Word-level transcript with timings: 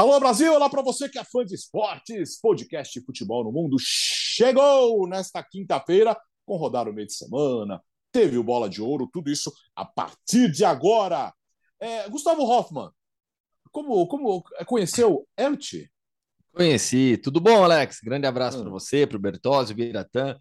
Alô 0.00 0.18
Brasil, 0.18 0.50
olá 0.54 0.70
para 0.70 0.80
você 0.80 1.10
que 1.10 1.18
é 1.18 1.24
fã 1.24 1.44
de 1.44 1.54
esportes, 1.54 2.40
podcast 2.40 2.98
de 2.98 3.04
futebol 3.04 3.44
no 3.44 3.52
mundo 3.52 3.76
chegou 3.78 5.06
nesta 5.06 5.42
quinta-feira 5.42 6.18
com 6.46 6.56
rodar 6.56 6.88
o 6.88 6.92
meio 6.94 7.06
de 7.06 7.12
semana, 7.12 7.82
teve 8.10 8.38
o 8.38 8.42
bola 8.42 8.66
de 8.66 8.80
ouro, 8.80 9.10
tudo 9.12 9.30
isso 9.30 9.52
a 9.76 9.84
partir 9.84 10.50
de 10.50 10.64
agora. 10.64 11.30
É, 11.78 12.08
Gustavo 12.08 12.44
Hoffman, 12.44 12.88
como, 13.70 14.06
como 14.06 14.42
conheceu 14.64 15.28
Elche? 15.36 15.90
Conheci, 16.50 17.18
tudo 17.18 17.38
bom, 17.38 17.62
Alex? 17.62 18.00
Grande 18.02 18.26
abraço 18.26 18.56
hum. 18.56 18.62
para 18.62 18.70
você, 18.70 19.06
para 19.06 19.18
o 19.18 19.20
Bertozzi, 19.20 19.74
Biratã, 19.74 20.34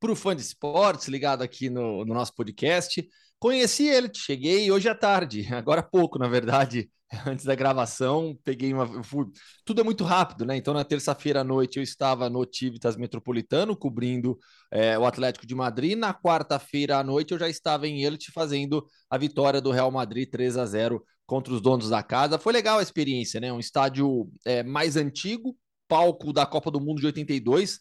para 0.00 0.10
o 0.10 0.16
fã 0.16 0.34
de 0.34 0.40
esportes 0.40 1.08
ligado 1.08 1.42
aqui 1.42 1.68
no, 1.68 2.02
no 2.06 2.14
nosso 2.14 2.34
podcast. 2.34 3.06
Conheci 3.38 3.86
ele, 3.86 4.10
cheguei 4.14 4.72
hoje 4.72 4.88
à 4.88 4.94
tarde, 4.94 5.46
agora 5.52 5.80
há 5.80 5.84
pouco, 5.84 6.18
na 6.18 6.28
verdade, 6.28 6.90
antes 7.26 7.44
da 7.44 7.54
gravação, 7.54 8.38
peguei 8.42 8.72
uma. 8.72 9.02
Fui... 9.02 9.26
Tudo 9.64 9.80
é 9.80 9.84
muito 9.84 10.04
rápido, 10.04 10.44
né? 10.44 10.56
Então, 10.56 10.72
na 10.72 10.84
terça-feira 10.84 11.40
à 11.40 11.44
noite, 11.44 11.76
eu 11.76 11.82
estava 11.82 12.30
no 12.30 12.44
Tivitas 12.46 12.96
Metropolitano, 12.96 13.76
cobrindo 13.76 14.38
é, 14.70 14.98
o 14.98 15.04
Atlético 15.04 15.46
de 15.46 15.54
Madrid. 15.54 15.96
Na 15.96 16.14
quarta-feira 16.14 16.98
à 16.98 17.04
noite, 17.04 17.32
eu 17.32 17.38
já 17.38 17.48
estava 17.48 17.86
em 17.86 18.02
Elite 18.02 18.32
fazendo 18.32 18.86
a 19.10 19.18
vitória 19.18 19.60
do 19.60 19.70
Real 19.70 19.90
Madrid 19.90 20.28
3 20.30 20.56
a 20.56 20.64
0 20.64 21.04
contra 21.26 21.52
os 21.52 21.60
donos 21.60 21.90
da 21.90 22.02
casa. 22.02 22.38
Foi 22.38 22.52
legal 22.52 22.78
a 22.78 22.82
experiência, 22.82 23.40
né? 23.40 23.52
Um 23.52 23.60
estádio 23.60 24.30
é, 24.44 24.62
mais 24.62 24.96
antigo, 24.96 25.56
palco 25.86 26.32
da 26.32 26.46
Copa 26.46 26.70
do 26.70 26.80
Mundo 26.80 27.00
de 27.00 27.06
82 27.06 27.78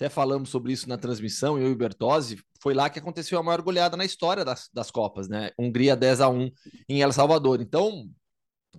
até 0.00 0.08
falamos 0.08 0.48
sobre 0.48 0.72
isso 0.72 0.88
na 0.88 0.96
transmissão, 0.96 1.58
eu 1.58 1.68
e 1.68 1.72
o 1.72 1.76
Bertozzi, 1.76 2.38
foi 2.62 2.72
lá 2.72 2.88
que 2.88 2.98
aconteceu 2.98 3.38
a 3.38 3.42
maior 3.42 3.60
goleada 3.60 3.98
na 3.98 4.04
história 4.06 4.42
das, 4.42 4.70
das 4.72 4.90
Copas, 4.90 5.28
né? 5.28 5.50
Hungria 5.58 5.94
10 5.94 6.22
a 6.22 6.28
1 6.30 6.50
em 6.88 7.02
El 7.02 7.12
Salvador. 7.12 7.60
Então, 7.60 8.08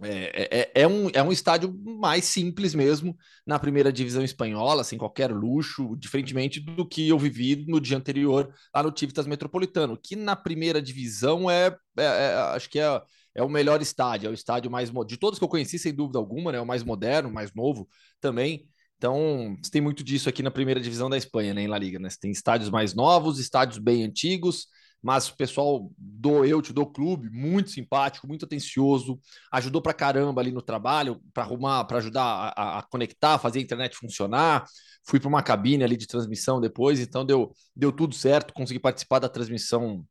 é, 0.01 0.59
é, 0.59 0.71
é, 0.83 0.87
um, 0.87 1.09
é 1.13 1.21
um 1.21 1.31
estádio 1.31 1.73
mais 1.83 2.25
simples 2.25 2.73
mesmo 2.73 3.15
na 3.45 3.59
primeira 3.59 3.91
divisão 3.91 4.23
espanhola, 4.23 4.83
sem 4.83 4.97
qualquer 4.97 5.31
luxo, 5.31 5.95
diferentemente 5.97 6.59
do 6.59 6.87
que 6.87 7.09
eu 7.09 7.19
vivi 7.19 7.65
no 7.67 7.79
dia 7.79 7.97
anterior 7.97 8.53
lá 8.73 8.81
no 8.81 8.91
Tivitas 8.91 9.27
Metropolitano, 9.27 9.99
que 10.01 10.15
na 10.15 10.35
primeira 10.35 10.81
divisão 10.81 11.51
é, 11.51 11.75
é, 11.97 12.03
é 12.03 12.35
acho 12.55 12.69
que 12.69 12.79
é, 12.79 13.01
é 13.35 13.43
o 13.43 13.49
melhor 13.49 13.81
estádio, 13.81 14.27
é 14.27 14.31
o 14.31 14.33
estádio 14.33 14.71
mais 14.71 14.91
de 15.05 15.17
todos 15.17 15.37
que 15.37 15.43
eu 15.43 15.49
conheci, 15.49 15.77
sem 15.77 15.93
dúvida 15.93 16.17
alguma, 16.17 16.51
né? 16.51 16.61
O 16.61 16.65
mais 16.65 16.83
moderno, 16.83 17.31
mais 17.31 17.53
novo 17.53 17.87
também. 18.19 18.67
Então, 18.97 19.57
tem 19.71 19.81
muito 19.81 20.03
disso 20.03 20.29
aqui 20.29 20.43
na 20.43 20.51
primeira 20.51 20.79
divisão 20.79 21.09
da 21.09 21.17
Espanha, 21.17 21.55
né, 21.55 21.63
em 21.63 21.67
La 21.67 21.77
Liga, 21.77 21.97
né? 21.97 22.09
Você 22.09 22.19
tem 22.19 22.31
estádios 22.31 22.69
mais 22.69 22.93
novos, 22.93 23.39
estádios 23.39 23.79
bem 23.79 24.03
antigos, 24.03 24.67
mas 25.01 25.29
o 25.29 25.35
pessoal 25.35 25.91
do 25.97 26.45
Eute, 26.45 26.71
do 26.71 26.85
clube, 26.85 27.29
muito 27.29 27.71
simpático, 27.71 28.27
muito 28.27 28.45
atencioso, 28.45 29.19
ajudou 29.51 29.81
pra 29.81 29.93
caramba 29.93 30.41
ali 30.41 30.51
no 30.51 30.61
trabalho, 30.61 31.19
para 31.33 31.43
arrumar, 31.43 31.85
para 31.85 31.97
ajudar 31.97 32.53
a, 32.55 32.79
a, 32.79 32.83
conectar, 32.83 33.39
fazer 33.39 33.59
a 33.59 33.61
internet 33.61 33.97
funcionar. 33.97 34.65
Fui 35.03 35.19
para 35.19 35.29
uma 35.29 35.41
cabine 35.41 35.83
ali 35.83 35.97
de 35.97 36.05
transmissão 36.05 36.61
depois, 36.61 36.99
então 36.99 37.25
deu, 37.25 37.51
deu 37.75 37.91
tudo 37.91 38.13
certo, 38.13 38.53
consegui 38.53 38.79
participar 38.79 39.19
da 39.19 39.29
transmissão 39.29 40.05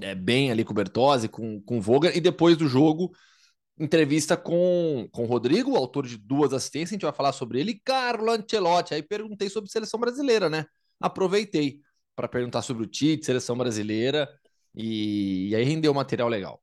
é, 0.00 0.14
bem 0.14 0.50
ali 0.52 0.64
com 0.64 0.72
o 0.72 0.74
Bertozzi, 0.74 1.28
com, 1.28 1.60
com 1.62 1.80
Voga, 1.80 2.16
e 2.16 2.20
depois 2.20 2.56
do 2.56 2.68
jogo 2.68 3.10
entrevista 3.80 4.36
com, 4.36 5.08
com 5.10 5.24
o 5.24 5.26
Rodrigo, 5.26 5.74
autor 5.74 6.06
de 6.06 6.18
duas 6.18 6.52
assistências, 6.52 6.90
a 6.90 6.94
gente 6.94 7.02
vai 7.02 7.12
falar 7.12 7.32
sobre 7.32 7.58
ele, 7.58 7.70
e 7.72 7.80
Carlo 7.80 8.30
Ancelotti. 8.30 8.92
Aí 8.92 9.02
perguntei 9.02 9.48
sobre 9.48 9.70
seleção 9.70 9.98
brasileira, 9.98 10.50
né? 10.50 10.66
Aproveitei 11.00 11.80
para 12.20 12.28
perguntar 12.28 12.60
sobre 12.60 12.82
o 12.82 12.86
Tite, 12.86 13.24
seleção 13.24 13.56
brasileira, 13.56 14.28
e, 14.76 15.48
e 15.48 15.56
aí 15.56 15.64
rendeu 15.64 15.94
material 15.94 16.28
legal. 16.28 16.62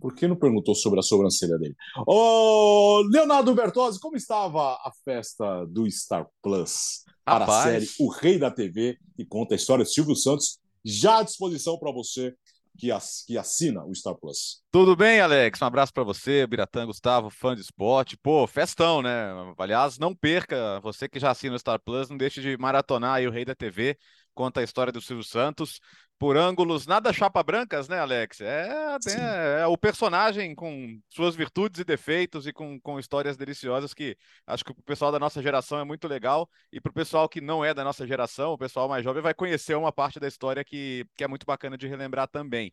Por 0.00 0.14
que 0.14 0.26
não 0.26 0.34
perguntou 0.34 0.74
sobre 0.74 0.98
a 0.98 1.02
sobrancelha 1.02 1.58
dele? 1.58 1.76
Ô, 2.06 3.02
Leonardo 3.12 3.54
Bertozzi, 3.54 4.00
como 4.00 4.16
estava 4.16 4.72
a 4.76 4.90
festa 5.04 5.66
do 5.66 5.88
Star 5.90 6.26
Plus 6.42 7.04
para 7.22 7.40
Rapaz. 7.40 7.66
a 7.66 7.70
série 7.70 7.86
O 8.00 8.08
Rei 8.08 8.38
da 8.38 8.50
TV, 8.50 8.96
que 9.14 9.26
conta 9.26 9.54
a 9.54 9.56
história 9.56 9.84
de 9.84 9.92
Silvio 9.92 10.16
Santos, 10.16 10.58
já 10.82 11.18
à 11.18 11.22
disposição 11.22 11.78
para 11.78 11.92
você 11.92 12.34
que, 12.78 12.90
as, 12.90 13.22
que 13.26 13.36
assina 13.36 13.84
o 13.84 13.94
Star 13.94 14.14
Plus. 14.14 14.62
Tudo 14.72 14.96
bem, 14.96 15.20
Alex? 15.20 15.60
Um 15.60 15.66
abraço 15.66 15.92
para 15.92 16.02
você, 16.02 16.46
Biratã 16.46 16.86
Gustavo, 16.86 17.28
fã 17.28 17.54
de 17.54 17.60
esporte. 17.60 18.16
Pô, 18.16 18.46
festão, 18.46 19.02
né? 19.02 19.28
Aliás, 19.58 19.98
não 19.98 20.14
perca, 20.14 20.80
você 20.80 21.06
que 21.06 21.20
já 21.20 21.30
assina 21.30 21.54
o 21.54 21.58
Star 21.58 21.78
Plus, 21.78 22.08
não 22.08 22.16
deixe 22.16 22.40
de 22.40 22.56
maratonar 22.56 23.16
aí 23.16 23.28
o 23.28 23.30
Rei 23.30 23.44
da 23.44 23.54
TV, 23.54 23.98
conta 24.40 24.60
a 24.60 24.64
história 24.64 24.90
do 24.90 25.02
Silvio 25.02 25.22
Santos 25.22 25.80
por 26.18 26.34
ângulos 26.34 26.86
nada 26.86 27.12
chapa 27.12 27.42
brancas, 27.42 27.90
né, 27.90 27.98
Alex? 27.98 28.40
É, 28.40 28.96
é, 29.06 29.60
é, 29.60 29.66
o 29.66 29.76
personagem 29.76 30.54
com 30.54 30.98
suas 31.10 31.36
virtudes 31.36 31.78
e 31.78 31.84
defeitos 31.84 32.46
e 32.46 32.52
com, 32.52 32.80
com 32.80 32.98
histórias 32.98 33.36
deliciosas 33.36 33.92
que 33.92 34.16
acho 34.46 34.64
que 34.64 34.70
o 34.70 34.82
pessoal 34.82 35.12
da 35.12 35.18
nossa 35.18 35.42
geração 35.42 35.78
é 35.78 35.84
muito 35.84 36.08
legal 36.08 36.48
e 36.72 36.80
para 36.80 36.88
o 36.88 36.94
pessoal 36.94 37.28
que 37.28 37.38
não 37.38 37.62
é 37.62 37.74
da 37.74 37.84
nossa 37.84 38.06
geração, 38.06 38.52
o 38.54 38.58
pessoal 38.58 38.88
mais 38.88 39.04
jovem 39.04 39.22
vai 39.22 39.34
conhecer 39.34 39.74
uma 39.74 39.92
parte 39.92 40.18
da 40.18 40.26
história 40.26 40.64
que, 40.64 41.04
que 41.14 41.22
é 41.22 41.28
muito 41.28 41.44
bacana 41.44 41.76
de 41.76 41.86
relembrar 41.86 42.26
também. 42.26 42.72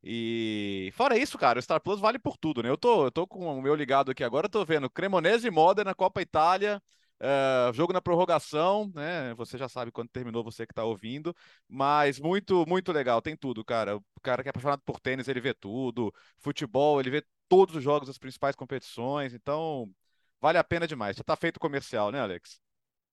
E 0.00 0.92
fora 0.94 1.18
isso, 1.18 1.36
cara, 1.36 1.58
o 1.58 1.62
Star 1.62 1.80
Plus 1.80 1.98
vale 1.98 2.20
por 2.20 2.36
tudo, 2.36 2.62
né? 2.62 2.68
Eu 2.70 2.76
tô, 2.76 3.06
eu 3.06 3.10
tô 3.10 3.26
com 3.26 3.58
o 3.58 3.60
meu 3.60 3.74
ligado 3.74 4.12
aqui 4.12 4.22
agora, 4.22 4.48
tô 4.48 4.64
vendo 4.64 4.88
Cremonese 4.88 5.48
e 5.48 5.50
Modena, 5.50 5.96
Copa 5.96 6.22
Itália, 6.22 6.80
Uh, 7.20 7.72
jogo 7.72 7.92
na 7.92 8.00
prorrogação, 8.00 8.92
né? 8.94 9.34
Você 9.34 9.58
já 9.58 9.68
sabe 9.68 9.90
quando 9.90 10.08
terminou, 10.08 10.44
você 10.44 10.64
que 10.64 10.72
está 10.72 10.84
ouvindo, 10.84 11.34
mas 11.68 12.20
muito, 12.20 12.64
muito 12.66 12.92
legal, 12.92 13.20
tem 13.20 13.36
tudo, 13.36 13.64
cara. 13.64 13.96
O 13.96 14.20
cara 14.22 14.42
que 14.42 14.48
é 14.48 14.50
apaixonado 14.50 14.82
por 14.84 15.00
tênis, 15.00 15.26
ele 15.26 15.40
vê 15.40 15.52
tudo, 15.52 16.14
futebol, 16.38 17.00
ele 17.00 17.10
vê 17.10 17.24
todos 17.48 17.74
os 17.74 17.82
jogos 17.82 18.06
das 18.06 18.18
principais 18.18 18.54
competições, 18.54 19.34
então 19.34 19.90
vale 20.40 20.58
a 20.58 20.64
pena 20.64 20.86
demais. 20.86 21.16
Já 21.16 21.22
está 21.22 21.34
feito 21.34 21.56
o 21.56 21.60
comercial, 21.60 22.12
né, 22.12 22.20
Alex? 22.20 22.60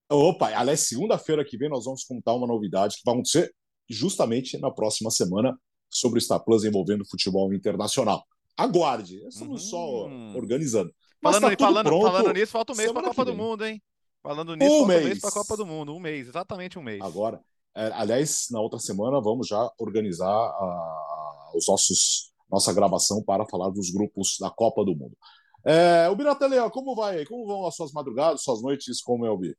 Opa, 0.07 0.55
aliás, 0.55 0.81
segunda-feira 0.81 1.43
que 1.43 1.57
vem 1.57 1.69
nós 1.69 1.85
vamos 1.85 2.03
contar 2.03 2.33
uma 2.33 2.45
novidade 2.45 2.97
que 2.97 3.01
vai 3.03 3.15
acontecer 3.15 3.51
justamente 3.89 4.55
na 4.59 4.69
próxima 4.69 5.09
semana 5.09 5.57
sobre 5.89 6.19
o 6.19 6.21
Star 6.21 6.43
Plus 6.43 6.63
envolvendo 6.63 7.03
futebol 7.09 7.51
internacional. 7.53 8.23
Aguarde, 8.55 9.17
estamos 9.27 9.63
uhum. 9.63 9.69
só 9.69 10.37
organizando. 10.37 10.93
Falando, 11.21 11.57
tá 11.57 11.57
falando, 11.57 11.89
falando 11.89 12.33
nisso, 12.33 12.51
falta 12.51 12.73
um 12.73 12.75
mês 12.75 12.91
para 12.91 13.01
a 13.01 13.09
Copa 13.09 13.25
do 13.25 13.33
Mundo, 13.33 13.65
hein? 13.65 13.81
Falando 14.25 14.55
nisso, 14.55 14.83
um 14.83 14.87
mês. 14.87 15.19
para 15.19 15.29
a 15.29 15.33
Copa 15.33 15.55
do 15.55 15.67
Mundo. 15.67 15.95
Um 15.95 15.99
mês, 15.99 16.27
exatamente 16.27 16.79
um 16.79 16.81
mês. 16.81 16.99
Agora, 16.99 17.39
é, 17.75 17.91
aliás, 17.93 18.47
na 18.49 18.59
outra 18.59 18.79
semana 18.79 19.21
vamos 19.21 19.47
já 19.47 19.69
organizar 19.77 20.51
os 21.53 21.67
nossos 21.67 22.33
nossa 22.49 22.73
gravação 22.73 23.23
para 23.23 23.45
falar 23.45 23.69
dos 23.69 23.91
grupos 23.91 24.37
da 24.39 24.49
Copa 24.49 24.83
do 24.83 24.95
Mundo. 24.95 25.15
É, 25.63 26.09
o 26.09 26.15
Biratelia, 26.15 26.69
como 26.69 26.95
vai? 26.95 27.23
Como 27.25 27.45
vão 27.45 27.67
as 27.67 27.75
suas 27.75 27.91
madrugadas, 27.91 28.43
suas 28.43 28.61
noites 28.61 29.01
com 29.01 29.19
o 29.19 29.25
Elbi? 29.25 29.55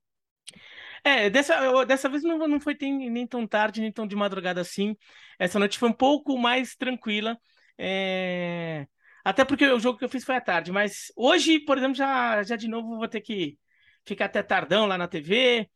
É, 1.05 1.31
dessa, 1.31 1.85
dessa 1.85 2.09
vez 2.09 2.25
não, 2.25 2.39
não 2.49 2.61
foi 2.61 2.77
nem 2.81 3.27
tão 3.27 3.47
tarde, 3.47 3.81
nem 3.81 3.93
tão 3.93 4.07
de 4.07 4.17
madrugada 4.17 4.61
assim. 4.61 4.97
Essa 5.39 5.59
noite 5.59 5.79
foi 5.79 5.89
um 5.89 5.93
pouco 5.93 6.37
mais 6.37 6.75
tranquila. 6.75 7.39
É... 7.79 8.87
Até 9.25 9.45
porque 9.45 9.67
o 9.67 9.79
jogo 9.79 9.99
que 9.99 10.05
eu 10.05 10.09
fiz 10.09 10.25
foi 10.25 10.37
à 10.37 10.41
tarde, 10.41 10.73
mas 10.73 11.13
hoje, 11.17 11.61
por 11.61 11.79
exemplo, 11.79 11.95
já, 11.95 12.43
já 12.43 12.57
de 12.57 12.69
novo 12.69 12.97
vou 12.97 13.09
ter 13.09 13.21
que 13.21 13.59
ficar 14.07 14.27
até 14.27 14.43
tardão 14.43 14.87
lá 14.87 14.97
na 14.97 15.09
TV, 15.09 15.69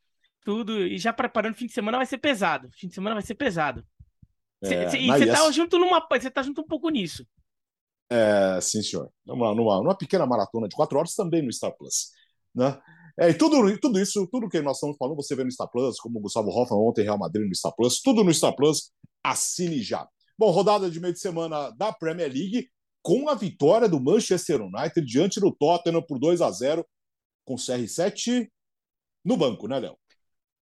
tudo, 0.43 0.87
e 0.87 0.97
já 0.99 1.13
preparando 1.13 1.55
o 1.55 1.57
fim 1.57 1.67
de 1.67 1.73
semana 1.73 1.99
vai 1.99 2.07
ser 2.07 2.19
pesado. 2.19 2.69
O 2.69 2.73
fim 2.73 2.89
de 2.89 2.95
semana 2.95 3.17
vai 3.17 3.23
ser 3.23 3.35
pesado. 3.35 3.85
É, 4.63 4.67
cê, 4.67 4.91
cê, 4.91 4.99
e 4.99 5.07
você 5.09 5.27
tá 5.27 5.51
junto 5.51 5.79
numa. 5.79 6.07
Você 6.11 6.31
tá 6.31 6.43
junto 6.43 6.61
um 6.63 6.67
pouco 6.67 6.89
nisso. 6.89 7.27
É, 8.11 8.61
sim, 8.61 8.83
senhor. 8.83 9.11
Numa, 9.25 9.55
numa, 9.55 9.77
numa 9.79 9.97
pequena 9.97 10.27
maratona 10.27 10.69
de 10.69 10.75
quatro 10.75 10.99
horas 10.99 11.15
também 11.15 11.43
no 11.43 11.53
Star 11.53 11.73
Plus. 11.77 12.11
Né? 12.55 12.79
É, 13.19 13.31
e 13.31 13.35
tudo, 13.35 13.79
tudo 13.79 14.01
isso, 14.01 14.27
tudo 14.29 14.49
que 14.49 14.61
nós 14.61 14.77
estamos 14.77 14.97
falando, 14.97 15.17
você 15.17 15.37
vê 15.37 15.45
no 15.45 15.51
Star 15.51 15.71
Plus, 15.71 15.99
como 15.99 16.19
o 16.19 16.23
Gustavo 16.23 16.49
Hoffman 16.49 16.81
ontem, 16.81 17.03
Real 17.03 17.19
Madrid 17.19 17.47
no 17.47 17.55
Star 17.55 17.75
Plus, 17.77 18.01
tudo 18.01 18.25
no 18.25 18.33
Star 18.33 18.55
Plus, 18.55 18.93
assine 19.23 19.83
já. 19.83 20.09
Bom, 20.39 20.51
rodada 20.51 20.91
de 20.91 20.99
meio 20.99 21.13
de 21.13 21.21
semana 21.21 21.71
da 21.71 21.93
Premier 21.93 22.33
League, 22.33 22.69
com 23.03 23.29
a 23.29 23.35
vitória 23.35 23.89
do 23.89 24.01
Manchester 24.01 24.63
United 24.63 25.07
diante 25.07 25.39
do 25.39 25.53
Tottenham 25.53 26.03
por 26.03 26.19
2 26.19 26.41
a 26.41 26.51
0 26.51 26.85
com 27.45 27.57
CR7 27.57 28.51
no 29.25 29.37
banco, 29.37 29.69
né, 29.69 29.79
Léo? 29.79 29.99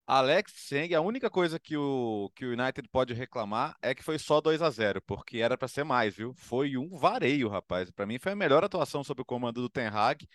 Alex 0.07 0.53
Seng, 0.67 0.93
a 0.93 1.01
única 1.01 1.31
coisa 1.31 1.59
que 1.59 1.75
o, 1.75 2.31
que 2.35 2.45
o 2.45 2.53
United 2.53 2.87
pode 2.89 3.13
reclamar 3.13 3.75
é 3.81 3.95
que 3.95 4.03
foi 4.03 4.19
só 4.19 4.39
2 4.39 4.61
a 4.61 4.69
0 4.69 5.01
porque 5.01 5.39
era 5.39 5.57
para 5.57 5.67
ser 5.67 5.83
mais, 5.83 6.15
viu? 6.15 6.31
Foi 6.35 6.77
um 6.77 6.95
vareio, 6.95 7.49
rapaz. 7.49 7.89
Para 7.89 8.05
mim 8.05 8.19
foi 8.19 8.33
a 8.33 8.35
melhor 8.35 8.63
atuação 8.63 9.03
sob 9.03 9.23
o 9.23 9.25
comando 9.25 9.61
do 9.61 9.69
Ten 9.69 9.87
Hag. 9.87 10.27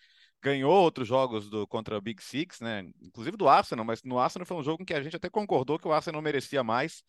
Ganhou 0.43 0.73
outros 0.73 1.07
jogos 1.07 1.49
do, 1.49 1.69
contra 1.69 1.97
o 1.97 2.01
Big 2.01 2.21
Six, 2.23 2.61
né? 2.61 2.91
Inclusive 3.01 3.37
do 3.37 3.49
Arsenal, 3.49 3.85
mas 3.85 4.03
no 4.03 4.19
Arsenal 4.19 4.47
foi 4.47 4.57
um 4.57 4.63
jogo 4.63 4.83
em 4.83 4.87
que 4.87 4.95
a 4.95 5.03
gente 5.03 5.15
até 5.15 5.31
concordou 5.31 5.79
que 5.79 5.87
o 5.87 5.93
Arsenal 5.93 6.21
merecia 6.21 6.65
mais. 6.65 7.05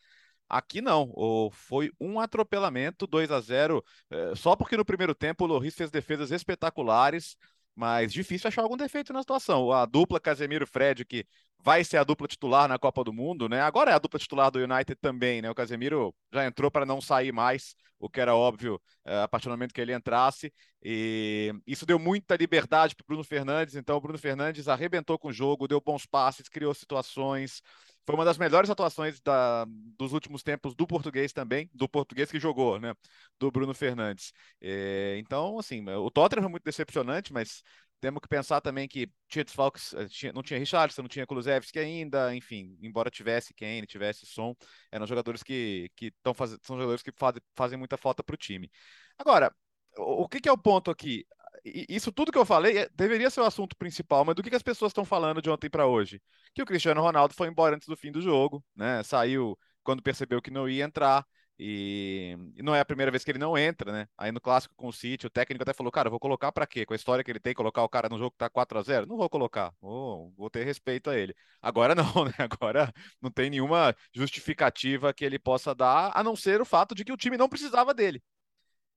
Aqui 0.47 0.81
não, 0.81 1.13
foi 1.51 1.89
um 1.99 2.19
atropelamento, 2.19 3.07
2 3.07 3.31
a 3.31 3.39
0 3.39 3.83
eh, 4.09 4.33
só 4.35 4.53
porque 4.53 4.75
no 4.75 4.83
primeiro 4.83 5.15
tempo 5.15 5.45
o 5.45 5.47
Loris 5.47 5.73
fez 5.73 5.89
defesas 5.89 6.29
espetaculares, 6.29 7.37
mas 7.75 8.11
difícil 8.11 8.47
achar 8.47 8.61
algum 8.61 8.77
defeito 8.77 9.13
na 9.13 9.21
situação. 9.21 9.71
A 9.71 9.85
dupla 9.85 10.19
Casemiro-Fred, 10.19 11.05
que 11.05 11.25
vai 11.63 11.83
ser 11.83 11.97
a 11.97 12.03
dupla 12.03 12.27
titular 12.27 12.67
na 12.67 12.77
Copa 12.79 13.03
do 13.03 13.13
Mundo, 13.13 13.47
né? 13.47 13.61
Agora 13.61 13.91
é 13.91 13.93
a 13.93 13.99
dupla 13.99 14.19
titular 14.19 14.51
do 14.51 14.59
United 14.59 14.95
também, 14.95 15.41
né? 15.41 15.49
O 15.49 15.55
Casemiro 15.55 16.13
já 16.33 16.45
entrou 16.45 16.71
para 16.71 16.85
não 16.85 16.99
sair 16.99 17.31
mais, 17.31 17.75
o 17.99 18.09
que 18.09 18.19
era 18.19 18.35
óbvio 18.35 18.81
é, 19.05 19.21
a 19.21 19.27
partir 19.27 19.47
do 19.47 19.51
momento 19.51 19.73
que 19.73 19.81
ele 19.81 19.93
entrasse. 19.93 20.51
E 20.83 21.53
isso 21.65 21.85
deu 21.85 21.99
muita 21.99 22.35
liberdade 22.35 22.95
para 22.95 23.05
Bruno 23.07 23.23
Fernandes. 23.23 23.75
Então, 23.75 23.95
o 23.95 24.01
Bruno 24.01 24.17
Fernandes 24.17 24.67
arrebentou 24.67 25.17
com 25.19 25.29
o 25.29 25.33
jogo, 25.33 25.67
deu 25.67 25.79
bons 25.79 26.05
passes, 26.05 26.49
criou 26.49 26.73
situações. 26.73 27.61
Foi 28.05 28.15
uma 28.15 28.25
das 28.25 28.37
melhores 28.37 28.69
atuações 28.69 29.19
da, 29.21 29.65
dos 29.97 30.13
últimos 30.13 30.43
tempos 30.43 30.73
do 30.75 30.87
português 30.87 31.31
também, 31.31 31.69
do 31.73 31.87
português 31.87 32.31
que 32.31 32.39
jogou, 32.39 32.79
né? 32.79 32.93
Do 33.39 33.51
Bruno 33.51 33.73
Fernandes. 33.73 34.33
É, 34.59 35.17
então, 35.19 35.59
assim, 35.59 35.87
o 35.87 36.09
Tottenham 36.09 36.43
foi 36.43 36.51
muito 36.51 36.63
decepcionante, 36.63 37.31
mas 37.31 37.61
temos 38.01 38.19
que 38.19 38.27
pensar 38.27 38.59
também 38.59 38.87
que 38.87 39.09
tinha 39.29 39.45
desfalques, 39.45 39.93
eh, 39.93 40.33
não 40.33 40.41
tinha 40.41 40.59
Richardson, 40.59 41.03
não 41.03 41.07
tinha 41.07 41.25
Kulusevski 41.25 41.77
ainda, 41.77 42.35
enfim, 42.35 42.75
embora 42.81 43.11
tivesse 43.11 43.53
Kane, 43.53 43.85
tivesse 43.85 44.25
Som, 44.25 44.55
eram 44.91 45.05
jogadores 45.05 45.43
que, 45.43 45.89
que 45.95 46.11
faz, 46.35 46.57
são 46.63 46.75
jogadores 46.77 47.03
que 47.03 47.11
faz, 47.15 47.35
fazem 47.55 47.77
muita 47.77 47.97
falta 47.97 48.23
para 48.23 48.33
o 48.33 48.37
time. 48.37 48.71
Agora, 49.19 49.53
o, 49.97 50.23
o 50.23 50.27
que, 50.27 50.41
que, 50.41 50.49
é 50.49 50.51
o 50.51 50.57
ponto 50.57 50.89
aqui? 50.89 51.25
Isso 51.63 52.11
tudo 52.11 52.31
que 52.31 52.37
eu 52.37 52.45
falei 52.45 52.79
é, 52.79 52.89
deveria 52.93 53.29
ser 53.29 53.41
o 53.41 53.45
assunto 53.45 53.75
principal, 53.77 54.25
mas 54.25 54.35
do 54.35 54.41
que, 54.41 54.49
que 54.49 54.55
as 54.55 54.63
pessoas 54.63 54.89
estão 54.89 55.05
falando 55.05 55.41
de 55.41 55.49
ontem 55.49 55.69
para 55.69 55.85
hoje? 55.85 56.21
Que 56.55 56.61
o 56.61 56.65
Cristiano 56.65 57.01
Ronaldo 57.01 57.33
foi 57.35 57.47
embora 57.47 57.75
antes 57.75 57.87
do 57.87 57.95
fim 57.95 58.11
do 58.11 58.21
jogo, 58.21 58.63
né? 58.75 59.03
Saiu 59.03 59.57
quando 59.83 60.01
percebeu 60.01 60.41
que 60.41 60.51
não 60.51 60.67
ia 60.67 60.83
entrar. 60.83 61.25
E, 61.63 62.35
e, 62.55 62.63
não 62.63 62.73
é 62.73 62.79
a 62.79 62.85
primeira 62.85 63.11
vez 63.11 63.23
que 63.23 63.29
ele 63.29 63.37
não 63.37 63.55
entra, 63.55 63.91
né? 63.91 64.07
Aí 64.17 64.31
no 64.31 64.41
clássico 64.41 64.73
com 64.75 64.87
o 64.87 64.93
City, 64.93 65.27
o 65.27 65.29
técnico 65.29 65.61
até 65.61 65.73
falou: 65.73 65.91
Cara, 65.91 66.09
vou 66.09 66.19
colocar 66.19 66.51
para 66.51 66.65
quê? 66.65 66.85
Com 66.87 66.93
a 66.93 66.95
história 66.95 67.23
que 67.23 67.29
ele 67.29 67.39
tem, 67.39 67.53
colocar 67.53 67.83
o 67.83 67.89
cara 67.89 68.09
no 68.09 68.17
jogo 68.17 68.31
que 68.31 68.37
tá 68.37 68.49
4 68.49 68.79
a 68.79 68.81
0 68.81 69.05
Não 69.05 69.15
vou 69.15 69.29
colocar, 69.29 69.71
vou, 69.79 70.33
vou 70.35 70.49
ter 70.49 70.63
respeito 70.63 71.09
a 71.11 71.15
ele. 71.15 71.35
Agora 71.61 71.93
não, 71.95 72.25
né? 72.25 72.33
Agora 72.39 72.91
não 73.21 73.29
tem 73.29 73.51
nenhuma 73.51 73.95
justificativa 74.13 75.13
que 75.13 75.23
ele 75.23 75.37
possa 75.37 75.75
dar, 75.75 76.11
a 76.15 76.23
não 76.23 76.35
ser 76.35 76.59
o 76.61 76.65
fato 76.65 76.95
de 76.95 77.05
que 77.05 77.11
o 77.11 77.17
time 77.17 77.37
não 77.37 77.47
precisava 77.47 77.93
dele. 77.93 78.23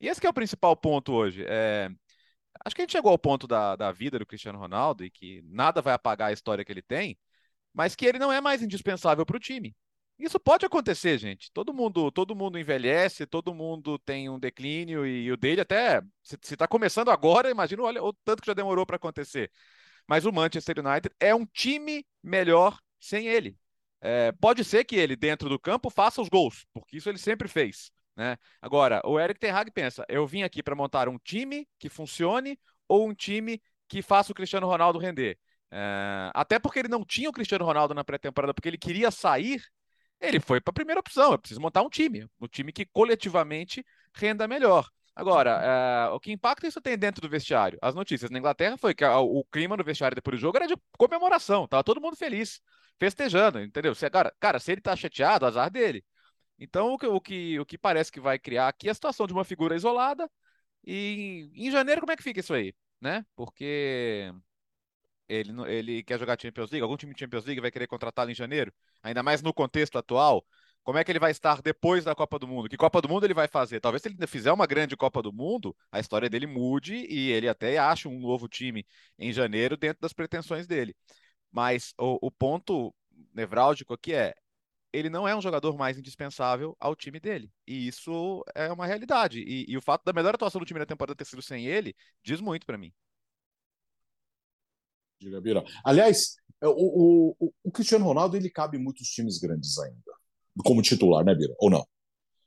E 0.00 0.08
esse 0.08 0.25
é 0.25 0.28
o 0.28 0.34
principal 0.34 0.76
ponto 0.76 1.12
hoje. 1.12 1.44
É... 1.46 1.90
Acho 2.65 2.75
que 2.75 2.83
a 2.83 2.85
gente 2.85 2.93
chegou 2.93 3.11
ao 3.11 3.19
ponto 3.19 3.47
da, 3.47 3.77
da 3.77 3.93
vida 3.93 4.19
do 4.19 4.27
Cristiano 4.27 4.59
Ronaldo 4.59 5.05
e 5.05 5.11
que 5.11 5.43
nada 5.45 5.81
vai 5.83 5.95
apagar 5.95 6.31
a 6.31 6.33
história 6.33 6.65
que 6.65 6.73
ele 6.73 6.83
tem, 6.83 7.19
mas 7.73 7.95
que 7.97 8.06
ele 8.06 8.19
não 8.19 8.33
é 8.33 8.41
mais 8.41 8.62
indispensável 8.62 9.25
para 9.27 9.37
o 9.37 9.41
time. 9.41 9.75
Isso 10.19 10.39
pode 10.39 10.65
acontecer, 10.65 11.19
gente. 11.19 11.51
Todo 11.53 11.75
mundo, 11.75 12.11
todo 12.12 12.37
mundo 12.37 12.59
envelhece, 12.59 13.27
todo 13.27 13.53
mundo 13.55 13.99
tem 13.99 14.29
um 14.29 14.39
declínio 14.39 15.05
e, 15.05 15.31
o 15.33 15.37
dele 15.37 15.61
até 15.61 16.01
se 16.23 16.37
está 16.37 16.69
começando 16.69 17.11
agora, 17.11 17.51
imagina 17.51 17.83
olha, 17.83 18.03
o 18.03 18.12
tanto 18.12 18.41
que 18.41 18.47
já 18.47 18.55
demorou 18.55 18.87
para 18.87 18.97
acontecer. 18.97 19.51
Mas 20.06 20.25
o 20.25 20.33
Manchester 20.33 20.79
United 20.79 21.15
é 21.19 21.35
um 21.35 21.45
time 21.47 22.06
melhor 22.23 22.79
sem 23.01 23.27
ele. 23.27 23.59
É, 24.01 24.33
pode 24.33 24.62
ser 24.65 24.85
que 24.85 24.97
ele 24.97 25.17
dentro 25.17 25.49
do 25.49 25.59
campo 25.59 25.91
faça 25.91 26.21
os 26.21 26.29
gols, 26.29 26.67
porque 26.73 26.99
isso 26.99 27.09
ele 27.09 27.19
sempre 27.19 27.49
fez. 27.49 27.91
Né? 28.16 28.37
Agora, 28.62 29.00
o 29.05 29.19
Eric 29.19 29.40
Ten 29.40 29.50
Hag 29.50 29.70
pensa: 29.70 30.05
eu 30.08 30.26
vim 30.26 30.43
aqui 30.43 30.62
para 30.62 30.75
montar 30.75 31.08
um 31.08 31.19
time 31.19 31.69
que 31.78 31.88
funcione 31.88 32.58
ou 32.88 33.08
um 33.08 33.14
time 33.14 33.61
que 33.88 34.02
faça 34.02 34.32
o 34.32 34.34
Cristiano 34.34 34.66
Ronaldo 34.66 34.99
render. 34.99 35.38
É, 35.70 36.31
até 36.34 36.58
porque 36.58 36.78
ele 36.78 36.88
não 36.88 37.05
tinha 37.05 37.28
o 37.28 37.32
Cristiano 37.32 37.64
Ronaldo 37.64 37.94
na 37.94 38.05
pré-temporada, 38.05 38.55
porque 38.55 38.69
ele 38.69 38.78
queria 38.78 39.11
sair 39.11 39.61
ele 40.20 40.40
foi 40.40 40.61
para 40.61 40.70
a 40.70 40.75
primeira 40.75 41.00
opção. 41.00 41.32
Eu 41.32 41.38
preciso 41.38 41.61
montar 41.61 41.82
um 41.82 41.88
time, 41.88 42.26
um 42.40 42.46
time 42.46 42.72
que 42.72 42.87
coletivamente 42.87 43.84
renda 44.14 44.49
melhor. 44.49 44.88
Agora, 45.14 45.60
é, 45.62 46.08
o 46.10 46.19
que 46.19 46.32
impacto 46.32 46.67
isso 46.67 46.81
tem 46.81 46.99
dentro 46.99 47.20
do 47.20 47.28
vestiário? 47.28 47.78
As 47.81 47.94
notícias 47.94 48.31
na 48.31 48.38
Inglaterra 48.38 48.76
foi 48.76 48.94
que 48.94 49.05
o 49.05 49.44
clima 49.44 49.76
no 49.76 49.84
vestiário 49.84 50.14
depois 50.14 50.37
do 50.37 50.40
jogo 50.40 50.56
era 50.56 50.67
de 50.67 50.76
comemoração, 50.99 51.69
tava 51.69 51.84
todo 51.84 52.00
mundo 52.00 52.17
feliz, 52.17 52.60
festejando, 52.99 53.60
entendeu? 53.60 53.94
Se, 53.94 54.08
cara, 54.10 54.34
cara, 54.40 54.58
se 54.58 54.72
ele 54.72 54.81
tá 54.81 54.96
chateado, 54.96 55.46
azar 55.46 55.70
dele. 55.70 56.05
Então, 56.59 56.95
o 56.95 56.99
que, 56.99 57.06
o, 57.06 57.21
que, 57.21 57.61
o 57.61 57.67
que 57.67 57.79
parece 57.79 58.12
que 58.12 58.21
vai 58.21 58.39
criar 58.39 58.69
aqui 58.69 58.89
é 58.89 58.91
a 58.91 58.95
situação 58.95 59.27
de 59.27 59.33
uma 59.33 59.45
figura 59.45 59.77
isolada. 59.77 60.31
E 60.87 61.51
em 61.55 61.71
janeiro, 61.71 62.01
como 62.01 62.12
é 62.12 62.17
que 62.17 62.23
fica 62.23 62.41
isso 62.41 62.55
aí? 62.55 62.75
Né? 63.01 63.25
Porque 63.35 64.33
ele, 65.29 65.53
ele 65.67 66.03
quer 66.03 66.19
jogar 66.19 66.41
Champions 66.41 66.71
League, 66.71 66.83
algum 66.83 66.97
time 66.97 67.15
de 67.15 67.21
Champions 67.21 67.45
League 67.45 67.61
vai 67.61 67.71
querer 67.71 67.87
contratá-lo 67.87 68.31
em 68.31 68.35
janeiro, 68.35 68.73
ainda 69.03 69.23
mais 69.23 69.43
no 69.43 69.53
contexto 69.53 69.99
atual. 69.99 70.45
Como 70.83 70.99
é 70.99 71.05
que 71.05 71.11
ele 71.11 71.19
vai 71.19 71.31
estar 71.31 71.62
depois 71.62 72.05
da 72.05 72.15
Copa 72.15 72.39
do 72.39 72.47
Mundo? 72.47 72.69
Que 72.69 72.77
Copa 72.77 73.01
do 73.01 73.09
Mundo 73.09 73.25
ele 73.25 73.33
vai 73.33 73.49
fazer? 73.49 73.81
Talvez 73.81 74.03
se 74.03 74.09
ele 74.09 74.17
ainda 74.17 74.27
fizer 74.27 74.53
uma 74.53 74.67
grande 74.67 74.97
Copa 74.97 75.23
do 75.23 75.33
Mundo, 75.33 75.75
a 75.91 75.99
história 75.99 76.29
dele 76.29 76.47
mude 76.47 76.95
e 76.95 77.31
ele 77.33 77.49
até 77.49 77.79
ache 77.79 78.06
um 78.06 78.21
novo 78.21 78.47
time 78.49 78.87
em 79.19 79.33
janeiro 79.33 79.79
dentro 79.79 80.03
das 80.03 80.12
pretensões 80.12 80.67
dele. 80.67 80.95
Mas 81.51 81.95
o, 81.99 82.27
o 82.27 82.31
ponto 82.31 82.95
nevrálgico 83.33 83.95
aqui 83.95 84.12
é 84.12 84.35
ele 84.94 85.11
não 85.11 85.26
é 85.26 85.35
um 85.35 85.43
jogador 85.43 85.76
mais 85.76 85.99
indispensável 85.99 86.76
ao 86.79 86.94
time 86.94 87.19
dele. 87.19 87.50
E 87.67 87.88
isso 87.88 88.44
é 88.55 88.73
uma 88.73 88.87
realidade. 88.87 89.41
E, 89.41 89.67
e 89.69 89.76
o 89.76 89.82
fato 89.82 90.05
da 90.05 90.12
melhor 90.12 90.35
atuação 90.35 90.61
do 90.61 90.64
time 90.64 90.79
na 90.79 90.87
temporada 90.87 91.17
ter 91.17 91.25
sido 91.25 91.43
sem 91.43 91.67
ele 91.67 91.94
diz 92.23 92.41
muito 92.41 92.64
para 92.64 92.79
mim. 92.79 92.93
Diga, 95.20 95.41
Bira. 95.41 95.64
Aliás, 95.85 96.37
é, 96.62 96.69
o, 96.69 97.35
o, 97.38 97.52
o, 97.62 97.73
Cristiano 97.73 98.05
Ronaldo 98.05 98.37
ele 98.37 98.50
cabe 98.50 98.76
em 98.76 98.82
muitos 98.82 99.08
times 99.08 99.38
grandes 99.38 99.79
ainda, 99.79 100.12
como 100.64 100.82
titular, 100.82 101.25
né, 101.25 101.35
Bira? 101.35 101.55
Ou 101.58 101.70
não? 101.70 101.87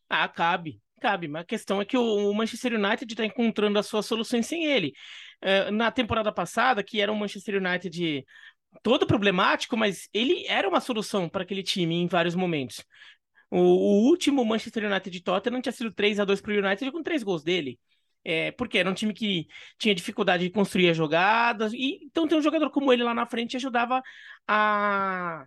Ah, 0.10 0.28
cabe. 0.28 0.82
Cabe, 1.00 1.28
mas 1.28 1.44
a 1.44 1.46
questão 1.46 1.80
é 1.80 1.86
que 1.86 1.96
o 1.96 2.34
Manchester 2.34 2.74
United 2.74 3.14
está 3.14 3.24
encontrando 3.24 3.78
as 3.78 3.86
suas 3.86 4.06
soluções 4.06 4.48
sem 4.48 4.66
ele. 4.66 4.94
É, 5.40 5.70
na 5.70 5.92
temporada 5.92 6.32
passada, 6.32 6.84
que 6.84 7.00
era 7.00 7.12
um 7.12 7.16
Manchester 7.16 7.62
United 7.62 8.26
todo 8.84 9.08
problemático, 9.08 9.78
mas 9.78 10.10
ele 10.14 10.46
era 10.48 10.68
uma 10.68 10.82
solução 10.82 11.30
para 11.30 11.44
aquele 11.44 11.64
time 11.64 11.96
em 11.96 12.08
vários 12.08 12.36
momentos. 12.36 12.84
O, 13.50 13.60
o 13.60 14.10
último 14.10 14.44
Manchester 14.46 14.86
United 14.86 15.10
de 15.10 15.24
Tottenham 15.24 15.62
tinha 15.62 15.72
sido 15.74 15.92
3 15.94 16.20
a 16.20 16.26
2 16.26 16.42
para 16.42 16.54
o 16.54 16.58
United 16.58 16.92
com 16.92 17.04
três 17.04 17.24
gols 17.24 17.44
dele. 17.44 17.80
É, 18.24 18.52
porque 18.52 18.78
era 18.78 18.90
um 18.90 18.94
time 18.94 19.14
que 19.14 19.48
tinha 19.78 19.96
dificuldade 19.96 20.44
de 20.44 20.50
construir 20.50 20.90
as 20.90 20.98
jogadas, 20.98 21.72
e 21.74 22.00
então 22.04 22.28
ter 22.28 22.36
um 22.36 22.42
jogador 22.42 22.70
como 22.72 22.92
ele 22.92 23.02
lá 23.04 23.14
na 23.14 23.26
frente 23.26 23.56
ajudava 23.56 24.04
a, 24.46 25.46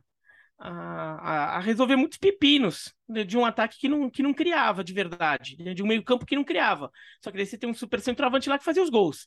a, 0.59 1.57
a 1.57 1.61
resolver 1.61 1.97
muitos 1.97 2.17
pepinos 2.19 2.95
de 3.27 3.37
um 3.37 3.45
ataque 3.45 3.79
que 3.79 3.89
não, 3.89 4.09
que 4.11 4.23
não 4.23 4.33
criava 4.33 4.83
de 4.83 4.95
verdade, 4.95 5.57
de 5.57 5.83
um 5.83 5.87
meio-campo 5.87 6.25
que 6.25 6.37
não 6.37 6.45
criava. 6.45 6.91
Só 7.23 7.31
que 7.31 7.37
daí 7.37 7.47
você 7.47 7.59
tem 7.59 7.69
um 7.69 7.75
super 7.75 8.01
centroavante 8.01 8.49
lá 8.49 8.59
que 8.59 8.65
fazia 8.65 8.83
os 8.83 8.91
gols. 8.91 9.27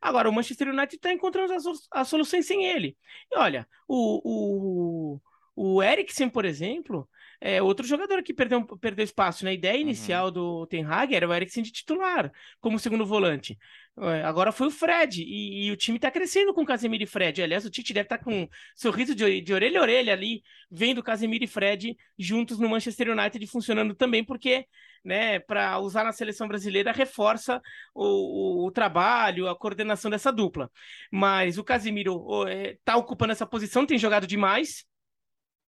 Agora, 0.00 0.28
o 0.28 0.32
Manchester 0.32 0.68
United 0.68 0.96
está 0.96 1.12
encontrando 1.12 1.52
as, 1.52 1.64
as, 1.92 2.08
soluções 2.08 2.46
sem 2.46 2.64
ele. 2.64 2.96
E 3.30 3.36
olha, 3.38 3.68
o, 3.86 5.16
o, 5.16 5.74
o 5.76 5.82
Eriksen, 5.82 6.28
por 6.28 6.44
exemplo, 6.44 7.08
é, 7.40 7.62
outro 7.62 7.86
jogador 7.86 8.22
que 8.22 8.34
perdeu, 8.34 8.64
perdeu 8.78 9.04
espaço. 9.04 9.44
Na 9.44 9.50
né? 9.50 9.54
ideia 9.54 9.76
uhum. 9.76 9.80
inicial 9.80 10.26
uhum. 10.26 10.32
do 10.32 10.66
Ten 10.66 10.84
Hag 10.84 11.14
era 11.14 11.26
o 11.26 11.32
Eriksen 11.32 11.62
de 11.62 11.72
titular, 11.72 12.30
como 12.60 12.78
segundo 12.78 13.06
volante. 13.06 13.58
É, 13.98 14.22
agora 14.22 14.52
foi 14.52 14.66
o 14.66 14.70
Fred, 14.70 15.22
e, 15.22 15.66
e 15.66 15.72
o 15.72 15.76
time 15.76 15.96
está 15.96 16.10
crescendo 16.10 16.54
com 16.54 16.64
Casemiro 16.64 17.02
e 17.02 17.06
Fred. 17.06 17.42
Aliás, 17.42 17.64
o 17.64 17.70
Tite 17.70 17.92
deve 17.92 18.06
estar 18.06 18.18
tá 18.18 18.24
com 18.24 18.42
um 18.42 18.48
sorriso 18.76 19.14
de, 19.14 19.40
de 19.40 19.52
orelha 19.52 19.80
a 19.80 19.82
orelha 19.82 20.12
ali, 20.12 20.42
vendo 20.70 21.02
Casemiro 21.02 21.44
e 21.44 21.46
Fred 21.46 21.96
juntos 22.18 22.58
no 22.58 22.68
Manchester 22.68 23.10
United 23.10 23.46
funcionando 23.46 23.94
também, 23.94 24.24
porque 24.24 24.66
né, 25.04 25.38
para 25.40 25.78
usar 25.78 26.04
na 26.04 26.12
seleção 26.12 26.46
brasileira 26.46 26.92
reforça 26.92 27.60
o, 27.94 28.64
o, 28.64 28.66
o, 28.66 28.70
trabalho, 28.70 29.48
a 29.48 29.56
coordenação 29.56 30.10
dessa 30.10 30.30
dupla. 30.30 30.70
Mas 31.10 31.58
o 31.58 31.64
Casemiro 31.64 32.46
está 32.48 32.92
é, 32.92 32.96
ocupando 32.96 33.32
essa 33.32 33.46
posição, 33.46 33.86
tem 33.86 33.98
jogado 33.98 34.26
demais. 34.26 34.84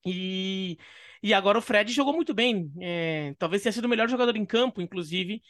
E 0.05 0.79
e 1.23 1.35
agora 1.35 1.59
o 1.59 1.62
Fred 1.62 1.93
jogou 1.93 2.15
muito 2.15 2.33
bem. 2.35 2.71
É, 2.81 3.35
talvez 3.39 3.62
tenha 3.62 3.73
sido 3.73 3.85
o 3.85 3.89
melhor 3.89 4.09
jogador 4.09 4.37
em 4.37 4.47
campo, 4.47 4.81
inclusive, 4.81 5.43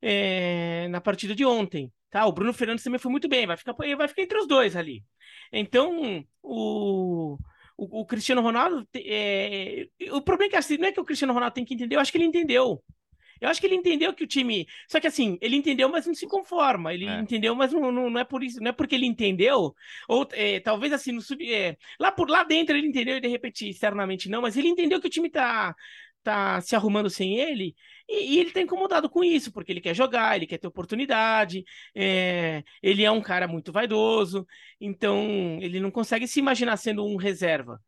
é, 0.00 0.88
na 0.88 1.00
partida 1.00 1.34
de 1.34 1.44
ontem. 1.44 1.92
Tá? 2.10 2.26
O 2.26 2.32
Bruno 2.32 2.52
Fernandes 2.52 2.84
também 2.84 2.98
foi 3.00 3.10
muito 3.10 3.28
bem. 3.28 3.46
Vai 3.46 3.56
ficar, 3.56 3.72
vai 3.72 4.08
ficar 4.08 4.22
entre 4.22 4.38
os 4.38 4.46
dois 4.46 4.76
ali. 4.76 5.04
Então, 5.52 6.24
o, 6.42 7.38
o, 7.76 8.00
o 8.00 8.06
Cristiano 8.06 8.40
Ronaldo. 8.40 8.86
É, 8.94 9.86
o 10.12 10.22
problema 10.22 10.48
é 10.48 10.50
que 10.50 10.56
assim, 10.56 10.78
não 10.78 10.88
é 10.88 10.92
que 10.92 11.00
o 11.00 11.04
Cristiano 11.04 11.32
Ronaldo 11.32 11.54
tem 11.54 11.64
que 11.64 11.74
entender, 11.74 11.96
eu 11.96 12.00
acho 12.00 12.10
que 12.12 12.18
ele 12.18 12.24
entendeu. 12.24 12.82
Eu 13.40 13.48
acho 13.48 13.60
que 13.60 13.66
ele 13.66 13.76
entendeu 13.76 14.14
que 14.14 14.24
o 14.24 14.26
time. 14.26 14.66
Só 14.88 15.00
que 15.00 15.06
assim, 15.06 15.38
ele 15.40 15.56
entendeu, 15.56 15.88
mas 15.88 16.06
não 16.06 16.14
se 16.14 16.26
conforma. 16.26 16.92
Ele 16.92 17.06
é. 17.06 17.20
entendeu, 17.20 17.54
mas 17.54 17.72
não, 17.72 17.92
não, 17.92 18.10
não, 18.10 18.20
é 18.20 18.24
por 18.24 18.42
isso, 18.42 18.60
não 18.60 18.68
é 18.70 18.72
porque 18.72 18.94
ele 18.94 19.06
entendeu. 19.06 19.74
Ou 20.08 20.28
é, 20.32 20.60
talvez 20.60 20.92
assim, 20.92 21.12
no 21.12 21.20
sub. 21.20 21.52
É, 21.52 21.76
lá 21.98 22.10
por 22.12 22.28
lá 22.30 22.44
dentro 22.44 22.76
ele 22.76 22.88
entendeu 22.88 23.16
e 23.16 23.20
de 23.20 23.28
repente 23.28 23.68
externamente 23.68 24.28
não, 24.28 24.42
mas 24.42 24.56
ele 24.56 24.68
entendeu 24.68 25.00
que 25.00 25.06
o 25.06 25.10
time 25.10 25.30
tá, 25.30 25.74
tá 26.22 26.60
se 26.60 26.74
arrumando 26.74 27.08
sem 27.10 27.38
ele. 27.38 27.74
E, 28.08 28.34
e 28.36 28.38
ele 28.40 28.50
tá 28.52 28.60
incomodado 28.60 29.08
com 29.08 29.22
isso, 29.24 29.52
porque 29.52 29.72
ele 29.72 29.80
quer 29.80 29.94
jogar, 29.94 30.36
ele 30.36 30.46
quer 30.46 30.58
ter 30.58 30.66
oportunidade, 30.66 31.64
é, 31.94 32.64
ele 32.82 33.04
é 33.04 33.10
um 33.10 33.20
cara 33.22 33.46
muito 33.48 33.72
vaidoso, 33.72 34.46
então 34.80 35.58
ele 35.60 35.80
não 35.80 35.90
consegue 35.90 36.26
se 36.26 36.40
imaginar 36.40 36.76
sendo 36.76 37.04
um 37.04 37.16
reserva. 37.16 37.80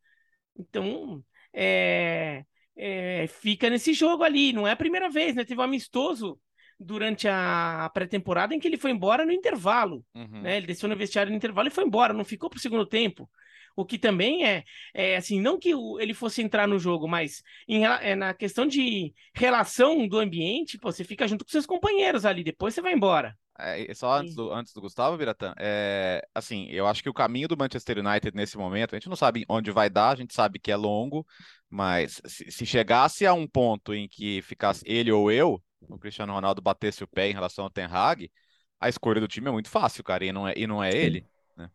Então, 0.57 1.23
é, 1.53 2.45
é, 2.79 3.27
fica 3.27 3.69
nesse 3.69 3.93
jogo 3.93 4.23
ali. 4.23 4.53
Não 4.53 4.65
é 4.65 4.71
a 4.71 4.77
primeira 4.77 5.09
vez, 5.09 5.35
né? 5.35 5.43
Teve 5.43 5.59
um 5.59 5.63
amistoso 5.63 6.39
durante 6.79 7.27
a 7.27 7.91
pré-temporada 7.93 8.55
em 8.55 8.59
que 8.59 8.67
ele 8.67 8.77
foi 8.77 8.91
embora 8.91 9.25
no 9.25 9.33
intervalo. 9.33 10.05
Uhum. 10.15 10.41
Né? 10.41 10.57
Ele 10.57 10.67
desceu 10.67 10.87
no 10.87 10.95
vestiário 10.95 11.29
no 11.29 11.35
intervalo 11.35 11.67
e 11.67 11.71
foi 11.71 11.83
embora, 11.83 12.13
não 12.13 12.23
ficou 12.23 12.49
para 12.49 12.57
o 12.57 12.61
segundo 12.61 12.85
tempo. 12.85 13.29
O 13.75 13.85
que 13.85 13.97
também 13.97 14.45
é, 14.45 14.63
é 14.93 15.17
assim, 15.17 15.41
não 15.41 15.59
que 15.59 15.71
ele 15.99 16.13
fosse 16.13 16.41
entrar 16.41 16.67
no 16.67 16.79
jogo, 16.79 17.07
mas 17.07 17.43
em, 17.67 17.85
é, 17.85 18.15
na 18.15 18.33
questão 18.33 18.65
de 18.65 19.13
relação 19.33 20.07
do 20.07 20.17
ambiente, 20.17 20.77
pô, 20.77 20.91
você 20.91 21.03
fica 21.03 21.27
junto 21.27 21.45
com 21.45 21.51
seus 21.51 21.65
companheiros 21.65 22.25
ali, 22.25 22.43
depois 22.43 22.73
você 22.73 22.81
vai 22.81 22.93
embora. 22.93 23.37
É, 23.61 23.93
só 23.93 24.13
antes 24.13 24.35
do, 24.35 24.53
antes 24.53 24.71
do 24.73 24.79
Gustavo, 24.79 25.17
Biratã, 25.17 25.53
é, 25.57 26.25
assim, 26.33 26.67
eu 26.69 26.87
acho 26.87 27.03
que 27.03 27.09
o 27.09 27.13
caminho 27.13 27.47
do 27.47 27.57
Manchester 27.57 27.99
United 27.99 28.33
nesse 28.33 28.57
momento, 28.57 28.95
a 28.95 28.97
gente 28.97 29.09
não 29.09 29.17
sabe 29.17 29.45
onde 29.49 29.69
vai 29.69 29.89
dar, 29.89 30.11
a 30.11 30.15
gente 30.15 30.33
sabe 30.33 30.59
que 30.59 30.71
é 30.71 30.77
longo, 30.77 31.25
mas 31.69 32.21
se, 32.25 32.49
se 32.49 32.65
chegasse 32.65 33.25
a 33.25 33.33
um 33.33 33.45
ponto 33.45 33.93
em 33.93 34.07
que 34.07 34.41
ficasse 34.43 34.81
ele 34.87 35.11
ou 35.11 35.29
eu, 35.29 35.61
o 35.81 35.99
Cristiano 35.99 36.31
Ronaldo 36.31 36.61
batesse 36.61 37.03
o 37.03 37.07
pé 37.07 37.29
em 37.29 37.33
relação 37.33 37.65
ao 37.65 37.69
Ten 37.69 37.85
Hag, 37.85 38.31
a 38.79 38.87
escolha 38.87 39.19
do 39.19 39.27
time 39.27 39.49
é 39.49 39.51
muito 39.51 39.69
fácil, 39.69 40.03
cara, 40.05 40.23
e 40.23 40.31
não 40.31 40.47
é, 40.47 40.53
e 40.55 40.65
não 40.65 40.81
é 40.81 40.95
ele. 40.95 41.25
Né? 41.57 41.69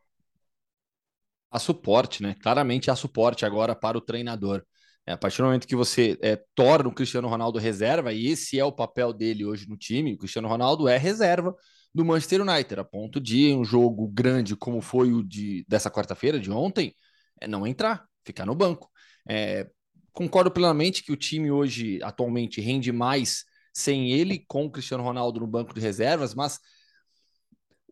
A 1.51 1.59
suporte, 1.59 2.23
né? 2.23 2.35
Claramente 2.41 2.91
há 2.91 2.97
suporte 2.97 3.45
agora 3.45 3.77
para 3.77 3.99
o 3.99 4.01
treinador. 4.01 4.65
É, 5.07 5.13
a 5.13 5.19
partir 5.19 5.39
do 5.39 5.45
momento 5.45 5.67
que 5.67 5.77
você 5.77 6.19
é, 6.23 6.43
torna 6.55 6.89
o 6.89 6.95
Cristiano 6.95 7.29
Ronaldo 7.29 7.59
reserva, 7.59 8.11
e 8.15 8.29
esse 8.29 8.59
é 8.59 8.65
o 8.65 8.73
papel 8.73 9.13
dele 9.13 9.45
hoje 9.45 9.69
no 9.69 9.77
time, 9.77 10.15
o 10.15 10.19
Cristiano 10.19 10.49
Ronaldo 10.49 10.89
é 10.89 10.97
reserva 10.97 11.55
do 11.95 12.05
Manchester 12.05 12.43
United, 12.43 12.81
a 12.81 12.85
ponto 12.85 13.21
de 13.21 13.55
um 13.55 13.65
jogo 13.65 14.09
grande 14.09 14.57
como 14.57 14.81
foi 14.81 15.13
o 15.13 15.23
de, 15.23 15.65
dessa 15.69 15.91
quarta-feira, 15.91 16.41
de 16.41 16.51
ontem, 16.51 16.95
é 17.41 17.47
não 17.47 17.67
entrar, 17.67 18.05
ficar 18.25 18.45
no 18.45 18.55
banco. 18.55 18.91
É, 19.29 19.71
concordo 20.13 20.51
plenamente 20.51 21.05
que 21.05 21.13
o 21.13 21.17
time 21.17 21.51
hoje, 21.51 22.01
atualmente, 22.03 22.61
rende 22.61 22.91
mais 22.91 23.45
sem 23.73 24.11
ele, 24.13 24.45
com 24.49 24.65
o 24.67 24.71
Cristiano 24.71 25.05
Ronaldo 25.05 25.41
no 25.41 25.47
banco 25.47 25.75
de 25.75 25.81
reservas, 25.81 26.35
mas 26.35 26.59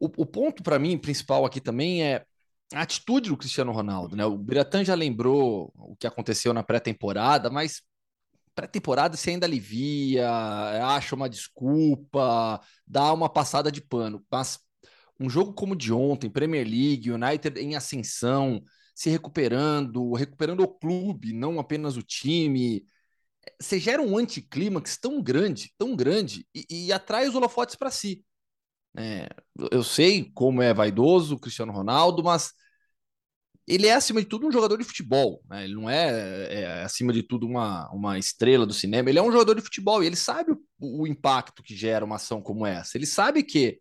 o, 0.00 0.06
o 0.16 0.26
ponto 0.26 0.62
para 0.62 0.78
mim 0.78 0.98
principal 0.98 1.44
aqui 1.44 1.60
também 1.60 2.02
é 2.02 2.24
a 2.74 2.82
atitude 2.82 3.28
do 3.28 3.36
Cristiano 3.36 3.72
Ronaldo, 3.72 4.16
né? 4.16 4.24
O 4.24 4.36
Biratan 4.36 4.84
já 4.84 4.94
lembrou 4.94 5.72
o 5.76 5.94
que 5.96 6.06
aconteceu 6.06 6.52
na 6.52 6.62
pré-temporada, 6.62 7.50
mas 7.50 7.82
pré-temporada 8.54 9.16
você 9.16 9.30
ainda 9.30 9.46
alivia, 9.46 10.28
acha 10.86 11.14
uma 11.14 11.28
desculpa, 11.28 12.60
dá 12.86 13.12
uma 13.12 13.28
passada 13.28 13.70
de 13.70 13.80
pano. 13.80 14.24
Mas 14.30 14.58
um 15.18 15.30
jogo 15.30 15.52
como 15.52 15.74
o 15.74 15.76
de 15.76 15.92
ontem, 15.92 16.30
Premier 16.30 16.66
League, 16.66 17.10
United 17.10 17.60
em 17.60 17.76
ascensão, 17.76 18.62
se 18.94 19.10
recuperando, 19.10 20.12
recuperando 20.14 20.60
o 20.60 20.68
clube, 20.68 21.32
não 21.32 21.58
apenas 21.58 21.96
o 21.96 22.02
time. 22.02 22.84
Você 23.60 23.78
gera 23.78 24.02
um 24.02 24.16
anticlímax 24.16 24.96
tão 24.98 25.22
grande, 25.22 25.72
tão 25.78 25.96
grande, 25.96 26.46
e, 26.54 26.86
e 26.86 26.92
atrai 26.92 27.28
os 27.28 27.34
holofotes 27.34 27.76
para 27.76 27.90
si. 27.90 28.24
É, 28.96 29.28
eu 29.70 29.82
sei 29.82 30.30
como 30.34 30.60
é 30.60 30.74
vaidoso 30.74 31.34
o 31.34 31.38
Cristiano 31.38 31.72
Ronaldo, 31.72 32.22
mas 32.22 32.52
ele 33.66 33.86
é, 33.86 33.94
acima 33.94 34.20
de 34.20 34.26
tudo, 34.26 34.46
um 34.46 34.52
jogador 34.52 34.76
de 34.76 34.84
futebol. 34.84 35.42
Né? 35.48 35.64
Ele 35.64 35.74
não 35.74 35.88
é, 35.88 36.52
é, 36.52 36.82
acima 36.82 37.12
de 37.12 37.22
tudo, 37.22 37.46
uma, 37.46 37.88
uma 37.90 38.18
estrela 38.18 38.66
do 38.66 38.74
cinema. 38.74 39.08
Ele 39.08 39.18
é 39.18 39.22
um 39.22 39.30
jogador 39.30 39.54
de 39.54 39.62
futebol 39.62 40.02
e 40.02 40.06
ele 40.06 40.16
sabe 40.16 40.52
o, 40.52 41.02
o, 41.02 41.06
impacto 41.06 41.62
que 41.62 41.76
gera 41.76 42.04
uma 42.04 42.16
ação 42.16 42.42
como 42.42 42.66
essa. 42.66 42.96
Ele 42.96 43.06
sabe 43.06 43.42
que, 43.42 43.78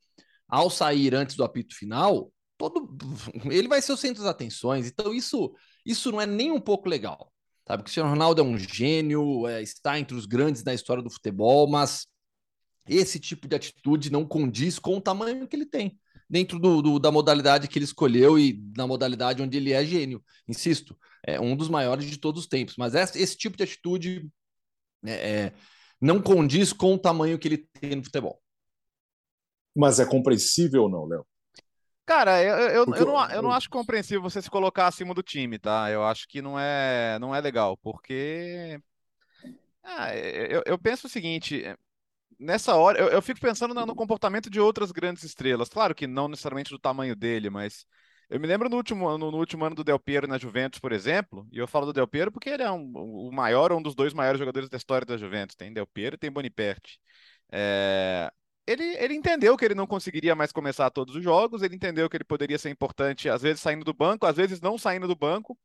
ao 0.48 0.70
sair 0.70 1.16
antes 1.16 1.36
do 1.36 1.44
apito 1.44 1.76
final, 1.76 2.32
todo 2.58 2.96
ele 3.50 3.68
vai 3.68 3.82
ser 3.82 3.94
o 3.94 3.98
centro 3.98 4.22
das 4.24 4.32
atenções. 4.32 4.88
Então, 4.88 5.14
isso, 5.14 5.54
isso 5.86 6.12
não 6.12 6.22
é 6.22 6.28
nem 6.28 6.52
um 6.52 6.62
pouco 6.62 6.88
legal. 6.88 7.32
Sabe? 7.68 7.82
O 7.82 7.84
Cristiano 7.84 8.10
Ronaldo 8.10 8.42
é 8.42 8.44
um 8.44 8.58
gênio, 8.58 9.48
é, 9.48 9.64
está 9.64 10.00
entre 10.00 10.16
os 10.16 10.26
grandes 10.26 10.62
da 10.62 10.74
história 10.74 11.02
do 11.02 11.10
futebol, 11.10 11.68
mas 11.68 12.06
esse 12.88 13.20
tipo 13.20 13.48
de 13.48 13.56
atitude 13.56 14.12
não 14.12 14.26
condiz 14.26 14.78
com 14.78 14.98
o 14.98 15.02
tamanho 15.02 15.48
que 15.48 15.56
ele 15.56 15.66
tem 15.66 16.00
dentro 16.32 16.58
do, 16.58 16.82
do, 16.82 16.98
da 16.98 17.12
modalidade 17.12 17.68
que 17.68 17.78
ele 17.78 17.84
escolheu 17.84 18.40
e 18.40 18.58
na 18.78 18.88
modalidade 18.88 19.42
onde 19.42 19.58
ele 19.58 19.74
é 19.74 19.84
gênio. 19.84 20.24
Insisto, 20.48 20.98
é 21.28 21.38
um 21.42 21.58
dos 21.58 21.68
maiores 21.68 22.06
de 22.06 22.18
todos 22.18 22.44
os 22.44 22.48
tempos. 22.48 22.78
Mas 22.78 22.96
esse, 22.96 23.22
esse 23.22 23.38
tipo 23.38 23.58
de 23.58 23.64
atitude 23.64 24.32
é, 25.06 25.12
é, 25.12 25.54
não 26.00 26.22
condiz 26.22 26.72
com 26.72 26.94
o 26.94 26.98
tamanho 26.98 27.38
que 27.38 27.50
ele 27.50 27.58
tem 27.58 27.98
no 27.98 28.04
futebol. 28.04 28.42
Mas 29.76 30.00
é 30.00 30.06
compreensível 30.06 30.84
ou 30.84 30.90
não, 30.90 31.06
Léo? 31.06 31.28
Cara, 32.06 32.42
eu, 32.42 32.56
eu, 32.56 32.96
eu, 32.96 33.06
não, 33.06 33.30
eu 33.30 33.42
não 33.42 33.52
acho 33.52 33.70
compreensível 33.70 34.22
você 34.22 34.42
se 34.42 34.50
colocar 34.50 34.88
acima 34.88 35.14
do 35.14 35.22
time, 35.22 35.60
tá? 35.60 35.92
Eu 35.92 36.04
acho 36.04 36.28
que 36.30 36.42
não 36.42 36.58
é, 36.58 37.20
não 37.20 37.36
é 37.36 37.42
legal, 37.42 37.78
porque. 37.78 38.80
Ah, 39.84 40.16
eu, 40.16 40.64
eu 40.66 40.80
penso 40.80 41.08
o 41.08 41.10
seguinte: 41.10 41.64
nessa 42.40 42.76
hora, 42.76 43.00
eu, 43.00 43.08
eu 43.10 43.22
fico 43.22 43.40
pensando 43.40 43.74
no, 43.74 43.86
no 43.86 43.96
comportamento 43.96 44.50
de 44.50 44.60
outras 44.60 44.92
grandes 44.92 45.24
estrelas. 45.24 45.70
Claro 45.70 45.96
que 45.96 46.08
não 46.08 46.28
necessariamente 46.28 46.72
do 46.72 46.80
tamanho 46.80 47.16
dele, 47.16 47.50
mas 47.50 47.86
eu 48.30 48.40
me 48.40 48.48
lembro 48.48 48.70
no 48.70 48.78
último, 48.78 49.18
no, 49.18 49.30
no, 49.32 49.38
último 49.38 49.66
ano 49.66 49.76
do 49.76 49.84
Del 49.84 50.00
Piero 50.00 50.28
na 50.28 50.38
Juventus, 50.38 50.80
por 50.80 50.92
exemplo, 50.92 51.48
e 51.52 51.58
eu 51.58 51.68
falo 51.68 51.86
do 51.88 51.94
Del 51.94 52.08
Piero 52.08 52.32
porque 52.32 52.50
ele 52.50 52.64
é 52.64 52.72
um, 52.72 52.92
o 52.96 53.32
maior, 53.32 53.74
um 53.74 53.82
dos 53.82 53.94
dois 53.94 54.14
maiores 54.14 54.40
jogadores 54.40 54.70
da 54.70 54.78
história 54.78 55.06
da 55.06 55.18
Juventus. 55.18 55.56
Tem 55.56 55.74
Del 55.74 55.86
Piero 55.86 56.16
e 56.16 56.18
tem 56.18 56.32
Boniperti. 56.32 57.00
É, 57.52 58.32
ele, 58.66 58.84
ele 58.98 59.14
entendeu 59.16 59.58
que 59.58 59.66
ele 59.66 59.76
não 59.76 59.86
conseguiria 59.86 60.36
mais 60.36 60.52
começar 60.52 60.90
todos 60.92 61.16
os 61.16 61.24
jogos, 61.24 61.62
ele 61.62 61.76
entendeu 61.76 62.10
que 62.10 62.16
ele 62.18 62.24
poderia 62.24 62.58
ser 62.58 62.70
importante, 62.70 63.30
às 63.30 63.42
vezes 63.42 63.62
saindo 63.62 63.84
do 63.84 63.94
banco, 63.94 64.26
às 64.26 64.38
vezes 64.38 64.62
não 64.62 64.78
saindo 64.78 65.08
do 65.08 65.16
banco, 65.16 65.58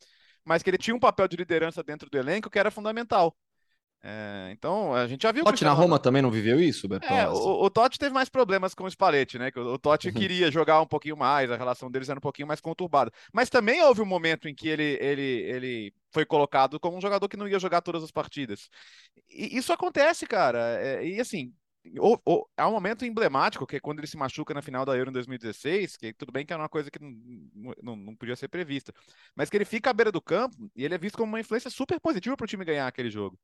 mas 0.45 0.63
que 0.63 0.71
ele 0.71 0.79
tinha 0.79 0.95
um 0.97 1.01
papel 1.01 1.29
de 1.29 1.37
liderança 1.37 1.83
dentro 1.83 2.11
do 2.11 2.19
elenco 2.19 2.51
que 2.51 2.59
era 2.59 2.71
fundamental. 2.71 3.37
É, 4.03 4.51
então, 4.53 4.95
a 4.95 5.07
gente 5.07 5.23
já 5.23 5.33
viu. 5.33 5.43
O 5.43 5.47
Totti 5.47 5.65
na 5.65 5.73
Roma 5.73 5.99
também 5.99 6.23
não 6.23 6.31
viveu 6.31 6.61
isso, 6.61 6.87
Bertozzi? 6.87 7.13
É, 7.13 7.29
o, 7.29 7.65
o 7.65 7.71
Totti 7.71 7.99
teve 7.99 8.15
mais 8.15 8.29
problemas 8.29 8.73
com 8.73 8.85
o 8.85 8.91
Spalletti, 8.91 9.39
né? 9.39 9.51
Que 9.51 9.59
o, 9.59 9.75
o 9.75 9.79
Totti 9.79 10.09
uhum. 10.09 10.15
queria 10.15 10.51
jogar 10.51 10.81
um 10.81 10.87
pouquinho 10.87 11.17
mais, 11.17 11.51
a 11.51 11.57
relação 11.57 11.91
deles 11.91 12.09
era 12.09 12.19
um 12.19 12.23
pouquinho 12.23 12.47
mais 12.47 12.61
conturbada. 12.61 13.11
Mas 13.33 13.51
também 13.51 13.83
houve 13.83 14.01
um 14.01 14.07
momento 14.07 14.49
em 14.49 14.55
que 14.55 14.69
ele, 14.69 14.97
ele, 15.01 15.23
ele 15.23 15.95
foi 16.13 16.25
colocado 16.25 16.79
como 16.79 16.97
um 16.97 17.01
jogador 17.01 17.29
que 17.29 17.37
não 17.37 17.49
ia 17.49 17.59
jogar 17.59 17.81
todas 17.81 18.03
as 18.03 18.11
partidas. 18.11 18.69
E 19.29 19.57
isso 19.57 19.73
acontece, 19.73 20.27
cara. 20.27 20.79
É, 20.81 21.05
e 21.05 21.21
assim, 21.21 21.53
ou, 21.99 22.21
ou, 22.25 22.49
há 22.57 22.69
um 22.69 22.73
momento 22.73 23.05
emblemático, 23.05 23.67
que 23.67 23.77
é 23.77 23.81
quando 23.81 24.01
ele 24.01 24.07
se 24.07 24.17
machuca 24.17 24.55
na 24.55 24.63
final 24.63 24.85
da 24.85 24.97
Euro 24.97 25.11
em 25.11 25.13
2016, 25.13 25.97
que 25.97 26.13
tudo 26.13 26.33
bem 26.33 26.45
que 26.45 26.53
era 26.53 26.63
uma 26.63 26.69
coisa 26.69 26.91
que 26.91 26.99
não, 27.01 27.75
não, 27.83 27.97
não, 27.97 28.17
podia 28.17 28.37
ser 28.37 28.49
prevista, 28.49 28.93
mas 29.35 29.49
que 29.49 29.57
ele 29.57 29.65
fica 29.65 29.91
à 29.91 29.93
beira 29.93 30.11
do 30.13 30.21
campo 30.21 30.57
e 30.75 30.85
ele 30.85 30.95
é 30.95 30.99
visto 30.99 31.17
como 31.17 31.33
uma 31.33 31.41
influência 31.41 31.71
super 31.71 32.01
positiva 32.01 32.37
para 32.37 32.45
o 32.45 32.49
time 32.49 32.65
ganhar 32.65 32.87
aquele 32.87 33.11
jogo. 33.11 33.39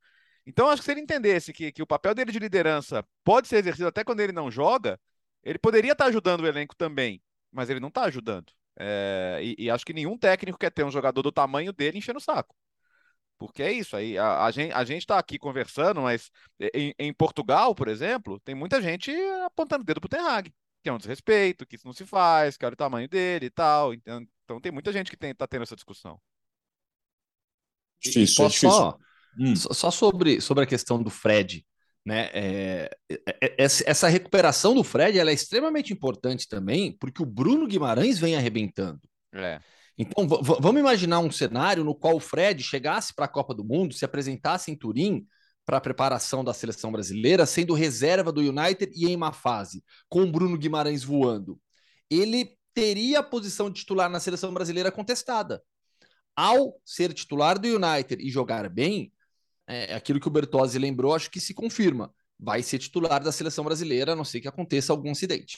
Então, 0.47 0.69
acho 0.69 0.83
que 0.83 0.87
se 0.87 0.91
ele 0.91 1.01
entendesse 1.01 1.53
que, 1.53 1.71
que 1.71 1.83
o 1.83 1.87
papel 1.87 2.15
dele 2.15 2.33
de 2.33 2.39
liderança 2.39 3.05
pode 3.23 3.49
ser 3.49 3.57
exercido 3.57 3.89
até 3.89 4.03
quando 4.03 4.21
ele 4.21 4.33
não 4.33 4.51
joga, 4.51 4.99
ele 5.43 5.59
poderia 5.59 5.93
estar 5.93 6.07
ajudando 6.07 6.41
o 6.41 6.47
elenco 6.47 6.75
também, 6.77 7.23
mas 7.51 7.71
ele 7.71 7.81
não 7.81 7.89
está 7.89 8.05
ajudando. 8.05 8.53
É, 8.77 9.41
e, 9.43 9.55
e, 9.59 9.71
acho 9.71 9.85
que 9.85 9.93
nenhum 9.93 10.17
técnico 10.17 10.59
quer 10.59 10.71
ter 10.71 10.85
um 10.85 10.91
jogador 10.91 11.23
do 11.23 11.31
tamanho 11.31 11.73
dele 11.73 11.99
enchendo 11.99 12.19
o 12.19 12.23
saco. 12.23 12.57
Porque 13.39 13.63
é 13.63 13.73
isso 13.73 13.97
aí. 13.97 14.17
A, 14.17 14.47
a 14.47 14.51
gente 14.85 15.03
está 15.03 15.19
aqui 15.19 15.39
conversando, 15.39 16.01
mas 16.01 16.31
em, 16.75 16.95
em, 16.99 17.13
Portugal, 17.13 17.75
por 17.75 17.89
exemplo, 17.89 18.41
tem 18.41 18.55
muita 18.55 18.81
gente 18.81 19.11
apontando 19.45 19.83
o 19.83 19.85
dedo 19.85 20.01
pro 20.01 20.09
Ten 20.09 20.21
Hag, 20.21 20.53
que 20.83 20.89
é 20.89 20.93
um 20.93 20.99
desrespeito, 20.99 21.67
que 21.67 21.77
isso 21.77 21.87
não 21.87 21.93
se 21.93 22.07
faz, 22.07 22.57
que 22.57 22.65
olha 22.65 22.75
o 22.75 22.77
tamanho 22.77 23.09
dele 23.09 23.47
e 23.47 23.51
tal. 23.51 23.93
Então, 23.93 24.27
então 24.45 24.61
tem 24.61 24.73
muita 24.73 24.93
gente 24.93 25.11
que 25.11 25.27
está 25.27 25.47
tendo 25.47 25.63
essa 25.63 25.75
discussão. 25.75 26.21
Difícil, 28.01 28.45
é 28.45 28.49
difícil. 28.49 28.71
Só, 28.71 28.99
Hum. 29.39 29.55
Só 29.57 29.91
sobre, 29.91 30.41
sobre 30.41 30.65
a 30.65 30.67
questão 30.67 31.03
do 31.03 31.11
Fred, 31.11 31.65
né? 32.05 32.31
É, 32.33 32.91
é, 33.11 33.17
é 33.41 33.55
essa 33.59 34.09
recuperação 34.09 34.75
do 34.75 34.85
Fred 34.85 35.19
ela 35.19 35.31
é 35.31 35.35
extremamente 35.35 35.93
importante 35.93 36.49
também, 36.49 36.97
porque 36.99 37.23
o 37.23 37.27
Bruno 37.27 37.67
Guimarães 37.67 38.19
vem 38.19 38.37
arrebentando. 38.37 39.01
É. 39.35 39.61
Então, 39.97 40.27
vamos 40.27 40.81
imaginar 40.81 41.21
um 41.21 41.31
cenário 41.31 41.85
no 41.85 41.95
qual 41.95 42.17
o 42.17 42.21
Fred 42.21 42.63
chegasse 42.63 43.15
para 43.15 43.27
a 43.27 43.29
Copa 43.29 43.55
do 43.55 43.65
Mundo, 43.65 43.95
se 43.95 44.05
apresentasse 44.05 44.71
em 44.71 44.77
Turim 44.77 45.27
para 45.65 45.77
a 45.77 45.81
preparação 45.81 46.43
da 46.43 46.53
seleção 46.53 46.91
brasileira, 46.91 47.47
sendo 47.47 47.75
reserva 47.75 48.33
do 48.33 48.41
United 48.41 48.91
e 48.95 49.07
em 49.07 49.15
uma 49.15 49.33
fase, 49.33 49.85
com 50.09 50.23
o 50.23 50.33
Bruno 50.33 50.59
Guimarães 50.59 51.05
voando. 51.05 51.61
Ele 52.11 52.57
teria 52.75 53.21
a 53.21 53.23
posição 53.23 53.71
de 53.71 53.81
titular 53.81 54.11
na 54.11 54.19
seleção 54.19 54.53
brasileira 54.53 54.91
contestada. 54.91 55.63
Ao 56.35 56.75
ser 56.85 57.13
titular 57.13 57.59
do 57.59 57.69
United 57.69 58.17
e 58.21 58.31
jogar 58.31 58.69
bem, 58.69 59.12
é, 59.67 59.93
é, 59.93 59.95
aquilo 59.95 60.21
que 60.21 60.29
o 60.29 60.31
Bertozzi 60.31 60.79
lembrou, 60.79 61.15
acho 61.15 61.31
que 61.31 61.41
se 61.41 61.55
confirma. 61.55 62.13
Vai 62.39 62.63
ser 62.63 62.79
titular 62.79 63.23
da 63.23 63.31
seleção 63.31 63.65
brasileira, 63.65 64.13
a 64.13 64.17
não 64.17 64.25
ser 64.25 64.41
que 64.41 64.49
aconteça 64.49 64.93
algum 64.93 65.11
acidente. 65.11 65.57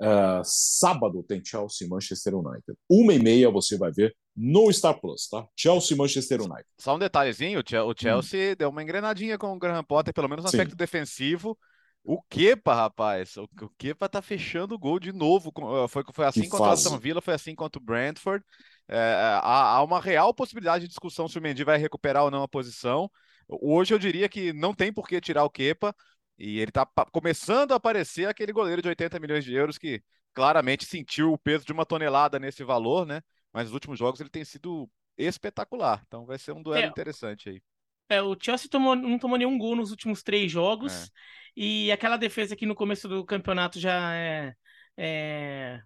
Uh, 0.00 0.42
sábado 0.44 1.24
tem 1.24 1.44
Chelsea 1.44 1.88
Manchester 1.88 2.36
United. 2.36 2.78
Uma 2.88 3.14
e 3.14 3.18
meia 3.18 3.50
você 3.50 3.76
vai 3.76 3.90
ver 3.90 4.16
no 4.36 4.72
Star 4.72 5.00
Plus, 5.00 5.28
tá? 5.28 5.44
Chelsea 5.56 5.96
Manchester 5.96 6.40
United. 6.40 6.66
Só 6.78 6.94
um 6.94 7.00
detalhezinho: 7.00 7.60
o 7.60 7.94
Chelsea 7.96 8.52
hum. 8.52 8.56
deu 8.56 8.68
uma 8.68 8.82
engrenadinha 8.82 9.36
com 9.36 9.52
o 9.52 9.58
Graham 9.58 9.82
Potter, 9.82 10.14
pelo 10.14 10.28
menos 10.28 10.44
no 10.44 10.48
aspecto 10.48 10.72
Sim. 10.72 10.76
defensivo. 10.76 11.58
O 12.04 12.22
Kepa, 12.22 12.74
rapaz, 12.74 13.36
o 13.36 13.48
Kepa 13.76 14.08
tá 14.08 14.22
fechando 14.22 14.74
o 14.74 14.78
gol 14.78 14.98
de 14.98 15.12
novo. 15.12 15.52
Foi, 15.88 16.02
foi 16.12 16.24
assim 16.24 16.42
que 16.42 16.48
contra 16.48 16.68
o 16.68 16.70
Aston 16.70 16.98
Villa, 16.98 17.20
foi 17.20 17.34
assim 17.34 17.54
contra 17.54 17.78
o 17.78 17.84
Brentford. 17.84 18.44
É, 18.88 18.96
há, 19.42 19.76
há, 19.76 19.82
uma 19.82 20.00
real 20.00 20.32
possibilidade 20.32 20.84
de 20.84 20.88
discussão 20.88 21.28
se 21.28 21.38
o 21.38 21.42
Mendy 21.42 21.64
vai 21.64 21.76
recuperar 21.76 22.24
ou 22.24 22.30
não 22.30 22.42
a 22.42 22.48
posição. 22.48 23.10
Hoje 23.46 23.92
eu 23.92 23.98
diria 23.98 24.28
que 24.28 24.52
não 24.54 24.72
tem 24.72 24.90
por 24.92 25.06
que 25.06 25.20
tirar 25.20 25.44
o 25.44 25.50
Kepa. 25.50 25.94
E 26.38 26.60
ele 26.60 26.70
está 26.70 26.86
começando 27.10 27.72
a 27.72 27.76
aparecer 27.76 28.28
aquele 28.28 28.52
goleiro 28.52 28.80
de 28.80 28.88
80 28.88 29.18
milhões 29.18 29.44
de 29.44 29.52
euros 29.52 29.76
que 29.76 30.00
claramente 30.32 30.86
sentiu 30.86 31.32
o 31.32 31.38
peso 31.38 31.64
de 31.64 31.72
uma 31.72 31.84
tonelada 31.84 32.38
nesse 32.38 32.62
valor, 32.62 33.04
né? 33.04 33.20
Mas 33.52 33.64
nos 33.64 33.74
últimos 33.74 33.98
jogos 33.98 34.20
ele 34.20 34.30
tem 34.30 34.44
sido 34.44 34.88
espetacular. 35.16 36.02
Então 36.06 36.24
vai 36.24 36.38
ser 36.38 36.52
um 36.52 36.62
duelo 36.62 36.86
é, 36.86 36.88
interessante 36.88 37.48
aí. 37.48 37.62
É, 38.08 38.22
o 38.22 38.36
Chelsea 38.40 38.68
tomou, 38.70 38.96
não 38.96 39.18
tomou 39.18 39.36
nenhum 39.36 39.58
gol 39.58 39.76
nos 39.76 39.90
últimos 39.90 40.22
três 40.22 40.50
jogos. 40.50 41.04
É. 41.04 41.08
E 41.56 41.92
aquela 41.92 42.16
defesa 42.16 42.56
que 42.56 42.66
no 42.66 42.74
começo 42.74 43.08
do 43.08 43.24
campeonato 43.24 43.80
já 43.80 44.14
é, 44.14 44.54
é, 44.96 45.80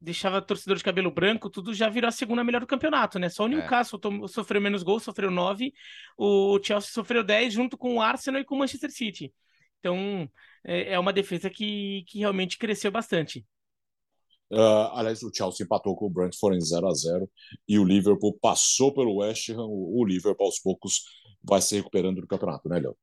deixava 0.00 0.42
torcedor 0.42 0.76
de 0.76 0.84
cabelo 0.84 1.10
branco, 1.10 1.48
tudo 1.48 1.72
já 1.72 1.88
virou 1.88 2.08
a 2.08 2.12
segunda 2.12 2.44
melhor 2.44 2.60
do 2.60 2.66
campeonato, 2.66 3.18
né? 3.18 3.28
Só 3.28 3.44
o 3.44 3.46
é. 3.46 3.50
Newcastle 3.50 3.98
tom, 3.98 4.28
sofreu 4.28 4.60
menos 4.60 4.82
gols, 4.82 5.02
sofreu 5.02 5.30
nove. 5.30 5.72
O 6.16 6.60
Chelsea 6.62 6.90
sofreu 6.92 7.24
dez 7.24 7.52
junto 7.52 7.76
com 7.76 7.96
o 7.96 8.02
Arsenal 8.02 8.42
e 8.42 8.44
com 8.44 8.54
o 8.54 8.58
Manchester 8.58 8.90
City. 8.90 9.32
Então, 9.80 10.30
é, 10.62 10.92
é 10.92 10.98
uma 10.98 11.12
defesa 11.12 11.50
que, 11.50 12.04
que 12.06 12.18
realmente 12.18 12.58
cresceu 12.58 12.90
bastante. 12.90 13.46
Uh, 14.50 14.92
aliás, 14.92 15.22
o 15.22 15.30
Chelsea 15.34 15.64
empatou 15.64 15.96
com 15.96 16.06
o 16.06 16.10
Brentford 16.10 16.56
em 16.56 16.60
0 16.60 16.86
a 16.86 16.92
0 16.92 17.30
e 17.66 17.78
o 17.78 17.84
Liverpool 17.84 18.38
passou 18.40 18.92
pelo 18.92 19.16
West 19.16 19.48
Ham. 19.48 19.66
O 19.66 20.04
Liverpool, 20.04 20.46
aos 20.46 20.60
poucos, 20.60 21.02
vai 21.44 21.60
se 21.60 21.76
recuperando 21.76 22.20
do 22.20 22.26
campeonato, 22.26 22.68
né, 22.68 22.80
Léo? 22.80 22.96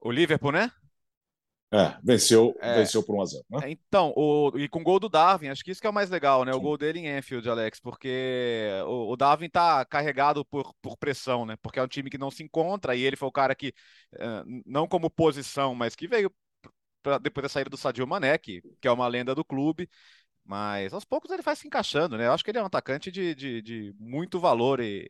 O 0.00 0.10
Liverpool, 0.10 0.52
né? 0.52 0.70
É, 1.72 1.96
venceu, 2.02 2.52
é, 2.60 2.78
venceu 2.78 3.00
por 3.00 3.14
1x0. 3.14 3.44
Né? 3.48 3.70
Então, 3.70 4.12
o, 4.16 4.50
e 4.58 4.68
com 4.68 4.80
o 4.80 4.82
gol 4.82 4.98
do 4.98 5.08
Darwin, 5.08 5.48
acho 5.48 5.62
que 5.62 5.70
isso 5.70 5.80
que 5.80 5.86
é 5.86 5.90
o 5.90 5.92
mais 5.92 6.10
legal, 6.10 6.44
né? 6.44 6.52
Sim. 6.52 6.58
O 6.58 6.60
gol 6.60 6.76
dele 6.76 6.98
em 6.98 7.08
Anfield, 7.08 7.48
Alex, 7.48 7.78
porque 7.78 8.68
o, 8.86 9.12
o 9.12 9.16
Darwin 9.16 9.48
tá 9.48 9.84
carregado 9.84 10.44
por, 10.44 10.74
por 10.82 10.96
pressão, 10.96 11.46
né? 11.46 11.56
Porque 11.62 11.78
é 11.78 11.82
um 11.82 11.86
time 11.88 12.10
que 12.10 12.18
não 12.18 12.30
se 12.30 12.42
encontra, 12.42 12.96
e 12.96 13.02
ele 13.02 13.14
foi 13.14 13.28
o 13.28 13.32
cara 13.32 13.54
que, 13.54 13.72
eh, 14.14 14.42
não 14.66 14.88
como 14.88 15.08
posição, 15.08 15.72
mas 15.72 15.94
que 15.94 16.08
veio 16.08 16.32
pra, 17.02 17.18
depois 17.18 17.44
da 17.44 17.48
saída 17.48 17.70
do 17.70 17.76
Sadio 17.76 18.06
Mané, 18.06 18.36
que, 18.36 18.62
que 18.80 18.88
é 18.88 18.90
uma 18.90 19.06
lenda 19.06 19.32
do 19.34 19.44
clube. 19.44 19.88
Mas 20.44 20.92
aos 20.92 21.04
poucos 21.04 21.30
ele 21.30 21.42
vai 21.42 21.54
se 21.54 21.68
encaixando, 21.68 22.16
né? 22.16 22.26
Eu 22.26 22.32
acho 22.32 22.42
que 22.44 22.50
ele 22.50 22.58
é 22.58 22.62
um 22.62 22.66
atacante 22.66 23.12
de, 23.12 23.34
de, 23.34 23.62
de 23.62 23.94
muito 23.98 24.40
valor 24.40 24.80
e 24.80 25.08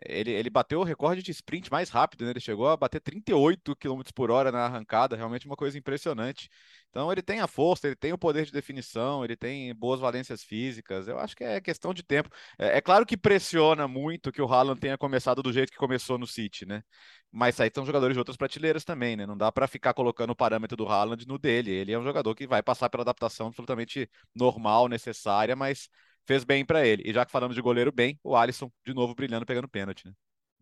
ele, 0.00 0.30
ele 0.30 0.50
bateu 0.50 0.80
o 0.80 0.84
recorde 0.84 1.22
de 1.22 1.30
sprint 1.30 1.70
mais 1.70 1.88
rápido, 1.88 2.24
né? 2.24 2.30
Ele 2.30 2.40
chegou 2.40 2.68
a 2.68 2.76
bater 2.76 3.00
38 3.00 3.76
km 3.76 4.02
por 4.14 4.30
hora 4.30 4.50
na 4.50 4.64
arrancada, 4.64 5.16
realmente 5.16 5.46
uma 5.46 5.56
coisa 5.56 5.78
impressionante. 5.78 6.48
Então 6.90 7.10
ele 7.12 7.22
tem 7.22 7.40
a 7.40 7.46
força, 7.46 7.86
ele 7.86 7.96
tem 7.96 8.12
o 8.12 8.18
poder 8.18 8.44
de 8.44 8.52
definição, 8.52 9.24
ele 9.24 9.36
tem 9.36 9.74
boas 9.74 10.00
valências 10.00 10.42
físicas. 10.42 11.08
Eu 11.08 11.18
acho 11.18 11.36
que 11.36 11.44
é 11.44 11.60
questão 11.60 11.94
de 11.94 12.02
tempo. 12.02 12.30
É, 12.58 12.78
é 12.78 12.80
claro 12.80 13.06
que 13.06 13.16
pressiona 13.16 13.86
muito 13.86 14.32
que 14.32 14.42
o 14.42 14.46
Haaland 14.46 14.80
tenha 14.80 14.98
começado 14.98 15.42
do 15.42 15.52
jeito 15.52 15.70
que 15.70 15.78
começou 15.78 16.18
no 16.18 16.26
City, 16.26 16.66
né? 16.66 16.82
Mas 17.30 17.58
aí 17.60 17.70
são 17.74 17.86
jogadores 17.86 18.14
de 18.14 18.18
outras 18.18 18.36
prateleiras 18.36 18.84
também, 18.84 19.16
né? 19.16 19.26
Não 19.26 19.36
dá 19.36 19.50
para 19.52 19.66
ficar 19.68 19.94
colocando 19.94 20.30
o 20.30 20.36
parâmetro 20.36 20.76
do 20.76 20.86
Haaland 20.86 21.26
no 21.26 21.38
dele. 21.38 21.70
Ele 21.70 21.92
é 21.92 21.98
um 21.98 22.04
jogador 22.04 22.34
que 22.34 22.46
vai 22.46 22.62
passar 22.62 22.90
pela 22.90 23.02
adaptação 23.02 23.46
absolutamente 23.48 24.10
normal, 24.34 24.88
necessária, 24.88 25.54
mas 25.56 25.88
fez 26.26 26.44
bem 26.44 26.64
para 26.64 26.86
ele. 26.86 27.02
E 27.06 27.12
já 27.12 27.24
que 27.24 27.32
falamos 27.32 27.54
de 27.54 27.62
goleiro 27.62 27.92
bem, 27.92 28.18
o 28.22 28.36
Alisson 28.36 28.70
de 28.86 28.94
novo 28.94 29.14
brilhando 29.14 29.46
pegando 29.46 29.68
pênalti, 29.68 30.06
né? 30.06 30.12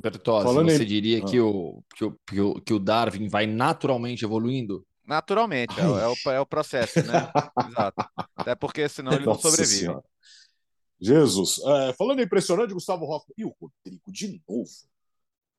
Bertozzi, 0.00 0.46
Falando 0.46 0.70
você 0.70 0.82
em... 0.82 0.86
diria 0.86 1.18
ah. 1.18 1.26
que, 1.26 1.38
o, 1.38 1.84
que, 1.94 2.04
o, 2.04 2.16
que, 2.26 2.40
o, 2.40 2.54
que 2.54 2.72
o 2.72 2.78
Darwin 2.78 3.28
vai 3.28 3.46
naturalmente 3.46 4.24
evoluindo? 4.24 4.86
Naturalmente, 5.04 5.78
é, 5.78 5.82
é, 5.82 5.86
o, 5.86 6.30
é 6.32 6.40
o 6.40 6.46
processo, 6.46 7.00
né? 7.02 7.30
Exato. 7.68 8.08
Até 8.36 8.54
porque 8.54 8.88
senão 8.88 9.12
ele 9.12 9.26
Nossa 9.26 9.44
não 9.44 9.50
sobrevive. 9.50 9.80
Senhora. 9.80 10.02
Jesus. 11.00 11.58
É, 11.64 11.92
falando 11.94 12.22
impressionante, 12.22 12.72
Gustavo 12.72 13.04
Hoffman. 13.04 13.34
E 13.36 13.44
o 13.44 13.54
Rodrigo, 13.60 14.12
de 14.12 14.40
novo? 14.48 14.70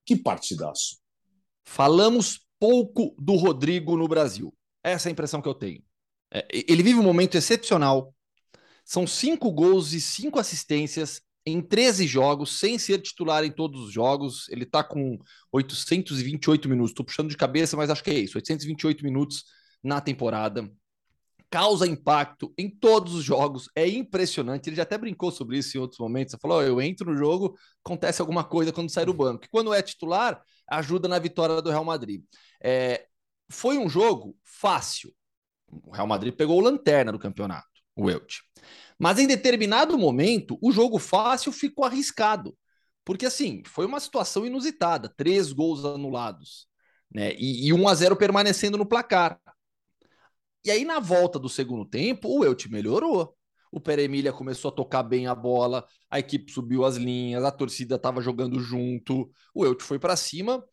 Que 0.05 0.15
partidaço. 0.15 0.99
Falamos 1.65 2.45
pouco 2.59 3.15
do 3.19 3.35
Rodrigo 3.35 3.97
no 3.97 4.07
Brasil. 4.07 4.53
Essa 4.83 5.07
é 5.07 5.09
a 5.09 5.13
impressão 5.13 5.41
que 5.41 5.49
eu 5.49 5.55
tenho. 5.55 5.83
É, 6.33 6.47
ele 6.51 6.83
vive 6.83 6.99
um 6.99 7.03
momento 7.03 7.35
excepcional 7.35 8.13
são 8.83 9.05
cinco 9.07 9.51
gols 9.51 9.93
e 9.93 10.01
cinco 10.01 10.39
assistências 10.39 11.21
em 11.45 11.61
13 11.61 12.05
jogos, 12.05 12.59
sem 12.59 12.77
ser 12.77 12.99
titular 12.99 13.43
em 13.43 13.51
todos 13.51 13.81
os 13.81 13.91
jogos. 13.91 14.47
Ele 14.49 14.63
está 14.63 14.83
com 14.83 15.17
828 15.51 16.69
minutos. 16.69 16.91
Estou 16.91 17.05
puxando 17.05 17.29
de 17.29 17.37
cabeça, 17.37 17.75
mas 17.75 17.89
acho 17.89 18.03
que 18.03 18.11
é 18.11 18.19
isso. 18.19 18.37
828 18.37 19.03
minutos 19.03 19.45
na 19.83 19.99
temporada. 19.99 20.71
Causa 21.49 21.85
impacto 21.85 22.53
em 22.57 22.69
todos 22.69 23.13
os 23.13 23.23
jogos. 23.23 23.69
É 23.75 23.87
impressionante. 23.87 24.69
Ele 24.69 24.75
já 24.75 24.83
até 24.83 24.97
brincou 24.97 25.31
sobre 25.31 25.57
isso 25.57 25.75
em 25.75 25.81
outros 25.81 25.99
momentos. 25.99 26.33
Ele 26.33 26.41
falou: 26.41 26.59
oh, 26.59 26.63
eu 26.63 26.81
entro 26.81 27.11
no 27.11 27.17
jogo, 27.17 27.57
acontece 27.83 28.21
alguma 28.21 28.43
coisa 28.43 28.71
quando 28.71 28.89
sai 28.89 29.05
do 29.05 29.13
banco. 29.13 29.45
E 29.45 29.49
quando 29.49 29.73
é 29.73 29.81
titular, 29.81 30.41
ajuda 30.69 31.07
na 31.07 31.19
vitória 31.19 31.61
do 31.61 31.69
Real 31.69 31.83
Madrid. 31.83 32.23
É, 32.63 33.05
foi 33.49 33.77
um 33.77 33.89
jogo 33.89 34.37
fácil. 34.45 35.13
O 35.67 35.91
Real 35.91 36.07
Madrid 36.07 36.33
pegou 36.33 36.57
o 36.57 36.61
lanterna 36.61 37.11
do 37.11 37.19
campeonato, 37.19 37.67
o 37.95 38.09
Elche. 38.09 38.41
Mas 38.99 39.19
em 39.19 39.27
determinado 39.27 39.97
momento, 39.97 40.57
o 40.61 40.71
jogo 40.71 40.99
fácil 40.99 41.51
ficou 41.51 41.85
arriscado. 41.85 42.55
Porque 43.03 43.25
assim, 43.25 43.63
foi 43.65 43.85
uma 43.85 43.99
situação 43.99 44.45
inusitada, 44.45 45.09
três 45.09 45.51
gols 45.51 45.83
anulados, 45.83 46.67
né? 47.13 47.33
E, 47.33 47.67
e 47.67 47.73
1 47.73 47.87
a 47.87 47.95
0 47.95 48.15
permanecendo 48.15 48.77
no 48.77 48.85
placar. 48.85 49.39
E 50.63 50.69
aí, 50.69 50.85
na 50.85 50.99
volta 50.99 51.39
do 51.39 51.49
segundo 51.49 51.85
tempo, 51.85 52.29
o 52.29 52.45
Elche 52.45 52.69
melhorou. 52.69 53.35
O 53.71 53.79
Pere 53.79 54.03
Emília 54.03 54.33
começou 54.33 54.69
a 54.69 54.73
tocar 54.73 55.01
bem 55.01 55.27
a 55.27 55.33
bola, 55.33 55.85
a 56.09 56.19
equipe 56.19 56.51
subiu 56.51 56.83
as 56.83 56.97
linhas, 56.97 57.43
a 57.43 57.51
torcida 57.51 57.95
estava 57.95 58.21
jogando 58.21 58.59
junto, 58.59 59.31
o 59.55 59.65
Elche 59.65 59.85
foi 59.85 59.97
para 59.97 60.15
cima 60.17 60.63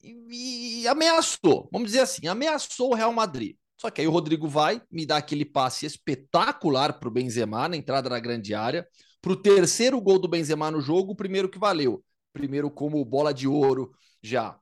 e, 0.00 0.82
e 0.82 0.88
ameaçou, 0.88 1.68
vamos 1.72 1.88
dizer 1.88 2.00
assim, 2.00 2.28
ameaçou 2.28 2.92
o 2.92 2.94
Real 2.94 3.12
Madrid. 3.12 3.56
Só 3.76 3.90
que 3.90 4.00
aí 4.00 4.06
o 4.06 4.10
Rodrigo 4.10 4.48
vai, 4.48 4.80
me 4.90 5.04
dá 5.04 5.18
aquele 5.18 5.44
passe 5.44 5.84
espetacular 5.84 6.98
para 6.98 7.08
o 7.08 7.12
Benzema 7.12 7.68
na 7.68 7.76
entrada 7.76 8.08
na 8.08 8.18
grande 8.18 8.54
área. 8.54 8.86
Para 9.20 9.32
o 9.32 9.36
terceiro 9.36 10.00
gol 10.00 10.18
do 10.18 10.28
Benzema 10.28 10.70
no 10.70 10.80
jogo, 10.80 11.12
o 11.12 11.16
primeiro 11.16 11.48
que 11.48 11.58
valeu. 11.58 12.02
Primeiro 12.32 12.70
como 12.70 13.04
bola 13.04 13.34
de 13.34 13.46
ouro 13.46 13.90
já. 14.22 14.58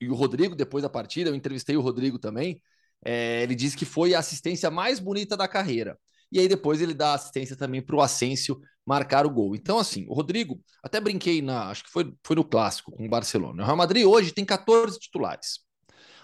E 0.00 0.08
o 0.08 0.14
Rodrigo, 0.14 0.56
depois 0.56 0.82
da 0.82 0.88
partida, 0.88 1.30
eu 1.30 1.34
entrevistei 1.34 1.76
o 1.76 1.80
Rodrigo 1.80 2.18
também. 2.18 2.60
É, 3.04 3.42
ele 3.42 3.54
disse 3.54 3.76
que 3.76 3.84
foi 3.84 4.14
a 4.14 4.18
assistência 4.18 4.70
mais 4.70 4.98
bonita 4.98 5.36
da 5.36 5.46
carreira. 5.46 5.98
E 6.32 6.40
aí 6.40 6.48
depois 6.48 6.80
ele 6.80 6.94
dá 6.94 7.14
assistência 7.14 7.56
também 7.56 7.80
para 7.80 7.94
o 7.94 8.00
Asensio 8.00 8.60
marcar 8.84 9.24
o 9.26 9.30
gol. 9.30 9.54
Então, 9.54 9.78
assim, 9.78 10.04
o 10.08 10.14
Rodrigo, 10.14 10.60
até 10.82 11.00
brinquei 11.00 11.40
na, 11.40 11.70
acho 11.70 11.84
que 11.84 11.90
foi, 11.90 12.12
foi 12.24 12.36
no 12.36 12.44
clássico 12.44 12.90
com 12.90 13.06
o 13.06 13.08
Barcelona. 13.08 13.62
O 13.62 13.66
Real 13.66 13.76
Madrid 13.76 14.04
hoje 14.04 14.32
tem 14.32 14.44
14 14.44 14.98
titulares. 14.98 15.60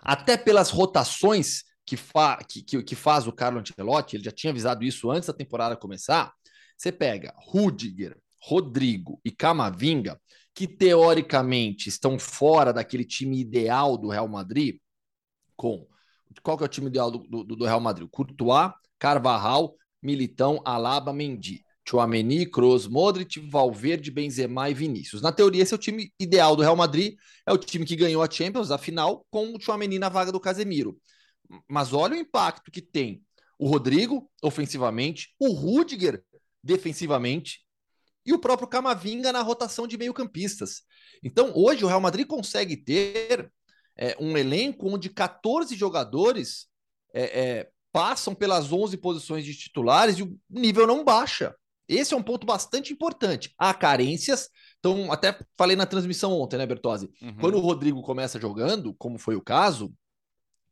Até 0.02 0.36
pelas 0.36 0.70
rotações 0.70 1.62
que, 1.90 1.96
fa 1.96 2.36
que, 2.36 2.62
que, 2.62 2.82
que, 2.84 2.94
faz 2.94 3.26
o 3.26 3.32
Carlo 3.32 3.58
Ancelotti, 3.58 4.14
ele 4.14 4.22
já 4.22 4.30
tinha 4.30 4.52
avisado 4.52 4.84
isso 4.84 5.10
antes 5.10 5.26
da 5.26 5.32
temporada 5.32 5.74
começar. 5.76 6.32
Você 6.76 6.92
pega 6.92 7.34
Rudiger, 7.36 8.16
Rodrigo 8.40 9.20
e 9.24 9.30
Camavinga, 9.32 10.20
que 10.54 10.68
teoricamente 10.68 11.88
estão 11.88 12.16
fora 12.16 12.72
daquele 12.72 13.04
time 13.04 13.40
ideal 13.40 13.98
do 13.98 14.08
Real 14.08 14.28
Madrid, 14.28 14.76
com 15.56 15.84
qual 16.44 16.56
que 16.56 16.62
é 16.62 16.66
o 16.66 16.68
time 16.68 16.86
ideal 16.86 17.10
do, 17.10 17.18
do, 17.18 17.56
do 17.56 17.64
Real 17.64 17.80
Madrid? 17.80 18.08
Courtois, 18.08 18.70
Carvajal, 18.96 19.74
Militão, 20.00 20.62
Alaba, 20.64 21.12
Mendy. 21.12 21.64
Chouameni, 21.88 22.46
Kroos, 22.46 22.86
Modric, 22.86 23.40
Valverde, 23.40 24.12
Benzema 24.12 24.70
e 24.70 24.74
Vinícius. 24.74 25.22
Na 25.22 25.32
teoria, 25.32 25.64
esse 25.64 25.74
é 25.74 25.76
o 25.76 25.80
time 25.80 26.12
ideal 26.20 26.54
do 26.54 26.62
Real 26.62 26.76
Madrid. 26.76 27.16
É 27.44 27.52
o 27.52 27.58
time 27.58 27.84
que 27.84 27.96
ganhou 27.96 28.22
a 28.22 28.30
Champions, 28.30 28.70
a 28.70 28.78
final, 28.78 29.26
com 29.28 29.56
o 29.56 29.60
Chouameni 29.60 29.98
na 29.98 30.08
vaga 30.08 30.30
do 30.30 30.38
Casemiro. 30.38 30.96
Mas 31.68 31.92
olha 31.92 32.14
o 32.14 32.18
impacto 32.18 32.70
que 32.70 32.82
tem 32.82 33.22
o 33.58 33.68
Rodrigo 33.68 34.30
ofensivamente, 34.42 35.34
o 35.38 35.52
Rudiger 35.52 36.24
defensivamente 36.62 37.60
e 38.24 38.32
o 38.32 38.38
próprio 38.38 38.68
Camavinga 38.68 39.32
na 39.32 39.42
rotação 39.42 39.86
de 39.86 39.98
meio-campistas. 39.98 40.82
Então, 41.22 41.52
hoje 41.54 41.84
o 41.84 41.88
Real 41.88 42.00
Madrid 42.00 42.26
consegue 42.26 42.76
ter 42.76 43.52
é, 43.96 44.16
um 44.18 44.36
elenco 44.36 44.88
onde 44.88 45.10
14 45.10 45.74
jogadores 45.76 46.68
é, 47.12 47.40
é, 47.40 47.70
passam 47.92 48.34
pelas 48.34 48.72
11 48.72 48.96
posições 48.96 49.44
de 49.44 49.54
titulares 49.54 50.18
e 50.18 50.22
o 50.22 50.38
nível 50.48 50.86
não 50.86 51.04
baixa. 51.04 51.54
Esse 51.88 52.14
é 52.14 52.16
um 52.16 52.22
ponto 52.22 52.46
bastante 52.46 52.92
importante. 52.92 53.52
Há 53.58 53.74
carências. 53.74 54.48
Então, 54.78 55.10
até 55.10 55.38
falei 55.58 55.76
na 55.76 55.84
transmissão 55.84 56.32
ontem, 56.32 56.56
né, 56.56 56.64
Bertozzi? 56.64 57.10
Uhum. 57.20 57.36
Quando 57.40 57.56
o 57.56 57.60
Rodrigo 57.60 58.00
começa 58.00 58.40
jogando, 58.40 58.94
como 58.94 59.18
foi 59.18 59.34
o 59.34 59.42
caso, 59.42 59.92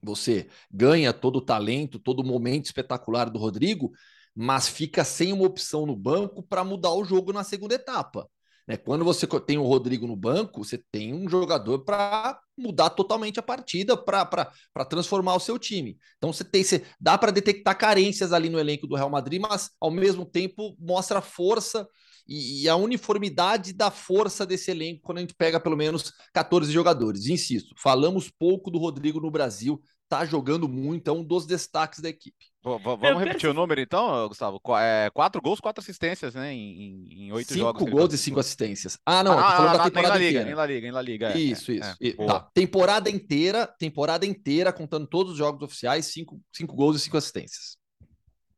você 0.03 0.49
ganha 0.71 1.13
todo 1.13 1.37
o 1.37 1.45
talento, 1.45 1.99
todo 1.99 2.21
o 2.21 2.27
momento 2.27 2.67
espetacular 2.67 3.31
do 3.31 3.39
Rodrigo, 3.39 3.93
mas 4.35 4.69
fica 4.69 5.05
sem 5.05 5.33
uma 5.33 5.47
opção 5.47 5.85
no 5.87 5.97
banco 5.97 6.43
para 6.43 6.65
mudar 6.65 6.93
o 6.95 7.05
jogo 7.05 7.33
na 7.33 7.43
segunda 7.43 7.75
etapa. 7.75 8.29
Né? 8.69 8.77
Quando 8.77 9.05
você 9.05 9.27
tem 9.41 9.57
o 9.57 9.65
Rodrigo 9.65 10.07
no 10.07 10.15
banco, 10.15 10.63
você 10.63 10.79
tem 10.93 11.15
um 11.15 11.29
jogador 11.29 11.81
para 11.81 12.39
mudar 12.57 12.91
totalmente 12.91 13.41
a 13.41 13.43
partida, 13.43 13.97
para 13.97 14.85
transformar 14.89 15.35
o 15.35 15.41
seu 15.41 15.59
time. 15.59 15.97
Então 16.19 16.33
você 16.33 16.45
tem, 16.45 16.63
você, 16.63 16.85
dá 17.01 17.17
para 17.17 17.33
detectar 17.33 17.79
carências 17.79 18.33
ali 18.33 18.51
no 18.51 18.59
elenco 18.59 18.87
do 18.87 18.95
Real 18.95 19.09
Madrid, 19.09 19.41
mas 19.41 19.71
ao 19.81 19.91
mesmo 19.91 20.27
tempo 20.27 20.77
mostra 20.79 21.23
força 21.23 21.89
e, 22.29 22.63
e, 22.63 22.69
a 22.69 22.77
uniformidade 22.77 23.73
da 23.73 23.91
força 23.91 24.45
desse 24.45 24.71
elenco 24.71 25.01
quando 25.03 25.19
a 25.19 25.21
gente 25.23 25.35
pega 25.35 25.59
pelo 25.59 25.77
menos 25.77 26.13
14 26.35 26.71
jogadores. 26.71 27.27
Insisto, 27.27 27.75
falamos 27.79 28.31
pouco 28.31 28.71
do 28.71 28.79
Rodrigo 28.79 29.21
no 29.21 29.31
Brasil, 29.31 29.81
tá 30.09 30.25
jogando 30.25 30.69
muito, 30.69 31.09
é 31.09 31.13
um 31.13 31.23
dos 31.23 31.47
destaques 31.47 32.01
da 32.01 32.09
equipe. 32.09 32.37
vamos 32.63 33.23
repetir 33.23 33.49
o 33.49 33.55
número 33.55 33.81
então, 33.81 34.29
Gustavo? 34.29 34.61
É, 34.79 35.11
quatro 35.15 35.41
gols, 35.41 35.61
quatro 35.61 35.81
assistências, 35.81 36.35
né? 36.35 36.53
Em, 36.53 37.27
em 37.27 37.33
oito 37.33 37.49
cinco 37.49 37.61
jogos. 37.61 37.83
Cinco 37.83 37.97
gols 37.97 38.13
e 38.13 38.19
cinco 38.19 38.41
assistências. 38.41 38.99
Ah, 39.07 39.23
não, 39.25 39.39
ah, 39.39 39.57
falando 39.57 39.75
ah, 39.75 39.79
da 39.79 39.85
temporada 39.85 40.17
inteira. 40.17 40.39
Liga, 40.41 40.51
em 40.51 40.55
La 40.55 40.67
Liga, 40.67 40.87
em 40.87 40.91
La 40.91 41.03
Liga. 41.03 41.33
É, 41.33 41.39
isso, 41.39 41.73
isso. 41.73 41.97
É, 42.01 42.13
tá. 42.27 42.49
Temporada 42.53 43.09
inteira, 43.09 43.67
temporada 43.79 44.27
inteira, 44.27 44.73
contando 44.73 45.07
todos 45.07 45.33
os 45.33 45.39
jogos 45.39 45.63
oficiais, 45.63 46.07
cinco, 46.07 46.39
cinco 46.53 46.75
gols 46.75 46.97
e 46.97 47.01
cinco 47.01 47.17
assistências. 47.17 47.78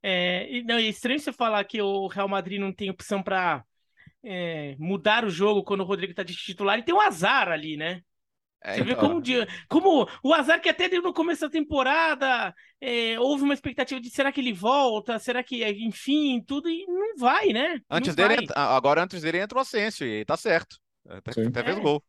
É, 0.03 0.51
e, 0.51 0.63
não, 0.63 0.77
é 0.77 0.83
estranho 0.83 1.21
você 1.21 1.33
falar 1.33 1.65
que 1.65 1.81
o 1.81 2.07
Real 2.07 2.29
Madrid 2.29 2.61
não 2.61 2.73
tem 2.73 2.91
opção 2.91 3.23
para 3.23 3.65
é, 4.23 4.75
mudar 4.79 5.25
o 5.25 5.31
jogo 5.31 5.63
quando 5.63 5.81
o 5.81 5.85
Rodrigo 5.85 6.15
tá 6.15 6.23
de 6.23 6.35
titular 6.35 6.79
e 6.79 6.83
tem 6.83 6.95
um 6.95 7.01
azar 7.01 7.49
ali, 7.49 7.77
né? 7.77 8.03
É, 8.63 8.75
você 8.75 8.83
vê 8.83 8.93
então... 8.93 9.09
como, 9.09 9.23
como 9.69 10.09
o 10.23 10.35
azar 10.35 10.61
que 10.61 10.69
até 10.69 10.87
no 10.89 11.15
começo 11.15 11.41
da 11.41 11.49
temporada 11.49 12.55
é, 12.79 13.19
houve 13.19 13.43
uma 13.43 13.55
expectativa 13.55 13.99
de 13.99 14.11
será 14.11 14.31
que 14.31 14.41
ele 14.41 14.53
volta, 14.53 15.19
será 15.19 15.43
que, 15.43 15.67
enfim, 15.67 16.43
tudo, 16.47 16.69
e 16.69 16.85
não 16.87 17.17
vai, 17.17 17.49
né? 17.49 17.81
Antes 17.89 18.15
não 18.15 18.29
dele, 18.29 18.47
vai. 18.47 18.55
agora 18.57 19.03
antes 19.03 19.23
dele 19.23 19.39
entra 19.39 19.57
o 19.57 19.63
Asensio 19.63 20.07
e 20.07 20.25
tá 20.27 20.37
certo. 20.37 20.77
Até, 21.09 21.31
até 21.31 21.65
fez 21.65 21.79
é. 21.79 21.81
gol. 21.81 22.05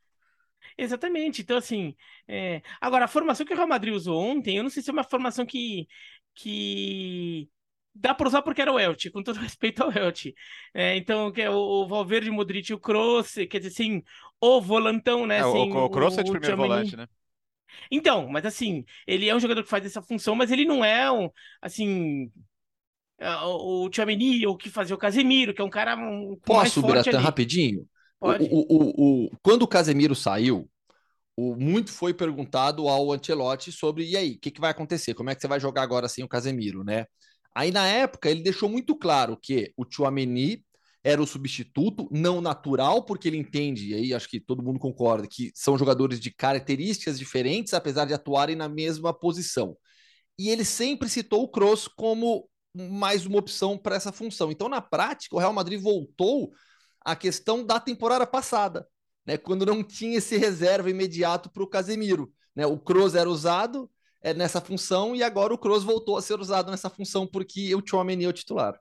Exatamente. 0.77 1.41
Então, 1.41 1.57
assim, 1.57 1.95
é... 2.27 2.61
agora 2.81 3.05
a 3.05 3.07
formação 3.07 3.45
que 3.45 3.53
o 3.53 3.55
Real 3.55 3.67
Madrid 3.67 3.93
usou 3.93 4.21
ontem, 4.21 4.57
eu 4.57 4.63
não 4.63 4.69
sei 4.69 4.83
se 4.83 4.89
é 4.89 4.93
uma 4.93 5.05
formação 5.05 5.45
que, 5.45 5.87
que 6.35 7.49
dá 7.93 8.13
para 8.13 8.27
usar 8.27 8.41
porque 8.41 8.61
era 8.61 8.71
o 8.71 8.79
Elche, 8.79 9.09
com 9.09 9.23
todo 9.23 9.37
respeito 9.39 9.83
ao 9.83 9.91
Elche. 9.91 10.33
É, 10.73 10.95
então, 10.95 11.31
que 11.31 11.41
é 11.41 11.49
o, 11.49 11.55
o 11.55 11.87
Valverde, 11.87 12.29
o 12.29 12.33
Modric, 12.33 12.73
o 12.73 12.79
Kroos, 12.79 13.33
quer 13.49 13.59
dizer, 13.59 13.69
assim, 13.69 14.03
o 14.39 14.61
volantão, 14.61 15.25
né? 15.25 15.37
É, 15.37 15.39
assim, 15.41 15.71
o, 15.71 15.85
o 15.85 15.89
Kroos 15.89 16.17
é 16.17 16.23
de 16.23 16.31
primeiro 16.31 16.57
volante, 16.57 16.95
né? 16.95 17.07
Então, 17.89 18.27
mas 18.27 18.45
assim, 18.45 18.83
ele 19.07 19.29
é 19.29 19.35
um 19.35 19.39
jogador 19.39 19.63
que 19.63 19.69
faz 19.69 19.85
essa 19.85 20.01
função, 20.01 20.35
mas 20.35 20.51
ele 20.51 20.65
não 20.65 20.83
é 20.83 21.09
um, 21.11 21.29
assim, 21.61 22.29
é, 23.17 23.33
o 23.35 23.89
Tchouameni 23.89 24.45
ou 24.45 24.57
que 24.57 24.69
fazia 24.69 24.95
o 24.95 24.99
Casemiro, 24.99 25.53
que 25.53 25.61
é 25.61 25.63
um 25.63 25.69
cara 25.69 25.95
um, 25.95 26.37
Posso, 26.43 26.81
Biratan, 26.81 27.19
rapidinho? 27.19 27.87
Pode. 28.19 28.43
O, 28.51 28.65
o, 28.69 29.25
o, 29.25 29.31
quando 29.41 29.63
o 29.63 29.67
Casemiro 29.67 30.15
saiu, 30.15 30.69
o, 31.35 31.55
muito 31.55 31.91
foi 31.91 32.13
perguntado 32.13 32.87
ao 32.87 33.11
Ancelotti 33.11 33.71
sobre, 33.71 34.09
e 34.09 34.17
aí, 34.17 34.33
o 34.33 34.39
que, 34.39 34.51
que 34.51 34.61
vai 34.61 34.71
acontecer? 34.71 35.13
Como 35.13 35.29
é 35.29 35.35
que 35.35 35.41
você 35.41 35.47
vai 35.47 35.59
jogar 35.59 35.81
agora 35.81 36.07
sem 36.07 36.23
o 36.23 36.27
Casemiro, 36.27 36.83
né? 36.83 37.05
Aí, 37.53 37.71
na 37.71 37.87
época, 37.87 38.29
ele 38.29 38.43
deixou 38.43 38.69
muito 38.69 38.95
claro 38.95 39.37
que 39.37 39.73
o 39.75 39.85
Chouameni 39.89 40.63
era 41.03 41.21
o 41.21 41.27
substituto 41.27 42.07
não 42.11 42.41
natural, 42.41 43.03
porque 43.03 43.27
ele 43.27 43.37
entende, 43.37 43.89
e 43.89 43.93
aí 43.95 44.13
acho 44.13 44.29
que 44.29 44.39
todo 44.39 44.63
mundo 44.63 44.79
concorda, 44.79 45.27
que 45.27 45.51
são 45.55 45.77
jogadores 45.77 46.19
de 46.19 46.31
características 46.31 47.17
diferentes, 47.17 47.73
apesar 47.73 48.05
de 48.05 48.13
atuarem 48.13 48.55
na 48.55 48.69
mesma 48.69 49.13
posição. 49.13 49.75
E 50.37 50.49
ele 50.49 50.63
sempre 50.63 51.09
citou 51.09 51.43
o 51.43 51.47
Kroos 51.47 51.87
como 51.87 52.47
mais 52.73 53.25
uma 53.25 53.39
opção 53.39 53.77
para 53.77 53.95
essa 53.95 54.11
função. 54.11 54.51
Então, 54.51 54.69
na 54.69 54.81
prática, 54.81 55.35
o 55.35 55.39
Real 55.39 55.53
Madrid 55.53 55.81
voltou 55.81 56.51
à 57.03 57.15
questão 57.15 57.65
da 57.65 57.79
temporada 57.79 58.25
passada, 58.25 58.87
né, 59.25 59.37
quando 59.37 59.65
não 59.65 59.83
tinha 59.83 60.17
esse 60.17 60.37
reserva 60.37 60.89
imediato 60.89 61.49
para 61.51 61.63
o 61.63 61.67
Casemiro. 61.67 62.31
Né? 62.55 62.65
O 62.65 62.79
Kroos 62.79 63.15
era 63.15 63.29
usado, 63.29 63.89
é, 64.21 64.33
nessa 64.33 64.61
função 64.61 65.15
e 65.15 65.23
agora 65.23 65.53
o 65.53 65.57
Kroos 65.57 65.83
voltou 65.83 66.17
a 66.17 66.21
ser 66.21 66.39
usado 66.39 66.69
nessa 66.71 66.89
função 66.89 67.25
porque 67.27 67.73
o 67.75 67.83
Chouameni 67.85 68.25
é 68.25 68.27
o 68.27 68.33
titular. 68.33 68.79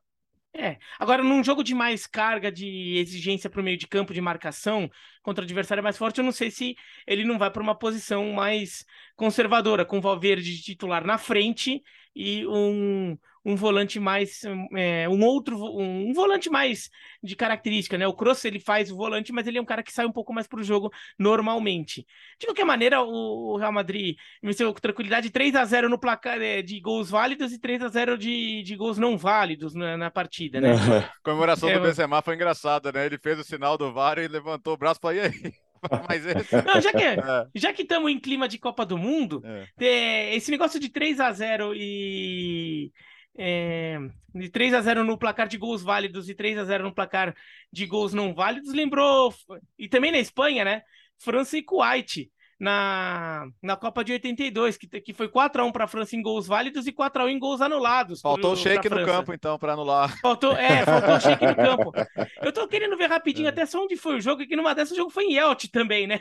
É, 0.53 0.79
agora 0.99 1.23
num 1.23 1.45
jogo 1.45 1.63
de 1.63 1.75
mais 1.75 2.09
carga 2.09 2.51
de 2.51 2.97
exigência 2.97 3.49
para 3.49 3.61
o 3.61 3.65
meio 3.65 3.77
de 3.77 3.87
campo 3.87 4.13
de 4.13 4.21
marcação 4.21 4.91
contra 5.23 5.43
o 5.43 5.45
adversário 5.45 5.83
mais 5.83 5.97
forte, 5.97 6.19
eu 6.19 6.25
não 6.25 6.33
sei 6.33 6.51
se 6.51 6.75
ele 7.07 7.25
não 7.25 7.39
vai 7.39 7.51
para 7.51 7.63
uma 7.63 7.75
posição 7.75 8.33
mais 8.33 8.85
conservadora, 9.15 9.85
com 9.85 9.99
o 9.99 10.01
Valverde 10.01 10.57
de 10.57 10.63
titular 10.63 11.05
na 11.07 11.19
frente 11.19 11.81
e 12.17 12.45
um, 12.49 13.17
um 13.45 13.57
volante 13.57 13.99
mais 13.99 14.43
é, 14.77 15.09
um 15.09 15.25
outro 15.25 15.57
um, 15.57 16.11
um, 16.11 16.13
volante 16.13 16.51
mais 16.51 16.91
de 17.23 17.35
característica, 17.35 17.97
né? 17.97 18.07
O 18.07 18.13
Kroos 18.13 18.45
ele 18.45 18.61
faz 18.61 18.91
o 18.91 18.97
volante, 18.97 19.33
mas 19.33 19.47
ele 19.47 19.59
é 19.59 19.63
um 19.63 19.67
cara 19.67 19.83
que 19.83 19.93
sai 19.93 20.05
um 20.05 20.13
pouco 20.13 20.33
mais 20.33 20.47
para 20.47 20.61
o 20.61 20.65
jogo 20.65 20.91
normalmente. 21.19 22.07
De 22.39 22.47
qualquer 22.47 22.65
maneira, 22.65 23.03
o, 23.03 23.57
Real 23.57 23.73
Madrid 23.73 24.17
venceu 24.43 24.73
com 24.73 24.81
tranquilidade 24.81 25.31
3 25.31 25.55
a 25.57 25.65
0 25.65 25.89
no 25.89 25.99
placar 25.99 26.41
é, 26.41 26.61
de 26.61 26.81
gols 26.81 27.11
válidos 27.11 27.53
e 27.53 27.59
3 27.59 27.83
a 27.83 27.89
0 27.89 28.19
de, 28.19 28.63
de 28.63 28.77
gols 28.77 28.99
não 28.99 29.17
válidos 29.17 29.75
na, 29.75 29.97
na 29.97 30.11
partida, 30.11 30.61
né? 30.61 30.73
a 30.73 31.11
comemoração 31.23 31.69
é, 31.69 31.75
do 31.75 31.83
Benzema 31.83 32.23
foi 32.23 32.35
engraçada, 32.35 32.93
né? 32.93 33.07
Ele 33.07 33.19
fez 33.19 33.39
o 33.39 33.45
sinal 33.45 33.79
do 33.79 33.93
VAR 33.93 34.19
e 34.19 34.29
levantou 34.29 34.75
o 34.75 34.77
braço 34.77 35.01
e 35.01 35.03
falou: 35.03 35.17
"E 35.17 35.21
aí?" 35.21 35.53
Mas 36.09 36.27
esse... 36.27 36.63
Não, 36.63 36.79
já 36.79 36.93
que 36.93 37.03
é. 37.03 37.17
já 37.55 37.73
que 37.73 37.83
estamos 37.83 38.11
em 38.11 38.19
clima 38.19 38.47
de 38.47 38.59
Copa 38.59 38.85
do 38.85 38.99
Mundo, 38.99 39.43
é. 39.81 40.35
esse 40.35 40.51
negócio 40.51 40.79
de 40.79 40.91
3 40.91 41.21
a 41.21 41.33
0 41.33 41.73
e 41.75 42.93
é, 43.37 43.99
de 44.35 44.49
3 44.49 44.75
a 44.75 44.81
0 44.81 45.05
no 45.05 45.19
placar 45.19 45.49
de 45.49 45.57
gols 45.57 45.83
válidos 45.83 46.29
e 46.29 46.35
3 46.35 46.59
a 46.59 46.65
0 46.65 46.85
no 46.85 46.95
placar 46.95 47.35
de 47.73 47.87
gols 47.87 48.13
não 48.13 48.35
válidos, 48.35 48.73
lembrou 48.73 49.35
e 49.79 49.89
também 49.89 50.13
na 50.13 50.19
Espanha, 50.19 50.65
né? 50.65 50.83
França 51.19 51.57
e 51.57 51.63
Kuwait 51.63 52.31
na, 52.61 53.49
na 53.63 53.75
Copa 53.75 54.05
de 54.05 54.13
82, 54.13 54.77
que, 54.77 54.87
que 55.01 55.15
foi 55.15 55.29
4x1 55.29 55.73
para 55.73 55.85
a 55.85 55.89
França 55.89 56.15
em 56.15 56.21
gols 56.21 56.47
válidos 56.47 56.87
e 56.87 56.93
4x1 56.93 57.31
em 57.31 57.39
gols 57.39 57.63
anulados. 57.63 58.21
Faltou 58.21 58.53
o 58.53 58.57
shake 58.57 58.87
no 58.91 59.03
campo, 59.07 59.33
então, 59.33 59.59
para 59.59 59.73
anular. 59.73 60.21
Faltou, 60.21 60.55
é, 60.55 60.85
faltou 60.85 61.15
o 61.15 61.21
shake 61.21 61.47
no 61.47 61.57
campo. 61.57 61.93
Eu 62.43 62.53
tô 62.53 62.69
querendo 62.69 62.99
ver 62.99 63.07
rapidinho 63.07 63.47
é. 63.47 63.49
até 63.49 63.65
só 63.65 63.83
onde 63.83 63.97
foi 63.97 64.17
o 64.17 64.21
jogo, 64.21 64.47
que 64.47 64.55
numa 64.55 64.75
dessas 64.75 64.93
o 64.93 64.97
jogo 64.97 65.11
foi 65.11 65.25
em 65.25 65.37
Elche 65.37 65.69
também, 65.69 66.07
né? 66.07 66.21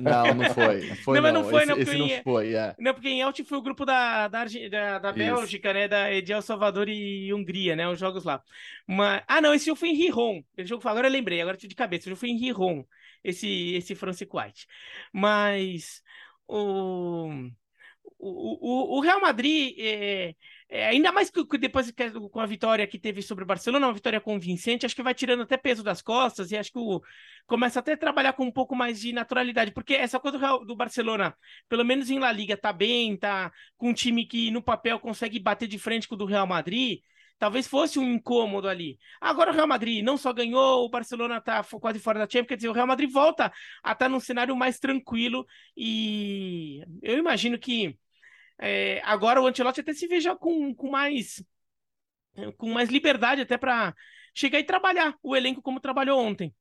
Não, 0.00 0.34
não 0.34 0.54
foi. 0.54 0.86
Não, 0.86 0.96
foi, 0.96 1.16
não, 1.16 1.22
mas 1.22 1.34
não, 1.34 1.44
foi, 1.44 1.62
esse, 1.62 1.68
não, 1.68 1.76
porque, 1.76 1.90
esse 1.90 1.98
não 1.98 2.22
foi, 2.22 2.54
é. 2.54 2.74
não, 2.78 2.94
porque 2.94 3.08
em 3.08 3.20
Elche 3.20 3.42
foi 3.42 3.58
o 3.58 3.62
grupo 3.62 3.84
da, 3.84 4.28
da, 4.28 4.44
da, 4.70 4.98
da 5.00 5.12
Bélgica, 5.12 5.72
né? 5.72 5.88
Da, 5.88 6.20
de 6.20 6.32
El 6.32 6.42
Salvador 6.42 6.88
e 6.88 7.34
Hungria, 7.34 7.74
né? 7.74 7.88
Os 7.88 7.98
jogos 7.98 8.22
lá. 8.22 8.40
Uma... 8.86 9.20
Ah, 9.26 9.40
não, 9.40 9.52
esse 9.52 9.66
jogo 9.66 9.80
foi 9.80 9.88
em 9.88 9.96
Riron. 9.96 10.42
Esse 10.56 10.68
jogo 10.68 10.80
foi, 10.80 10.92
agora 10.92 11.08
eu 11.08 11.12
lembrei, 11.12 11.40
agora 11.40 11.58
eu 11.60 11.68
de 11.68 11.74
cabeça. 11.74 12.02
Esse 12.02 12.10
jogo 12.10 12.20
foi 12.20 12.28
em 12.28 12.38
Riron 12.38 12.84
esse, 13.22 13.74
esse 13.74 13.94
Francis 13.94 14.28
White. 14.32 14.66
Mas 15.12 16.02
o, 16.46 17.28
o, 18.18 18.98
o 18.98 19.00
Real 19.00 19.20
Madrid, 19.20 19.74
é, 19.78 20.34
é, 20.68 20.86
ainda 20.88 21.10
mais 21.10 21.30
que, 21.30 21.44
que 21.44 21.58
depois 21.58 21.90
que, 21.90 22.10
com 22.10 22.40
a 22.40 22.46
vitória 22.46 22.86
que 22.86 22.98
teve 22.98 23.22
sobre 23.22 23.44
o 23.44 23.46
Barcelona, 23.46 23.86
uma 23.86 23.94
vitória 23.94 24.20
convincente, 24.20 24.84
acho 24.84 24.94
que 24.94 25.02
vai 25.02 25.14
tirando 25.14 25.42
até 25.42 25.56
peso 25.56 25.82
das 25.82 26.02
costas 26.02 26.50
e 26.50 26.56
acho 26.56 26.70
que 26.72 26.78
o, 26.78 27.00
começa 27.46 27.80
até 27.80 27.94
a 27.94 27.96
trabalhar 27.96 28.34
com 28.34 28.44
um 28.44 28.52
pouco 28.52 28.76
mais 28.76 29.00
de 29.00 29.12
naturalidade, 29.12 29.72
porque 29.72 29.94
essa 29.94 30.20
coisa 30.20 30.38
do, 30.38 30.40
Real, 30.40 30.64
do 30.64 30.76
Barcelona, 30.76 31.34
pelo 31.68 31.84
menos 31.84 32.10
em 32.10 32.18
La 32.18 32.30
Liga, 32.30 32.56
tá 32.56 32.72
bem, 32.72 33.16
tá 33.16 33.52
com 33.76 33.90
um 33.90 33.94
time 33.94 34.26
que 34.26 34.50
no 34.50 34.62
papel 34.62 35.00
consegue 35.00 35.38
bater 35.40 35.66
de 35.66 35.78
frente 35.78 36.06
com 36.06 36.14
o 36.14 36.18
do 36.18 36.26
Real 36.26 36.46
Madrid. 36.46 37.00
Talvez 37.40 37.66
fosse 37.66 37.98
um 37.98 38.02
incômodo 38.06 38.68
ali. 38.68 38.98
Agora 39.18 39.50
o 39.50 39.54
Real 39.54 39.66
Madrid 39.66 40.04
não 40.04 40.18
só 40.18 40.30
ganhou, 40.30 40.84
o 40.84 40.90
Barcelona 40.90 41.38
está 41.38 41.64
quase 41.64 41.98
fora 41.98 42.18
da 42.18 42.28
Champions, 42.30 42.48
quer 42.48 42.56
dizer, 42.56 42.68
o 42.68 42.74
Real 42.74 42.86
Madrid 42.86 43.10
volta 43.10 43.46
a 43.82 43.92
estar 43.92 43.94
tá 43.94 44.08
num 44.10 44.20
cenário 44.20 44.54
mais 44.54 44.78
tranquilo 44.78 45.46
e 45.74 46.84
eu 47.02 47.16
imagino 47.16 47.58
que 47.58 47.98
é, 48.58 49.00
agora 49.04 49.40
o 49.40 49.46
Ancelotti 49.46 49.80
até 49.80 49.94
se 49.94 50.06
veja 50.06 50.36
com, 50.36 50.74
com 50.74 50.90
mais 50.90 51.42
com 52.58 52.68
mais 52.68 52.90
liberdade 52.90 53.40
até 53.40 53.56
para 53.56 53.94
chegar 54.34 54.60
e 54.60 54.64
trabalhar 54.64 55.16
o 55.22 55.34
elenco 55.34 55.62
como 55.62 55.80
trabalhou 55.80 56.20
ontem. 56.20 56.54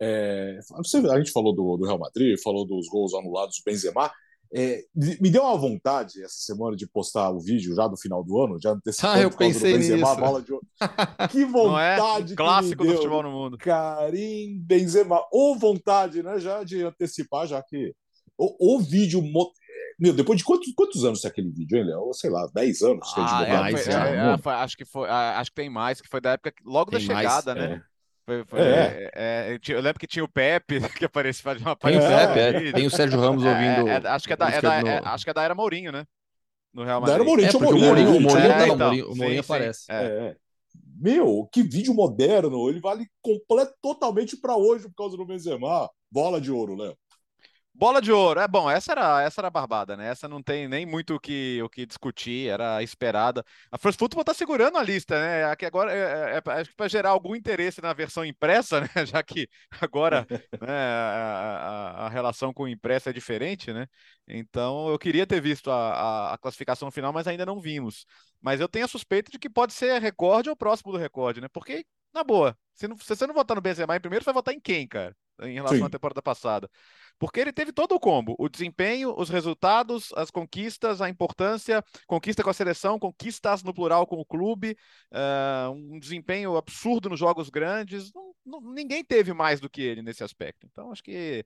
É, 0.00 0.58
a 0.58 1.18
gente 1.18 1.32
falou 1.32 1.54
do, 1.54 1.76
do, 1.76 1.84
Real 1.84 1.98
Madrid, 1.98 2.40
falou 2.42 2.66
dos 2.66 2.88
gols 2.88 3.12
anulados 3.12 3.58
do 3.58 3.62
Benzema. 3.70 4.10
É, 4.54 4.84
me 4.94 5.30
deu 5.30 5.44
uma 5.44 5.56
vontade 5.56 6.22
essa 6.22 6.36
semana 6.36 6.76
de 6.76 6.86
postar 6.86 7.30
o 7.30 7.40
vídeo 7.40 7.74
já 7.74 7.88
do 7.88 7.96
final 7.96 8.22
do 8.22 8.38
ano, 8.38 8.58
já 8.60 8.72
antecipando 8.72 9.14
ah, 9.14 9.22
eu 9.22 9.30
pensei 9.30 9.78
Benzema, 9.78 10.14
bola 10.14 10.42
de 10.42 10.52
Que 11.30 11.44
vontade! 11.46 12.34
É? 12.34 12.36
Clássico 12.36 12.84
do 12.84 12.92
futebol 12.92 13.22
no 13.22 13.30
mundo. 13.30 13.56
Karim 13.56 14.58
Benzema, 14.60 15.24
ou 15.32 15.58
vontade, 15.58 16.22
né? 16.22 16.38
Já 16.38 16.62
de 16.64 16.82
antecipar, 16.82 17.46
já 17.46 17.62
que 17.62 17.94
o, 18.36 18.76
o 18.76 18.80
vídeo 18.80 19.22
meu, 19.98 20.12
depois 20.12 20.38
de 20.38 20.44
quantos, 20.44 20.72
quantos 20.74 21.04
anos 21.04 21.24
é 21.24 21.28
aquele 21.28 21.50
vídeo, 21.50 21.78
hein, 21.78 21.84
Léo? 21.84 22.12
Sei 22.12 22.28
lá, 22.28 22.46
10 22.52 22.82
anos. 22.82 23.12
Ah, 23.16 23.44
é, 23.44 23.50
é, 23.50 24.16
é, 24.16 24.50
acho 24.54 24.76
que 24.76 24.84
foi, 24.84 25.08
acho 25.08 25.50
que 25.50 25.54
tem 25.54 25.70
mais, 25.70 26.00
que 26.00 26.08
foi 26.08 26.20
da 26.20 26.32
época 26.32 26.52
logo 26.64 26.90
tem 26.90 26.98
da 26.98 27.06
chegada, 27.06 27.54
mais, 27.54 27.70
né? 27.70 27.84
Foi, 28.24 28.44
foi, 28.44 28.60
é. 28.60 29.10
É, 29.14 29.54
é 29.54 29.58
eu 29.68 29.80
lembro 29.80 29.98
que 29.98 30.06
tinha 30.06 30.24
o 30.24 30.28
Pepe 30.28 30.80
que 30.96 31.04
aparecia 31.04 31.42
fazia 31.42 31.66
uma 31.66 31.76
Tem 31.76 31.96
o 31.96 32.00
Pepe, 32.00 32.68
é. 32.68 32.72
tem 32.72 32.86
o 32.86 32.90
Sérgio 32.90 33.20
Ramos 33.20 33.44
ouvindo. 33.44 34.08
acho, 34.08 34.26
que 34.26 34.32
é 34.32 34.36
da, 34.36 34.48
é 34.48 34.60
da, 34.60 34.82
no... 34.82 35.08
acho 35.08 35.24
que 35.24 35.30
é 35.30 35.34
da 35.34 35.42
era 35.42 35.54
Mourinho, 35.54 35.90
né? 35.90 36.06
No 36.72 36.84
Real 36.84 37.00
Madrid. 37.00 37.16
Da 37.18 37.22
era 37.22 37.24
Mourinho, 37.24 37.48
é, 37.48 37.52
Mourinho, 37.52 37.76
o 37.76 37.86
Mourinho, 37.86 38.16
o 38.16 38.20
Mourinho, 38.20 38.48
não, 38.48 38.64
então, 38.64 38.74
o 38.74 38.78
Mourinho, 38.78 39.12
o 39.12 39.16
Mourinho 39.16 39.42
sim, 39.42 39.52
aparece. 39.52 39.80
Sim, 39.80 40.36
Meu, 41.00 41.48
que 41.52 41.62
vídeo 41.62 41.92
moderno! 41.92 42.68
Ele 42.68 42.80
vale 42.80 43.06
completo, 43.20 43.74
totalmente 43.82 44.36
para 44.36 44.56
hoje 44.56 44.88
por 44.88 44.94
causa 44.94 45.16
do 45.16 45.26
Benzema. 45.26 45.90
Bola 46.10 46.40
de 46.40 46.50
ouro, 46.50 46.76
Léo. 46.76 46.96
Bola 47.82 48.00
de 48.00 48.12
ouro. 48.12 48.38
É 48.38 48.46
bom, 48.46 48.70
essa 48.70 48.92
era, 48.92 49.22
essa 49.22 49.40
era 49.40 49.50
barbada, 49.50 49.96
né? 49.96 50.06
Essa 50.08 50.28
não 50.28 50.40
tem 50.40 50.68
nem 50.68 50.86
muito 50.86 51.16
o 51.16 51.20
que, 51.20 51.60
o 51.64 51.68
que 51.68 51.84
discutir, 51.84 52.48
era 52.48 52.80
esperada. 52.80 53.44
A 53.72 53.76
First 53.76 53.98
Football 53.98 54.22
tá 54.22 54.32
segurando 54.32 54.78
a 54.78 54.82
lista, 54.84 55.18
né? 55.20 55.46
Aqui 55.46 55.66
agora 55.66 55.92
é, 55.92 56.36
é, 56.36 56.42
é 56.46 56.60
acho 56.60 56.70
que 56.70 56.76
para 56.76 56.86
gerar 56.86 57.10
algum 57.10 57.34
interesse 57.34 57.82
na 57.82 57.92
versão 57.92 58.24
impressa, 58.24 58.80
né? 58.94 59.04
Já 59.04 59.20
que 59.24 59.48
agora 59.80 60.24
né, 60.62 60.72
a, 60.72 62.04
a, 62.04 62.06
a, 62.06 62.08
relação 62.08 62.52
com 62.52 62.62
o 62.62 62.68
impresso 62.68 63.08
é 63.08 63.12
diferente, 63.12 63.72
né? 63.72 63.88
Então 64.28 64.88
eu 64.88 64.96
queria 64.96 65.26
ter 65.26 65.40
visto 65.40 65.68
a, 65.68 66.34
a, 66.34 66.38
classificação 66.38 66.88
final, 66.88 67.12
mas 67.12 67.26
ainda 67.26 67.44
não 67.44 67.60
vimos. 67.60 68.06
Mas 68.40 68.60
eu 68.60 68.68
tenho 68.68 68.84
a 68.84 68.88
suspeita 68.88 69.28
de 69.32 69.40
que 69.40 69.50
pode 69.50 69.72
ser 69.72 70.00
recorde 70.00 70.48
ou 70.48 70.54
próximo 70.54 70.92
do 70.92 70.98
recorde, 70.98 71.40
né? 71.40 71.48
Porque, 71.52 71.84
na 72.14 72.22
boa, 72.22 72.56
se, 72.74 72.86
não, 72.86 72.96
se 72.96 73.06
você 73.16 73.26
não 73.26 73.34
votar 73.34 73.56
no 73.56 73.60
Benzema 73.60 73.96
em 73.96 74.00
primeiro, 74.00 74.22
você 74.22 74.28
vai 74.28 74.34
votar 74.34 74.54
em 74.54 74.60
quem, 74.60 74.86
cara? 74.86 75.16
Em 75.40 75.54
relação 75.54 75.78
Sim. 75.78 75.84
à 75.84 75.90
temporada 75.90 76.22
passada. 76.22 76.70
Porque 77.18 77.40
ele 77.40 77.52
teve 77.52 77.72
todo 77.72 77.94
o 77.94 78.00
combo: 78.00 78.34
o 78.38 78.48
desempenho, 78.48 79.14
os 79.16 79.28
resultados, 79.28 80.12
as 80.14 80.30
conquistas, 80.30 81.00
a 81.00 81.08
importância, 81.08 81.82
conquista 82.06 82.42
com 82.42 82.50
a 82.50 82.54
seleção, 82.54 82.98
conquistas 82.98 83.62
no 83.62 83.72
plural 83.72 84.06
com 84.06 84.16
o 84.16 84.24
clube, 84.24 84.76
uh, 85.12 85.70
um 85.70 85.98
desempenho 85.98 86.56
absurdo 86.56 87.08
nos 87.08 87.18
jogos 87.18 87.48
grandes. 87.48 88.12
Não, 88.12 88.32
não, 88.44 88.60
ninguém 88.72 89.04
teve 89.04 89.32
mais 89.32 89.60
do 89.60 89.70
que 89.70 89.80
ele 89.80 90.02
nesse 90.02 90.22
aspecto. 90.24 90.66
Então, 90.66 90.92
acho 90.92 91.02
que 91.02 91.44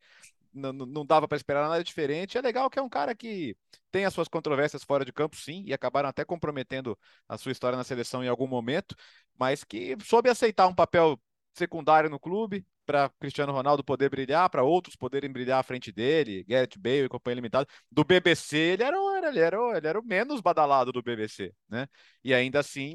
não, 0.52 0.72
não 0.72 1.04
dava 1.04 1.28
para 1.28 1.36
esperar 1.36 1.68
nada 1.68 1.84
diferente. 1.84 2.38
É 2.38 2.40
legal 2.40 2.70
que 2.70 2.78
é 2.78 2.82
um 2.82 2.88
cara 2.88 3.14
que 3.14 3.56
tem 3.90 4.04
as 4.04 4.14
suas 4.14 4.28
controvérsias 4.28 4.82
fora 4.82 5.04
de 5.04 5.12
campo, 5.12 5.36
sim, 5.36 5.62
e 5.66 5.72
acabaram 5.72 6.08
até 6.08 6.24
comprometendo 6.24 6.98
a 7.28 7.36
sua 7.36 7.52
história 7.52 7.76
na 7.76 7.84
seleção 7.84 8.24
em 8.24 8.28
algum 8.28 8.46
momento, 8.46 8.96
mas 9.38 9.62
que 9.62 9.96
soube 10.02 10.30
aceitar 10.30 10.66
um 10.66 10.74
papel 10.74 11.20
secundário 11.52 12.10
no 12.10 12.18
clube, 12.18 12.64
para 12.86 13.10
Cristiano 13.20 13.52
Ronaldo 13.52 13.84
poder 13.84 14.08
brilhar, 14.08 14.48
para 14.48 14.62
outros 14.62 14.96
poderem 14.96 15.30
brilhar 15.30 15.60
à 15.60 15.62
frente 15.62 15.92
dele, 15.92 16.44
Gareth 16.44 16.78
Bale 16.78 17.04
e 17.04 17.08
companhia 17.08 17.36
limitada. 17.36 17.66
Do 17.90 18.04
BBC, 18.04 18.56
ele 18.56 18.84
era, 18.84 18.96
ele, 19.28 19.40
era, 19.40 19.58
ele 19.76 19.86
era 19.86 20.00
o 20.00 20.04
menos 20.04 20.40
badalado 20.40 20.92
do 20.92 21.02
BBC, 21.02 21.52
né? 21.68 21.88
E 22.24 22.32
ainda 22.32 22.60
assim, 22.60 22.94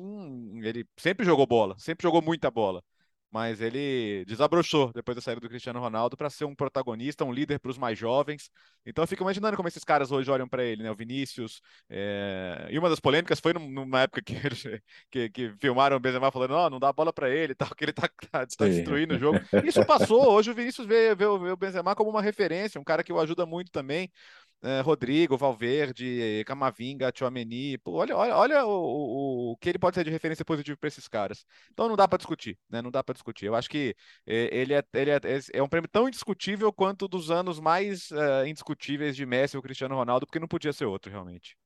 ele 0.63 0.85
sempre 0.97 1.25
jogou 1.25 1.45
bola, 1.45 1.75
sempre 1.77 2.03
jogou 2.03 2.21
muita 2.21 2.49
bola 2.49 2.83
mas 3.31 3.61
ele 3.61 4.25
desabrochou 4.25 4.91
depois 4.93 5.15
da 5.15 5.21
saída 5.21 5.39
do 5.39 5.47
Cristiano 5.47 5.79
Ronaldo 5.79 6.17
para 6.17 6.29
ser 6.29 6.43
um 6.43 6.53
protagonista, 6.53 7.23
um 7.23 7.31
líder 7.31 7.59
para 7.59 7.71
os 7.71 7.77
mais 7.77 7.97
jovens. 7.97 8.49
Então 8.85 9.03
eu 9.03 9.07
fico 9.07 9.23
imaginando 9.23 9.55
como 9.55 9.69
esses 9.69 9.83
caras 9.85 10.11
hoje 10.11 10.29
olham 10.29 10.47
para 10.47 10.63
ele, 10.63 10.83
né? 10.83 10.91
O 10.91 10.95
Vinícius. 10.95 11.61
É... 11.89 12.67
E 12.69 12.77
uma 12.77 12.89
das 12.89 12.99
polêmicas 12.99 13.39
foi 13.39 13.53
numa 13.53 14.01
época 14.01 14.21
que, 14.21 14.35
que, 15.09 15.29
que 15.29 15.53
filmaram 15.59 15.95
o 15.95 15.99
Benzema 15.99 16.31
falando: 16.31 16.51
não, 16.51 16.69
não 16.71 16.79
dá 16.79 16.91
bola 16.91 17.13
para 17.13 17.29
ele, 17.29 17.55
tal, 17.55 17.69
que 17.73 17.85
ele 17.85 17.93
tá, 17.93 18.09
tá, 18.29 18.45
tá 18.45 18.65
destruindo 18.67 19.15
o 19.15 19.19
jogo. 19.19 19.39
Isso 19.65 19.85
passou. 19.85 20.33
Hoje 20.33 20.51
o 20.51 20.53
Vinícius 20.53 20.85
vê, 20.85 21.15
vê, 21.15 21.25
vê 21.25 21.51
o 21.51 21.57
Benzema 21.57 21.95
como 21.95 22.09
uma 22.09 22.21
referência, 22.21 22.81
um 22.81 22.83
cara 22.83 23.03
que 23.03 23.13
o 23.13 23.19
ajuda 23.19 23.45
muito 23.45 23.71
também 23.71 24.11
é, 24.63 24.81
Rodrigo, 24.81 25.37
Valverde, 25.37 26.43
Camavinga, 26.45 27.11
Tchouameni, 27.11 27.77
pô, 27.79 27.93
olha, 27.93 28.15
olha, 28.15 28.35
olha 28.35 28.65
o, 28.65 29.51
o, 29.53 29.57
que 29.57 29.69
ele 29.69 29.79
pode 29.79 29.95
ser 29.95 30.03
de 30.03 30.11
referência 30.11 30.45
positiva 30.45 30.77
para 30.77 30.87
esses 30.87 31.07
caras. 31.07 31.43
Então 31.71 31.89
não 31.89 31.95
dá 31.95 32.07
para 32.07 32.17
discutir, 32.17 32.59
né? 32.69 32.81
Não 32.81 32.91
dá 32.91 33.03
para 33.03 33.13
discutir. 33.13 33.45
Eu 33.45 33.55
acho 33.55 33.69
que 33.69 33.95
é, 34.27 34.55
ele, 34.55 34.73
é, 34.73 34.83
ele 34.93 35.11
é, 35.11 35.19
é, 35.53 35.63
um 35.63 35.67
prêmio 35.67 35.89
tão 35.89 36.07
indiscutível 36.07 36.71
quanto 36.71 37.07
dos 37.07 37.31
anos 37.31 37.59
mais 37.59 38.11
uh, 38.11 38.45
indiscutíveis 38.45 39.15
de 39.15 39.25
Messi 39.25 39.57
ou 39.57 39.63
Cristiano 39.63 39.95
Ronaldo, 39.95 40.27
porque 40.27 40.39
não 40.39 40.47
podia 40.47 40.73
ser 40.73 40.85
outro 40.85 41.11
realmente. 41.11 41.57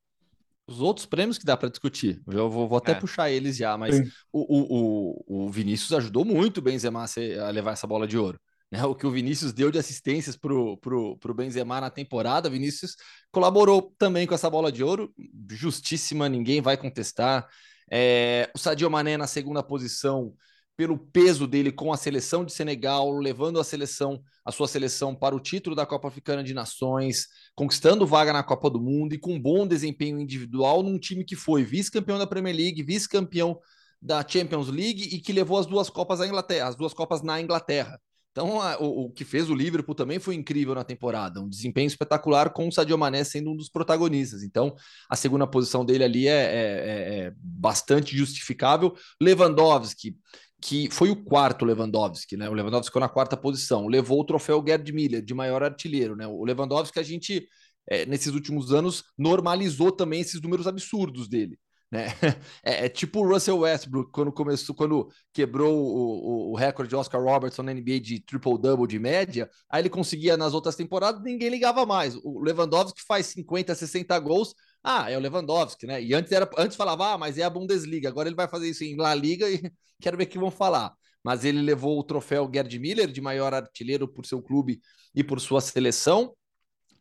Os 0.67 0.81
outros 0.81 1.05
prêmios 1.05 1.37
que 1.37 1.45
dá 1.45 1.55
para 1.55 1.69
discutir, 1.69 2.23
eu 2.27 2.49
vou, 2.49 2.67
vou 2.67 2.77
até 2.77 2.93
é. 2.93 2.95
puxar 2.95 3.29
eles 3.29 3.57
já, 3.57 3.77
mas 3.77 3.99
o, 4.31 4.41
o, 4.41 5.25
o, 5.27 5.45
o 5.45 5.51
Vinícius 5.51 5.93
ajudou 5.93 6.25
muito 6.25 6.57
o 6.57 6.61
Benzema 6.61 7.05
a 7.05 7.49
levar 7.51 7.73
essa 7.73 7.85
bola 7.85 8.07
de 8.07 8.17
ouro. 8.17 8.39
Né, 8.71 8.83
o 8.83 8.95
que 8.95 9.05
o 9.05 9.11
Vinícius 9.11 9.53
deu 9.53 9.69
de 9.71 9.77
assistências 9.77 10.35
para 10.35 10.53
o 10.53 11.33
Benzema 11.35 11.79
na 11.79 11.89
temporada, 11.89 12.49
Vinícius 12.49 12.95
colaborou 13.31 13.93
também 13.97 14.25
com 14.25 14.33
essa 14.33 14.49
bola 14.49 14.71
de 14.71 14.83
ouro, 14.83 15.13
justíssima, 15.51 16.27
ninguém 16.27 16.61
vai 16.61 16.75
contestar. 16.75 17.47
É, 17.91 18.49
o 18.55 18.57
Sadio 18.57 18.89
Mané 18.89 19.17
na 19.17 19.27
segunda 19.27 19.61
posição, 19.61 20.33
pelo 20.75 20.97
peso 20.97 21.47
dele 21.47 21.71
com 21.71 21.93
a 21.93 21.97
seleção 21.97 22.43
de 22.43 22.51
Senegal, 22.51 23.09
levando 23.17 23.59
a 23.59 23.63
seleção, 23.63 24.21
a 24.43 24.51
sua 24.51 24.67
seleção 24.67 25.15
para 25.15 25.35
o 25.35 25.39
título 25.39 25.75
da 25.75 25.85
Copa 25.85 26.07
Africana 26.07 26.43
de 26.43 26.53
Nações, 26.53 27.27
conquistando 27.55 28.05
vaga 28.05 28.33
na 28.33 28.43
Copa 28.43 28.69
do 28.69 28.81
Mundo 28.81 29.13
e 29.13 29.17
com 29.17 29.33
um 29.35 29.39
bom 29.39 29.65
desempenho 29.65 30.19
individual 30.19 30.83
num 30.83 30.99
time 30.99 31.23
que 31.23 31.35
foi 31.35 31.63
vice-campeão 31.63 32.17
da 32.17 32.27
Premier 32.27 32.55
League, 32.55 32.83
vice-campeão 32.83 33.59
da 34.01 34.25
Champions 34.27 34.67
League 34.67 35.03
e 35.15 35.19
que 35.19 35.31
levou 35.31 35.57
as 35.57 35.65
duas 35.65 35.89
Copas 35.89 36.19
à 36.19 36.27
Inglaterra, 36.27 36.67
as 36.67 36.75
duas 36.75 36.93
Copas 36.93 37.21
na 37.21 37.39
Inglaterra. 37.39 37.99
Então, 38.35 38.59
a, 38.59 38.77
o, 38.81 39.05
o, 39.05 39.09
que 39.09 39.23
fez 39.23 39.49
o 39.49 39.55
Liverpool 39.55 39.95
também 39.95 40.19
foi 40.19 40.35
incrível 40.35 40.75
na 40.75 40.83
temporada, 40.83 41.39
um 41.39 41.47
desempenho 41.47 41.87
espetacular 41.87 42.49
com 42.49 42.67
o 42.67 42.71
Sadio 42.71 42.97
Mané 42.97 43.23
sendo 43.23 43.49
um 43.49 43.55
dos 43.55 43.69
protagonistas. 43.69 44.43
Então, 44.43 44.75
a 45.09 45.15
segunda 45.15 45.47
posição 45.47 45.85
dele 45.85 46.03
ali 46.03 46.27
é, 46.27 46.31
é, 46.31 46.35
é, 46.35 47.19
é 47.27 47.33
bastante 47.37 48.13
justificável. 48.17 48.93
Lewandowski, 49.21 50.17
que 50.61 50.89
foi 50.91 51.09
o 51.09 51.23
quarto 51.23 51.63
Lewandowski, 51.63 52.35
né? 52.35 52.49
O 52.49 52.53
Lewandowski 52.53 52.89
ficou 52.89 52.99
na 52.99 53.07
quarta 53.07 53.37
posição, 53.37 53.87
levou 53.87 54.19
o 54.19 54.25
troféu 54.25 54.61
Gerd 54.67 54.91
Miller 54.91 55.23
de 55.23 55.33
maior 55.33 55.63
artilheiro, 55.63 56.13
né? 56.13 56.27
O 56.27 56.43
Lewandowski 56.43 56.99
a 56.99 57.03
gente 57.03 57.47
é, 57.89 58.05
nesses 58.05 58.33
últimos 58.33 58.73
anos 58.73 59.05
normalizou 59.17 59.93
também 59.93 60.19
esses 60.19 60.41
números 60.41 60.67
absurdos 60.67 61.29
dele. 61.29 61.57
Né? 61.95 62.07
É, 62.63 62.85
é, 62.85 62.89
tipo 62.89 63.19
o 63.19 63.27
Russell 63.27 63.59
Westbrook 63.59 64.11
quando 64.11 64.31
começou, 64.31 64.75
quando 64.75 65.09
quebrou 65.31 65.77
o, 65.77 66.49
o, 66.49 66.51
o 66.51 66.55
recorde 66.55 66.89
de 66.89 66.95
Oscar 66.95 67.21
Robertson 67.21 67.63
na 67.63 67.73
NBA 67.73 67.99
de 67.99 68.19
triple-double 68.19 68.87
de 68.87 68.97
média, 68.99 69.49
aí 69.69 69.81
ele 69.81 69.89
conseguia 69.89 70.35
nas 70.35 70.53
outras 70.53 70.75
temporadas, 70.75 71.21
ninguém 71.21 71.49
ligava 71.49 71.85
mais. 71.85 72.15
O 72.23 72.41
Lewandowski 72.41 73.01
faz 73.07 73.27
50, 73.27 73.73
60 73.75 74.17
gols, 74.19 74.55
ah, 74.83 75.09
é 75.09 75.17
o 75.17 75.19
Lewandowski, 75.19 75.85
né? 75.87 76.01
E 76.01 76.13
antes 76.13 76.31
era 76.31 76.49
antes 76.57 76.75
falava, 76.75 77.13
ah, 77.13 77.17
mas 77.17 77.37
é 77.37 77.43
a 77.43 77.49
Bundesliga. 77.49 78.09
Agora 78.09 78.29
ele 78.29 78.35
vai 78.35 78.47
fazer 78.47 78.69
isso 78.69 78.83
em 78.83 78.95
La 78.95 79.15
Liga 79.15 79.49
e 79.49 79.61
quero 80.01 80.17
ver 80.17 80.25
o 80.25 80.27
que 80.27 80.37
vão 80.39 80.51
falar. 80.51 80.93
Mas 81.23 81.43
ele 81.43 81.61
levou 81.61 81.99
o 81.99 82.03
troféu 82.03 82.49
Gerd 82.53 82.77
Miller 82.79 83.11
de 83.11 83.21
maior 83.21 83.53
artilheiro 83.53 84.07
por 84.07 84.25
seu 84.25 84.41
clube 84.41 84.79
e 85.13 85.23
por 85.23 85.39
sua 85.39 85.61
seleção. 85.61 86.35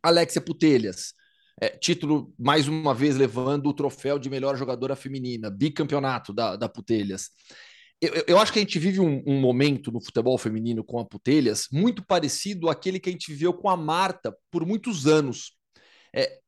Alexia 0.02 0.40
Putelhas, 0.40 1.14
é, 1.60 1.68
título, 1.68 2.34
mais 2.38 2.68
uma 2.68 2.94
vez, 2.94 3.16
levando 3.16 3.68
o 3.68 3.74
troféu 3.74 4.18
de 4.18 4.28
melhor 4.28 4.56
jogadora 4.56 4.96
feminina, 4.96 5.50
bicampeonato 5.50 6.32
da, 6.32 6.56
da 6.56 6.68
Putelhas. 6.68 7.30
Eu, 8.00 8.24
eu 8.26 8.38
acho 8.38 8.52
que 8.52 8.58
a 8.58 8.62
gente 8.62 8.78
vive 8.78 9.00
um, 9.00 9.22
um, 9.26 9.40
momento 9.40 9.90
no 9.92 10.00
futebol 10.00 10.36
feminino 10.36 10.84
com 10.84 10.98
a 10.98 11.04
Putelhas 11.04 11.68
muito 11.72 12.04
parecido 12.04 12.68
àquele 12.68 12.98
que 12.98 13.08
a 13.08 13.12
gente 13.12 13.30
viveu 13.30 13.54
com 13.54 13.68
a 13.68 13.76
Marta 13.76 14.36
por 14.50 14.66
muitos 14.66 15.06
anos. 15.06 15.52
É, 16.14 16.40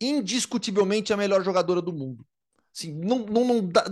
indiscutivelmente 0.00 1.12
a 1.12 1.16
melhor 1.16 1.44
jogadora 1.44 1.80
do 1.80 1.92
mundo. 1.92 2.24
Assim, 2.74 2.92
não, 2.92 3.18
não, 3.26 3.44
não 3.44 3.68
dá, 3.68 3.84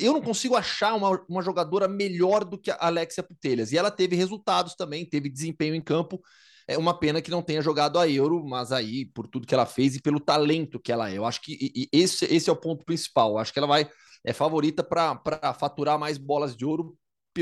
eu 0.00 0.12
não 0.12 0.20
consigo 0.20 0.56
achar 0.56 0.94
uma, 0.94 1.24
uma 1.28 1.42
jogadora 1.42 1.86
melhor 1.86 2.44
do 2.44 2.58
que 2.58 2.70
a 2.70 2.78
Alexia 2.80 3.22
Putelhas. 3.22 3.70
E 3.70 3.78
ela 3.78 3.90
teve 3.90 4.16
resultados 4.16 4.74
também, 4.74 5.06
teve 5.06 5.28
desempenho 5.28 5.74
em 5.74 5.80
campo 5.80 6.20
é 6.68 6.76
uma 6.76 6.98
pena 6.98 7.22
que 7.22 7.30
não 7.30 7.42
tenha 7.42 7.62
jogado 7.62 7.98
a 7.98 8.08
Euro, 8.08 8.44
mas 8.44 8.72
aí, 8.72 9.06
por 9.06 9.26
tudo 9.28 9.46
que 9.46 9.54
ela 9.54 9.66
fez 9.66 9.94
e 9.94 10.02
pelo 10.02 10.18
talento 10.18 10.80
que 10.80 10.90
ela 10.90 11.10
é. 11.10 11.16
Eu 11.16 11.24
acho 11.24 11.40
que 11.40 11.88
esse, 11.92 12.24
esse 12.24 12.50
é 12.50 12.52
o 12.52 12.56
ponto 12.56 12.84
principal. 12.84 13.32
Eu 13.32 13.38
acho 13.38 13.52
que 13.52 13.58
ela 13.58 13.68
vai 13.68 13.88
é 14.24 14.32
favorita 14.32 14.82
para 14.82 15.54
faturar 15.54 15.98
mais 15.98 16.18
bolas 16.18 16.56
de 16.56 16.64
ouro 16.64 16.98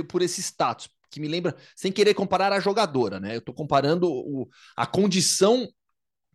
por 0.09 0.21
esse 0.21 0.43
status, 0.43 0.91
que 1.11 1.19
me 1.19 1.29
lembra, 1.29 1.57
sem 1.75 1.91
querer 1.91 2.13
comparar 2.13 2.53
a 2.53 2.61
jogadora, 2.61 3.19
né? 3.19 3.35
Eu 3.35 3.39
estou 3.39 3.55
comparando 3.55 4.07
o, 4.11 4.49
a 4.77 4.87
condição 4.87 5.67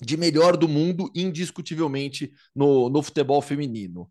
de 0.01 0.17
melhor 0.17 0.57
do 0.57 0.67
mundo, 0.67 1.11
indiscutivelmente, 1.13 2.31
no, 2.55 2.89
no 2.89 3.03
futebol 3.03 3.41
feminino. 3.41 4.09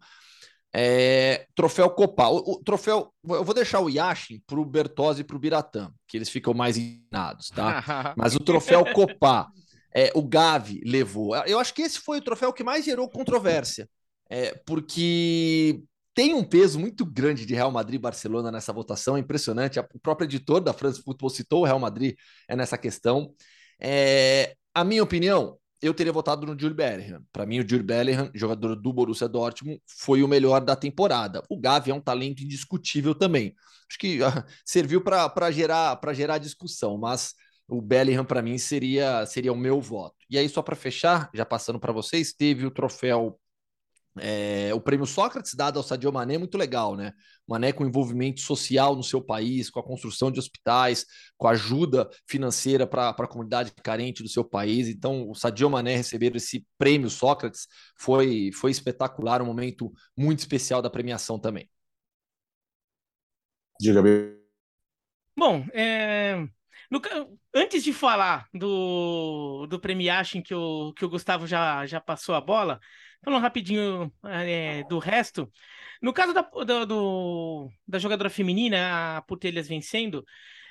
É, 0.72 1.46
troféu 1.54 1.90
Copa. 1.90 2.28
O, 2.28 2.52
o, 2.52 2.62
troféu. 2.62 3.12
Eu 3.28 3.44
vou 3.44 3.54
deixar 3.54 3.80
o 3.80 3.88
Yashin 3.88 4.40
para 4.46 4.60
o 4.60 4.64
Bertozzi 4.64 5.22
e 5.22 5.24
para 5.24 5.36
o 5.36 5.38
Biratã, 5.38 5.90
que 6.06 6.16
eles 6.16 6.28
ficam 6.28 6.52
mais 6.54 6.76
inclinados, 6.76 7.48
tá? 7.48 8.14
Mas 8.16 8.34
o 8.34 8.40
troféu 8.40 8.84
Copa, 8.92 9.48
é, 9.94 10.10
o 10.14 10.22
Gavi 10.22 10.80
levou. 10.84 11.34
Eu 11.46 11.58
acho 11.58 11.74
que 11.74 11.82
esse 11.82 11.98
foi 11.98 12.18
o 12.18 12.22
troféu 12.22 12.52
que 12.52 12.62
mais 12.62 12.84
gerou 12.84 13.08
controvérsia, 13.08 13.88
é, 14.30 14.54
porque 14.66 15.82
tem 16.14 16.34
um 16.34 16.44
peso 16.44 16.78
muito 16.78 17.06
grande 17.06 17.46
de 17.46 17.54
Real 17.54 17.70
Madrid 17.70 17.94
e 17.94 18.02
Barcelona 18.02 18.50
nessa 18.50 18.72
votação, 18.72 19.16
é 19.16 19.20
impressionante. 19.20 19.78
O 19.78 20.00
próprio 20.00 20.26
editor 20.26 20.60
da 20.60 20.72
France 20.72 21.00
Football 21.02 21.30
citou 21.30 21.62
o 21.62 21.64
Real 21.64 21.78
Madrid 21.78 22.16
é 22.48 22.56
nessa 22.56 22.76
questão. 22.76 23.32
É, 23.80 24.54
a 24.74 24.84
minha 24.84 25.02
opinião, 25.02 25.56
eu 25.80 25.94
teria 25.94 26.12
votado 26.12 26.46
no 26.46 26.58
Jude 26.58 26.74
Bellingham. 26.74 27.22
Para 27.32 27.46
mim, 27.46 27.60
o 27.60 27.62
Jude 27.62 27.82
Bellingham, 27.82 28.30
jogador 28.34 28.74
do 28.74 28.92
Borussia 28.92 29.28
Dortmund, 29.28 29.80
foi 29.86 30.22
o 30.22 30.28
melhor 30.28 30.60
da 30.60 30.74
temporada. 30.74 31.42
O 31.48 31.58
Gavi 31.58 31.90
é 31.90 31.94
um 31.94 32.00
talento 32.00 32.42
indiscutível 32.42 33.14
também. 33.14 33.54
Acho 33.88 33.98
que 33.98 34.20
uh, 34.22 34.26
serviu 34.64 35.00
para 35.00 35.50
gerar, 35.50 35.98
gerar 36.12 36.38
discussão, 36.38 36.98
mas 36.98 37.34
o 37.68 37.80
Bellingham, 37.80 38.24
para 38.24 38.42
mim, 38.42 38.58
seria, 38.58 39.24
seria 39.26 39.52
o 39.52 39.56
meu 39.56 39.80
voto. 39.80 40.16
E 40.28 40.38
aí, 40.38 40.48
só 40.48 40.62
para 40.62 40.74
fechar, 40.74 41.30
já 41.34 41.44
passando 41.44 41.78
para 41.78 41.92
vocês, 41.92 42.32
teve 42.32 42.66
o 42.66 42.70
troféu 42.70 43.38
É, 44.20 44.72
o 44.74 44.80
prêmio 44.80 45.06
Sócrates 45.06 45.54
dado 45.54 45.78
ao 45.78 45.82
Sadio 45.82 46.12
Mané 46.12 46.34
é 46.34 46.38
muito 46.38 46.56
legal, 46.58 46.96
né? 46.96 47.12
Mané 47.46 47.72
com 47.72 47.86
envolvimento 47.86 48.40
social 48.40 48.94
no 48.94 49.02
seu 49.02 49.22
país, 49.22 49.70
com 49.70 49.80
a 49.80 49.82
construção 49.82 50.30
de 50.30 50.38
hospitais, 50.38 51.06
com 51.36 51.48
ajuda 51.48 52.08
financeira 52.26 52.86
para 52.86 53.10
a 53.10 53.26
comunidade 53.26 53.72
carente 53.82 54.22
do 54.22 54.28
seu 54.28 54.44
país. 54.44 54.88
Então, 54.88 55.28
o 55.28 55.34
Sadio 55.34 55.70
Mané 55.70 55.96
receber 55.96 56.34
esse 56.36 56.66
prêmio 56.76 57.10
Sócrates 57.10 57.66
foi, 57.96 58.50
foi 58.52 58.70
espetacular, 58.70 59.42
um 59.42 59.46
momento 59.46 59.92
muito 60.16 60.40
especial 60.40 60.82
da 60.82 60.90
premiação 60.90 61.38
também. 61.38 61.68
Diga, 63.80 64.02
bem. 64.02 64.36
Bom, 65.36 65.64
é, 65.72 66.48
no, 66.90 67.00
antes 67.54 67.84
de 67.84 67.92
falar 67.92 68.48
do, 68.52 69.66
do 69.66 69.78
premiachen 69.78 70.42
que 70.42 70.54
o, 70.54 70.92
que 70.94 71.04
o 71.04 71.08
Gustavo 71.08 71.46
já, 71.46 71.86
já 71.86 72.00
passou 72.00 72.34
a 72.34 72.40
bola, 72.40 72.80
falando 73.22 73.42
rapidinho 73.42 74.12
é, 74.24 74.84
do 74.84 74.98
resto. 74.98 75.50
No 76.00 76.12
caso 76.12 76.32
da, 76.32 76.42
do, 76.42 76.86
do, 76.86 77.70
da 77.86 77.98
jogadora 77.98 78.30
feminina, 78.30 79.16
a 79.16 79.22
Putelhas 79.22 79.68
vencendo, 79.68 80.24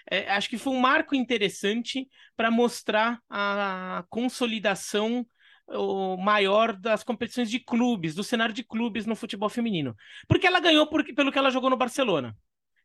é, 0.10 0.30
acho 0.32 0.50
que 0.50 0.58
foi 0.58 0.74
um 0.74 0.80
marco 0.80 1.14
interessante 1.16 2.08
para 2.36 2.50
mostrar 2.50 3.20
a 3.30 4.06
consolidação 4.10 5.26
o 5.70 6.16
maior 6.16 6.72
das 6.72 7.04
competições 7.04 7.50
de 7.50 7.60
clubes, 7.60 8.16
do 8.16 8.24
cenário 8.24 8.54
de 8.54 8.64
clubes 8.64 9.06
no 9.06 9.18
futebol 9.18 9.50
feminino. 9.50 9.96
Porque 10.28 10.48
ela 10.48 10.62
ganhou 10.62 10.88
por, 10.88 11.04
pelo 11.14 11.32
que 11.32 11.38
ela 11.38 11.52
jogou 11.52 11.70
no 11.70 11.76
Barcelona 11.76 12.34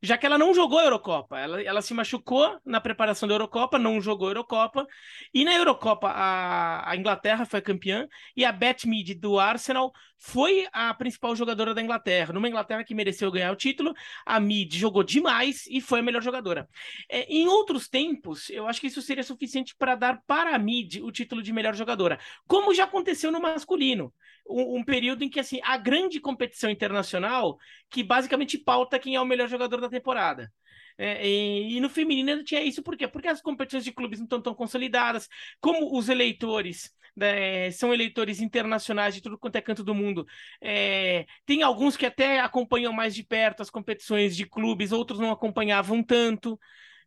já 0.03 0.19
que 0.19 0.27
ela 0.27 0.37
não 0.37 0.53
jogou 0.53 0.79
a 0.79 0.85
Eurocopa. 0.85 1.39
Ela, 1.39 1.63
ela 1.63 1.81
se 1.81 1.95
machucou 1.95 2.59
na 2.65 2.81
preparação 2.81 3.29
da 3.29 3.35
Eurocopa, 3.35 3.79
não 3.79 4.01
jogou 4.01 4.27
a 4.29 4.31
Eurocopa. 4.31 4.87
E 5.33 5.45
na 5.45 5.55
Eurocopa, 5.55 6.09
a, 6.09 6.91
a 6.91 6.97
Inglaterra 6.97 7.47
foi 7.47 7.61
campeã 7.61 8.09
e 8.37 8.45
a 8.45 8.51
Beth 8.51 8.85
do 9.19 9.39
Arsenal 9.39 9.93
foi 10.25 10.69
a 10.73 10.95
principal 10.95 11.35
jogadora 11.35 11.75
da 11.75 11.83
Inglaterra. 11.83 12.33
Numa 12.33 12.49
Inglaterra 12.49 12.85
que 12.85 12.95
mereceu 12.95 13.29
ganhar 13.29 13.51
o 13.51 13.57
título, 13.57 13.93
a 14.25 14.39
Mead 14.39 14.79
jogou 14.79 15.03
demais 15.03 15.67
e 15.67 15.81
foi 15.81 15.99
a 15.99 16.03
melhor 16.03 16.23
jogadora. 16.23 16.69
É, 17.09 17.25
em 17.25 17.49
outros 17.49 17.89
tempos, 17.89 18.49
eu 18.49 18.69
acho 18.69 18.81
que 18.81 18.87
isso 18.87 19.03
seria 19.03 19.25
suficiente 19.25 19.75
para 19.77 19.97
dar 19.97 20.23
para 20.25 20.55
a 20.55 20.59
Mead 20.61 21.03
o 21.03 21.11
título 21.11 21.43
de 21.43 21.53
melhor 21.53 21.75
jogadora, 21.75 22.21
como 22.47 22.73
já 22.73 22.85
aconteceu 22.85 23.33
no 23.33 23.41
masculino 23.41 24.15
um, 24.49 24.79
um, 24.79 24.85
período 24.85 25.25
em 25.25 25.29
que 25.29 25.41
assim 25.41 25.59
a 25.65 25.77
grande 25.77 26.21
competição 26.21 26.71
internacional 26.71 27.59
que 27.91 28.05
basicamente 28.05 28.57
pauta 28.57 29.01
quem 29.01 29.17
é 29.17 29.21
o 29.21 29.27
melhor 29.27 29.49
jogador 29.49 29.81
da 29.81 29.89
temporada. 29.89 30.53
É, 30.97 31.27
e, 31.27 31.77
e, 31.77 31.81
no 31.81 31.89
feminino 31.89 32.45
tinha 32.45 32.63
isso 32.63 32.81
por 32.81 32.97
quê? 32.97 33.09
Porque 33.09 33.27
as 33.27 33.43
competições 33.43 33.83
de 33.83 33.91
clubes 33.91 34.21
não 34.21 34.27
estão 34.27 34.41
tão 34.41 34.55
consolidadas, 34.55 35.29
como 35.61 35.99
os 35.99 36.09
eleitores 36.09 36.93
né, 37.17 37.71
são 37.71 37.93
eleitores 37.93 38.41
internacionais 38.41 39.15
de 39.15 39.21
tudo 39.21 39.39
quanto 39.39 39.57
é 39.57 39.61
canto 39.61 39.85
do 39.85 39.95
mundo. 39.95 40.27
É, 40.61 41.27
tem 41.47 41.63
alguns 41.63 41.97
que 41.97 42.07
até 42.07 42.41
acompanham 42.41 42.93
mais 42.93 43.15
de 43.15 43.23
perto 43.23 43.63
as 43.63 43.71
competições 43.71 44.37
de 44.37 44.47
clubes, 44.47 44.93
outros 44.93 45.21
não 45.21 45.31
acompanhavam 45.31 46.03
tanto. 46.03 46.59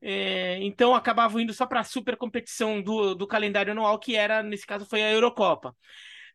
É, 0.01 0.59
então 0.61 0.93
acabavam 0.93 1.41
indo 1.41 1.53
só 1.53 1.65
para 1.65 1.79
a 1.79 1.83
super 1.83 2.15
competição 2.15 2.81
do, 2.81 3.15
do 3.15 3.25
calendário 3.27 3.71
anual, 3.71 3.97
que 3.97 4.15
era, 4.15 4.43
nesse 4.43 4.65
caso, 4.65 4.85
foi 4.85 5.01
a 5.01 5.11
Eurocopa. 5.11 5.75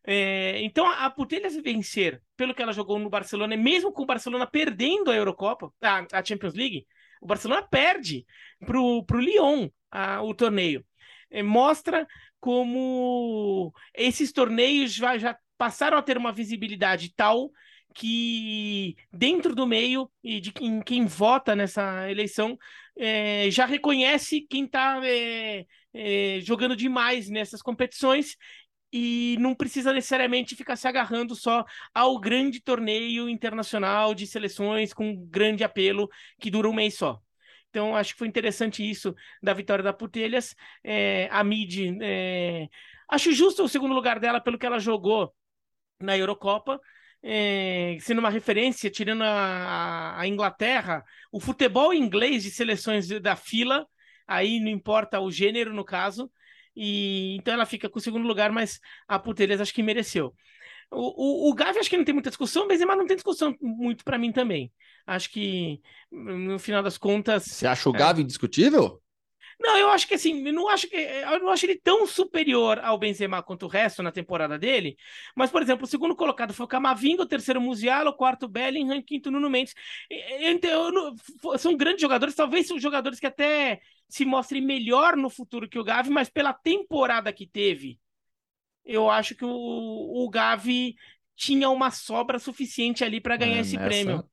É, 0.03 0.59
então 0.61 0.87
a, 0.89 1.09
Putelhas 1.09 1.55
vencer 1.55 2.21
pelo 2.35 2.55
que 2.55 2.61
ela 2.61 2.73
jogou 2.73 2.97
no 2.97 3.09
Barcelona, 3.09 3.55
mesmo 3.55 3.91
com 3.91 4.03
o 4.03 4.05
Barcelona 4.05 4.47
perdendo 4.47 5.11
a 5.11 5.15
Eurocopa, 5.15 5.71
a, 5.81 6.05
a 6.11 6.25
Champions 6.25 6.55
League, 6.55 6.87
o 7.21 7.27
Barcelona 7.27 7.61
perde 7.61 8.25
para 8.65 8.79
o 8.79 9.05
Lyon 9.13 9.69
a, 9.91 10.21
o 10.23 10.33
torneio. 10.33 10.83
É, 11.29 11.43
mostra 11.43 12.07
como 12.41 13.71
esses 13.95 14.33
torneios 14.33 14.93
já, 14.93 15.17
já 15.17 15.37
passaram 15.57 15.97
a 15.97 16.01
ter 16.01 16.17
uma 16.17 16.33
visibilidade 16.33 17.13
tal 17.15 17.51
que 17.93 18.95
dentro 19.11 19.53
do 19.53 19.67
meio 19.67 20.09
e 20.23 20.39
de 20.39 20.51
quem, 20.51 20.81
quem 20.81 21.05
vota 21.05 21.55
nessa 21.55 22.09
eleição 22.09 22.57
é, 22.97 23.49
já 23.51 23.65
reconhece 23.65 24.41
quem 24.49 24.65
está 24.65 24.99
é, 25.03 25.65
é, 25.93 26.39
jogando 26.41 26.75
demais 26.75 27.29
nessas 27.29 27.61
competições 27.61 28.35
e 28.91 29.37
não 29.39 29.55
precisa 29.55 29.93
necessariamente 29.93 30.55
ficar 30.55 30.75
se 30.75 30.87
agarrando 30.87 31.35
só 31.35 31.63
ao 31.93 32.19
grande 32.19 32.61
torneio 32.61 33.29
internacional 33.29 34.13
de 34.13 34.27
seleções 34.27 34.93
com 34.93 35.15
grande 35.27 35.63
apelo 35.63 36.09
que 36.39 36.51
dura 36.51 36.69
um 36.69 36.73
mês 36.73 36.95
só. 36.95 37.21
Então, 37.71 37.95
acho 37.95 38.11
que 38.13 38.19
foi 38.19 38.27
interessante 38.27 38.87
isso 38.87 39.15
da 39.41 39.53
vitória 39.53 39.81
da 39.83 39.93
Putelhas. 39.93 40.53
É, 40.83 41.29
a 41.31 41.41
Mid, 41.41 41.97
é, 42.01 42.67
acho 43.09 43.31
justo 43.31 43.63
o 43.63 43.69
segundo 43.69 43.95
lugar 43.95 44.19
dela 44.19 44.41
pelo 44.41 44.59
que 44.59 44.65
ela 44.65 44.77
jogou 44.77 45.33
na 45.99 46.17
Eurocopa. 46.17 46.79
É, 47.23 47.97
sendo 48.01 48.19
uma 48.19 48.29
referência, 48.29 48.89
tirando 48.89 49.23
a, 49.23 50.19
a, 50.19 50.27
Inglaterra, 50.27 51.03
o 51.31 51.39
futebol 51.39 51.93
inglês 51.93 52.43
de 52.43 52.51
seleções 52.51 53.07
da 53.21 53.35
fila, 53.35 53.87
aí 54.27 54.59
não 54.59 54.69
importa 54.69 55.19
o 55.19 55.31
gênero 55.31 55.71
no 55.71 55.85
caso, 55.85 56.31
e 56.75 57.35
então 57.35 57.53
ela 57.53 57.65
fica 57.65 57.87
com 57.87 57.99
o 57.99 58.01
segundo 58.01 58.27
lugar, 58.27 58.51
mas 58.51 58.79
a 59.07 59.19
Putelhas 59.19 59.61
acho 59.61 59.73
que 59.73 59.83
mereceu. 59.83 60.33
O, 60.89 61.47
o, 61.47 61.51
o 61.51 61.53
Gavi 61.53 61.79
acho 61.79 61.89
que 61.89 61.97
não 61.97 62.03
tem 62.03 62.13
muita 62.13 62.31
discussão, 62.31 62.67
mas 62.67 62.79
não 62.79 63.05
tem 63.05 63.15
discussão 63.15 63.55
muito 63.61 64.03
para 64.03 64.17
mim 64.17 64.31
também. 64.31 64.71
Acho 65.05 65.31
que 65.31 65.81
no 66.11 66.59
final 66.59 66.83
das 66.83 66.97
contas. 66.97 67.43
Você 67.43 67.67
acha 67.67 67.89
o 67.89 67.93
Gavi 67.93 68.21
é... 68.21 68.23
indiscutível? 68.23 69.01
Não, 69.61 69.77
eu 69.77 69.89
acho 69.89 70.07
que 70.07 70.15
assim, 70.15 70.43
eu 70.45 70.53
não 70.53 70.67
acho 70.67 70.87
que 70.89 70.95
eu 70.95 71.39
não 71.39 71.49
acho 71.49 71.67
ele 71.67 71.79
tão 71.79 72.07
superior 72.07 72.79
ao 72.79 72.97
Benzema 72.97 73.43
quanto 73.43 73.67
o 73.67 73.69
resto 73.69 74.01
na 74.01 74.11
temporada 74.11 74.57
dele. 74.57 74.97
Mas, 75.35 75.51
por 75.51 75.61
exemplo, 75.61 75.83
o 75.83 75.87
segundo 75.87 76.15
colocado 76.15 76.51
foi 76.51 76.65
o 76.65 76.69
Camavinga, 76.69 77.21
o 77.21 77.27
terceiro 77.27 77.61
Musiala, 77.61 78.09
o 78.09 78.15
quarto 78.15 78.47
Bellingham, 78.47 78.97
o 78.97 79.03
quinto 79.03 79.29
Nuno 79.29 79.51
Mendes. 79.51 79.75
Então, 80.39 81.15
são 81.59 81.77
grandes 81.77 82.01
jogadores, 82.01 82.33
talvez 82.33 82.65
são 82.65 82.79
jogadores 82.79 83.19
que 83.19 83.27
até 83.27 83.79
se 84.09 84.25
mostrem 84.25 84.61
melhor 84.63 85.15
no 85.15 85.29
futuro 85.29 85.69
que 85.69 85.77
o 85.77 85.83
Gavi, 85.83 86.09
mas 86.09 86.27
pela 86.27 86.53
temporada 86.53 87.31
que 87.31 87.45
teve, 87.45 87.99
eu 88.83 89.11
acho 89.11 89.35
que 89.35 89.45
o, 89.45 89.49
o 89.49 90.29
Gavi 90.29 90.95
tinha 91.35 91.69
uma 91.69 91.91
sobra 91.91 92.39
suficiente 92.39 93.03
ali 93.03 93.21
para 93.21 93.37
ganhar 93.37 93.57
é, 93.57 93.61
esse 93.61 93.77
prêmio. 93.77 94.23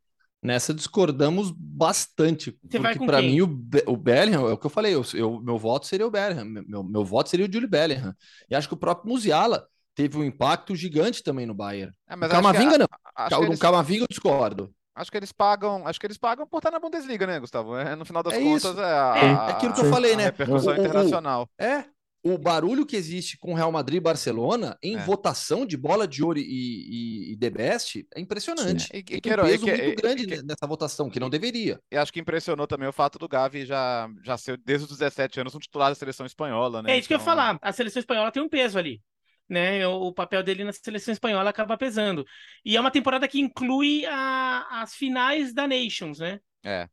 Nessa 0.43 0.73
discordamos 0.73 1.51
bastante. 1.51 2.57
Você 2.63 2.79
porque 2.79 3.05
para 3.05 3.21
mim 3.21 3.41
o, 3.41 3.47
Be 3.47 3.83
o 3.87 3.97
Bellingham, 3.97 4.49
é 4.49 4.53
o 4.53 4.59
que 4.59 4.67
eu 4.67 4.71
falei, 4.71 4.95
eu, 4.95 5.05
eu, 5.15 5.41
meu 5.41 5.59
voto 5.59 5.87
seria 5.87 6.07
o 6.07 6.11
Bellingham, 6.11 6.45
meu, 6.45 6.85
meu 6.85 7.05
voto 7.05 7.29
seria 7.29 7.47
o 7.47 7.53
Julie 7.53 7.69
Bellingham. 7.69 8.15
E 8.49 8.55
acho 8.55 8.69
que 8.69 8.75
o 8.75 8.79
próprio 8.79 9.11
Musiala 9.11 9.67
teve 9.97 10.17
um 10.17 10.23
impacto 10.23 10.77
gigante 10.77 11.25
também 11.25 11.45
no 11.45 11.55
Bayern. 11.55 11.93
É, 12.09 12.15
mas 12.15 12.31
o 12.31 12.35
Camavinga 12.35 12.79
não. 12.79 12.87
Acho 13.17 13.41
o 13.41 13.45
eles... 13.45 13.59
Camavinga 13.59 14.05
eu 14.05 14.09
discordo. 14.09 14.73
Acho 14.95 15.11
que 15.11 15.17
eles 15.17 15.33
pagam, 15.33 15.87
acho 15.87 15.99
que 15.99 16.07
eles 16.07 16.19
pagam 16.19 16.47
por 16.47 16.59
estar 16.59 16.71
na 16.71 16.79
Bundesliga, 16.79 17.27
né, 17.27 17.39
Gustavo? 17.39 17.77
É, 17.77 17.95
no 17.95 18.05
final 18.05 18.23
das 18.23 18.35
é 18.35 18.41
contas 18.41 18.65
isso. 18.65 18.81
é, 18.81 18.85
a, 18.85 19.15
é, 19.17 19.27
é 19.27 19.51
aquilo 19.53 19.73
que 19.73 19.81
eu 19.81 19.91
falei, 19.91 20.17
né? 20.17 20.25
Repercussão 20.25 20.73
o, 20.73 20.77
internacional. 20.77 21.43
O, 21.43 21.63
é, 21.63 21.85
o 22.33 22.39
barulho 22.39 22.87
que 22.87 22.97
existe 22.97 23.39
com 23.39 23.55
Real 23.55 23.73
Madrid 23.73 23.99
e 23.99 24.01
Barcelona 24.01 24.79
em 24.83 24.97
é. 24.97 24.99
votação 24.99 25.65
de 25.65 25.77
bola 25.77 26.07
de 26.07 26.23
ouro 26.23 26.39
e, 26.39 26.43
e, 26.43 27.33
e 27.33 27.37
The 27.37 27.51
Best 27.51 28.07
é 28.15 28.21
impressionante. 28.21 28.89
E, 28.93 28.99
e, 28.99 29.21
Tem 29.21 29.33
um 29.33 29.37
peso 29.37 29.67
muito 29.67 30.03
grande 30.03 30.43
nessa 30.43 30.67
votação, 30.67 31.11
que 31.11 31.21
não 31.21 31.31
deveria. 31.31 31.81
E 31.91 31.97
acho 31.97 32.13
que 32.13 32.21
impressionou 32.21 32.67
também 32.67 32.89
o 32.89 32.93
fato 32.93 33.19
do 33.19 33.29
Gavi 33.29 33.65
já, 33.65 34.09
já 34.23 34.37
ser, 34.37 34.59
desde 34.59 34.85
os 34.85 34.99
17 34.99 35.41
anos, 35.41 35.55
um 35.55 35.59
titular 35.59 35.91
da 35.91 35.95
seleção 35.95 36.27
espanhola, 36.27 36.83
né? 36.83 36.93
É 36.93 36.99
isso 36.99 37.07
então... 37.07 37.09
que 37.09 37.15
eu 37.15 37.17
ia 37.19 37.23
então 37.23 37.35
falar. 37.35 37.59
A 37.63 37.73
seleção 37.73 38.01
espanhola 38.01 38.33
tem 38.33 38.43
um 38.43 38.49
peso 38.49 38.79
ali. 38.79 39.03
Né, 39.51 39.87
o 39.87 40.13
papel 40.13 40.43
dele 40.43 40.63
na 40.63 40.75
seleção 40.75 41.11
espanhola 41.11 41.49
acaba 41.49 41.79
pesando. 41.79 42.23
E 42.63 42.77
é 42.77 42.81
uma 42.81 42.91
temporada 42.91 43.27
que 43.27 43.41
inclui 43.41 44.05
a, 44.05 44.83
as 44.83 44.95
finais 44.95 45.55
da 45.55 45.67
Nations, 45.67 46.19
né? 46.19 46.39
É. 46.63 46.87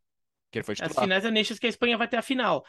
Que 0.56 0.60
ele 0.60 0.66
foi 0.66 0.76
titular. 0.76 0.92
As 0.92 1.04
finais 1.04 1.24
da 1.24 1.32
Nations 1.32 1.60
que 1.60 1.66
a 1.66 1.70
Espanha 1.70 1.98
vai 1.98 2.08
ter 2.08 2.16
a 2.16 2.22
final. 2.22 2.64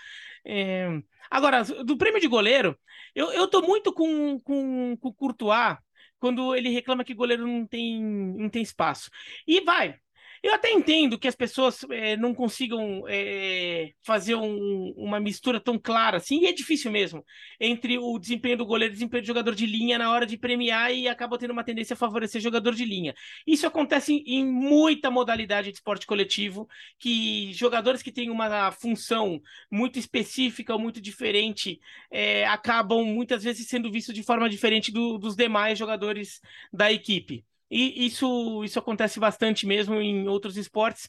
É... 0.45 0.89
Agora, 1.31 1.63
do 1.63 1.97
prêmio 1.97 2.21
de 2.21 2.27
goleiro, 2.27 2.77
eu, 3.15 3.33
eu 3.33 3.47
tô 3.47 3.63
muito 3.63 3.93
com, 3.93 4.41
com, 4.41 4.97
com 4.97 5.09
o 5.09 5.15
Courtois 5.15 5.79
quando 6.19 6.53
ele 6.57 6.69
reclama 6.71 7.05
que 7.05 7.15
goleiro 7.15 7.47
não 7.47 7.65
tem, 7.65 8.03
não 8.03 8.49
tem 8.49 8.61
espaço. 8.61 9.09
E 9.47 9.61
vai, 9.61 10.01
eu 10.43 10.55
até 10.55 10.71
entendo 10.73 11.19
que 11.19 11.29
as 11.29 11.35
pessoas 11.35 11.85
é, 11.91 12.17
não 12.17 12.35
consigam 12.35 13.05
é, 13.09 13.93
fazer 14.03 14.35
um, 14.35 14.93
uma 14.97 15.21
mistura 15.21 15.61
tão 15.61 15.79
clara 15.79 16.19
assim, 16.19 16.41
e 16.41 16.47
é 16.47 16.53
difícil 16.53 16.91
mesmo, 16.91 17.25
entre 17.61 17.99
o 17.99 18.19
desempenho 18.19 18.59
do 18.59 18.67
goleiro 18.67 18.93
e 18.93 18.95
o 18.95 18.99
desempenho 18.99 19.23
do 19.23 19.27
jogador 19.27 19.55
de 19.55 19.67
linha 19.67 19.99
na 19.99 20.11
hora 20.11 20.27
de 20.27 20.37
premiar 20.37 20.93
e 20.93 21.09
acaba 21.09 21.39
tendo 21.39 21.53
uma 21.53 21.65
tendência 21.65 21.95
a 21.95 21.97
favorecer 21.97 22.41
jogador 22.41 22.75
de 22.75 22.85
linha. 22.85 23.15
Isso 23.47 23.67
acontece 23.67 24.13
em, 24.13 24.23
em 24.27 24.47
muita 24.47 25.11
modalidade 25.11 25.71
de 25.71 25.77
esporte 25.77 26.07
coletivo, 26.07 26.69
que 26.99 27.53
jogadores 27.53 28.03
que 28.03 28.13
têm 28.13 28.31
uma 28.31 28.71
função 28.73 29.41
muito 29.71 29.99
específica 29.99 30.73
ou 30.73 30.79
muito 30.79 31.01
diferente 31.01 31.81
é, 32.11 32.47
acabam 32.47 33.05
muitas 33.05 33.43
vezes 33.43 33.67
sendo 33.69 33.91
vistos 33.91 34.15
de 34.15 34.23
forma 34.23 34.49
diferente 34.49 34.93
do, 34.93 35.19
dos 35.19 35.37
demais 35.37 35.79
jogadores 35.79 36.41
da 36.73 36.93
equipe. 36.93 37.45
E 37.71 38.07
isso, 38.07 38.63
isso 38.65 38.79
acontece 38.79 39.19
bastante 39.19 39.67
mesmo 39.67 40.01
em 40.01 40.29
outros 40.29 40.57
esportes, 40.57 41.09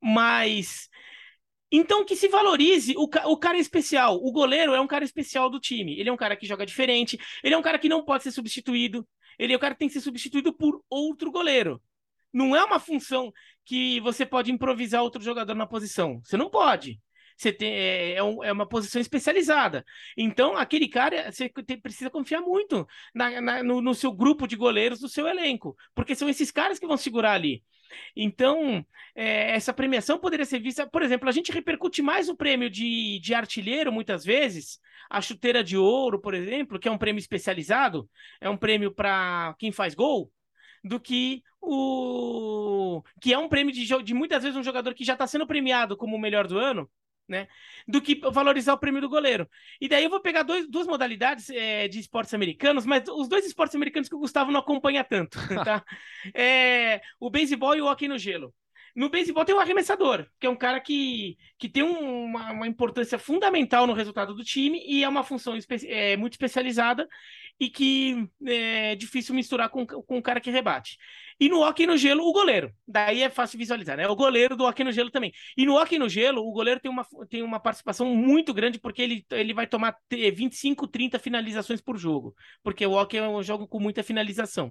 mas 0.00 0.88
então 1.70 2.04
que 2.04 2.14
se 2.14 2.28
valorize 2.28 2.94
o, 2.96 3.04
o 3.04 3.36
cara 3.36 3.58
especial. 3.58 4.16
O 4.16 4.30
goleiro 4.30 4.74
é 4.74 4.80
um 4.80 4.86
cara 4.86 5.04
especial 5.04 5.48
do 5.48 5.58
time. 5.58 5.98
Ele 5.98 6.08
é 6.10 6.12
um 6.12 6.16
cara 6.16 6.36
que 6.36 6.46
joga 6.46 6.66
diferente, 6.66 7.18
ele 7.42 7.54
é 7.54 7.58
um 7.58 7.62
cara 7.62 7.78
que 7.78 7.88
não 7.88 8.04
pode 8.04 8.24
ser 8.24 8.32
substituído. 8.32 9.06
Ele 9.38 9.52
é 9.54 9.56
o 9.56 9.58
cara 9.58 9.74
que 9.74 9.78
tem 9.78 9.88
que 9.88 9.94
ser 9.94 10.02
substituído 10.02 10.52
por 10.52 10.82
outro 10.90 11.30
goleiro. 11.30 11.80
Não 12.32 12.54
é 12.54 12.62
uma 12.64 12.78
função 12.78 13.32
que 13.64 14.00
você 14.00 14.26
pode 14.26 14.50
improvisar 14.52 15.02
outro 15.02 15.22
jogador 15.22 15.54
na 15.54 15.66
posição. 15.66 16.20
Você 16.22 16.36
não 16.36 16.50
pode. 16.50 17.00
Você 17.36 17.52
tem, 17.52 17.72
é, 17.74 18.14
é, 18.14 18.22
um, 18.22 18.42
é 18.44 18.52
uma 18.52 18.66
posição 18.66 19.00
especializada. 19.00 19.84
Então, 20.16 20.56
aquele 20.56 20.88
cara, 20.88 21.30
você 21.30 21.48
tem, 21.48 21.80
precisa 21.80 22.10
confiar 22.10 22.40
muito 22.40 22.86
na, 23.14 23.40
na, 23.40 23.62
no, 23.62 23.80
no 23.80 23.94
seu 23.94 24.12
grupo 24.12 24.46
de 24.46 24.56
goleiros 24.56 25.00
do 25.00 25.08
seu 25.08 25.26
elenco, 25.26 25.76
porque 25.94 26.14
são 26.14 26.28
esses 26.28 26.50
caras 26.50 26.78
que 26.78 26.86
vão 26.86 26.96
segurar 26.96 27.32
ali. 27.32 27.62
Então, 28.16 28.84
é, 29.14 29.54
essa 29.54 29.72
premiação 29.72 30.18
poderia 30.18 30.46
ser 30.46 30.60
vista, 30.60 30.86
por 30.86 31.02
exemplo, 31.02 31.28
a 31.28 31.32
gente 31.32 31.52
repercute 31.52 32.02
mais 32.02 32.28
o 32.28 32.36
prêmio 32.36 32.70
de, 32.70 33.18
de 33.20 33.34
artilheiro, 33.34 33.92
muitas 33.92 34.24
vezes, 34.24 34.78
a 35.10 35.20
chuteira 35.20 35.62
de 35.62 35.76
ouro, 35.76 36.20
por 36.20 36.34
exemplo, 36.34 36.78
que 36.78 36.88
é 36.88 36.90
um 36.90 36.98
prêmio 36.98 37.18
especializado, 37.20 38.08
é 38.40 38.48
um 38.48 38.56
prêmio 38.56 38.92
para 38.92 39.54
quem 39.58 39.72
faz 39.72 39.94
gol, 39.94 40.32
do 40.82 40.98
que 40.98 41.42
o 41.60 43.02
que 43.20 43.32
é 43.32 43.38
um 43.38 43.48
prêmio 43.48 43.72
de, 43.72 43.86
de 44.02 44.14
muitas 44.14 44.42
vezes 44.42 44.58
um 44.58 44.64
jogador 44.64 44.94
que 44.94 45.04
já 45.04 45.12
está 45.12 45.26
sendo 45.26 45.46
premiado 45.46 45.96
como 45.96 46.16
o 46.16 46.20
melhor 46.20 46.48
do 46.48 46.58
ano, 46.58 46.90
né? 47.28 47.48
Do 47.86 48.00
que 48.00 48.20
valorizar 48.30 48.74
o 48.74 48.78
prêmio 48.78 49.00
do 49.00 49.08
goleiro. 49.08 49.48
E 49.80 49.88
daí 49.88 50.04
eu 50.04 50.10
vou 50.10 50.20
pegar 50.20 50.42
dois, 50.42 50.68
duas 50.68 50.86
modalidades 50.86 51.50
é, 51.50 51.88
de 51.88 51.98
esportes 51.98 52.34
americanos, 52.34 52.84
mas 52.84 53.08
os 53.08 53.28
dois 53.28 53.46
esportes 53.46 53.74
americanos 53.74 54.08
que 54.08 54.14
o 54.14 54.20
Gustavo 54.20 54.50
não 54.50 54.60
acompanha 54.60 55.04
tanto, 55.04 55.38
tá? 55.64 55.84
é, 56.34 57.00
o 57.18 57.30
beisebol 57.30 57.76
e 57.76 57.80
o 57.80 57.86
hockey 57.86 58.08
no 58.08 58.18
gelo. 58.18 58.54
No 58.94 59.08
beisebol 59.08 59.44
tem 59.44 59.54
o 59.54 59.58
arremessador, 59.58 60.26
que 60.38 60.46
é 60.46 60.50
um 60.50 60.56
cara 60.56 60.78
que, 60.78 61.38
que 61.58 61.66
tem 61.68 61.82
uma, 61.82 62.52
uma 62.52 62.66
importância 62.66 63.18
fundamental 63.18 63.86
no 63.86 63.94
resultado 63.94 64.34
do 64.34 64.44
time 64.44 64.84
e 64.86 65.02
é 65.02 65.08
uma 65.08 65.24
função 65.24 65.56
espe 65.56 65.76
é, 65.86 66.14
muito 66.14 66.34
especializada 66.34 67.08
e 67.58 67.70
que 67.70 68.28
é 68.46 68.94
difícil 68.94 69.34
misturar 69.34 69.70
com, 69.70 69.86
com 69.86 70.18
o 70.18 70.22
cara 70.22 70.40
que 70.40 70.50
rebate. 70.50 70.98
E 71.42 71.48
no 71.48 71.60
hockey 71.60 71.88
no 71.88 71.96
gelo, 71.96 72.24
o 72.24 72.32
goleiro. 72.32 72.72
Daí 72.86 73.20
é 73.20 73.28
fácil 73.28 73.58
visualizar, 73.58 73.96
né? 73.96 74.06
O 74.06 74.14
goleiro 74.14 74.56
do 74.56 74.62
hockey 74.62 74.84
no 74.84 74.92
gelo 74.92 75.10
também. 75.10 75.32
E 75.56 75.66
no 75.66 75.74
hockey 75.74 75.98
no 75.98 76.08
gelo, 76.08 76.40
o 76.40 76.52
goleiro 76.52 76.78
tem 76.78 76.88
uma, 76.88 77.04
tem 77.28 77.42
uma 77.42 77.58
participação 77.58 78.06
muito 78.14 78.54
grande 78.54 78.78
porque 78.78 79.02
ele, 79.02 79.26
ele 79.32 79.52
vai 79.52 79.66
tomar 79.66 79.96
25, 80.08 80.86
30 80.86 81.18
finalizações 81.18 81.80
por 81.80 81.98
jogo. 81.98 82.32
Porque 82.62 82.86
o 82.86 82.92
hockey 82.92 83.16
é 83.16 83.26
um 83.26 83.42
jogo 83.42 83.66
com 83.66 83.80
muita 83.80 84.04
finalização. 84.04 84.70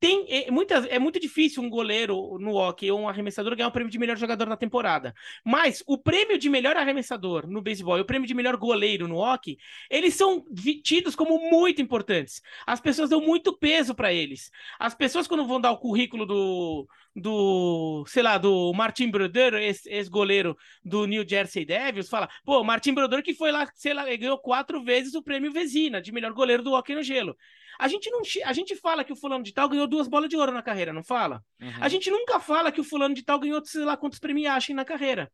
Tem, 0.00 0.24
é, 0.30 0.50
muitas, 0.50 0.86
é 0.86 0.98
muito 0.98 1.20
difícil 1.20 1.62
um 1.62 1.68
goleiro 1.68 2.38
no 2.40 2.54
hockey 2.54 2.90
ou 2.90 3.00
um 3.00 3.08
arremessador 3.10 3.54
ganhar 3.54 3.68
o 3.68 3.72
prêmio 3.72 3.92
de 3.92 3.98
melhor 3.98 4.16
jogador 4.16 4.46
na 4.46 4.56
temporada. 4.56 5.12
Mas 5.44 5.82
o 5.86 5.98
prêmio 5.98 6.38
de 6.38 6.48
melhor 6.48 6.78
arremessador 6.78 7.46
no 7.46 7.60
beisebol 7.60 7.98
e 7.98 8.00
o 8.00 8.06
prêmio 8.06 8.26
de 8.26 8.32
melhor 8.32 8.56
goleiro 8.56 9.06
no 9.06 9.18
hockey, 9.18 9.58
eles 9.90 10.14
são 10.14 10.42
tidos 10.82 11.14
como 11.14 11.50
muito 11.50 11.82
importantes. 11.82 12.40
As 12.66 12.80
pessoas 12.80 13.10
dão 13.10 13.20
muito 13.20 13.54
peso 13.54 13.94
para 13.94 14.14
eles. 14.14 14.50
As 14.78 14.94
pessoas, 14.94 15.26
quando 15.26 15.46
vão 15.46 15.60
dar 15.60 15.72
o 15.72 15.78
currículo 15.78 16.05
do, 16.26 16.86
do, 17.14 18.04
sei 18.06 18.22
lá, 18.22 18.38
do 18.38 18.72
Martin 18.72 19.10
Brodeur, 19.10 19.54
ex-goleiro 19.54 20.56
do 20.84 21.06
New 21.06 21.26
Jersey 21.28 21.64
Devils, 21.64 22.08
fala, 22.08 22.28
pô, 22.44 22.62
Martin 22.62 22.94
Brodeur 22.94 23.22
que 23.22 23.34
foi 23.34 23.50
lá, 23.50 23.66
sei 23.74 23.94
lá, 23.94 24.04
ganhou 24.16 24.38
quatro 24.38 24.82
vezes 24.82 25.14
o 25.14 25.22
prêmio 25.22 25.50
Vezina, 25.50 26.00
de 26.00 26.12
melhor 26.12 26.32
goleiro 26.32 26.62
do 26.62 26.72
hockey 26.72 26.94
no 26.94 27.02
gelo. 27.02 27.36
A 27.78 27.88
gente 27.88 28.10
não 28.10 28.22
a 28.44 28.52
gente 28.52 28.74
fala 28.76 29.04
que 29.04 29.12
o 29.12 29.16
fulano 29.16 29.44
de 29.44 29.52
tal 29.52 29.68
ganhou 29.68 29.86
duas 29.86 30.08
bolas 30.08 30.30
de 30.30 30.36
ouro 30.36 30.52
na 30.52 30.62
carreira, 30.62 30.92
não 30.92 31.02
fala? 31.02 31.42
Uhum. 31.60 31.70
A 31.80 31.88
gente 31.88 32.10
nunca 32.10 32.40
fala 32.40 32.72
que 32.72 32.80
o 32.80 32.84
fulano 32.84 33.14
de 33.14 33.22
tal 33.22 33.38
ganhou 33.38 33.62
sei 33.64 33.84
lá 33.84 33.96
quantos 33.96 34.18
prêmios 34.18 34.68
na 34.70 34.84
carreira. 34.84 35.30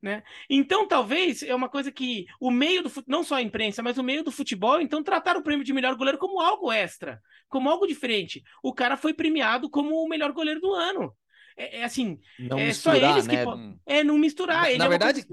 Né? 0.00 0.22
Então, 0.48 0.86
talvez 0.86 1.42
é 1.42 1.52
uma 1.52 1.68
coisa 1.68 1.90
que 1.90 2.26
o 2.40 2.50
meio 2.50 2.84
do 2.84 2.92
não 3.06 3.24
só 3.24 3.34
a 3.34 3.42
imprensa, 3.42 3.82
mas 3.82 3.98
o 3.98 4.02
meio 4.02 4.22
do 4.22 4.30
futebol, 4.30 4.80
então 4.80 5.02
tratar 5.02 5.36
o 5.36 5.42
prêmio 5.42 5.64
de 5.64 5.72
melhor 5.72 5.96
goleiro 5.96 6.18
como 6.18 6.40
algo 6.40 6.70
extra, 6.70 7.20
como 7.48 7.68
algo 7.68 7.86
diferente. 7.86 8.42
O 8.62 8.72
cara 8.72 8.96
foi 8.96 9.12
premiado 9.12 9.68
como 9.68 9.96
o 9.96 10.08
melhor 10.08 10.32
goleiro 10.32 10.60
do 10.60 10.72
ano. 10.72 11.12
É, 11.58 11.80
é 11.80 11.84
assim, 11.84 12.20
não 12.38 12.56
é 12.56 12.66
misturar, 12.66 13.00
só 13.00 13.10
eles 13.10 13.26
né? 13.26 13.44
que 13.44 13.80
é 13.86 14.04
não 14.04 14.16
misturar. 14.16 14.70
Na, 14.70 14.78
na 14.78 14.84
é 14.84 14.88
verdade, 14.88 15.26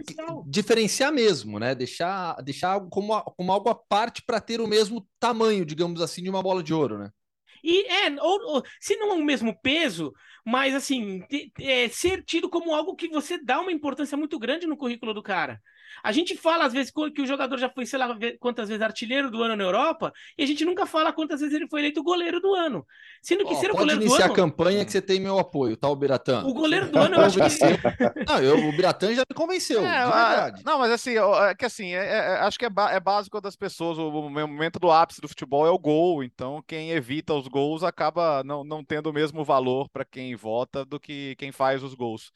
diferenciar 0.47 1.13
mesmo, 1.13 1.59
né? 1.59 1.75
Deixar, 1.75 2.41
deixar 2.41 2.71
algo 2.71 2.89
como, 2.89 3.21
como 3.21 3.51
algo 3.51 3.69
à 3.69 3.75
parte 3.75 4.23
para 4.25 4.41
ter 4.41 4.59
o 4.59 4.67
mesmo 4.67 5.07
tamanho, 5.19 5.63
digamos 5.63 6.01
assim, 6.01 6.23
de 6.23 6.29
uma 6.29 6.41
bola 6.41 6.63
de 6.63 6.73
ouro, 6.73 6.97
né? 6.97 7.11
E 7.63 7.85
é, 7.87 8.21
ou, 8.21 8.55
ou 8.55 8.63
se 8.79 8.95
não 8.95 9.11
é 9.11 9.13
o 9.15 9.23
mesmo 9.23 9.59
peso, 9.61 10.13
mas 10.45 10.73
assim, 10.75 11.23
é, 11.59 11.89
ser 11.89 12.23
tido 12.23 12.49
como 12.49 12.73
algo 12.75 12.95
que 12.95 13.09
você 13.09 13.37
dá 13.43 13.59
uma 13.61 13.71
importância 13.71 14.17
muito 14.17 14.37
grande 14.39 14.67
no 14.67 14.77
currículo 14.77 15.13
do 15.13 15.23
cara. 15.23 15.61
A 16.03 16.11
gente 16.11 16.35
fala, 16.35 16.65
às 16.65 16.73
vezes, 16.73 16.91
que 17.13 17.21
o 17.21 17.25
jogador 17.25 17.57
já 17.57 17.69
foi, 17.69 17.85
sei 17.85 17.99
lá, 17.99 18.15
quantas 18.39 18.69
vezes 18.69 18.81
artilheiro 18.81 19.31
do 19.31 19.41
ano 19.41 19.55
na 19.55 19.63
Europa, 19.63 20.13
e 20.37 20.43
a 20.43 20.45
gente 20.45 20.63
nunca 20.65 20.85
fala 20.85 21.11
quantas 21.13 21.39
vezes 21.39 21.55
ele 21.55 21.67
foi 21.67 21.81
eleito 21.81 22.03
goleiro 22.03 22.39
do 22.39 22.53
ano. 22.53 22.85
Sendo 23.21 23.45
que 23.45 23.53
oh, 23.53 23.55
ser 23.57 23.71
o 23.71 23.75
goleiro 23.75 23.99
do 23.99 24.05
ano. 24.05 24.11
iniciar 24.11 24.31
a 24.31 24.35
campanha 24.35 24.85
que 24.85 24.91
você 24.91 25.01
tem 25.01 25.19
meu 25.19 25.39
apoio, 25.39 25.75
tá, 25.75 25.89
o 25.89 25.95
Biratã? 25.95 26.43
O 26.45 26.53
goleiro 26.53 26.91
do 26.91 26.99
ano, 26.99 27.15
eu 27.15 27.21
acho 27.21 27.37
que. 27.37 28.25
Não, 28.27 28.39
eu, 28.39 28.69
o 28.69 28.71
Biratã 28.71 29.13
já 29.13 29.23
me 29.29 29.35
convenceu. 29.35 29.85
É, 29.85 30.03
verdade. 30.03 30.61
Não, 30.65 30.79
mas 30.79 30.91
assim, 30.91 31.15
é 31.17 31.55
que 31.55 31.65
assim, 31.65 31.93
é, 31.93 32.05
é, 32.05 32.39
acho 32.41 32.57
que 32.59 32.65
é, 32.65 32.69
é 32.91 32.99
básico 32.99 33.41
das 33.41 33.55
pessoas. 33.55 33.97
O, 33.97 34.09
o 34.09 34.29
momento 34.29 34.79
do 34.79 34.91
ápice 34.91 35.21
do 35.21 35.27
futebol 35.27 35.65
é 35.65 35.69
o 35.69 35.79
gol, 35.79 36.23
então 36.23 36.63
quem 36.67 36.91
evita 36.91 37.33
os 37.33 37.47
gols 37.47 37.83
acaba 37.83 38.43
não, 38.43 38.63
não 38.63 38.83
tendo 38.83 39.09
o 39.09 39.13
mesmo 39.13 39.43
valor 39.43 39.89
para 39.89 40.05
quem 40.05 40.35
vota 40.35 40.85
do 40.85 40.99
que 40.99 41.35
quem 41.37 41.51
faz 41.51 41.83
os 41.83 41.93
gols. 41.93 42.31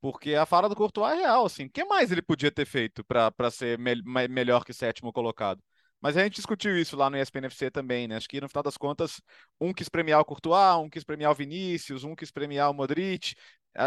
Porque 0.00 0.34
a 0.34 0.46
fala 0.46 0.68
do 0.68 0.76
Courtois 0.76 1.12
é 1.18 1.22
real, 1.22 1.44
assim. 1.46 1.64
O 1.66 1.70
que 1.70 1.84
mais 1.84 2.12
ele 2.12 2.22
podia 2.22 2.50
ter 2.50 2.66
feito 2.66 3.04
para 3.04 3.50
ser 3.50 3.78
me 3.78 3.94
melhor 4.28 4.64
que 4.64 4.72
sétimo 4.72 5.12
colocado? 5.12 5.60
Mas 6.00 6.16
a 6.16 6.22
gente 6.22 6.36
discutiu 6.36 6.78
isso 6.78 6.96
lá 6.96 7.10
no 7.10 7.16
ESPNFC 7.16 7.70
também, 7.70 8.06
né? 8.06 8.16
Acho 8.16 8.28
que 8.28 8.40
no 8.40 8.48
final 8.48 8.62
das 8.62 8.76
contas, 8.76 9.20
um 9.60 9.72
quis 9.72 9.88
premiar 9.88 10.20
o 10.20 10.24
Courtois, 10.24 10.76
um 10.76 10.88
quis 10.88 11.02
premiar 11.02 11.32
o 11.32 11.34
Vinícius, 11.34 12.04
um 12.04 12.14
quis 12.14 12.30
premiar 12.30 12.70
o 12.70 12.74
Modric. 12.74 13.34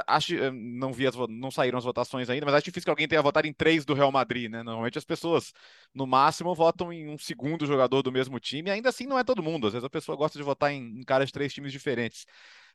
Acho, 0.07 0.34
não 0.51 0.93
vi 0.93 1.07
as, 1.07 1.16
não 1.30 1.49
saíram 1.51 1.78
as 1.78 1.84
votações 1.84 2.30
ainda, 2.30 2.45
mas 2.45 2.55
acho 2.55 2.66
difícil 2.66 2.86
que 2.86 2.89
alguém 2.89 3.07
tenha 3.07 3.22
votado 3.22 3.47
em 3.47 3.53
três 3.53 3.84
do 3.86 3.93
Real 3.93 4.12
Madrid, 4.12 4.49
né? 4.51 4.64
Normalmente 4.64 4.97
as 4.97 5.05
pessoas, 5.05 5.53
no 5.93 6.05
máximo, 6.05 6.53
votam 6.53 6.91
em 6.93 7.09
um 7.09 7.18
segundo 7.18 7.66
jogador 7.66 8.01
do 8.01 8.12
mesmo 8.12 8.39
time, 8.39 8.70
ainda 8.70 8.89
assim 8.89 9.05
não 9.05 9.18
é 9.20 9.24
todo 9.24 9.41
mundo. 9.43 9.68
Às 9.68 9.74
vezes 9.74 9.86
a 9.86 9.89
pessoa 9.89 10.18
gosta 10.18 10.38
de 10.38 10.43
votar 10.43 10.72
em, 10.72 10.99
em 10.99 11.03
caras 11.03 11.28
de 11.28 11.34
três 11.34 11.53
times 11.53 11.72
diferentes. 11.72 12.26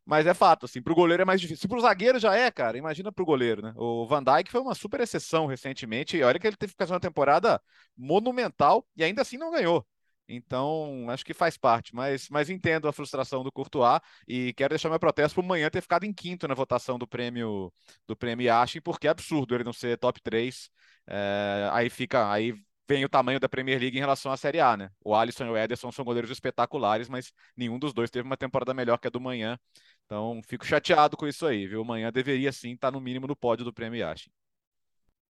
Mas 0.07 0.25
é 0.25 0.33
fato, 0.33 0.67
assim, 0.67 0.81
pro 0.81 0.95
goleiro 0.95 1.23
é 1.23 1.27
mais 1.27 1.41
difícil. 1.41 1.63
Se 1.63 1.69
pro 1.69 1.81
zagueiro 1.81 2.19
já 2.19 2.35
é, 2.37 2.49
cara, 2.51 2.79
imagina 2.79 3.11
pro 3.11 3.25
goleiro, 3.25 3.61
né? 3.61 3.73
O 3.77 4.07
Van 4.07 4.23
Dijk 4.23 4.51
foi 4.51 4.61
uma 4.61 4.75
super 4.75 5.01
exceção 5.01 5.47
recentemente, 5.47 6.17
e 6.17 6.23
olha 6.23 6.39
que 6.39 6.47
ele 6.47 6.57
teve 6.57 6.73
que 6.73 6.79
fazer 6.79 6.93
uma 6.93 7.01
temporada 7.01 7.61
monumental 7.97 8.87
e 8.97 9.03
ainda 9.03 9.23
assim 9.23 9.37
não 9.37 9.51
ganhou. 9.51 9.85
Então, 10.29 11.07
acho 11.11 11.25
que 11.25 11.35
faz 11.35 11.57
parte, 11.57 11.95
mas, 11.95 12.29
mas 12.29 12.51
entendo 12.51 12.89
a 12.89 12.93
frustração 12.93 13.45
do 13.45 13.53
Courtois 13.53 14.01
e 14.27 14.53
quero 14.55 14.71
deixar 14.71 14.89
meu 14.91 14.99
protesto 14.99 15.35
por 15.37 15.45
amanhã 15.45 15.71
ter 15.71 15.81
ficado 15.81 16.05
em 16.05 16.13
quinto 16.13 16.49
na 16.49 16.55
votação 16.55 16.99
do 16.99 17.07
prêmio 17.07 17.73
do 18.07 18.17
prêmio 18.17 18.45
Yashin, 18.47 18.81
porque 18.81 19.07
é 19.07 19.11
absurdo 19.11 19.55
ele 19.55 19.65
não 19.65 19.73
ser 19.73 19.99
top 19.99 20.21
3. 20.23 20.69
É, 21.07 21.69
aí 21.73 21.89
fica, 21.91 22.31
aí 22.31 22.55
vem 22.89 23.05
o 23.05 23.09
tamanho 23.09 23.41
da 23.41 23.49
Premier 23.49 23.80
League 23.80 23.97
em 23.97 24.01
relação 24.01 24.30
à 24.30 24.37
Série 24.37 24.61
A, 24.61 24.76
né? 24.76 24.91
O 25.05 25.14
Alisson 25.14 25.45
e 25.47 25.51
o 25.51 25.57
Ederson 25.57 25.91
são 25.91 26.05
goleiros 26.05 26.30
espetaculares, 26.30 27.09
mas 27.09 27.32
nenhum 27.57 27.78
dos 27.78 27.93
dois 27.93 28.11
teve 28.11 28.26
uma 28.26 28.37
temporada 28.37 28.72
melhor 28.72 28.99
que 28.99 29.07
a 29.09 29.11
do 29.11 29.20
Manhã. 29.20 29.59
Então, 30.05 30.41
fico 30.47 30.64
chateado 30.64 31.16
com 31.16 31.26
isso 31.26 31.47
aí, 31.47 31.66
viu? 31.66 31.82
O 31.82 31.84
Manhã 31.84 32.12
deveria 32.12 32.53
sim 32.53 32.72
estar 32.72 32.91
no 32.91 33.01
mínimo 33.01 33.26
no 33.26 33.37
pódio 33.37 33.64
do 33.64 33.72
Prêmio 33.72 33.99
Yashin. 33.99 34.30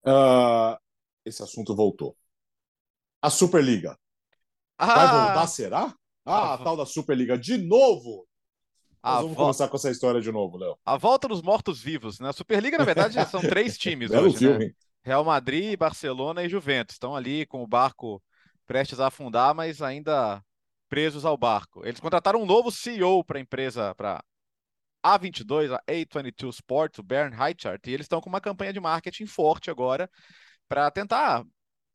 Uh, 0.05 0.77
esse 1.25 1.41
assunto 1.43 1.75
voltou. 1.75 2.17
A 3.21 3.29
Superliga. 3.29 3.97
Ah! 4.77 4.85
Vai 4.85 5.07
voltar, 5.07 5.47
será? 5.47 5.95
Ah, 6.25 6.53
a 6.53 6.57
tal 6.57 6.75
da 6.77 6.85
Superliga 6.85 7.37
de 7.37 7.57
novo. 7.57 8.25
Nós 9.03 9.21
vamos 9.21 9.35
começar 9.37 9.67
com 9.67 9.75
essa 9.75 9.91
história 9.91 10.21
de 10.21 10.31
novo, 10.31 10.57
Léo. 10.57 10.77
A 10.85 10.95
volta 10.97 11.27
dos 11.27 11.41
mortos-vivos, 11.41 12.19
né? 12.19 12.29
A 12.29 12.33
Superliga, 12.33 12.77
na 12.77 12.85
verdade, 12.85 13.13
são 13.29 13.41
três 13.41 13.77
times 13.77 14.09
Belo 14.09 14.27
hoje, 14.27 14.37
filme. 14.37 14.67
né? 14.67 14.73
Real 15.03 15.23
Madrid, 15.23 15.77
Barcelona 15.77 16.43
e 16.43 16.49
Juventus. 16.49 16.95
Estão 16.95 17.15
ali 17.15 17.45
com 17.45 17.61
o 17.61 17.67
barco 17.67 18.21
prestes 18.65 18.99
a 18.99 19.07
afundar, 19.07 19.53
mas 19.53 19.81
ainda 19.81 20.43
presos 20.89 21.25
ao 21.25 21.37
barco. 21.37 21.85
Eles 21.85 21.99
contrataram 21.99 22.41
um 22.41 22.45
novo 22.45 22.71
CEO 22.71 23.23
para 23.23 23.37
a 23.37 23.41
empresa, 23.41 23.93
para 23.95 24.23
A22, 25.05 25.73
a 25.73 25.83
A22 25.87 26.49
Sports, 26.49 26.99
o 26.99 27.03
Bernd 27.03 27.33
Heichart, 27.33 27.85
e 27.87 27.91
eles 27.91 28.05
estão 28.05 28.21
com 28.21 28.29
uma 28.29 28.41
campanha 28.41 28.71
de 28.71 28.79
marketing 28.79 29.25
forte 29.25 29.69
agora 29.69 30.09
para 30.67 30.89
tentar 30.91 31.43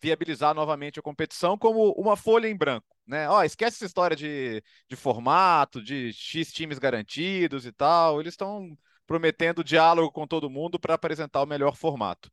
viabilizar 0.01 0.55
novamente 0.55 0.99
a 0.99 1.03
competição 1.03 1.57
como 1.59 1.93
uma 1.93 2.17
folha 2.17 2.49
em 2.49 2.57
branco. 2.57 2.87
Né? 3.07 3.29
Ó, 3.29 3.43
esquece 3.43 3.77
essa 3.77 3.87
história 3.87 4.17
de, 4.17 4.63
de 4.89 4.97
formato, 4.97 5.83
de 5.83 6.13
X 6.13 6.53
times 6.53 6.79
garantidos 6.79 7.65
e 7.67 7.73
tal. 7.73 8.21
Eles 8.21 8.35
estão 8.35 8.77
prometendo 9.07 9.65
diálogo 9.65 10.13
com 10.13 10.27
todo 10.27 10.51
mundo 10.51 10.79
para 10.79 10.95
apresentar 10.95 11.43
o 11.43 11.47
melhor 11.47 11.75
formato. 11.75 12.31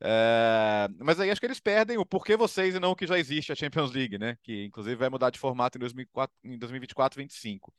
É, 0.00 0.88
mas 0.98 1.18
aí 1.18 1.30
acho 1.30 1.40
que 1.40 1.46
eles 1.46 1.58
perdem 1.58 1.96
o 1.96 2.04
porquê 2.04 2.36
vocês 2.36 2.74
e 2.74 2.80
não 2.80 2.90
o 2.90 2.96
que 2.96 3.06
já 3.06 3.18
existe 3.18 3.50
a 3.50 3.54
Champions 3.54 3.92
League, 3.92 4.18
né? 4.18 4.36
Que 4.42 4.64
inclusive 4.64 4.94
vai 4.94 5.08
mudar 5.08 5.30
de 5.30 5.38
formato 5.38 5.78
em, 5.78 5.80
2004, 5.80 6.36
em 6.44 6.58
2024 6.58 7.16
2025. 7.16 7.72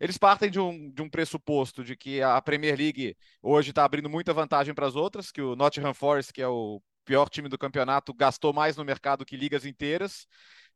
Eles 0.00 0.18
partem 0.18 0.50
de 0.50 0.60
um, 0.60 0.90
de 0.90 1.00
um 1.00 1.08
pressuposto 1.08 1.82
de 1.82 1.96
que 1.96 2.20
a 2.20 2.40
Premier 2.42 2.76
League 2.76 3.16
hoje 3.42 3.70
está 3.70 3.84
abrindo 3.84 4.10
muita 4.10 4.34
vantagem 4.34 4.74
para 4.74 4.86
as 4.86 4.96
outras, 4.96 5.32
que 5.32 5.40
o 5.40 5.56
Nottingham 5.56 5.94
Forest, 5.94 6.32
que 6.32 6.42
é 6.42 6.48
o 6.48 6.82
pior 7.04 7.28
time 7.28 7.48
do 7.48 7.58
campeonato, 7.58 8.14
gastou 8.14 8.52
mais 8.52 8.76
no 8.76 8.84
mercado 8.84 9.24
que 9.24 9.36
ligas 9.36 9.64
inteiras 9.64 10.26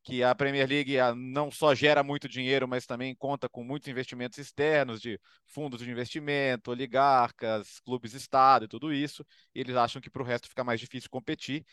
que 0.07 0.23
a 0.23 0.33
Premier 0.37 0.69
League 0.69 0.97
ah, 1.01 1.13
não 1.17 1.51
só 1.51 1.75
gera 1.75 2.01
muito 2.01 2.29
dinheiro, 2.29 2.69
mas 2.69 2.87
também 2.87 3.13
conta 3.13 3.49
com 3.49 3.65
muitos 3.65 3.89
investimentos 3.89 4.39
externos 4.39 5.01
de 5.01 5.21
fundos 5.47 5.81
de 5.81 5.91
investimento, 5.91 6.71
oligarcas, 6.71 7.81
clubes 7.81 8.15
Estado 8.15 8.67
e 8.67 8.69
tudo 8.69 8.93
isso. 8.95 9.27
E 9.53 9.59
eles 9.59 9.75
acham 9.75 10.01
que 10.01 10.09
para 10.09 10.23
o 10.23 10.25
resto 10.25 10.49
fica 10.49 10.63
mais 10.63 10.79
difícil 10.79 11.11
competir. 11.11 11.67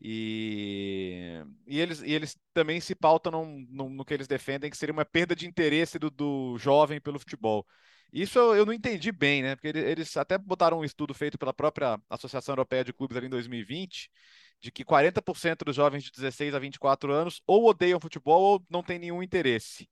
E, 0.00 1.42
e, 1.66 1.80
eles, 1.80 2.02
e 2.02 2.12
eles 2.12 2.38
também 2.54 2.80
se 2.80 2.94
pautam 2.94 3.32
no, 3.32 3.46
no, 3.68 3.88
no, 3.88 4.04
que 4.04 4.14
eles 4.14 4.28
defendem, 4.28 4.70
que 4.70 4.76
seria 4.76 4.92
uma 4.92 5.04
perda 5.04 5.34
de 5.34 5.48
interesse 5.48 5.98
do, 5.98 6.08
do 6.08 6.56
jovem 6.58 7.00
pelo 7.00 7.18
futebol. 7.18 7.66
Isso 8.12 8.38
eu, 8.38 8.54
eu, 8.54 8.66
não 8.66 8.72
entendi 8.72 9.10
bem, 9.10 9.42
né? 9.42 9.56
Porque 9.56 9.68
eles 9.76 10.16
até 10.16 10.38
botaram 10.38 10.78
um 10.80 10.84
estudo 10.84 11.12
feito 11.14 11.36
pela 11.36 11.52
própria 11.52 12.00
Associação 12.08 12.52
Europeia 12.52 12.84
de 12.84 12.92
Clubes 12.92 13.16
ali 13.16 13.26
em 13.26 13.30
2020, 13.30 14.08
de 14.62 14.70
que 14.70 14.84
40% 14.84 15.64
dos 15.64 15.74
jovens 15.74 16.04
de 16.04 16.12
16 16.12 16.54
a 16.54 16.58
24 16.58 17.12
anos 17.12 17.42
ou 17.46 17.68
odeiam 17.68 17.98
futebol 17.98 18.40
ou 18.42 18.66
não 18.70 18.82
têm 18.82 18.98
nenhum 18.98 19.22
interesse. 19.22 19.88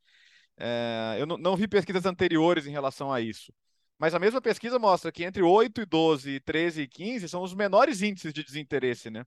É, 0.57 1.17
eu 1.19 1.27
não, 1.27 1.37
não, 1.37 1.57
vi 1.57 1.67
pesquisas 1.67 2.07
anteriores 2.07 2.67
em 2.67 2.71
relação 2.71 3.13
a 3.13 3.21
isso. 3.21 3.53
Mas 3.99 4.15
a 4.15 4.19
mesma 4.19 4.41
pesquisa 4.41 4.79
mostra 4.79 5.11
que 5.11 5.25
entre 5.25 5.43
8 5.43 5.83
e 5.83 5.87
12, 5.87 6.41
13 6.41 6.83
e 6.83 6.89
15 6.89 7.29
são 7.29 7.43
os 7.43 7.53
menores 7.53 8.01
índices 8.01 8.33
de 8.33 8.45
desinteresse, 8.45 9.11
né? 9.11 9.25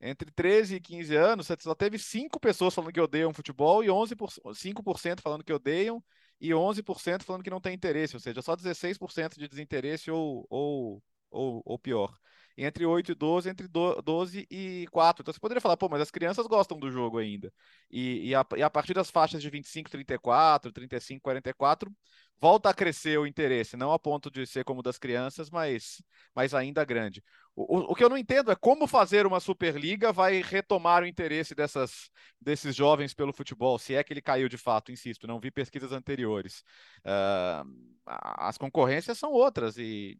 Entre 0.00 0.30
13 0.30 0.76
e 0.76 0.80
15 0.80 1.14
anos, 1.14 1.46
você 1.46 1.56
só 1.60 1.74
teve 1.74 1.98
5 1.98 2.40
pessoas 2.40 2.74
falando 2.74 2.92
que 2.92 3.00
odeiam 3.00 3.32
futebol 3.34 3.84
e 3.84 3.88
11%, 3.88 4.54
5% 4.54 5.20
falando 5.20 5.44
que 5.44 5.52
odeiam 5.52 6.02
e 6.40 6.50
11% 6.54 7.22
falando 7.22 7.42
que 7.42 7.50
não 7.50 7.60
tem 7.60 7.74
interesse, 7.74 8.16
ou 8.16 8.20
seja, 8.20 8.42
só 8.42 8.54
16% 8.56 9.38
de 9.38 9.48
desinteresse 9.48 10.10
ou, 10.10 10.46
ou, 10.50 11.02
ou, 11.30 11.62
ou 11.64 11.78
pior 11.78 12.14
entre 12.56 12.86
8 12.86 13.12
e 13.12 13.14
12, 13.14 13.50
entre 13.50 13.68
12 13.68 14.46
e 14.50 14.86
4. 14.90 15.22
Então 15.22 15.32
você 15.32 15.40
poderia 15.40 15.60
falar, 15.60 15.76
pô, 15.76 15.88
mas 15.88 16.00
as 16.00 16.10
crianças 16.10 16.46
gostam 16.46 16.78
do 16.78 16.90
jogo 16.90 17.18
ainda. 17.18 17.52
E, 17.90 18.30
e, 18.30 18.34
a, 18.34 18.46
e 18.56 18.62
a 18.62 18.70
partir 18.70 18.94
das 18.94 19.10
faixas 19.10 19.42
de 19.42 19.50
25, 19.50 19.90
34, 19.90 20.72
35, 20.72 21.22
44, 21.22 21.92
volta 22.40 22.70
a 22.70 22.74
crescer 22.74 23.18
o 23.18 23.26
interesse, 23.26 23.76
não 23.76 23.92
a 23.92 23.98
ponto 23.98 24.30
de 24.30 24.46
ser 24.46 24.64
como 24.64 24.82
das 24.82 24.98
crianças, 24.98 25.50
mas, 25.50 26.02
mas 26.34 26.54
ainda 26.54 26.84
grande. 26.84 27.22
O, 27.54 27.92
o, 27.92 27.94
que 27.94 28.04
eu 28.04 28.08
não 28.08 28.18
entendo 28.18 28.50
é 28.50 28.56
como 28.56 28.86
fazer 28.86 29.26
uma 29.26 29.40
Superliga 29.40 30.12
vai 30.12 30.42
retomar 30.42 31.02
o 31.02 31.06
interesse 31.06 31.54
dessas, 31.54 32.10
desses 32.40 32.74
jovens 32.74 33.14
pelo 33.14 33.32
futebol, 33.32 33.78
se 33.78 33.94
é 33.94 34.04
que 34.04 34.12
ele 34.12 34.20
caiu 34.22 34.48
de 34.48 34.58
fato, 34.58 34.92
insisto, 34.92 35.26
não 35.26 35.40
vi 35.40 35.50
pesquisas 35.50 35.92
anteriores. 35.92 36.62
Uh, 37.00 37.96
as 38.06 38.58
concorrências 38.58 39.18
são 39.18 39.32
outras 39.32 39.78
e 39.78 40.18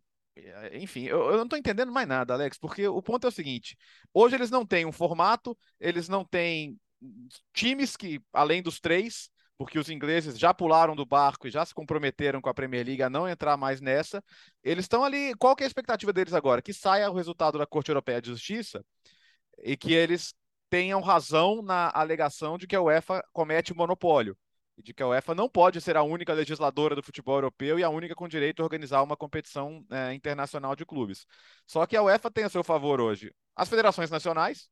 enfim, 0.73 1.05
eu, 1.05 1.31
eu 1.31 1.37
não 1.37 1.45
estou 1.45 1.59
entendendo 1.59 1.93
mais 1.93 2.07
nada, 2.07 2.35
Alex, 2.35 2.59
porque 2.59 2.87
o 2.87 3.03
ponto 3.03 3.27
é 3.27 3.29
o 3.29 3.33
seguinte: 3.33 3.77
hoje 4.13 4.35
eles 4.35 4.51
não 4.51 4.67
têm 4.67 4.85
um 4.85 4.93
formato, 4.93 5.57
eles 5.81 6.09
não 6.09 6.25
têm 6.25 6.79
times 7.53 7.97
que, 7.97 8.21
além 8.33 8.63
dos 8.63 8.81
três, 8.81 9.31
porque 9.59 9.79
os 9.79 9.89
ingleses 9.89 10.39
já 10.39 10.53
pularam 10.53 10.95
do 10.95 11.07
barco 11.07 11.47
e 11.47 11.51
já 11.51 11.65
se 11.65 11.75
comprometeram 11.75 12.41
com 12.41 12.49
a 12.49 12.55
Premier 12.55 12.85
League 12.85 13.03
a 13.03 13.11
não 13.11 13.29
entrar 13.29 13.57
mais 13.57 13.81
nessa. 13.81 14.23
Eles 14.63 14.85
estão 14.85 15.03
ali. 15.05 15.35
Qual 15.37 15.57
que 15.57 15.63
é 15.63 15.67
a 15.67 15.69
expectativa 15.69 16.13
deles 16.13 16.35
agora? 16.35 16.61
Que 16.63 16.73
saia 16.73 17.11
o 17.11 17.15
resultado 17.15 17.59
da 17.59 17.67
Corte 17.67 17.91
Europeia 17.91 18.21
de 18.21 18.29
Justiça 18.29 18.85
e 19.63 19.77
que 19.77 19.93
eles 19.95 20.35
tenham 20.69 21.01
razão 21.01 21.63
na 21.63 21.91
alegação 21.95 22.59
de 22.59 22.67
que 22.67 22.77
a 22.77 22.83
UEFA 22.83 23.25
comete 23.33 23.75
monopólio 23.75 24.37
e 24.77 24.83
de 24.83 24.93
que 24.93 25.03
a 25.03 25.09
UEFA 25.09 25.35
não 25.35 25.49
pode 25.49 25.81
ser 25.81 25.97
a 25.97 26.03
única 26.03 26.33
legisladora 26.33 26.95
do 26.95 27.03
futebol 27.03 27.37
europeu 27.37 27.79
e 27.79 27.85
a 27.85 27.89
única 27.89 28.15
com 28.15 28.29
direito 28.29 28.61
a 28.61 28.65
organizar 28.65 29.03
uma 29.03 29.17
competição 29.17 29.85
é, 29.91 30.13
internacional 30.13 30.77
de 30.77 30.85
clubes. 30.85 31.27
Só 31.67 31.87
que 31.87 31.97
a 31.97 32.03
UEFA 32.03 32.31
tem 32.31 32.45
a 32.45 32.49
seu 32.49 32.63
favor 32.63 33.01
hoje 33.01 33.33
as 33.57 33.71
federações 33.71 34.11
nacionais, 34.11 34.69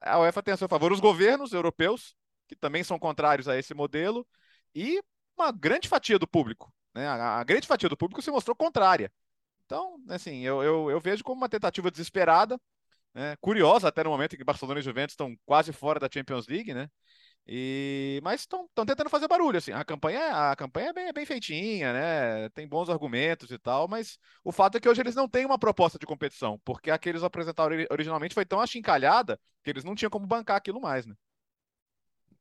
a 0.00 0.20
UEFA 0.20 0.42
tem 0.42 0.54
a 0.54 0.56
seu 0.56 0.68
favor 0.68 0.92
os 0.92 1.00
governos 1.00 1.52
europeus, 1.52 2.14
que 2.46 2.54
também 2.54 2.84
são 2.84 2.98
contrários 2.98 3.48
a 3.48 3.58
esse 3.58 3.74
modelo, 3.74 4.26
e 4.72 5.02
uma 5.36 5.50
grande 5.50 5.88
fatia 5.88 6.18
do 6.18 6.28
público. 6.28 6.72
Né? 6.94 7.06
A, 7.08 7.42
grande 7.42 7.66
fatia 7.66 7.88
do 7.88 7.96
público 7.96 8.22
se 8.22 8.30
mostrou 8.30 8.54
contrária. 8.54 9.12
Então, 9.64 9.98
assim, 10.08 10.42
eu, 10.42 10.62
eu, 10.62 10.90
eu 10.90 11.00
vejo 11.00 11.24
como 11.24 11.40
uma 11.40 11.48
tentativa 11.48 11.90
desesperada, 11.90 12.60
né? 13.12 13.36
curiosa 13.40 13.88
até 13.88 14.04
no 14.04 14.10
momento 14.10 14.34
em 14.34 14.38
que 14.38 14.44
Barcelona 14.44 14.78
e 14.78 14.82
Juventus 14.82 15.14
estão 15.14 15.36
quase 15.44 15.72
fora 15.72 15.98
da 15.98 16.08
Champions 16.12 16.46
League, 16.46 16.72
né? 16.72 16.88
E, 17.48 18.20
mas 18.24 18.40
estão 18.40 18.68
tentando 18.74 19.08
fazer 19.08 19.28
barulho, 19.28 19.58
assim. 19.58 19.70
A 19.72 19.84
campanha, 19.84 20.50
a 20.50 20.56
campanha 20.56 20.88
é 20.88 20.92
bem, 20.92 21.12
bem 21.12 21.24
feitinha, 21.24 21.92
né? 21.92 22.48
Tem 22.50 22.66
bons 22.66 22.90
argumentos 22.90 23.50
e 23.50 23.58
tal, 23.58 23.86
mas 23.86 24.18
o 24.42 24.50
fato 24.50 24.76
é 24.76 24.80
que 24.80 24.88
hoje 24.88 25.00
eles 25.00 25.14
não 25.14 25.28
têm 25.28 25.46
uma 25.46 25.58
proposta 25.58 25.98
de 25.98 26.06
competição, 26.06 26.60
porque 26.64 26.90
a 26.90 26.98
que 26.98 27.08
eles 27.08 27.22
apresentaram 27.22 27.76
originalmente 27.90 28.34
foi 28.34 28.44
tão 28.44 28.60
achincalhada 28.60 29.38
que 29.62 29.70
eles 29.70 29.84
não 29.84 29.94
tinham 29.94 30.10
como 30.10 30.26
bancar 30.26 30.56
aquilo 30.56 30.80
mais, 30.80 31.06
né? 31.06 31.14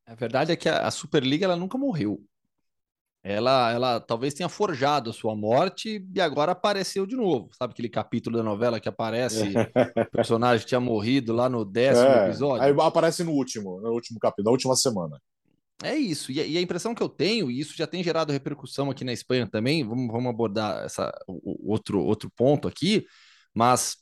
A 0.07 0.15
verdade 0.15 0.51
é 0.51 0.55
que 0.55 0.69
a 0.69 0.89
Superliga 0.91 1.45
ela 1.45 1.55
nunca 1.55 1.77
morreu 1.77 2.23
ela, 3.27 3.71
ela 3.71 3.99
talvez 3.99 4.35
tenha 4.35 4.47
forjado 4.47 5.09
a 5.09 5.13
sua 5.13 5.35
morte 5.35 6.05
e 6.13 6.21
agora 6.21 6.51
apareceu 6.51 7.07
de 7.07 7.15
novo. 7.15 7.49
Sabe 7.57 7.73
aquele 7.73 7.89
capítulo 7.89 8.37
da 8.37 8.43
novela 8.43 8.79
que 8.79 8.87
aparece, 8.87 9.41
o 9.97 10.11
personagem 10.11 10.67
tinha 10.67 10.79
morrido 10.79 11.33
lá 11.33 11.49
no 11.49 11.65
décimo 11.65 12.05
é, 12.05 12.27
episódio? 12.27 12.61
Aí 12.61 12.75
aparece 12.79 13.23
no 13.23 13.31
último, 13.31 13.81
no 13.81 13.93
último 13.93 14.19
capítulo, 14.19 14.45
na 14.45 14.51
última 14.51 14.75
semana. 14.75 15.19
É 15.83 15.95
isso, 15.95 16.31
e, 16.31 16.35
e, 16.35 16.55
a 16.55 16.61
impressão 16.61 16.93
que 16.93 17.01
eu 17.01 17.09
tenho, 17.09 17.49
e 17.49 17.59
isso 17.59 17.75
já 17.75 17.87
tem 17.87 18.03
gerado 18.03 18.31
repercussão 18.31 18.91
aqui 18.91 19.03
na 19.03 19.11
Espanha 19.11 19.47
também, 19.47 19.83
vamos, 19.83 20.07
vamos 20.07 20.29
abordar 20.29 20.85
essa, 20.85 21.11
o, 21.27 21.71
outro, 21.71 22.01
outro 22.01 22.29
ponto 22.29 22.67
aqui, 22.67 23.05
mas 23.55 23.97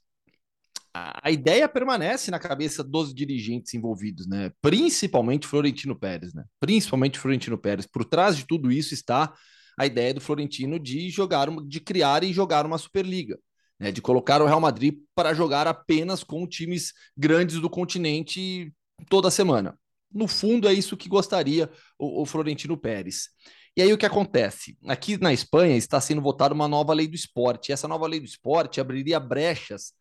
a 0.94 1.32
ideia 1.32 1.68
permanece 1.68 2.30
na 2.30 2.38
cabeça 2.38 2.84
dos 2.84 3.14
dirigentes 3.14 3.74
envolvidos, 3.74 4.28
né? 4.28 4.52
Principalmente 4.62 5.48
Florentino 5.48 5.96
Pérez, 5.96 6.34
né? 6.36 6.44
Principalmente 6.60 7.18
Florentino 7.18 7.58
Pérez. 7.58 7.88
Por 7.88 8.06
trás 8.06 8.38
de 8.38 8.46
tudo 8.46 8.72
isso 8.72 8.94
está 8.94 9.34
a 9.78 9.88
ideia 9.88 10.14
do 10.14 10.22
Florentino 10.22 10.80
de 10.80 11.10
jogar, 11.10 11.50
de 11.66 11.80
criar 11.80 12.24
e 12.24 12.32
jogar 12.32 12.64
uma 12.64 12.78
Superliga, 12.78 13.40
né? 13.80 13.92
De 13.92 14.04
colocar 14.04 14.40
o 14.40 14.46
Real 14.46 14.62
Madrid 14.62 14.96
para 15.16 15.34
jogar 15.34 15.68
apenas 15.68 16.24
com 16.24 16.46
times 16.46 16.94
grandes 17.18 17.60
do 17.60 17.70
continente 17.70 18.72
toda 19.10 19.32
semana. 19.32 19.76
No 20.14 20.28
fundo, 20.28 20.68
é 20.68 20.74
isso 20.74 20.96
que 20.96 21.10
gostaria 21.10 21.72
o, 21.98 22.22
o 22.22 22.26
Florentino 22.26 22.78
Pérez. 22.78 23.30
E 23.76 23.82
aí 23.82 23.92
o 23.92 23.98
que 23.98 24.06
acontece? 24.06 24.78
Aqui 24.86 25.18
na 25.18 25.34
Espanha 25.34 25.76
está 25.76 26.00
sendo 26.00 26.22
votada 26.22 26.54
uma 26.54 26.68
nova 26.68 26.94
lei 26.94 27.08
do 27.08 27.16
esporte. 27.16 27.70
E 27.70 27.74
essa 27.74 27.88
nova 27.88 28.06
lei 28.06 28.20
do 28.20 28.28
esporte 28.28 28.80
abriria 28.80 29.20
brechas 29.20 29.92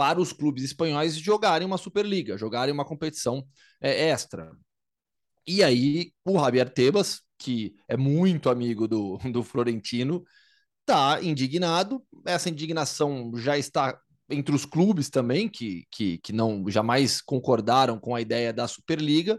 para 0.00 0.18
os 0.18 0.32
clubes 0.32 0.64
espanhóis 0.64 1.14
jogarem 1.14 1.66
uma 1.66 1.76
Superliga, 1.76 2.38
jogarem 2.38 2.72
uma 2.72 2.86
competição 2.86 3.46
é, 3.82 4.08
extra. 4.08 4.50
E 5.46 5.62
aí 5.62 6.10
o 6.24 6.40
Javier 6.40 6.70
Tebas, 6.70 7.20
que 7.36 7.74
é 7.86 7.98
muito 7.98 8.48
amigo 8.48 8.88
do, 8.88 9.18
do 9.30 9.42
Florentino, 9.42 10.24
está 10.80 11.22
indignado. 11.22 12.02
Essa 12.24 12.48
indignação 12.48 13.30
já 13.36 13.58
está 13.58 14.00
entre 14.30 14.54
os 14.54 14.64
clubes 14.64 15.10
também, 15.10 15.50
que, 15.50 15.84
que, 15.90 16.16
que 16.16 16.32
não 16.32 16.64
jamais 16.70 17.20
concordaram 17.20 18.00
com 18.00 18.14
a 18.14 18.22
ideia 18.22 18.54
da 18.54 18.66
Superliga. 18.66 19.38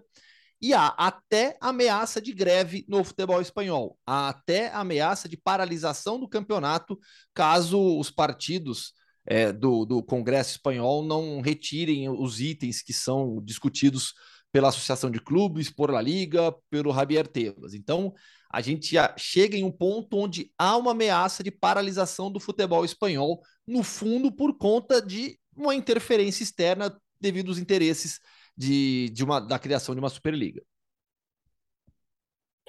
E 0.62 0.76
há 0.76 0.89
até 0.89 1.57
ameaça 1.59 2.22
de 2.22 2.32
greve 2.34 2.86
no 2.88 3.03
futebol 3.03 3.41
espanhol, 3.41 3.97
há 4.05 4.30
até 4.30 4.72
ameaça 4.72 5.28
de 5.28 5.38
paralisação 5.38 6.20
do 6.20 6.30
campeonato 6.30 6.99
caso 7.34 7.97
os 7.97 8.12
partidos 8.12 8.93
é, 9.26 9.51
do, 9.51 9.86
do 9.86 10.03
Congresso 10.03 10.51
Espanhol 10.51 11.03
não 11.03 11.41
retirem 11.41 12.09
os 12.09 12.39
itens 12.39 12.82
que 12.82 12.93
são 12.93 13.41
discutidos 13.43 14.13
pela 14.51 14.69
Associação 14.69 15.09
de 15.09 15.19
Clubes, 15.19 15.69
por 15.69 15.89
La 15.89 16.01
Liga, 16.01 16.53
pelo 16.69 16.93
Javier 16.93 17.28
Tebas. 17.28 17.74
Então, 17.74 18.13
a 18.51 18.59
gente 18.61 18.95
chega 19.17 19.55
em 19.55 19.63
um 19.63 19.72
ponto 19.72 20.17
onde 20.17 20.51
há 20.57 20.76
uma 20.76 20.91
ameaça 20.91 21.41
de 21.41 21.51
paralisação 21.51 22.30
do 22.30 22.39
futebol 22.39 22.84
espanhol, 22.84 23.41
no 23.65 23.82
fundo, 23.82 24.32
por 24.32 24.57
conta 24.57 25.01
de 25.01 25.39
uma 25.55 25.74
interferência 25.74 26.43
externa 26.43 26.93
devido 27.19 27.49
aos 27.49 27.57
interesses 27.57 28.19
de, 28.57 29.09
de 29.09 29.24
uma, 29.24 29.39
da 29.39 29.57
criação 29.57 29.95
de 29.95 29.99
uma 29.99 30.09
Superliga. 30.09 30.61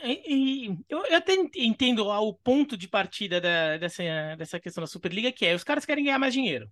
E, 0.05 0.23
e 0.27 0.85
eu, 0.89 1.05
eu, 1.07 1.17
até 1.17 1.35
entendo 1.57 2.07
o 2.07 2.35
ponto 2.35 2.77
de 2.77 2.89
partida 2.89 3.41
da, 3.41 3.77
dessa, 3.79 4.03
dessa 4.37 4.61
questão 4.61 4.83
da 4.83 4.87
Superliga, 4.87 5.33
que 5.33 5.47
é 5.47 5.55
os 5.55 5.65
caras 5.65 5.85
querem 5.85 6.05
ganhar 6.05 6.19
mais 6.19 6.35
dinheiro. 6.35 6.71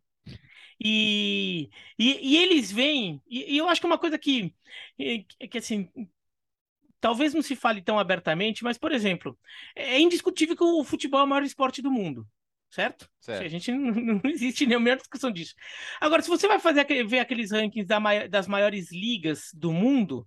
E, 0.82 1.68
e, 1.98 2.34
e 2.34 2.36
eles 2.38 2.72
vêm, 2.72 3.20
e, 3.28 3.56
eu 3.56 3.68
acho 3.68 3.80
que 3.80 3.86
é 3.86 3.90
uma 3.90 3.98
coisa 3.98 4.18
que, 4.18 4.54
que 5.50 5.58
assim, 5.58 5.90
talvez 7.00 7.34
não 7.34 7.42
se 7.42 7.54
fale 7.54 7.82
tão 7.82 7.98
abertamente, 7.98 8.64
mas, 8.64 8.78
por 8.78 8.92
exemplo, 8.92 9.38
é 9.74 10.00
indiscutível 10.00 10.56
que 10.56 10.64
o 10.64 10.84
futebol 10.84 11.20
é 11.20 11.24
o 11.24 11.26
maior 11.26 11.42
esporte 11.42 11.82
do 11.82 11.90
mundo. 11.90 12.26
Certo? 12.70 13.10
certo. 13.20 13.44
A 13.44 13.48
gente 13.48 13.72
não, 13.72 14.20
não 14.22 14.30
existe 14.30 14.64
nenhuma 14.64 14.96
discussão 14.96 15.30
disso. 15.30 15.54
Agora, 16.00 16.22
se 16.22 16.28
você 16.28 16.46
vai 16.46 16.60
fazer 16.60 16.84
ver 17.04 17.18
aqueles 17.18 17.50
rankings 17.50 17.86
da, 17.86 17.98
das 18.28 18.46
maiores 18.46 18.92
ligas 18.92 19.50
do 19.52 19.72
mundo, 19.72 20.26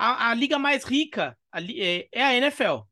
a, 0.00 0.30
a 0.30 0.34
liga 0.34 0.58
mais 0.58 0.82
rica 0.82 1.36
a, 1.52 1.60
é, 1.60 2.08
é, 2.10 2.22
a 2.22 2.34
NFL. 2.34 2.86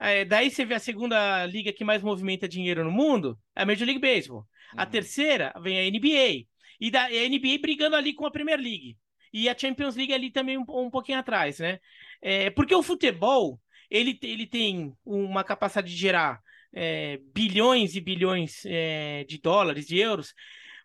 É, 0.00 0.24
daí 0.24 0.50
você 0.50 0.64
vê 0.64 0.74
a 0.74 0.78
segunda 0.78 1.44
liga 1.46 1.72
que 1.72 1.84
mais 1.84 2.00
movimenta 2.00 2.48
dinheiro 2.48 2.84
no 2.84 2.92
mundo, 2.92 3.36
é 3.56 3.62
a 3.62 3.66
Major 3.66 3.84
League 3.84 4.00
Baseball. 4.00 4.46
A 4.76 4.84
uhum. 4.84 4.90
terceira 4.90 5.52
vem 5.60 5.78
a 5.78 5.90
NBA. 5.90 6.46
E 6.80 6.90
da, 6.92 7.06
a 7.06 7.28
NBA 7.28 7.58
brigando 7.60 7.96
ali 7.96 8.14
com 8.14 8.24
a 8.24 8.30
Premier 8.30 8.60
League. 8.60 8.96
E 9.32 9.48
a 9.48 9.58
Champions 9.58 9.96
League 9.96 10.14
ali 10.14 10.30
também 10.30 10.56
um, 10.56 10.64
um 10.68 10.90
pouquinho 10.90 11.18
atrás, 11.18 11.58
né? 11.58 11.80
É, 12.22 12.50
porque 12.50 12.74
o 12.74 12.82
futebol 12.84 13.60
ele, 13.90 14.16
ele 14.22 14.46
tem 14.46 14.92
uma 15.04 15.42
capacidade 15.42 15.90
de 15.90 15.96
gerar 15.96 16.40
é, 16.72 17.18
bilhões 17.34 17.96
e 17.96 18.00
bilhões 18.00 18.62
é, 18.64 19.24
de 19.24 19.38
dólares, 19.40 19.86
de 19.86 19.98
euros, 19.98 20.32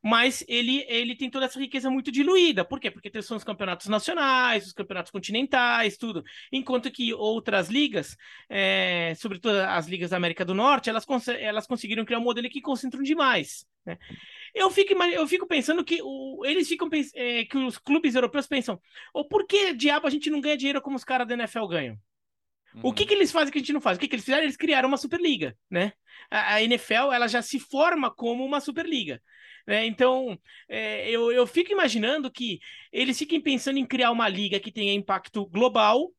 mas 0.04 0.44
ele, 0.50 0.86
ele 0.90 1.16
tem 1.16 1.30
toda 1.30 1.46
essa 1.46 1.58
riqueza 1.58 1.90
muito 1.90 2.12
diluída. 2.12 2.66
Por 2.66 2.78
quê? 2.78 2.92
Porque 2.92 3.22
são 3.22 3.38
os 3.38 3.44
campeonatos 3.44 3.88
nacionais, 3.88 4.68
os 4.68 4.74
campeonatos 4.74 5.10
continentais, 5.10 5.96
tudo. 5.96 6.22
Enquanto 6.52 6.92
que 6.92 7.14
outras 7.14 7.70
ligas, 7.70 8.18
é, 8.50 9.14
sobretudo 9.16 9.56
as 9.62 9.88
ligas 9.88 10.10
da 10.10 10.18
América 10.18 10.44
do 10.44 10.54
Norte, 10.54 10.90
elas, 10.90 11.06
cons 11.06 11.30
elas 11.30 11.66
conseguiram 11.66 12.04
criar 12.04 12.20
um 12.20 12.24
modelo 12.24 12.50
que 12.50 12.60
concentram 12.60 13.02
demais. 13.02 13.66
Né? 13.86 13.98
Eu, 14.54 14.70
fico, 14.70 14.94
eu 14.94 15.26
fico 15.26 15.48
pensando 15.48 15.86
que 15.86 16.02
o, 16.04 16.44
eles 16.46 16.68
ficam 16.68 16.90
é, 17.16 17.46
que 17.46 17.58
os 17.58 17.78
clubes 17.78 18.14
europeus 18.14 18.46
pensam: 18.46 18.82
ou 19.14 19.26
por 19.26 19.48
que 19.48 19.74
diabo 19.74 20.06
a 20.06 20.10
gente 20.10 20.30
não 20.30 20.42
ganha 20.42 20.58
dinheiro 20.58 20.82
como 20.82 20.98
os 20.98 21.06
caras 21.06 21.26
da 21.26 21.34
NFL 21.34 21.66
ganham? 21.68 21.98
O 22.82 22.92
que, 22.92 23.04
uhum. 23.04 23.08
que 23.08 23.14
eles 23.14 23.32
fazem 23.32 23.52
que 23.54 23.60
a 23.60 23.62
gente 23.62 23.72
não 23.72 23.80
faz? 23.80 23.98
O 23.98 24.02
que, 24.02 24.08
que 24.08 24.16
eles 24.16 24.26
fizeram? 24.26 24.44
Eles 24.44 24.58
criaram 24.58 24.90
uma 24.90 24.98
Superliga, 24.98 25.56
né? 25.70 25.94
A, 26.30 26.56
a 26.56 26.64
NFL 26.64 27.14
ela 27.14 27.28
já 27.28 27.42
se 27.42 27.60
forma 27.60 28.10
como 28.10 28.44
uma 28.44 28.60
Superliga. 28.60 29.22
Né? 29.66 29.86
Então, 29.86 30.38
é, 30.68 31.10
eu, 31.10 31.32
eu 31.32 31.48
fico 31.48 31.72
imaginando 31.72 32.32
que 32.32 32.60
eles 32.92 33.18
fiquem 33.18 33.42
pensando 33.42 33.80
em 33.80 33.86
criar 33.86 34.12
uma 34.12 34.28
liga 34.28 34.60
que 34.60 34.72
tenha 34.72 34.94
impacto 34.94 35.46
global, 35.46 36.12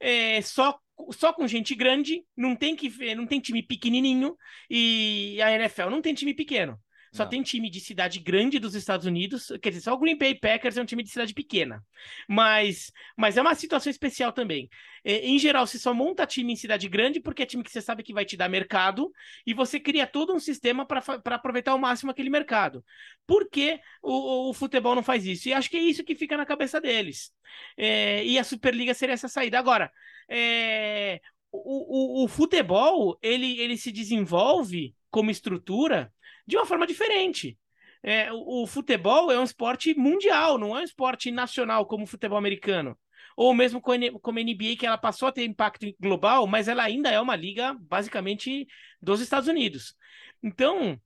é, 0.00 0.40
só 0.42 0.78
só 1.10 1.32
com 1.32 1.46
gente 1.48 1.74
grande, 1.74 2.24
não 2.36 2.54
tem 2.54 2.76
que 2.76 2.88
não 3.16 3.26
tem 3.26 3.40
time 3.40 3.62
pequenininho 3.62 4.36
e 4.70 5.40
a 5.42 5.50
NFL 5.52 5.90
não 5.90 6.00
tem 6.00 6.14
time 6.14 6.32
pequeno. 6.34 6.78
Só 7.14 7.22
não. 7.22 7.30
tem 7.30 7.42
time 7.44 7.70
de 7.70 7.78
cidade 7.78 8.18
grande 8.18 8.58
dos 8.58 8.74
Estados 8.74 9.06
Unidos. 9.06 9.52
Quer 9.62 9.68
dizer, 9.68 9.82
só 9.82 9.94
o 9.94 9.98
Green 9.98 10.18
Bay 10.18 10.34
Packers 10.34 10.76
é 10.76 10.82
um 10.82 10.84
time 10.84 11.00
de 11.00 11.10
cidade 11.10 11.32
pequena. 11.32 11.80
Mas, 12.28 12.90
mas 13.16 13.36
é 13.36 13.40
uma 13.40 13.54
situação 13.54 13.88
especial 13.88 14.32
também. 14.32 14.68
É, 15.04 15.24
em 15.24 15.38
geral, 15.38 15.64
você 15.64 15.78
só 15.78 15.94
monta 15.94 16.26
time 16.26 16.52
em 16.52 16.56
cidade 16.56 16.88
grande 16.88 17.20
porque 17.20 17.44
é 17.44 17.46
time 17.46 17.62
que 17.62 17.70
você 17.70 17.80
sabe 17.80 18.02
que 18.02 18.12
vai 18.12 18.24
te 18.24 18.36
dar 18.36 18.48
mercado 18.48 19.12
e 19.46 19.54
você 19.54 19.78
cria 19.78 20.08
todo 20.08 20.34
um 20.34 20.40
sistema 20.40 20.84
para 20.84 21.00
aproveitar 21.36 21.70
ao 21.70 21.78
máximo 21.78 22.10
aquele 22.10 22.30
mercado. 22.30 22.84
Por 23.24 23.48
que 23.48 23.78
o, 24.02 24.50
o, 24.50 24.52
futebol 24.52 24.96
não 24.96 25.02
faz 25.02 25.24
isso? 25.24 25.48
E 25.48 25.52
acho 25.52 25.70
que 25.70 25.76
é 25.76 25.80
isso 25.80 26.02
que 26.02 26.16
fica 26.16 26.36
na 26.36 26.44
cabeça 26.44 26.80
deles. 26.80 27.32
É, 27.76 28.24
e 28.24 28.36
a 28.40 28.42
Superliga 28.42 28.92
seria 28.92 29.12
essa 29.12 29.28
saída. 29.28 29.56
Agora, 29.56 29.88
é, 30.28 31.20
o, 31.52 32.22
o, 32.22 32.24
o 32.24 32.28
futebol 32.28 33.16
ele, 33.22 33.60
ele 33.60 33.76
se 33.76 33.92
desenvolve 33.92 34.96
como 35.14 35.30
estrutura 35.30 36.12
de 36.44 36.56
uma 36.56 36.66
forma 36.66 36.88
diferente. 36.88 37.56
É, 38.02 38.32
o, 38.32 38.64
o, 38.64 38.66
futebol 38.66 39.30
é 39.30 39.38
um 39.38 39.44
esporte 39.44 39.94
mundial, 39.94 40.58
não 40.58 40.76
é 40.76 40.80
um 40.80 40.84
esporte 40.84 41.30
nacional 41.30 41.86
como 41.86 42.02
o 42.02 42.06
futebol 42.06 42.36
americano. 42.36 42.98
Ou 43.36 43.54
mesmo 43.54 43.80
como 43.80 44.38
a 44.38 44.42
NBA, 44.42 44.76
que 44.76 44.84
ela 44.84 44.98
passou 44.98 45.28
a 45.28 45.32
ter 45.32 45.44
impacto 45.44 45.86
global, 46.00 46.48
mas 46.48 46.66
ela 46.66 46.82
ainda 46.82 47.10
é 47.10 47.20
uma 47.20 47.36
liga 47.36 47.76
basicamente 47.80 48.66
dos 49.00 49.20
Estados 49.20 49.48
Unidos. 49.48 49.94
Então, 50.42 51.00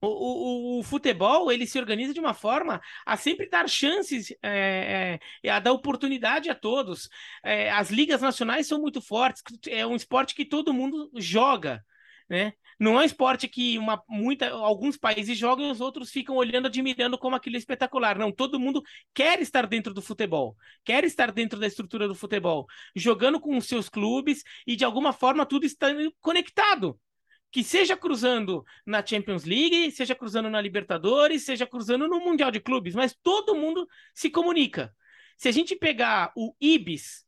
o, 0.00 0.76
o, 0.76 0.80
o, 0.80 0.82
futebol 0.84 1.50
ele 1.50 1.66
se 1.66 1.78
organiza 1.80 2.14
de 2.14 2.20
uma 2.20 2.34
forma 2.34 2.80
a 3.04 3.16
sempre 3.16 3.48
dar 3.48 3.68
chances, 3.68 4.30
é, 4.40 5.18
é, 5.42 5.50
a 5.50 5.58
dar 5.58 5.72
oportunidade 5.72 6.48
a 6.48 6.54
todos. 6.54 7.08
É, 7.42 7.70
as 7.72 7.90
ligas 7.90 8.22
nacionais 8.22 8.68
são 8.68 8.80
muito 8.80 9.00
fortes, 9.02 9.42
é 9.68 9.84
um 9.84 9.96
esporte 9.96 10.34
que 10.34 10.44
todo 10.44 10.72
mundo 10.72 11.10
joga, 11.16 11.84
né? 12.28 12.52
Não 12.82 12.98
é 12.98 13.02
um 13.02 13.04
esporte 13.04 13.46
que 13.46 13.78
uma, 13.78 14.02
muita, 14.08 14.50
alguns 14.50 14.96
países 14.96 15.38
jogam 15.38 15.68
e 15.68 15.70
os 15.70 15.80
outros 15.80 16.10
ficam 16.10 16.34
olhando, 16.34 16.66
admirando 16.66 17.16
como 17.16 17.36
aquilo 17.36 17.54
é 17.54 17.58
espetacular. 17.60 18.18
Não, 18.18 18.32
todo 18.32 18.58
mundo 18.58 18.82
quer 19.14 19.40
estar 19.40 19.68
dentro 19.68 19.94
do 19.94 20.02
futebol, 20.02 20.56
quer 20.84 21.04
estar 21.04 21.30
dentro 21.30 21.60
da 21.60 21.68
estrutura 21.68 22.08
do 22.08 22.14
futebol, 22.16 22.66
jogando 22.96 23.38
com 23.38 23.56
os 23.56 23.66
seus 23.66 23.88
clubes 23.88 24.42
e 24.66 24.74
de 24.74 24.84
alguma 24.84 25.12
forma 25.12 25.46
tudo 25.46 25.64
está 25.64 25.86
conectado. 26.20 26.98
Que 27.52 27.62
seja 27.62 27.96
cruzando 27.96 28.64
na 28.84 29.04
Champions 29.06 29.44
League, 29.44 29.92
seja 29.92 30.16
cruzando 30.16 30.50
na 30.50 30.60
Libertadores, 30.60 31.44
seja 31.44 31.64
cruzando 31.64 32.08
no 32.08 32.18
Mundial 32.18 32.50
de 32.50 32.58
Clubes, 32.58 32.96
mas 32.96 33.16
todo 33.22 33.54
mundo 33.54 33.86
se 34.12 34.28
comunica. 34.28 34.92
Se 35.38 35.46
a 35.46 35.52
gente 35.52 35.76
pegar 35.76 36.32
o 36.34 36.52
Ibis, 36.60 37.24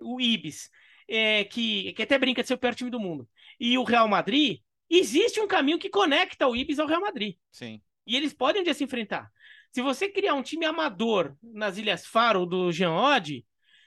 o 0.00 0.20
Ibis, 0.20 0.68
é, 1.06 1.44
que, 1.44 1.92
que 1.92 2.02
até 2.02 2.18
brinca 2.18 2.42
de 2.42 2.48
ser 2.48 2.54
o 2.54 2.58
pior 2.58 2.74
time 2.74 2.90
do 2.90 2.98
mundo, 2.98 3.28
e 3.60 3.78
o 3.78 3.84
Real 3.84 4.08
Madrid, 4.08 4.60
existe 4.98 5.40
um 5.40 5.46
caminho 5.46 5.78
que 5.78 5.88
conecta 5.88 6.46
o 6.46 6.56
Ibis 6.56 6.78
ao 6.78 6.86
Real 6.86 7.00
Madrid. 7.00 7.36
Sim. 7.50 7.80
E 8.06 8.16
eles 8.16 8.32
podem 8.32 8.60
um 8.60 8.64
dia 8.64 8.74
se 8.74 8.84
enfrentar. 8.84 9.30
Se 9.70 9.80
você 9.80 10.08
criar 10.08 10.34
um 10.34 10.42
time 10.42 10.66
amador 10.66 11.34
nas 11.42 11.78
Ilhas 11.78 12.06
Faro 12.06 12.44
do 12.44 12.70
Jean 12.70 12.92
Oddi, 12.92 13.46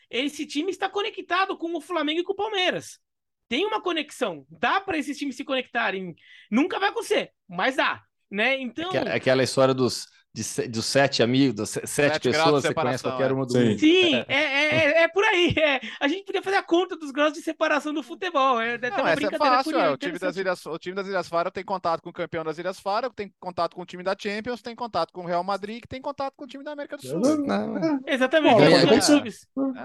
esse 0.09 0.45
time 0.45 0.71
está 0.71 0.89
conectado 0.89 1.57
com 1.57 1.75
o 1.75 1.81
Flamengo 1.81 2.21
e 2.21 2.23
com 2.23 2.33
o 2.33 2.35
Palmeiras. 2.35 2.99
Tem 3.47 3.65
uma 3.65 3.81
conexão. 3.81 4.45
Dá 4.49 4.81
para 4.81 4.97
esses 4.97 5.17
times 5.17 5.35
se 5.35 5.43
conectarem. 5.43 6.15
Nunca 6.49 6.79
vai 6.79 6.89
acontecer, 6.89 7.31
mas 7.47 7.75
dá. 7.75 8.01
Né? 8.29 8.59
Então... 8.59 8.91
Aquela 9.13 9.43
história 9.43 9.73
dos 9.73 10.07
de, 10.35 10.67
dos 10.67 10.85
sete 10.85 11.23
amigos, 11.23 11.55
das 11.55 11.69
sete, 11.69 11.87
sete 11.87 12.29
pessoas, 12.29 12.63
você 12.63 12.73
conhece 12.73 13.03
qualquer 13.03 13.31
uma 13.31 13.45
do 13.45 13.53
Sim, 13.53 13.69
mundo. 13.69 13.79
Sim 13.79 14.15
é, 14.15 14.25
é, 14.27 14.75
é, 14.75 15.03
é, 15.03 15.07
por 15.07 15.23
aí. 15.23 15.55
É. 15.57 15.79
A 15.99 16.09
gente 16.09 16.25
podia 16.25 16.41
fazer 16.41 16.57
a 16.57 16.63
conta 16.63 16.97
dos 16.97 17.11
graus 17.11 17.31
de 17.31 17.41
separação 17.41 17.93
do 17.93 18.03
futebol. 18.03 18.59
É, 18.59 18.77
Não, 18.77 19.07
essa 19.07 19.27
é 19.27 19.37
fácil. 19.37 19.79
É. 19.79 19.89
O, 19.89 19.97
time 19.97 20.19
das 20.19 20.35
Ilhas, 20.35 20.65
o 20.65 20.77
time 20.77 20.93
das 20.93 21.07
Ilhas 21.07 21.29
Faro 21.29 21.49
tem 21.49 21.63
contato 21.63 22.01
com 22.01 22.09
o 22.09 22.13
campeão 22.13 22.43
das 22.43 22.57
Ilhas 22.57 22.79
Faro, 22.79 23.09
tem 23.11 23.31
contato 23.39 23.75
com 23.75 23.81
o 23.81 23.85
time 23.85 24.03
da 24.03 24.13
Champions, 24.17 24.61
tem 24.61 24.75
contato 24.75 25.13
com 25.13 25.21
o 25.21 25.25
Real 25.25 25.43
Madrid, 25.43 25.81
que 25.81 25.87
tem 25.87 26.01
contato 26.01 26.33
com 26.35 26.43
o 26.43 26.47
time 26.47 26.63
da 26.63 26.73
América 26.73 26.97
do 26.97 27.07
Sul. 27.07 27.19
Não, 27.19 28.01
Exatamente. 28.05 28.57
Ganha, 28.57 28.85
ganha, 28.85 29.01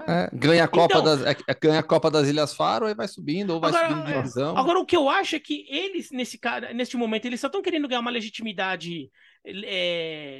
é, 0.07 0.29
ganha, 0.33 0.63
a 0.65 0.67
Copa 0.67 0.99
então, 0.99 1.03
das, 1.03 1.35
ganha 1.61 1.79
a 1.79 1.83
Copa 1.83 2.11
das 2.11 2.27
Ilhas 2.27 2.53
Faro, 2.53 2.87
aí 2.87 2.93
vai 2.93 3.07
subindo, 3.07 3.51
ou 3.51 3.61
vai 3.61 3.69
agora, 3.69 3.87
subindo 3.87 4.05
de 4.05 4.13
divisão. 4.13 4.57
Agora, 4.57 4.79
o 4.79 4.85
que 4.85 4.97
eu 4.97 5.09
acho 5.09 5.37
é 5.37 5.39
que 5.39 5.65
eles, 5.69 6.11
nesse, 6.11 6.37
nesse 6.75 6.97
momento, 6.97 7.25
eles 7.25 7.39
só 7.39 7.47
estão 7.47 7.61
querendo 7.61 7.87
ganhar 7.87 8.01
uma 8.01 8.11
legitimidade 8.11 9.09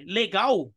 legal 0.06 0.72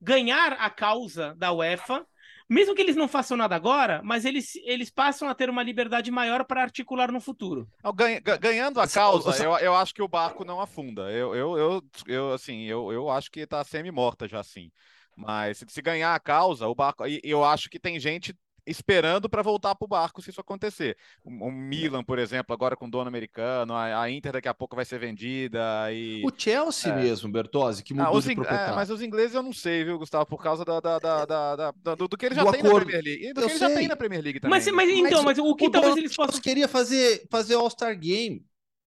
ganhar 0.00 0.54
a 0.54 0.68
causa 0.68 1.34
da 1.36 1.52
UEFA, 1.52 2.04
mesmo 2.48 2.74
que 2.74 2.82
eles 2.82 2.96
não 2.96 3.08
façam 3.08 3.36
nada 3.36 3.54
agora, 3.54 4.02
mas 4.04 4.24
eles, 4.24 4.56
eles 4.64 4.90
passam 4.90 5.28
a 5.28 5.34
ter 5.34 5.48
uma 5.48 5.62
liberdade 5.62 6.10
maior 6.10 6.44
para 6.44 6.62
articular 6.62 7.10
no 7.10 7.20
futuro. 7.20 7.68
Ganha, 7.94 8.20
ganhando 8.20 8.80
a 8.80 8.88
causa, 8.88 9.42
eu, 9.42 9.56
eu 9.58 9.74
acho 9.74 9.94
que 9.94 10.02
o 10.02 10.08
barco 10.08 10.44
não 10.44 10.60
afunda. 10.60 11.10
Eu, 11.10 11.34
eu, 11.34 11.56
eu, 11.56 11.82
eu 12.06 12.32
assim, 12.32 12.64
eu, 12.64 12.92
eu 12.92 13.08
acho 13.08 13.30
que 13.30 13.40
está 13.40 13.62
semi-morta 13.64 14.28
já 14.28 14.40
assim. 14.40 14.70
Mas 15.16 15.62
se 15.66 15.82
ganhar 15.82 16.14
a 16.14 16.20
causa, 16.20 16.66
o 16.66 16.74
barco. 16.74 17.04
Eu 17.22 17.44
acho 17.44 17.68
que 17.68 17.78
tem 17.78 18.00
gente 18.00 18.34
esperando 18.66 19.28
para 19.28 19.42
voltar 19.42 19.74
para 19.74 19.84
o 19.84 19.88
barco 19.88 20.22
se 20.22 20.30
isso 20.30 20.40
acontecer. 20.40 20.96
O, 21.24 21.30
o, 21.30 21.52
Milan, 21.52 22.04
por 22.04 22.18
exemplo, 22.18 22.52
agora 22.52 22.76
com 22.76 22.88
dono 22.88 23.08
americano, 23.08 23.74
a, 23.74 24.02
a, 24.02 24.10
Inter 24.10 24.32
daqui 24.32 24.48
a 24.48 24.54
pouco 24.54 24.76
vai 24.76 24.84
ser 24.84 24.98
vendida. 24.98 25.60
E... 25.92 26.22
O 26.24 26.32
Chelsea 26.36 26.92
é. 26.92 26.96
mesmo, 26.96 27.30
Bertozzi, 27.30 27.82
que 27.82 27.94
mudou 27.94 28.16
ah, 28.16 28.20
de 28.20 28.34
proprietário. 28.34 28.72
É, 28.72 28.76
mas 28.76 28.90
os 28.90 29.02
ingleses 29.02 29.34
eu 29.34 29.42
não 29.42 29.52
sei, 29.52 29.84
viu, 29.84 29.98
Gustavo, 29.98 30.26
por 30.26 30.42
causa 30.42 30.64
da, 30.64 30.80
da, 30.80 30.98
da, 30.98 31.24
da 31.26 31.94
do, 31.94 32.08
do, 32.08 32.16
que 32.16 32.26
ele 32.26 32.34
já 32.34 32.44
do 32.44 32.52
tem 32.52 32.60
acordo. 32.60 32.86
na 32.86 32.90
Premier 32.90 33.04
League. 33.04 33.26
E 33.26 33.32
do 33.32 33.40
eu 33.40 33.46
que 33.46 33.52
ele 33.52 33.58
sei. 33.58 33.68
já 33.68 33.74
tem 33.74 33.88
na 33.88 33.96
Premier 33.96 34.22
League 34.22 34.40
também. 34.40 34.58
Mas, 34.58 34.66
mas 34.68 34.90
então, 34.90 35.22
mas, 35.22 35.38
mas 35.38 35.46
o 35.46 35.54
que 35.54 35.66
o 35.66 35.70
talvez 35.70 35.96
eles 35.96 36.14
possam... 36.14 36.40
queria 36.40 36.68
fazer, 36.68 37.26
fazer 37.30 37.54
All-Star 37.54 37.98
Game. 37.98 38.44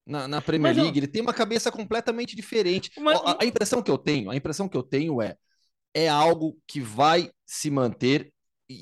Na, 0.05 0.27
na 0.27 0.41
Premier 0.41 0.73
mas, 0.73 0.83
League, 0.83 0.99
ele 0.99 1.07
tem 1.07 1.21
uma 1.21 1.33
cabeça 1.33 1.71
completamente 1.71 2.35
diferente. 2.35 2.91
Mas, 2.99 3.21
a, 3.23 3.37
a 3.41 3.45
impressão 3.45 3.81
que 3.81 3.91
eu 3.91 3.97
tenho, 3.97 4.31
a 4.31 4.35
impressão 4.35 4.67
que 4.67 4.75
eu 4.75 4.83
tenho 4.83 5.21
é 5.21 5.37
é 5.93 6.07
algo 6.07 6.57
que 6.67 6.79
vai 6.79 7.29
se 7.45 7.69
manter 7.69 8.31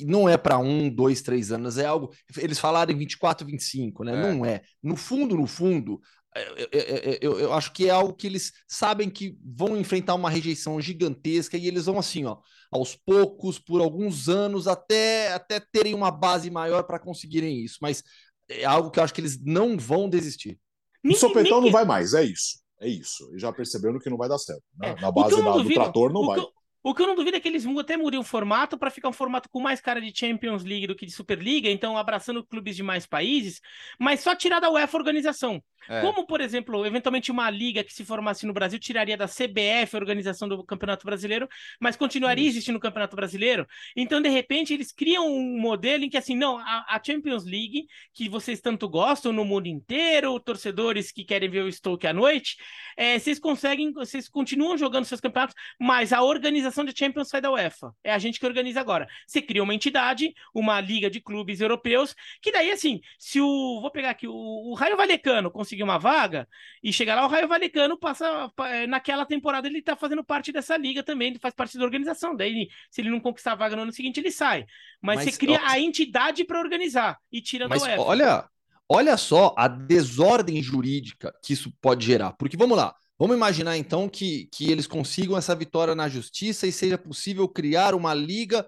e 0.01 0.05
não 0.05 0.27
é 0.27 0.37
para 0.37 0.57
um, 0.57 0.89
dois, 0.89 1.21
três 1.21 1.51
anos, 1.51 1.77
é 1.77 1.85
algo. 1.85 2.11
Eles 2.37 2.59
falaram 2.59 2.91
em 2.91 2.97
24, 2.97 3.45
25, 3.45 4.03
né? 4.03 4.13
É. 4.13 4.33
Não 4.33 4.45
é. 4.45 4.61
No 4.81 4.95
fundo, 4.95 5.35
no 5.35 5.47
fundo, 5.47 5.99
eu, 6.35 6.41
é, 6.41 6.61
eu, 6.61 6.67
é, 6.71 6.79
é, 6.79 7.19
eu, 7.21 7.39
eu, 7.39 7.53
acho 7.53 7.73
que 7.73 7.87
é 7.87 7.89
algo 7.89 8.13
que 8.13 8.27
eles 8.27 8.53
sabem 8.67 9.09
que 9.09 9.37
vão 9.43 9.75
enfrentar 9.75 10.15
uma 10.15 10.29
rejeição 10.29 10.79
gigantesca 10.79 11.57
e 11.57 11.67
eles 11.67 11.85
vão 11.85 11.97
assim, 11.97 12.25
ó, 12.25 12.37
aos 12.71 12.95
poucos, 12.95 13.57
por 13.57 13.81
alguns 13.81 14.29
anos, 14.29 14.67
até, 14.67 15.33
até 15.33 15.59
terem 15.59 15.95
uma 15.95 16.11
base 16.11 16.49
maior 16.51 16.83
para 16.83 16.99
conseguirem 16.99 17.63
isso. 17.63 17.79
Mas 17.81 18.03
é 18.47 18.65
algo 18.65 18.91
que 18.91 18.99
eu 18.99 19.03
acho 19.03 19.13
que 19.13 19.21
eles 19.21 19.43
não 19.43 19.77
vão 19.77 20.07
desistir. 20.07 20.59
O 21.03 21.15
sopetão 21.15 21.61
não 21.61 21.71
vai 21.71 21.85
mais, 21.85 22.13
é 22.13 22.23
isso. 22.23 22.59
É 22.79 22.87
isso. 22.87 23.29
E 23.35 23.39
já 23.39 23.51
percebendo 23.51 23.99
que 23.99 24.09
não 24.09 24.17
vai 24.17 24.29
dar 24.29 24.37
certo. 24.37 24.63
Né? 24.77 24.89
É. 24.89 25.01
Na 25.01 25.11
base 25.11 25.35
da, 25.35 25.51
do 25.51 25.73
trator 25.73 26.13
não 26.13 26.25
vai. 26.25 26.39
O 26.82 26.93
que 26.95 27.01
eu 27.01 27.07
não 27.07 27.15
duvido 27.15 27.36
é 27.36 27.39
que 27.39 27.47
eles 27.47 27.65
até 27.77 27.97
mudem 27.97 28.19
o 28.19 28.23
formato 28.23 28.77
para 28.77 28.89
ficar 28.89 29.09
um 29.09 29.13
formato 29.13 29.49
com 29.49 29.59
mais 29.59 29.82
cara 29.82 29.99
de 29.99 30.17
Champions 30.17 30.63
League 30.63 30.88
do 30.88 30.95
que 30.95 31.05
de 31.05 31.11
Superliga, 31.11 31.69
então 31.69 31.97
abraçando 31.97 32.45
clubes 32.45 32.75
de 32.75 32.84
mais 32.84 33.05
países, 33.05 33.61
mas 33.99 34.21
só 34.21 34.34
tirar 34.34 34.61
da 34.61 34.69
UEFA 34.69 34.97
a 34.97 34.99
organização. 34.99 35.61
É. 35.88 36.01
Como, 36.01 36.25
por 36.25 36.41
exemplo, 36.41 36.86
eventualmente 36.86 37.32
uma 37.32 37.49
liga 37.49 37.84
que 37.84 37.93
se 37.93 38.03
formasse 38.03 38.45
no 38.45 38.53
Brasil 38.53 38.80
tiraria 38.80 39.17
da 39.17 39.27
CBF 39.27 39.95
a 39.95 39.99
organização 39.99 40.47
do 40.47 40.63
Campeonato 40.63 41.05
Brasileiro, 41.05 41.47
mas 41.80 41.95
continuaria 41.95 42.43
Isso. 42.47 42.57
existindo 42.57 42.77
o 42.77 42.82
Campeonato 42.82 43.15
Brasileiro. 43.15 43.67
Então, 43.95 44.21
de 44.21 44.30
repente, 44.30 44.73
eles 44.73 44.91
criam 44.91 45.27
um 45.27 45.59
modelo 45.59 46.03
em 46.03 46.09
que, 46.09 46.17
assim, 46.17 46.36
não, 46.36 46.57
a, 46.57 46.86
a 46.89 47.01
Champions 47.03 47.45
League, 47.45 47.88
que 48.13 48.27
vocês 48.30 48.59
tanto 48.61 48.88
gostam 48.88 49.32
no 49.32 49.45
mundo 49.45 49.67
inteiro, 49.67 50.39
torcedores 50.39 51.11
que 51.11 51.23
querem 51.23 51.49
ver 51.49 51.63
o 51.63 51.71
Stoke 51.71 52.07
à 52.07 52.13
noite, 52.13 52.57
é, 52.97 53.17
vocês 53.17 53.39
conseguem, 53.39 53.91
vocês 53.91 54.27
continuam 54.27 54.77
jogando 54.77 55.05
seus 55.05 55.21
campeonatos, 55.21 55.55
mas 55.80 56.11
a 56.11 56.21
organização 56.21 56.84
de 56.84 56.97
Champions 56.97 57.30
sai 57.30 57.41
da 57.41 57.51
UEFA. 57.51 57.93
É 58.03 58.11
a 58.11 58.17
gente 58.17 58.39
que 58.39 58.45
organiza 58.45 58.80
agora. 58.80 59.07
Você 59.25 59.41
cria 59.41 59.63
uma 59.63 59.73
entidade, 59.73 60.34
uma 60.53 60.80
liga 60.82 61.09
de 61.09 61.21
clubes 61.21 61.61
europeus, 61.61 62.15
que 62.41 62.51
daí, 62.51 62.71
assim, 62.71 62.99
se 63.17 63.39
o. 63.39 63.80
Vou 63.82 63.91
pegar 63.91 64.11
aqui, 64.11 64.27
o, 64.27 64.34
o 64.34 64.73
Raio 64.73 64.97
Valecano 64.97 65.51
conseguir 65.70 65.84
uma 65.84 65.99
vaga 65.99 66.47
e 66.82 66.91
chegar 66.91 67.15
lá, 67.15 67.26
o 67.26 67.30
Raio 67.30 67.47
Valecano 67.47 67.97
passa. 67.97 68.51
É, 68.61 68.88
naquela 68.88 69.26
temporada 69.26 69.67
ele 69.67 69.82
tá 69.82 69.95
fazendo 69.95 70.24
parte 70.24 70.51
dessa 70.51 70.76
liga 70.76 71.03
também, 71.03 71.30
ele 71.30 71.39
faz 71.39 71.53
parte 71.53 71.78
da 71.78 71.84
organização. 71.84 72.36
Daí, 72.36 72.67
se 72.89 73.01
ele 73.01 73.11
não 73.11 73.20
conquistar 73.20 73.51
a 73.51 73.55
vaga 73.55 73.76
no 73.76 73.84
ano 73.84 73.91
seguinte, 73.91 74.20
ele 74.20 74.32
sai. 74.32 74.65
Mas, 74.99 75.17
Mas 75.17 75.26
você 75.26 75.39
cria 75.39 75.61
ó... 75.61 75.67
a 75.67 75.80
entidade 75.80 76.43
para 76.43 76.59
organizar 76.59 77.20
e 77.32 77.41
tira 77.41 77.67
Mas, 77.67 77.84
UEFA. 77.84 78.01
Olha, 78.01 78.49
olha 78.88 79.15
só 79.15 79.53
a 79.55 79.67
desordem 79.67 80.61
jurídica 80.61 81.34
que 81.43 81.53
isso 81.53 81.72
pode 81.80 82.05
gerar. 82.05 82.34
Porque 82.34 82.57
vamos 82.57 82.78
lá. 82.78 82.95
Vamos 83.17 83.36
imaginar 83.36 83.78
então 83.78 84.07
que, 84.07 84.49
que 84.51 84.72
eles 84.72 84.88
consigam 84.88 85.38
essa 85.38 85.53
vitória 85.53 85.93
na 85.93 86.07
justiça 86.07 86.65
e 86.65 86.72
seja 86.72 86.97
possível 86.97 87.47
criar 87.49 87.93
uma 87.93 88.13
liga 88.13 88.65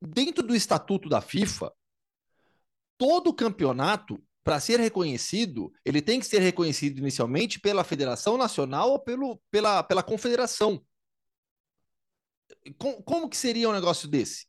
dentro 0.00 0.44
do 0.44 0.54
estatuto 0.54 1.08
da 1.08 1.20
FIFA. 1.20 1.72
Todo 2.98 3.32
campeonato, 3.32 4.20
para 4.44 4.60
ser 4.60 4.80
reconhecido, 4.80 5.72
ele 5.84 6.02
tem 6.02 6.18
que 6.18 6.26
ser 6.26 6.40
reconhecido 6.40 6.98
inicialmente 6.98 7.60
pela 7.60 7.84
Federação 7.84 8.36
Nacional 8.36 8.90
ou 8.90 8.98
pelo, 8.98 9.40
pela, 9.50 9.82
pela 9.82 10.02
Confederação. 10.02 10.82
Com, 12.78 13.02
como 13.02 13.28
que 13.28 13.36
seria 13.36 13.68
um 13.68 13.72
negócio 13.72 14.08
desse? 14.08 14.46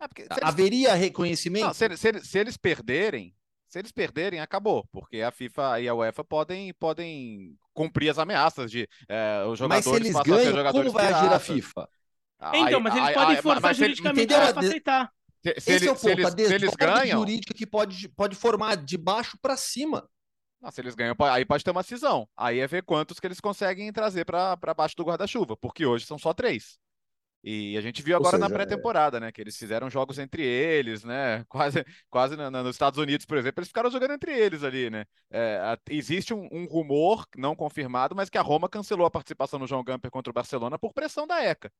É 0.00 0.26
Haveria 0.42 0.94
reconhecimento? 0.94 1.66
Não, 1.66 1.74
se, 1.74 1.96
se, 1.96 2.20
se 2.24 2.38
eles 2.38 2.56
perderem, 2.56 3.34
se 3.66 3.78
eles 3.78 3.92
perderem, 3.92 4.40
acabou, 4.40 4.86
porque 4.92 5.22
a 5.22 5.30
FIFA 5.30 5.80
e 5.80 5.88
a 5.88 5.94
UEFA 5.94 6.24
podem, 6.24 6.72
podem 6.74 7.56
cumprir 7.72 8.10
as 8.10 8.18
ameaças 8.18 8.70
de 8.70 8.88
é, 9.08 9.44
os 9.46 9.58
jogadores 9.58 9.86
Mas 9.86 9.94
se 9.94 10.02
eles 10.02 10.22
ganham, 10.22 10.72
como 10.72 10.90
vai 10.90 11.12
agir 11.12 11.32
a 11.32 11.38
FIFA? 11.38 11.88
Então, 12.54 12.80
mas 12.80 12.94
eles 12.94 13.14
podem 13.14 13.36
forçar 13.42 13.74
juridicamente 13.74 14.26
para 14.26 14.60
aceitar. 14.60 15.12
Se, 15.42 15.60
se 15.60 15.72
Esse 15.72 15.72
ele, 15.72 15.88
é 15.88 15.92
o 15.92 15.94
ponto, 15.94 16.08
eles, 16.08 16.26
a 16.26 16.30
se 16.30 16.54
eles 16.54 16.74
ganham... 16.74 17.18
jurídica 17.20 17.54
que 17.54 17.66
pode, 17.66 18.08
pode 18.08 18.36
formar 18.36 18.76
de 18.76 18.96
baixo 18.96 19.38
para 19.40 19.56
cima. 19.56 20.08
Se 20.72 20.80
eles 20.80 20.94
ganham, 20.94 21.14
aí 21.30 21.44
pode 21.44 21.62
ter 21.62 21.70
uma 21.70 21.82
cisão. 21.82 22.28
Aí 22.36 22.58
é 22.58 22.66
ver 22.66 22.82
quantos 22.82 23.20
que 23.20 23.26
eles 23.26 23.40
conseguem 23.40 23.92
trazer 23.92 24.24
para 24.24 24.74
baixo 24.74 24.96
do 24.96 25.04
guarda-chuva, 25.04 25.56
porque 25.56 25.86
hoje 25.86 26.06
são 26.06 26.18
só 26.18 26.32
três. 26.34 26.78
E 27.48 27.78
a 27.78 27.80
gente 27.80 28.02
viu 28.02 28.16
agora 28.16 28.36
seja, 28.36 28.48
na 28.48 28.52
pré-temporada, 28.52 29.20
né? 29.20 29.30
Que 29.30 29.40
eles 29.40 29.56
fizeram 29.56 29.88
jogos 29.88 30.18
entre 30.18 30.42
eles, 30.42 31.04
né? 31.04 31.44
Quase, 31.48 31.84
quase 32.10 32.36
na, 32.36 32.50
na, 32.50 32.60
nos 32.60 32.74
Estados 32.74 32.98
Unidos, 32.98 33.24
por 33.24 33.38
exemplo, 33.38 33.60
eles 33.60 33.68
ficaram 33.68 33.88
jogando 33.88 34.14
entre 34.14 34.36
eles 34.36 34.64
ali, 34.64 34.90
né? 34.90 35.04
É, 35.30 35.58
a, 35.58 35.78
existe 35.90 36.34
um, 36.34 36.48
um, 36.50 36.64
rumor 36.64 37.24
não 37.36 37.54
confirmado, 37.54 38.16
mas 38.16 38.28
que 38.28 38.36
a 38.36 38.42
Roma 38.42 38.68
cancelou 38.68 39.06
a 39.06 39.10
participação 39.10 39.60
no 39.60 39.66
João 39.66 39.84
Gamper 39.84 40.10
contra 40.10 40.30
o 40.30 40.34
Barcelona 40.34 40.76
por 40.76 40.92
pressão 40.92 41.24
da 41.24 41.40
ECA. 41.40 41.70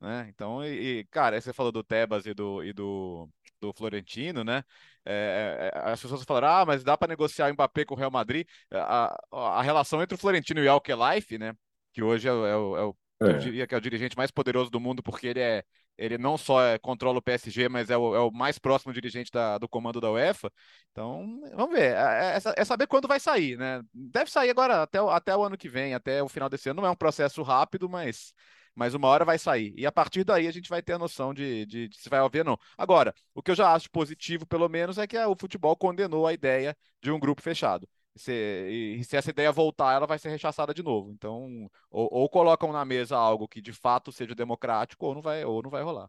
Né? 0.00 0.26
Então, 0.28 0.64
e, 0.64 1.00
e, 1.00 1.04
cara, 1.06 1.40
você 1.40 1.52
falou 1.52 1.72
do 1.72 1.82
Tebas 1.82 2.26
e 2.26 2.34
do, 2.34 2.62
e 2.62 2.72
do, 2.72 3.28
do 3.60 3.72
Florentino, 3.72 4.44
né? 4.44 4.62
É, 5.04 5.70
é, 5.72 5.78
é 5.78 5.92
as 5.92 6.00
pessoas 6.00 6.22
falaram, 6.24 6.48
ah, 6.48 6.66
mas 6.66 6.84
dá 6.84 6.96
para 6.96 7.08
negociar 7.08 7.48
o 7.50 7.52
Mbappé 7.52 7.84
com 7.84 7.94
o 7.94 7.98
Real 7.98 8.10
Madrid. 8.10 8.46
A, 8.72 9.16
a, 9.32 9.58
a 9.58 9.62
relação 9.62 10.02
entre 10.02 10.14
o 10.14 10.18
Florentino 10.18 10.60
e 10.62 10.66
o 10.66 10.70
Alkelife, 10.70 11.38
né? 11.38 11.54
Que 11.92 12.02
hoje 12.02 12.28
é, 12.28 12.30
é, 12.30 12.34
o, 12.34 12.76
é 12.76 12.84
o. 12.84 12.96
Eu 13.18 13.38
diria 13.38 13.66
que 13.66 13.74
é 13.74 13.78
o 13.78 13.80
dirigente 13.80 14.16
mais 14.16 14.30
poderoso 14.30 14.70
do 14.70 14.78
mundo, 14.78 15.02
porque 15.02 15.26
ele 15.26 15.40
é 15.40 15.64
ele 15.98 16.18
não 16.18 16.36
só 16.36 16.62
é, 16.62 16.78
controla 16.78 17.18
o 17.18 17.22
PSG, 17.22 17.68
mas 17.68 17.90
é 17.90 17.96
o, 17.96 18.14
é 18.14 18.20
o 18.20 18.30
mais 18.30 18.58
próximo 18.58 18.92
dirigente 18.92 19.30
da, 19.30 19.58
do 19.58 19.68
comando 19.68 20.00
da 20.00 20.10
UEFA. 20.10 20.52
Então, 20.92 21.40
vamos 21.54 21.74
ver. 21.74 21.94
É, 21.94 22.36
é, 22.36 22.54
é, 22.56 22.64
saber 22.64 22.86
quando 22.86 23.08
vai 23.08 23.18
sair, 23.18 23.56
né? 23.56 23.80
Deve 23.92 24.30
sair 24.30 24.50
agora 24.50 24.82
até, 24.82 24.98
até 24.98 25.34
o 25.36 25.42
ano 25.42 25.56
que 25.56 25.68
vem, 25.68 25.94
até 25.94 26.22
o 26.22 26.28
final 26.28 26.48
desse 26.48 26.68
ano. 26.68 26.82
Não 26.82 26.88
é 26.88 26.90
um 26.90 26.96
processo 26.96 27.42
rápido, 27.42 27.88
mas, 27.88 28.34
mas 28.76 28.94
uma 28.94 29.08
hora 29.08 29.24
vai 29.24 29.38
sair. 29.38 29.74
E 29.76 29.86
a 29.86 29.90
partir 29.90 30.22
daí 30.22 30.46
a 30.46 30.52
gente 30.52 30.68
vai 30.68 30.82
ter 30.82 30.92
a 30.92 30.98
noção 30.98 31.32
de, 31.32 31.64
de, 31.64 31.88
de 31.88 31.96
se 31.96 32.10
vai 32.10 32.20
haver 32.20 32.40
ou 32.40 32.44
não. 32.44 32.58
Agora, 32.76 33.14
o 33.34 33.42
que 33.42 33.50
eu 33.50 33.54
já 33.54 33.72
acho 33.72 33.90
positivo, 33.90 34.46
pelo 34.46 34.68
menos, 34.68 34.98
é 34.98 35.06
que 35.06 35.18
o 35.18 35.34
futebol 35.34 35.74
condenou 35.74 36.26
a 36.26 36.32
ideia 36.34 36.76
de 37.02 37.10
um 37.10 37.18
grupo 37.18 37.40
fechado. 37.40 37.88
Se, 38.14 38.32
e 38.32 39.02
se 39.04 39.16
essa 39.16 39.30
ideia 39.30 39.50
voltar, 39.50 39.94
ela 39.94 40.06
vai 40.06 40.18
ser 40.18 40.28
rechaçada 40.28 40.74
de 40.74 40.82
novo. 40.82 41.10
Então, 41.10 41.70
ou, 41.90 42.08
ou, 42.12 42.28
colocam 42.28 42.70
na 42.72 42.84
mesa 42.84 43.16
algo 43.16 43.48
que 43.48 43.62
de 43.62 43.72
fato 43.72 44.12
seja 44.12 44.34
democrático, 44.34 45.06
ou 45.06 45.14
não 45.14 45.22
vai, 45.22 45.44
ou 45.44 45.62
não 45.62 45.70
vai 45.70 45.82
rolar. 45.82 46.08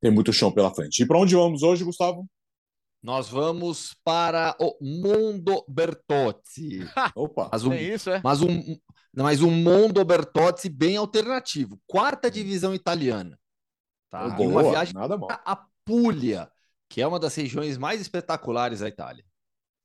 Tem 0.00 0.10
muito 0.10 0.32
chão 0.32 0.52
pela 0.52 0.74
frente. 0.74 1.02
E 1.02 1.06
para 1.06 1.18
onde 1.18 1.34
vamos 1.34 1.62
hoje, 1.62 1.84
Gustavo? 1.84 2.26
Nós 3.02 3.28
vamos 3.28 3.94
para 4.04 4.54
o 4.60 4.76
Mondo 4.80 5.64
Bertozzi. 5.66 6.80
Opa, 7.16 7.48
mas 7.50 7.64
um, 7.64 7.72
é 7.72 7.82
isso, 7.82 8.10
é? 8.10 8.20
Mas 8.22 8.42
um, 8.42 8.76
mas 9.14 9.42
um 9.42 9.50
Mondo 9.50 10.04
Bertozzi 10.04 10.68
bem 10.68 10.96
alternativo. 10.96 11.80
Quarta 11.86 12.30
divisão 12.30 12.74
italiana. 12.74 13.38
Tá? 14.10 14.28
Boa, 14.28 14.48
uma 14.48 14.70
viagem 14.70 14.94
nada 14.94 15.16
mal. 15.16 15.28
a 15.30 15.64
Puglia, 15.84 16.50
que 16.88 17.00
é 17.00 17.06
uma 17.06 17.18
das 17.18 17.34
regiões 17.34 17.78
mais 17.78 18.00
espetaculares 18.00 18.80
da 18.80 18.88
Itália. 18.88 19.24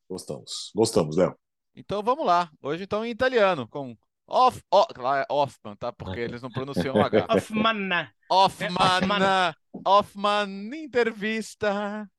Gostamos. 0.10 0.72
Gostamos, 0.76 1.16
Léo. 1.16 1.36
Então 1.76 2.04
vamos 2.04 2.26
lá. 2.26 2.50
Hoje 2.62 2.84
então 2.84 3.06
em 3.06 3.12
italiano, 3.12 3.68
com 3.68 3.96
Off, 4.28 4.60
off, 4.72 4.92
lá 4.98 5.20
é 5.20 5.26
Hoffman, 5.30 5.76
tá? 5.76 5.94
Porque 5.94 6.20
eles 6.20 6.42
não 6.42 6.50
pronunciam 6.50 6.96
o 6.96 7.02
H. 7.02 7.28
Hoffman. 7.30 8.10
Hoffman. 8.30 9.54
Hoffman, 9.86 10.84
entrevista. 10.84 12.10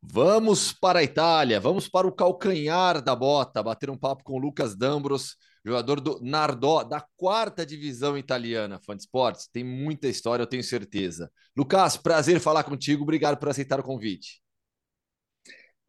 Vamos 0.00 0.72
para 0.72 1.00
a 1.00 1.02
Itália, 1.02 1.60
vamos 1.60 1.88
para 1.88 2.06
o 2.06 2.12
calcanhar 2.12 3.02
da 3.02 3.14
bota, 3.16 3.62
bater 3.62 3.90
um 3.90 3.98
papo 3.98 4.22
com 4.22 4.34
o 4.34 4.38
Lucas 4.38 4.76
Dambros, 4.76 5.36
jogador 5.64 6.00
do 6.00 6.20
Nardò, 6.22 6.84
da 6.84 7.04
quarta 7.16 7.66
divisão 7.66 8.16
italiana, 8.16 8.80
fã 8.80 8.96
de 8.96 9.02
esportes. 9.02 9.48
Tem 9.48 9.64
muita 9.64 10.08
história, 10.08 10.42
eu 10.42 10.46
tenho 10.46 10.62
certeza. 10.62 11.30
Lucas, 11.56 11.96
prazer 11.96 12.40
falar 12.40 12.64
contigo, 12.64 13.02
obrigado 13.02 13.38
por 13.38 13.48
aceitar 13.48 13.80
o 13.80 13.82
convite. 13.82 14.40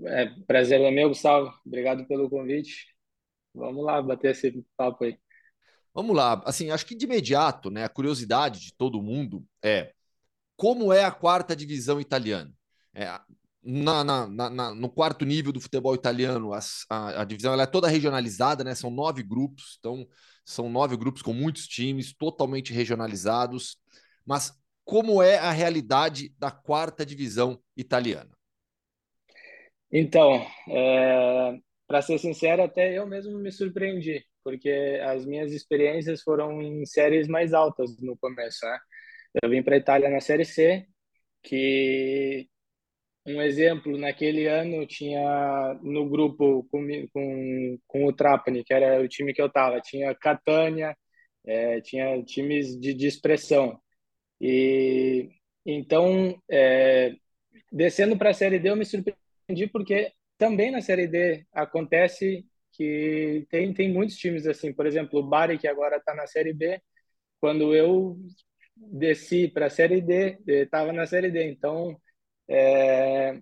É, 0.05 0.25
prazer 0.47 0.81
é 0.81 0.91
meu, 0.91 1.09
Gustavo. 1.09 1.53
Obrigado 1.65 2.05
pelo 2.07 2.29
convite. 2.29 2.87
Vamos 3.53 3.83
lá 3.85 4.01
bater 4.01 4.31
esse 4.31 4.65
papo 4.75 5.03
aí. 5.03 5.17
Vamos 5.93 6.15
lá. 6.15 6.41
Assim, 6.45 6.71
acho 6.71 6.85
que 6.85 6.95
de 6.95 7.05
imediato, 7.05 7.69
né, 7.69 7.83
a 7.83 7.89
curiosidade 7.89 8.59
de 8.59 8.73
todo 8.73 9.01
mundo 9.01 9.45
é 9.63 9.93
como 10.55 10.93
é 10.93 11.03
a 11.03 11.11
quarta 11.11 11.55
divisão 11.55 11.99
italiana. 11.99 12.53
É, 12.93 13.19
na, 13.63 14.03
na, 14.03 14.49
na, 14.49 14.73
no 14.73 14.89
quarto 14.89 15.25
nível 15.25 15.51
do 15.51 15.59
futebol 15.59 15.93
italiano, 15.93 16.53
as, 16.53 16.85
a, 16.89 17.21
a, 17.21 17.25
divisão 17.25 17.59
é 17.59 17.65
toda 17.65 17.87
regionalizada, 17.87 18.63
né? 18.63 18.73
São 18.73 18.89
nove 18.89 19.21
grupos, 19.21 19.77
então 19.79 20.07
são 20.45 20.69
nove 20.69 20.95
grupos 20.95 21.21
com 21.21 21.33
muitos 21.33 21.67
times, 21.67 22.13
totalmente 22.13 22.73
regionalizados. 22.73 23.77
Mas 24.25 24.53
como 24.85 25.21
é 25.21 25.37
a 25.37 25.51
realidade 25.51 26.33
da 26.37 26.49
quarta 26.49 27.05
divisão 27.05 27.61
italiana? 27.75 28.31
Então, 29.91 30.45
é, 30.69 31.59
para 31.87 32.01
ser 32.01 32.17
sincero, 32.17 32.63
até 32.63 32.97
eu 32.97 33.05
mesmo 33.05 33.37
me 33.39 33.51
surpreendi, 33.51 34.23
porque 34.43 34.99
as 35.03 35.25
minhas 35.25 35.51
experiências 35.51 36.21
foram 36.21 36.61
em 36.61 36.85
séries 36.85 37.27
mais 37.27 37.53
altas 37.53 37.99
no 37.99 38.17
começo, 38.17 38.65
né? 38.65 38.79
Eu 39.43 39.49
vim 39.49 39.61
para 39.61 39.75
a 39.75 39.79
Itália 39.79 40.09
na 40.09 40.21
Série 40.21 40.45
C, 40.45 40.87
que 41.43 42.47
um 43.35 43.41
exemplo, 43.41 43.97
naquele 43.97 44.47
ano 44.47 44.85
tinha 44.87 45.79
no 45.81 46.09
grupo 46.09 46.63
com, 46.71 46.87
com, 47.13 47.79
com 47.87 48.05
o 48.05 48.13
Trapani, 48.13 48.63
que 48.63 48.73
era 48.73 49.01
o 49.01 49.07
time 49.07 49.33
que 49.33 49.41
eu 49.41 49.47
estava, 49.47 49.81
tinha 49.81 50.15
Catânia, 50.15 50.95
é, 51.45 51.81
tinha 51.81 52.21
times 52.23 52.79
de, 52.79 52.93
de 52.93 53.07
expressão. 53.07 53.79
E 54.41 55.29
então, 55.65 56.41
é, 56.49 57.15
descendo 57.71 58.17
para 58.17 58.31
a 58.31 58.33
Série 58.33 58.59
D, 58.59 58.69
eu 58.69 58.75
me 58.75 58.85
surpreendi 58.85 59.67
porque 59.71 60.11
também 60.37 60.71
na 60.71 60.81
Série 60.81 61.07
D 61.07 61.45
acontece 61.53 62.45
que 62.73 63.45
tem, 63.49 63.73
tem 63.73 63.91
muitos 63.91 64.17
times 64.17 64.47
assim. 64.47 64.73
Por 64.73 64.85
exemplo, 64.87 65.19
o 65.19 65.23
Bari, 65.23 65.57
que 65.57 65.67
agora 65.67 65.97
está 65.97 66.15
na 66.15 66.27
Série 66.27 66.53
B, 66.53 66.81
quando 67.39 67.75
eu 67.75 68.17
desci 68.75 69.47
para 69.49 69.67
a 69.67 69.69
Série 69.69 70.01
D, 70.01 70.39
estava 70.47 70.93
na 70.93 71.05
Série 71.05 71.31
D. 71.31 71.43
Então, 71.51 71.99
é, 72.49 73.39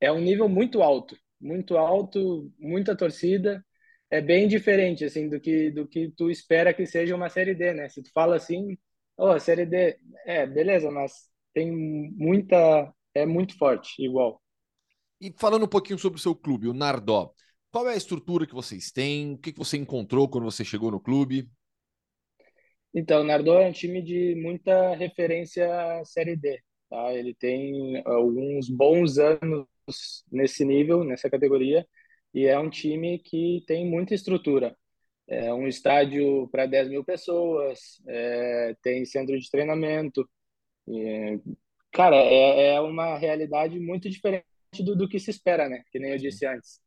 é 0.00 0.12
um 0.12 0.20
nível 0.20 0.48
muito 0.48 0.82
alto, 0.82 1.16
muito 1.40 1.76
alto, 1.76 2.50
muita 2.58 2.96
torcida. 2.96 3.64
É 4.10 4.20
bem 4.20 4.46
diferente 4.48 5.04
assim 5.04 5.28
do 5.28 5.40
que 5.40 5.70
do 5.70 5.86
que 5.86 6.12
tu 6.16 6.30
espera 6.30 6.72
que 6.72 6.86
seja 6.86 7.14
uma 7.14 7.28
Série 7.28 7.54
D, 7.54 7.74
né? 7.74 7.88
Se 7.88 8.02
tu 8.02 8.10
fala 8.12 8.36
assim, 8.36 8.78
oh, 9.16 9.38
Série 9.38 9.66
D, 9.66 9.98
é, 10.24 10.46
beleza, 10.46 10.90
mas 10.90 11.28
tem 11.52 11.72
muita, 11.72 12.92
é 13.14 13.26
muito 13.26 13.56
forte, 13.58 14.02
igual. 14.02 14.40
E 15.20 15.34
falando 15.38 15.64
um 15.64 15.68
pouquinho 15.68 15.98
sobre 15.98 16.18
o 16.18 16.22
seu 16.22 16.34
clube, 16.34 16.68
o 16.68 16.74
Nardó, 16.74 17.32
qual 17.70 17.88
é 17.88 17.94
a 17.94 17.96
estrutura 17.96 18.46
que 18.46 18.54
vocês 18.54 18.92
têm? 18.92 19.34
O 19.34 19.38
que 19.38 19.52
você 19.56 19.76
encontrou 19.76 20.28
quando 20.28 20.44
você 20.44 20.64
chegou 20.64 20.90
no 20.90 21.00
clube? 21.00 21.50
Então, 22.94 23.22
o 23.22 23.24
Nardô 23.24 23.58
é 23.58 23.68
um 23.68 23.72
time 23.72 24.02
de 24.02 24.34
muita 24.36 24.94
referência 24.94 25.68
Série 26.04 26.36
D. 26.36 26.62
Tá? 26.88 27.12
Ele 27.14 27.34
tem 27.34 28.02
alguns 28.04 28.68
bons 28.68 29.18
anos 29.18 29.66
nesse 30.30 30.64
nível, 30.64 31.04
nessa 31.04 31.30
categoria, 31.30 31.86
e 32.34 32.46
é 32.46 32.58
um 32.58 32.70
time 32.70 33.18
que 33.20 33.64
tem 33.66 33.88
muita 33.88 34.14
estrutura. 34.14 34.76
É 35.28 35.52
um 35.52 35.66
estádio 35.66 36.48
para 36.50 36.66
10 36.66 36.88
mil 36.90 37.04
pessoas, 37.04 38.00
é, 38.08 38.76
tem 38.82 39.04
centro 39.04 39.38
de 39.38 39.50
treinamento. 39.50 40.28
Cara, 41.92 42.16
é, 42.16 42.74
é 42.74 42.80
uma 42.80 43.16
realidade 43.18 43.78
muito 43.80 44.08
diferente 44.10 44.44
do, 44.84 44.94
do 44.94 45.08
que 45.08 45.18
se 45.18 45.30
espera, 45.30 45.68
né? 45.68 45.82
Que 45.90 45.98
nem 45.98 46.12
eu 46.12 46.18
disse 46.18 46.46
antes. 46.46 46.80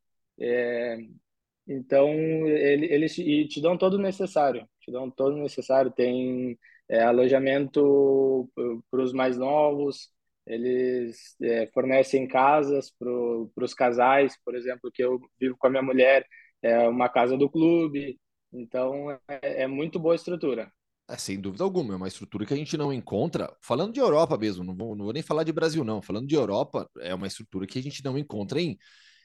Então, 1.72 2.08
ele, 2.48 2.86
eles 2.92 3.14
te 3.14 3.60
dão 3.60 3.78
todo 3.78 3.94
o 3.94 4.02
necessário, 4.02 4.66
te 4.80 4.90
dão 4.90 5.08
todo 5.08 5.36
o 5.36 5.42
necessário. 5.42 5.92
Tem 5.92 6.58
é, 6.88 7.00
alojamento 7.04 8.50
para 8.90 9.00
os 9.00 9.12
mais 9.12 9.36
novos, 9.38 10.10
eles 10.44 11.36
é, 11.40 11.68
fornecem 11.72 12.26
casas 12.26 12.90
para 12.98 13.64
os 13.64 13.72
casais, 13.72 14.36
por 14.44 14.56
exemplo, 14.56 14.90
que 14.92 15.04
eu 15.04 15.20
vivo 15.38 15.56
com 15.56 15.68
a 15.68 15.70
minha 15.70 15.82
mulher, 15.82 16.26
é 16.60 16.88
uma 16.88 17.08
casa 17.08 17.36
do 17.36 17.48
clube, 17.48 18.18
então 18.52 19.12
é, 19.28 19.62
é 19.62 19.66
muito 19.68 20.00
boa 20.00 20.16
estrutura. 20.16 20.72
É, 21.08 21.16
sem 21.16 21.40
dúvida 21.40 21.62
alguma, 21.62 21.94
é 21.94 21.96
uma 21.96 22.08
estrutura 22.08 22.44
que 22.44 22.54
a 22.54 22.56
gente 22.56 22.76
não 22.76 22.92
encontra. 22.92 23.56
Falando 23.62 23.92
de 23.92 24.00
Europa 24.00 24.36
mesmo, 24.36 24.64
não 24.64 24.74
vou, 24.74 24.96
não 24.96 25.04
vou 25.04 25.14
nem 25.14 25.22
falar 25.22 25.44
de 25.44 25.52
Brasil, 25.52 25.84
não. 25.84 26.02
Falando 26.02 26.26
de 26.26 26.34
Europa, 26.34 26.88
é 26.98 27.14
uma 27.14 27.28
estrutura 27.28 27.66
que 27.66 27.78
a 27.78 27.82
gente 27.82 28.04
não 28.04 28.18
encontra 28.18 28.60
em, 28.60 28.76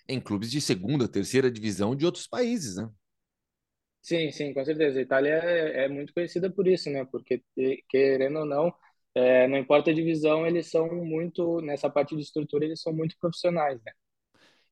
em 0.07 0.19
clubes 0.21 0.51
de 0.51 0.61
segunda, 0.61 1.07
terceira 1.07 1.51
divisão 1.51 1.95
de 1.95 2.05
outros 2.05 2.27
países, 2.27 2.75
né? 2.77 2.89
Sim, 4.01 4.31
sim, 4.31 4.53
com 4.53 4.63
certeza. 4.63 4.99
A 4.99 5.01
Itália 5.01 5.31
é, 5.43 5.85
é 5.85 5.89
muito 5.89 6.13
conhecida 6.13 6.49
por 6.51 6.67
isso, 6.67 6.89
né? 6.91 7.05
Porque, 7.05 7.43
querendo 7.89 8.39
ou 8.39 8.45
não, 8.45 8.73
é, 9.15 9.47
não 9.47 9.57
importa 9.57 9.89
a 9.91 9.93
divisão, 9.93 10.45
eles 10.45 10.69
são 10.69 10.87
muito, 11.03 11.59
nessa 11.61 11.89
parte 11.89 12.15
de 12.15 12.21
estrutura, 12.21 12.65
eles 12.65 12.81
são 12.81 12.93
muito 12.93 13.17
profissionais, 13.19 13.81
né? 13.83 13.91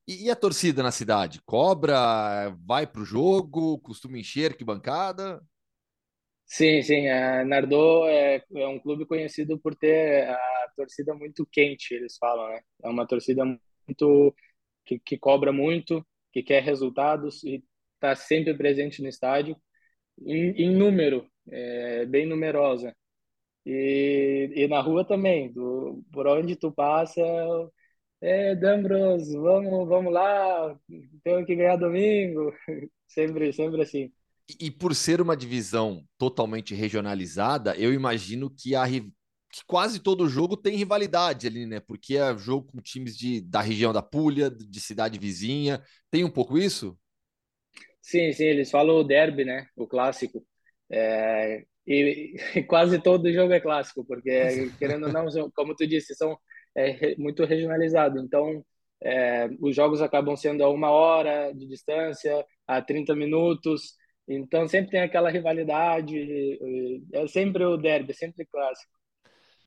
E, 0.06 0.24
e 0.26 0.30
a 0.30 0.36
torcida 0.36 0.82
na 0.82 0.90
cidade? 0.92 1.40
Cobra, 1.44 2.50
vai 2.66 2.86
para 2.86 3.00
o 3.02 3.04
jogo, 3.04 3.78
costuma 3.80 4.18
encher 4.18 4.56
que 4.56 4.64
bancada? 4.64 5.42
Sim, 6.46 6.82
sim. 6.82 7.08
A 7.08 7.44
Nardô 7.44 8.06
é, 8.08 8.44
é 8.54 8.68
um 8.68 8.78
clube 8.78 9.06
conhecido 9.06 9.58
por 9.58 9.74
ter 9.74 10.28
a 10.28 10.38
torcida 10.76 11.14
muito 11.14 11.46
quente, 11.50 11.94
eles 11.94 12.16
falam, 12.18 12.48
né? 12.48 12.60
É 12.82 12.88
uma 12.88 13.06
torcida 13.06 13.44
muito 13.44 14.34
que, 14.84 14.98
que 14.98 15.18
cobra 15.18 15.52
muito, 15.52 16.06
que 16.32 16.42
quer 16.42 16.62
resultados 16.62 17.42
e 17.44 17.64
está 17.94 18.14
sempre 18.14 18.54
presente 18.54 19.02
no 19.02 19.08
estádio, 19.08 19.56
em, 20.26 20.50
em 20.64 20.70
número, 20.74 21.26
é, 21.50 22.06
bem 22.06 22.26
numerosa. 22.26 22.94
E, 23.66 24.52
e 24.54 24.68
na 24.68 24.80
rua 24.80 25.04
também, 25.04 25.52
do, 25.52 26.04
por 26.12 26.26
onde 26.26 26.56
tu 26.56 26.70
passa, 26.70 27.22
é, 28.20 28.54
Dambros, 28.54 29.32
vamos, 29.32 29.88
vamos 29.88 30.12
lá, 30.12 30.78
temos 31.22 31.46
que 31.46 31.54
ganhar 31.54 31.76
domingo, 31.76 32.52
sempre, 33.06 33.52
sempre 33.52 33.82
assim. 33.82 34.12
E 34.60 34.70
por 34.70 34.94
ser 34.94 35.20
uma 35.20 35.36
divisão 35.36 36.04
totalmente 36.18 36.74
regionalizada, 36.74 37.74
eu 37.76 37.94
imagino 37.94 38.50
que 38.50 38.74
a 38.74 38.84
que 39.54 39.64
quase 39.68 40.00
todo 40.00 40.28
jogo 40.28 40.56
tem 40.56 40.76
rivalidade 40.76 41.46
ali, 41.46 41.64
né? 41.64 41.78
Porque 41.78 42.16
é 42.16 42.36
jogo 42.36 42.72
com 42.72 42.80
times 42.80 43.16
de, 43.16 43.40
da 43.40 43.60
região 43.60 43.92
da 43.92 44.02
Puglia, 44.02 44.50
de 44.50 44.80
cidade 44.80 45.16
vizinha. 45.16 45.80
Tem 46.10 46.24
um 46.24 46.30
pouco 46.30 46.58
isso? 46.58 46.98
Sim, 48.02 48.32
sim, 48.32 48.46
eles 48.46 48.68
falam 48.68 48.96
o 48.96 49.04
derby, 49.04 49.44
né? 49.44 49.68
O 49.76 49.86
clássico. 49.86 50.44
É, 50.90 51.64
e, 51.86 52.34
e, 52.56 52.62
quase 52.64 53.00
todo 53.00 53.32
jogo 53.32 53.52
é 53.52 53.60
clássico, 53.60 54.04
porque, 54.04 54.72
querendo 54.76 55.06
ou 55.06 55.12
não, 55.12 55.26
como 55.54 55.76
tu 55.76 55.86
disse, 55.86 56.16
são 56.16 56.36
é, 56.76 57.14
muito 57.16 57.44
regionalizados. 57.44 58.20
Então, 58.24 58.64
é, 59.04 59.48
os 59.60 59.76
jogos 59.76 60.02
acabam 60.02 60.34
sendo 60.34 60.64
a 60.64 60.68
uma 60.68 60.90
hora 60.90 61.52
de 61.52 61.68
distância, 61.68 62.44
a 62.66 62.82
30 62.82 63.14
minutos. 63.14 63.94
Então, 64.26 64.66
sempre 64.66 64.90
tem 64.90 65.00
aquela 65.00 65.30
rivalidade. 65.30 66.58
É 67.12 67.24
sempre 67.28 67.64
o 67.64 67.76
derby, 67.76 68.10
é 68.10 68.14
sempre 68.14 68.44
clássico. 68.46 69.03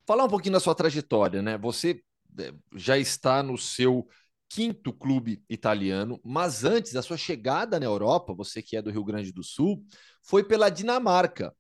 Falar 0.08 0.24
um 0.24 0.30
pouquinho 0.30 0.54
da 0.54 0.60
sua 0.62 0.74
trajetória, 0.74 1.42
né? 1.42 1.58
Você 1.58 2.02
é, 2.40 2.54
já 2.74 2.98
está 2.98 3.44
no 3.44 3.58
seu 3.58 4.08
quinto 4.50 4.94
clube 4.94 5.44
italiano, 5.50 6.18
mas 6.24 6.64
antes 6.64 6.94
da 6.94 7.02
sua 7.02 7.18
chegada 7.18 7.78
na 7.78 7.86
Europa, 7.86 8.34
você 8.34 8.62
que 8.62 8.78
é 8.78 8.82
do 8.82 8.90
Rio 8.90 9.04
Grande 9.04 9.34
do 9.34 9.44
Sul, 9.44 9.84
foi 10.24 10.46
pela 10.46 10.70
Dinamarca. 10.70 11.54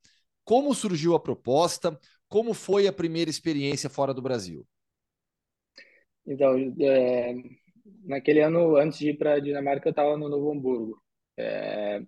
Como 0.46 0.74
surgiu 0.74 1.14
a 1.14 1.20
proposta? 1.20 2.00
Como 2.30 2.54
foi 2.54 2.88
a 2.88 2.94
primeira 2.94 3.30
experiência 3.30 3.90
fora 3.90 4.14
do 4.14 4.22
Brasil? 4.22 4.66
Então, 6.26 6.56
é, 6.80 7.36
naquele 8.06 8.42
ano, 8.42 8.78
antes 8.78 9.00
de 9.00 9.10
ir 9.10 9.18
para 9.18 9.34
a 9.34 9.40
Dinamarca, 9.42 9.90
eu 9.90 9.92
estava 9.92 10.16
no 10.16 10.30
Novo 10.30 10.54
Hamburgo. 10.54 11.04
É, 11.36 12.02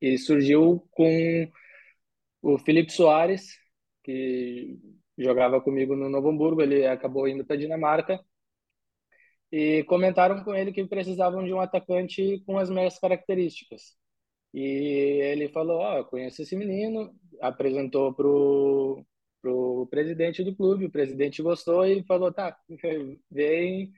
e 0.00 0.16
surgiu 0.16 0.86
com 0.92 1.50
o 2.40 2.56
Felipe 2.58 2.92
Soares, 2.92 3.58
que 4.04 4.78
jogava 5.18 5.60
comigo 5.60 5.96
no 5.96 6.08
Novo 6.08 6.30
Hamburgo, 6.30 6.62
ele 6.62 6.86
acabou 6.86 7.28
indo 7.28 7.44
para 7.44 7.56
Dinamarca. 7.56 8.20
E 9.50 9.84
comentaram 9.84 10.42
com 10.44 10.54
ele 10.54 10.72
que 10.72 10.84
precisavam 10.86 11.44
de 11.44 11.52
um 11.52 11.60
atacante 11.60 12.42
com 12.46 12.58
as 12.58 12.70
mesmas 12.70 12.98
características. 12.98 13.96
E 14.54 14.62
ele 15.22 15.48
falou: 15.50 15.80
Ó, 15.80 16.00
oh, 16.00 16.04
conheço 16.06 16.42
esse 16.42 16.56
menino, 16.56 17.14
apresentou 17.40 18.14
pro 18.14 19.04
pro 19.42 19.88
presidente 19.90 20.44
do 20.44 20.54
clube, 20.54 20.86
o 20.86 20.90
presidente 20.90 21.42
gostou 21.42 21.84
e 21.84 22.04
falou: 22.04 22.32
tá, 22.32 22.56
vem. 23.30 23.92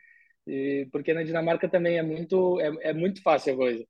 E, 0.47 0.89
porque 0.93 1.15
na 1.15 1.23
Dinamarca 1.23 1.69
também 1.69 1.99
é 1.99 2.03
muito, 2.03 2.61
é, 2.61 2.91
é 2.91 2.93
muito 2.95 3.23
fácil 3.23 3.55
a 3.55 3.57
coisa. 3.57 3.87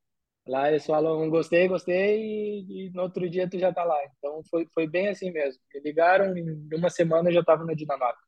Lá 0.46 0.68
eles 0.68 0.84
falam: 0.84 1.28
gostei, 1.30 1.66
gostei, 1.68 2.20
e, 2.20 2.86
e, 2.86 2.90
no 2.90 3.02
outro 3.02 3.28
dia 3.28 3.48
tu 3.48 3.58
já 3.58 3.72
tá 3.72 3.82
lá. 3.82 3.98
Então 4.18 4.42
foi, 4.50 4.66
foi 4.74 4.86
bem 4.86 5.08
assim 5.08 5.30
mesmo. 5.30 5.60
Me 5.72 5.80
ligaram, 5.80 6.36
em 6.36 6.68
uma 6.74 6.90
semana 6.90 7.30
eu 7.30 7.34
já 7.34 7.40
estava 7.40 7.64
na 7.64 7.74
Dinamarca. 7.74 8.20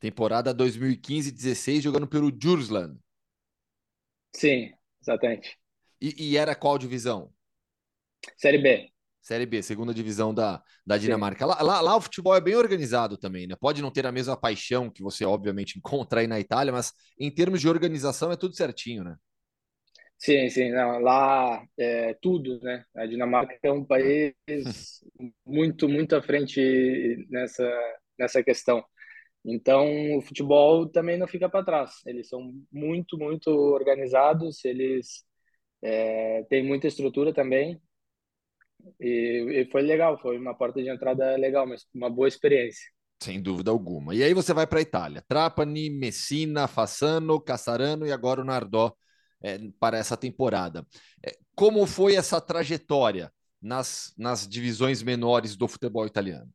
Temporada 0.00 0.52
2015-16 0.52 1.80
jogando 1.82 2.08
pelo 2.08 2.32
Jursland. 2.36 2.98
Sim, 4.34 4.72
exatamente. 5.00 5.56
E, 6.00 6.30
e 6.30 6.36
era 6.36 6.56
qual 6.56 6.76
divisão? 6.76 7.32
Série 8.36 8.58
B. 8.58 8.90
Série 9.20 9.46
B, 9.46 9.62
segunda 9.62 9.94
divisão 9.94 10.34
da, 10.34 10.60
da 10.84 10.98
Dinamarca. 10.98 11.46
Lá, 11.46 11.62
lá, 11.62 11.80
lá, 11.80 11.96
o 11.96 12.00
futebol 12.00 12.34
é 12.34 12.40
bem 12.40 12.56
organizado 12.56 13.16
também, 13.16 13.46
né? 13.46 13.54
Pode 13.54 13.80
não 13.80 13.92
ter 13.92 14.04
a 14.04 14.10
mesma 14.10 14.36
paixão 14.36 14.90
que 14.90 15.00
você, 15.00 15.24
obviamente, 15.24 15.78
encontra 15.78 16.20
aí 16.20 16.26
na 16.26 16.40
Itália, 16.40 16.72
mas 16.72 16.92
em 17.16 17.30
termos 17.30 17.60
de 17.60 17.68
organização 17.68 18.32
é 18.32 18.36
tudo 18.36 18.56
certinho, 18.56 19.04
né? 19.04 19.16
Sim, 20.22 20.48
sim. 20.50 20.70
Não, 20.70 21.00
lá 21.00 21.66
é 21.76 22.14
tudo, 22.14 22.60
né? 22.60 22.84
A 22.94 23.06
Dinamarca 23.06 23.58
é 23.60 23.72
um 23.72 23.84
país 23.84 24.32
muito, 25.44 25.88
muito 25.88 26.14
à 26.14 26.22
frente 26.22 27.26
nessa, 27.28 27.68
nessa 28.16 28.40
questão. 28.40 28.84
Então, 29.44 30.16
o 30.16 30.22
futebol 30.22 30.88
também 30.88 31.18
não 31.18 31.26
fica 31.26 31.48
para 31.48 31.64
trás. 31.64 31.94
Eles 32.06 32.28
são 32.28 32.52
muito, 32.70 33.18
muito 33.18 33.50
organizados, 33.50 34.64
eles 34.64 35.24
é, 35.82 36.44
têm 36.44 36.64
muita 36.64 36.86
estrutura 36.86 37.34
também. 37.34 37.82
E, 39.00 39.62
e, 39.62 39.70
foi 39.72 39.82
legal, 39.82 40.20
foi 40.20 40.38
uma 40.38 40.54
porta 40.56 40.80
de 40.80 40.88
entrada 40.88 41.36
legal, 41.36 41.66
mas 41.66 41.84
uma 41.92 42.08
boa 42.08 42.28
experiência. 42.28 42.88
Sem 43.20 43.42
dúvida 43.42 43.72
alguma. 43.72 44.14
E 44.14 44.22
aí 44.22 44.34
você 44.34 44.54
vai 44.54 44.68
para 44.68 44.78
a 44.78 44.82
Itália. 44.82 45.24
Trapani, 45.26 45.90
Messina, 45.90 46.68
Fassano, 46.68 47.40
Cassarano 47.40 48.06
e 48.06 48.12
agora 48.12 48.40
o 48.40 48.44
Nardó 48.44 48.94
é, 49.42 49.58
para 49.78 49.98
essa 49.98 50.16
temporada. 50.16 50.86
É, 51.24 51.36
como 51.54 51.86
foi 51.86 52.14
essa 52.14 52.40
trajetória 52.40 53.32
nas, 53.60 54.14
nas 54.16 54.48
divisões 54.48 55.02
menores 55.02 55.56
do 55.56 55.68
futebol 55.68 56.06
italiano? 56.06 56.52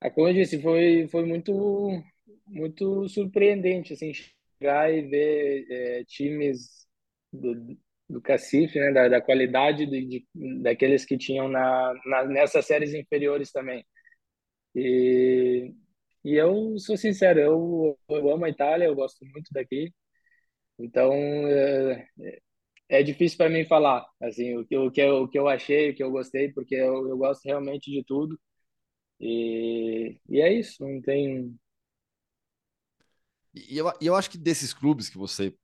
É, 0.00 0.10
como 0.10 0.28
eu 0.28 0.34
disse, 0.34 0.60
foi, 0.60 1.08
foi 1.08 1.24
muito, 1.24 2.02
muito 2.46 3.08
surpreendente 3.08 3.92
assim, 3.92 4.12
chegar 4.12 4.92
e 4.92 5.02
ver 5.02 5.66
é, 5.70 6.04
times 6.04 6.86
do, 7.32 7.76
do 8.08 8.20
Cacife, 8.20 8.78
né, 8.78 8.92
da, 8.92 9.08
da 9.08 9.20
qualidade 9.20 9.86
de, 9.86 10.04
de, 10.06 10.26
daqueles 10.60 11.04
que 11.04 11.16
tinham 11.16 11.48
na, 11.48 11.94
na, 12.04 12.24
nessas 12.24 12.66
séries 12.66 12.94
inferiores 12.94 13.52
também. 13.52 13.84
E, 14.74 15.72
e 16.24 16.34
eu 16.34 16.78
sou 16.78 16.96
sincero, 16.96 17.40
eu, 17.40 17.98
eu 18.08 18.30
amo 18.30 18.44
a 18.44 18.50
Itália, 18.50 18.86
eu 18.86 18.94
gosto 18.94 19.24
muito 19.26 19.52
daqui. 19.52 19.92
Então, 20.82 21.12
é, 21.12 22.08
é 22.88 23.02
difícil 23.02 23.38
para 23.38 23.48
mim 23.48 23.64
falar 23.64 24.06
assim 24.20 24.56
o 24.56 24.66
que, 24.66 24.76
o, 24.76 24.90
que 24.90 25.00
eu, 25.00 25.22
o 25.22 25.28
que 25.28 25.38
eu 25.38 25.48
achei, 25.48 25.90
o 25.90 25.94
que 25.94 26.02
eu 26.02 26.10
gostei, 26.10 26.52
porque 26.52 26.74
eu, 26.74 27.08
eu 27.08 27.16
gosto 27.16 27.44
realmente 27.44 27.90
de 27.90 28.04
tudo. 28.04 28.38
E, 29.20 30.18
e 30.28 30.40
é 30.40 30.52
isso, 30.52 30.82
não 30.84 31.00
tem. 31.00 31.54
E 33.54 33.78
eu, 33.78 33.92
eu 34.00 34.16
acho 34.16 34.30
que 34.30 34.38
desses 34.38 34.74
clubes 34.74 35.08
que 35.08 35.18
você 35.18 35.54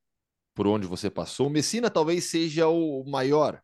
por 0.54 0.66
onde 0.66 0.88
você 0.88 1.08
passou. 1.08 1.46
O 1.46 1.50
Messina 1.50 1.88
talvez 1.88 2.24
seja 2.24 2.66
o 2.66 3.04
maior. 3.04 3.62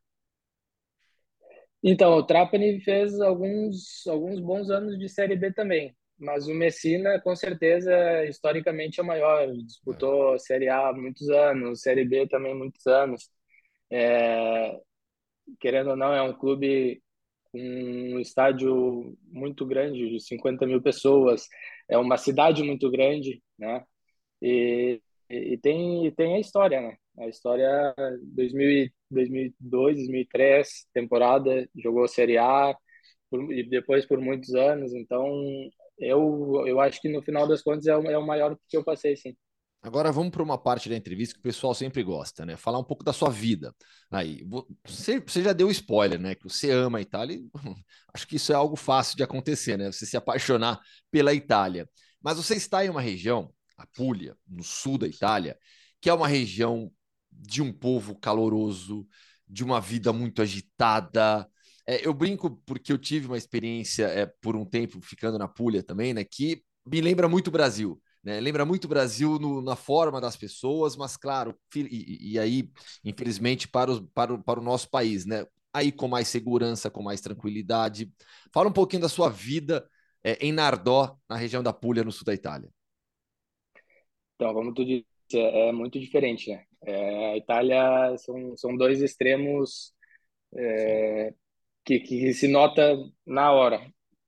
Então, 1.82 2.12
o 2.16 2.22
Trapani 2.22 2.80
fez 2.80 3.20
alguns, 3.20 4.06
alguns 4.06 4.38
bons 4.38 4.70
anos 4.70 4.96
de 4.96 5.08
Série 5.08 5.36
B 5.36 5.52
também, 5.52 5.94
mas 6.18 6.46
o 6.48 6.54
Messina, 6.54 7.20
com 7.20 7.34
certeza, 7.34 8.24
historicamente 8.26 9.00
é 9.00 9.02
o 9.02 9.06
maior. 9.06 9.52
Disputou 9.52 10.34
é. 10.34 10.38
Série 10.38 10.68
A 10.68 10.92
muitos 10.92 11.28
anos, 11.28 11.80
Série 11.80 12.04
B 12.04 12.26
também 12.28 12.54
muitos 12.54 12.86
anos. 12.86 13.28
É, 13.90 14.78
querendo 15.60 15.90
ou 15.90 15.96
não, 15.96 16.12
é 16.14 16.22
um 16.22 16.32
clube 16.32 17.02
com 17.52 17.58
um 17.60 18.20
estádio 18.20 19.16
muito 19.30 19.64
grande, 19.66 20.10
de 20.10 20.20
50 20.20 20.66
mil 20.66 20.82
pessoas, 20.82 21.48
é 21.88 21.96
uma 21.98 22.16
cidade 22.16 22.62
muito 22.62 22.90
grande, 22.90 23.42
né? 23.58 23.84
E, 24.42 25.00
e, 25.30 25.56
tem, 25.58 26.06
e 26.06 26.12
tem 26.12 26.36
a 26.36 26.40
história, 26.40 26.80
né? 26.80 26.96
A 27.18 27.28
história 27.28 27.94
2000, 28.22 28.90
2002, 29.10 29.96
2003, 29.96 30.68
temporada, 30.92 31.68
jogou 31.76 32.08
Série 32.08 32.38
A 32.38 32.76
por, 33.30 33.52
e 33.52 33.62
depois 33.68 34.04
por 34.06 34.20
muitos 34.20 34.54
anos. 34.54 34.92
Então, 34.92 35.30
eu, 35.98 36.64
eu 36.66 36.80
acho 36.80 37.00
que 37.00 37.08
no 37.08 37.22
final 37.22 37.46
das 37.46 37.62
contas 37.62 37.86
é 37.86 37.96
o, 37.96 38.02
é 38.10 38.18
o 38.18 38.26
maior 38.26 38.56
que 38.68 38.76
eu 38.76 38.84
passei, 38.84 39.16
sim. 39.16 39.36
Agora 39.84 40.10
vamos 40.10 40.30
para 40.30 40.42
uma 40.42 40.56
parte 40.56 40.88
da 40.88 40.96
entrevista 40.96 41.34
que 41.34 41.40
o 41.40 41.42
pessoal 41.42 41.74
sempre 41.74 42.02
gosta, 42.02 42.46
né? 42.46 42.56
Falar 42.56 42.78
um 42.78 42.84
pouco 42.84 43.04
da 43.04 43.12
sua 43.12 43.28
vida. 43.28 43.74
Aí, 44.10 44.42
você, 44.82 45.20
você 45.20 45.42
já 45.42 45.52
deu 45.52 45.70
spoiler, 45.70 46.18
né? 46.18 46.34
Que 46.34 46.44
você 46.44 46.70
ama 46.70 46.96
a 46.96 47.02
Itália. 47.02 47.36
E, 47.36 47.50
acho 48.14 48.26
que 48.26 48.36
isso 48.36 48.50
é 48.50 48.54
algo 48.54 48.76
fácil 48.76 49.14
de 49.14 49.22
acontecer, 49.22 49.76
né? 49.76 49.92
Você 49.92 50.06
se 50.06 50.16
apaixonar 50.16 50.80
pela 51.10 51.34
Itália. 51.34 51.86
Mas 52.22 52.38
você 52.38 52.54
está 52.54 52.82
em 52.82 52.88
uma 52.88 53.02
região, 53.02 53.52
a 53.76 53.86
Puglia, 53.86 54.34
no 54.48 54.62
sul 54.62 54.96
da 54.96 55.06
Itália, 55.06 55.58
que 56.00 56.08
é 56.08 56.14
uma 56.14 56.28
região 56.28 56.90
de 57.30 57.60
um 57.60 57.70
povo 57.70 58.14
caloroso, 58.18 59.06
de 59.46 59.62
uma 59.62 59.82
vida 59.82 60.14
muito 60.14 60.40
agitada. 60.40 61.46
É, 61.86 62.06
eu 62.06 62.14
brinco 62.14 62.50
porque 62.66 62.92
eu 62.92 62.98
tive 62.98 63.26
uma 63.26 63.36
experiência 63.36 64.06
é, 64.06 64.26
por 64.26 64.56
um 64.56 64.64
tempo 64.64 65.00
ficando 65.02 65.38
na 65.38 65.48
Puglia 65.48 65.82
também, 65.82 66.14
né? 66.14 66.24
Que 66.24 66.62
me 66.86 67.00
lembra 67.00 67.28
muito 67.28 67.48
o 67.48 67.50
Brasil 67.50 68.00
né? 68.24 68.40
Lembra 68.40 68.64
muito 68.64 68.86
o 68.86 68.88
Brasil 68.88 69.38
no, 69.38 69.60
na 69.60 69.76
forma 69.76 70.20
das 70.20 70.36
pessoas, 70.36 70.96
mas 70.96 71.16
claro, 71.16 71.54
e, 71.76 72.32
e 72.32 72.38
aí, 72.38 72.70
infelizmente, 73.04 73.68
para, 73.68 73.90
os, 73.90 74.00
para, 74.14 74.32
o, 74.32 74.42
para 74.42 74.58
o 74.58 74.62
nosso 74.62 74.88
país, 74.88 75.26
né? 75.26 75.46
Aí 75.72 75.92
com 75.92 76.08
mais 76.08 76.28
segurança, 76.28 76.90
com 76.90 77.02
mais 77.02 77.20
tranquilidade. 77.20 78.10
Fala 78.52 78.68
um 78.68 78.72
pouquinho 78.72 79.02
da 79.02 79.08
sua 79.08 79.28
vida 79.28 79.86
é, 80.22 80.38
em 80.40 80.52
Nardò, 80.52 81.18
na 81.28 81.36
região 81.36 81.62
da 81.62 81.72
Puglia, 81.72 82.04
no 82.04 82.12
sul 82.12 82.24
da 82.24 82.32
Itália. 82.32 82.70
Então, 84.36 84.54
como 84.54 84.72
tu 84.72 84.84
disse, 84.84 85.04
é, 85.34 85.68
é 85.68 85.72
muito 85.72 86.00
diferente, 86.00 86.50
né? 86.50 86.64
É, 86.82 87.32
a 87.32 87.36
Itália 87.36 88.16
são, 88.18 88.56
são 88.56 88.76
dois 88.76 89.02
extremos 89.02 89.92
é, 90.56 91.34
que, 91.84 92.00
que 92.00 92.32
se 92.34 92.48
nota 92.48 92.96
na 93.26 93.52
hora 93.52 93.80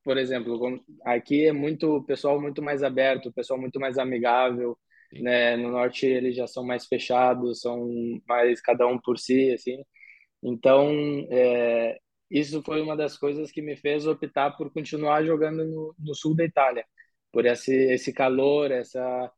por 0.06 0.18
exemplo, 0.18 0.80
aqui 1.04 1.46
é 1.46 1.52
muito 1.52 2.00
pessoal 2.04 2.40
muito 2.40 2.62
mais 2.62 2.84
aberto, 2.84 3.32
pessoal 3.32 3.60
muito 3.60 3.80
mais 3.80 3.98
amigável, 3.98 4.78
né? 5.12 5.56
No 5.56 5.72
norte 5.72 6.06
eles 6.06 6.36
já 6.36 6.46
são 6.46 6.64
mais 6.64 6.86
fechados, 6.86 7.60
são 7.60 7.90
mais 8.24 8.60
cada 8.60 8.86
um 8.86 9.00
por 9.00 9.18
si, 9.18 9.50
assim. 9.50 9.82
Então, 10.40 10.94
é, 11.28 11.98
isso 12.30 12.62
foi 12.62 12.80
uma 12.80 12.96
das 12.96 13.18
coisas 13.18 13.50
que 13.50 13.60
me 13.60 13.76
fez 13.76 14.06
optar 14.06 14.52
por 14.56 14.72
continuar 14.72 15.24
jogando 15.24 15.64
no, 15.64 15.92
no 15.98 16.14
sul 16.14 16.36
da 16.36 16.44
Itália, 16.44 16.84
por 17.32 17.44
esse 17.44 17.74
esse 17.74 18.12
calor, 18.12 18.70
essa 18.70 19.32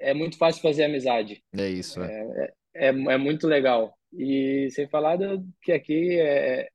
é 0.00 0.12
muito 0.12 0.36
fácil 0.38 0.60
fazer 0.60 0.82
amizade. 0.86 1.40
É 1.56 1.68
isso. 1.68 2.02
É, 2.02 2.52
é, 2.74 2.86
é, 2.86 2.88
é 2.88 3.16
muito 3.16 3.46
legal. 3.46 3.94
E 4.12 4.68
sem 4.72 4.88
falar 4.88 5.14
do, 5.18 5.46
que 5.62 5.70
aqui 5.70 6.18
é 6.18 6.68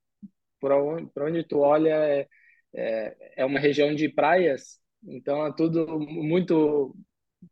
por 0.65 0.71
onde, 0.71 1.05
por 1.13 1.23
onde 1.23 1.43
tu 1.43 1.59
olha 1.59 1.93
é, 1.93 2.27
é, 2.73 3.15
é 3.37 3.45
uma 3.45 3.59
região 3.59 3.93
de 3.93 4.09
praias, 4.09 4.79
então 5.03 5.45
é 5.45 5.53
tudo 5.55 5.99
muito 5.99 6.95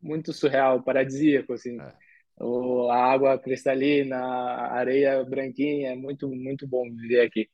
muito 0.02 0.32
surreal, 0.32 0.82
paradisíaco 0.82 1.52
assim. 1.52 1.80
É. 1.80 1.94
O, 2.40 2.90
a 2.90 2.96
água 3.12 3.38
cristalina, 3.38 4.16
a 4.16 4.74
areia 4.74 5.22
branquinha, 5.24 5.92
é 5.92 5.94
muito 5.94 6.28
muito 6.28 6.66
bom 6.66 6.82
viver 6.90 7.20
aqui. 7.20 7.48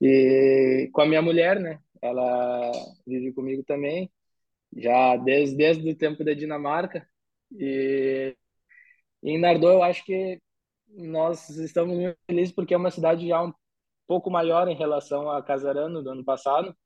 E 0.00 0.90
com 0.92 1.02
a 1.02 1.06
minha 1.06 1.22
mulher, 1.22 1.60
né? 1.60 1.78
Ela 2.02 2.72
vive 3.06 3.32
comigo 3.32 3.62
também, 3.62 4.10
já 4.76 5.16
desde 5.16 5.56
desde 5.56 5.88
o 5.88 5.96
tempo 5.96 6.24
da 6.24 6.34
Dinamarca. 6.34 7.08
E 7.52 8.34
em 9.22 9.38
Nardô 9.38 9.70
eu 9.70 9.82
acho 9.84 10.04
que 10.04 10.40
nós 10.88 11.48
estamos 11.50 11.96
muito 11.96 12.18
felizes 12.26 12.52
porque 12.52 12.74
é 12.74 12.76
uma 12.76 12.90
cidade 12.90 13.28
já 13.28 13.42
um 13.44 13.52
pouco 14.06 14.30
maior 14.30 14.68
em 14.68 14.76
relação 14.76 15.30
a 15.30 15.42
Casarano 15.42 16.02
do 16.02 16.10
ano 16.10 16.24
passado 16.24 16.76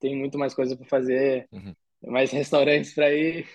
tem 0.00 0.16
muito 0.16 0.38
mais 0.38 0.54
coisa 0.54 0.76
para 0.76 0.86
fazer, 0.86 1.46
uhum. 1.52 1.74
mais 2.04 2.32
restaurantes 2.32 2.94
para 2.94 3.12
ir. 3.12 3.46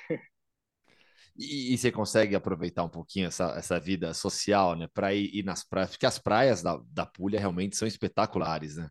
E, 1.38 1.74
e, 1.74 1.78
você 1.78 1.91
consegue 1.91 2.34
aproveitar 2.34 2.84
um 2.86 2.89
pouquinho 2.89 3.28
essa, 3.28 3.53
essa 3.58 3.78
vida 3.78 4.14
social, 4.14 4.74
né? 4.74 4.88
Para 4.93 5.14
ir, 5.14 5.36
ir, 5.36 5.43
nas 5.43 5.68
praias, 5.68 5.89
porque 5.89 6.06
as 6.06 6.18
praias 6.18 6.64
da, 6.64 6.80
da 6.89 7.06
Puglia 7.06 7.39
realmente 7.39 7.76
são 7.76 7.86
espetaculares, 7.86 8.78
né? 8.78 8.89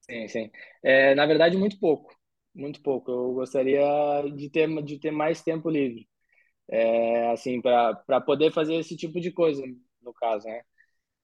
Sim, 0.00 0.28
sim. 0.28 0.50
É, 0.82 1.14
na 1.14 1.26
verdade, 1.26 1.58
muito 1.58 1.78
pouco. 1.78 2.16
Muito 2.54 2.80
pouco. 2.80 3.10
Eu 3.10 3.34
gostaria 3.34 3.82
de 4.34 4.48
ter, 4.48 4.66
de 4.82 4.98
ter 4.98 5.10
mais 5.10 5.42
tempo 5.42 5.68
livre. 5.68 6.08
É, 6.68 7.30
assim, 7.32 7.60
para 7.60 8.20
poder 8.22 8.50
fazer 8.50 8.76
esse 8.76 8.96
tipo 8.96 9.20
de 9.20 9.30
coisa, 9.30 9.62
no 10.00 10.14
caso, 10.14 10.46
né? 10.46 10.62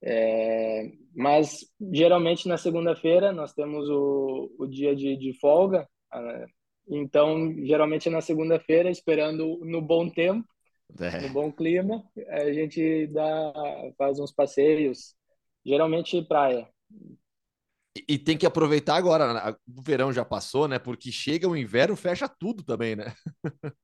É, 0.01 0.91
mas 1.15 1.65
geralmente 1.91 2.47
na 2.47 2.57
segunda-feira 2.57 3.31
nós 3.31 3.53
temos 3.53 3.89
o, 3.89 4.53
o 4.59 4.67
dia 4.67 4.95
de, 4.95 5.17
de 5.17 5.33
folga, 5.39 5.87
ah, 6.11 6.45
então 6.87 7.53
geralmente 7.65 8.09
na 8.09 8.21
segunda-feira, 8.21 8.89
esperando 8.89 9.59
no 9.63 9.81
bom 9.81 10.09
tempo, 10.09 10.47
é. 10.99 11.21
no 11.21 11.29
bom 11.29 11.51
clima, 11.51 12.03
a 12.29 12.51
gente 12.53 13.07
dá, 13.07 13.53
faz 13.97 14.19
uns 14.19 14.31
passeios, 14.31 15.15
geralmente 15.65 16.21
praia. 16.23 16.69
E, 17.97 18.13
e 18.13 18.17
tem 18.19 18.37
que 18.37 18.45
aproveitar 18.45 18.95
agora, 18.95 19.33
né? 19.33 19.55
o 19.75 19.81
verão 19.81 20.13
já 20.13 20.23
passou, 20.23 20.67
né? 20.67 20.77
Porque 20.79 21.11
chega 21.11 21.47
o 21.47 21.57
inverno, 21.57 21.95
fecha 21.95 22.27
tudo 22.27 22.63
também, 22.63 22.95
né? 22.95 23.13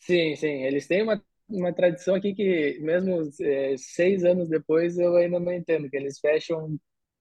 sim, 0.00 0.34
sim, 0.34 0.64
eles 0.64 0.86
têm 0.86 1.02
uma 1.02 1.22
uma 1.48 1.72
tradição 1.72 2.14
aqui 2.14 2.34
que, 2.34 2.78
mesmo 2.80 3.22
é, 3.40 3.76
seis 3.76 4.24
anos 4.24 4.48
depois, 4.48 4.98
eu 4.98 5.16
ainda 5.16 5.40
não 5.40 5.52
entendo, 5.52 5.88
que 5.88 5.96
eles 5.96 6.18
fecham 6.18 6.78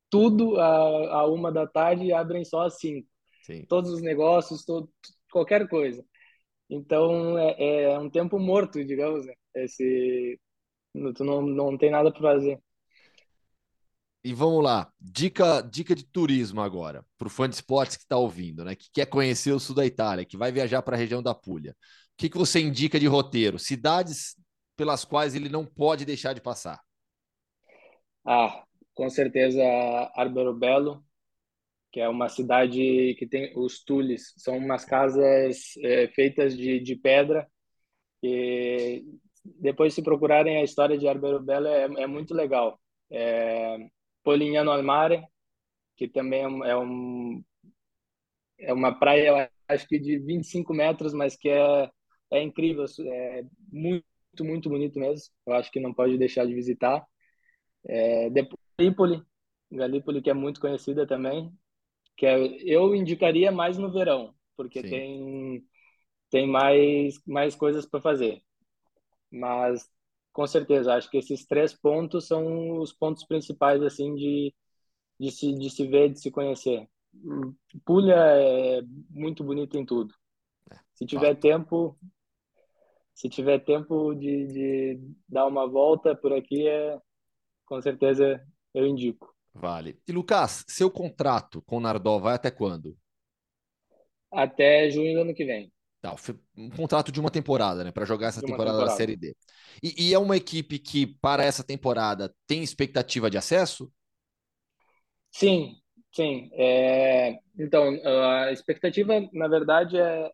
tudo 0.09 0.59
a, 0.59 1.19
a 1.19 1.27
uma 1.27 1.51
da 1.51 1.65
tarde 1.65 2.05
e 2.05 2.13
abrem 2.13 2.43
só 2.43 2.65
às 2.65 2.77
cinco. 2.77 3.07
Sim. 3.43 3.65
Todos 3.67 3.91
os 3.91 4.01
negócios, 4.01 4.65
todo, 4.65 4.89
qualquer 5.31 5.67
coisa. 5.69 6.03
Então, 6.69 7.37
é, 7.37 7.83
é 7.83 7.99
um 7.99 8.09
tempo 8.09 8.37
morto, 8.37 8.83
digamos, 8.83 9.25
né? 9.25 9.33
Esse, 9.55 10.39
tu 11.15 11.23
não, 11.23 11.41
não 11.41 11.77
tem 11.77 11.89
nada 11.89 12.11
para 12.11 12.21
fazer. 12.21 12.59
E 14.23 14.33
vamos 14.33 14.61
lá, 14.61 14.91
dica, 14.99 15.61
dica 15.61 15.95
de 15.95 16.03
turismo 16.03 16.59
agora, 16.59 17.05
para 17.17 17.27
o 17.27 17.29
fã 17.29 17.47
de 17.47 17.55
esportes 17.55 17.95
que 17.95 18.03
está 18.03 18.17
ouvindo, 18.17 18.65
né? 18.65 18.75
Que 18.75 18.87
quer 18.91 19.05
conhecer 19.05 19.53
o 19.53 19.59
sul 19.59 19.73
da 19.73 19.85
Itália, 19.85 20.25
que 20.25 20.35
vai 20.35 20.51
viajar 20.51 20.81
para 20.81 20.97
a 20.97 20.99
região 20.99 21.23
da 21.23 21.33
Puglia 21.33 21.73
que, 22.17 22.29
que 22.29 22.37
você 22.37 22.59
indica 22.59 22.99
de 22.99 23.05
roteiro? 23.05 23.59
Cidades 23.59 24.35
pelas 24.75 25.05
quais 25.05 25.35
ele 25.35 25.49
não 25.49 25.65
pode 25.65 26.03
deixar 26.03 26.33
de 26.33 26.41
passar? 26.41 26.81
Ah, 28.25 28.63
com 28.93 29.09
certeza 29.09 29.61
Arbero 30.15 30.53
Belo, 30.53 31.03
que 31.91 31.99
é 31.99 32.09
uma 32.09 32.27
cidade 32.27 33.15
que 33.17 33.27
tem 33.27 33.53
os 33.55 33.83
tules, 33.83 34.33
são 34.37 34.57
umas 34.57 34.83
casas 34.83 35.77
é, 35.83 36.07
feitas 36.09 36.57
de, 36.57 36.79
de 36.79 36.95
pedra. 36.95 37.47
E 38.21 39.03
depois, 39.45 39.93
se 39.93 40.01
procurarem 40.01 40.57
a 40.57 40.63
história 40.63 40.97
de 40.97 41.07
Arbero 41.07 41.39
Belo, 41.39 41.67
é, 41.67 41.83
é 41.83 42.07
muito 42.07 42.33
legal. 42.33 42.79
É, 43.09 43.77
Polignano 44.23 44.71
al 44.71 44.83
Mare, 44.83 45.23
que 45.95 46.07
também 46.07 46.41
é 46.41 46.75
um 46.75 47.43
é 48.59 48.73
uma 48.73 48.97
praia, 48.97 49.51
acho 49.67 49.87
que 49.87 49.99
de 49.99 50.17
25 50.17 50.73
metros, 50.73 51.13
mas 51.13 51.35
que 51.35 51.47
é 51.47 51.89
é 52.31 52.41
incrível, 52.41 52.85
é 53.05 53.43
muito, 53.71 54.05
muito 54.41 54.69
bonito 54.69 54.99
mesmo. 54.99 55.33
Eu 55.45 55.53
acho 55.53 55.71
que 55.71 55.79
não 55.79 55.93
pode 55.93 56.17
deixar 56.17 56.45
de 56.45 56.53
visitar. 56.53 57.05
É, 57.85 58.29
depois, 58.29 58.59
Galípoli, 58.79 59.23
Galípoli 59.71 60.21
que 60.21 60.29
é 60.29 60.33
muito 60.33 60.59
conhecida 60.61 61.07
também, 61.07 61.51
que 62.17 62.25
é, 62.25 62.37
eu 62.63 62.95
indicaria 62.95 63.51
mais 63.51 63.77
no 63.77 63.91
verão, 63.91 64.33
porque 64.55 64.81
Sim. 64.81 64.89
tem 64.89 65.65
tem 66.29 66.47
mais 66.47 67.15
mais 67.25 67.55
coisas 67.55 67.85
para 67.85 68.01
fazer. 68.01 68.41
Mas 69.31 69.89
com 70.33 70.45
certeza, 70.47 70.93
acho 70.93 71.09
que 71.09 71.17
esses 71.17 71.45
três 71.45 71.73
pontos 71.73 72.27
são 72.27 72.79
os 72.79 72.93
pontos 72.93 73.25
principais 73.25 73.81
assim 73.83 74.15
de 74.15 74.53
de 75.19 75.31
se 75.31 75.53
de 75.57 75.69
se 75.69 75.87
ver, 75.87 76.11
de 76.11 76.19
se 76.21 76.31
conhecer. 76.31 76.87
Puglia 77.85 78.15
é 78.15 78.81
muito 79.09 79.43
bonito 79.43 79.77
em 79.77 79.85
tudo. 79.85 80.13
É, 80.71 80.77
Se 80.95 81.05
tiver 81.05 81.35
tempo, 81.35 81.97
se 83.17 83.27
tiver 83.27 83.57
tempo 83.65 84.13
de, 84.13 84.45
de 84.45 84.99
dar 85.27 85.47
uma 85.47 85.67
volta 85.67 86.15
por 86.15 86.31
aqui, 86.31 86.67
é, 86.67 86.99
com 87.65 87.81
certeza 87.81 88.39
eu 88.75 88.85
indico. 88.85 89.33
Vale. 89.55 89.99
E 90.07 90.11
Lucas, 90.11 90.63
seu 90.67 90.91
contrato 90.91 91.59
com 91.63 91.77
o 91.77 91.79
Nardó 91.79 92.19
vai 92.19 92.35
até 92.35 92.51
quando? 92.51 92.95
Até 94.31 94.87
junho 94.91 95.15
do 95.15 95.21
ano 95.21 95.33
que 95.33 95.45
vem. 95.45 95.73
Tá, 95.99 96.15
um 96.55 96.69
contrato 96.69 97.11
de 97.11 97.19
uma 97.19 97.31
temporada, 97.31 97.83
né? 97.83 97.91
Para 97.91 98.05
jogar 98.05 98.27
essa 98.27 98.39
temporada, 98.39 98.73
temporada, 98.73 98.91
da 98.91 98.95
Série 98.95 99.15
D. 99.15 99.35
E, 99.81 100.09
e, 100.09 100.13
é 100.13 100.19
uma 100.19 100.37
equipe 100.37 100.77
que, 100.77 101.07
para 101.07 101.43
essa 101.43 101.63
temporada, 101.63 102.31
tem 102.45 102.61
expectativa 102.61 103.31
de 103.31 103.37
acesso? 103.39 103.91
Sim, 105.31 105.75
sim. 106.13 106.51
É... 106.53 107.39
Então, 107.57 107.99
a 108.05 108.51
expectativa, 108.51 109.27
na 109.33 109.47
verdade, 109.47 109.97
é 109.97 110.31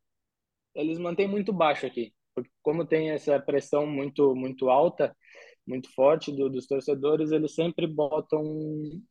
eles 0.75 0.99
mantêm 0.99 1.29
muito 1.29 1.53
baixo 1.53 1.85
aqui. 1.85 2.13
Porque 2.35 2.49
como 2.61 2.85
tem 2.85 3.11
essa 3.11 3.39
pressão 3.39 3.85
muito, 3.85 4.35
muito 4.35 4.69
alta, 4.69 5.15
muito 5.67 5.89
forte 5.93 6.31
do, 6.31 6.49
dos 6.49 6.67
torcedores, 6.67 7.31
eles 7.31 7.53
sempre 7.55 7.87
botam 7.87 8.43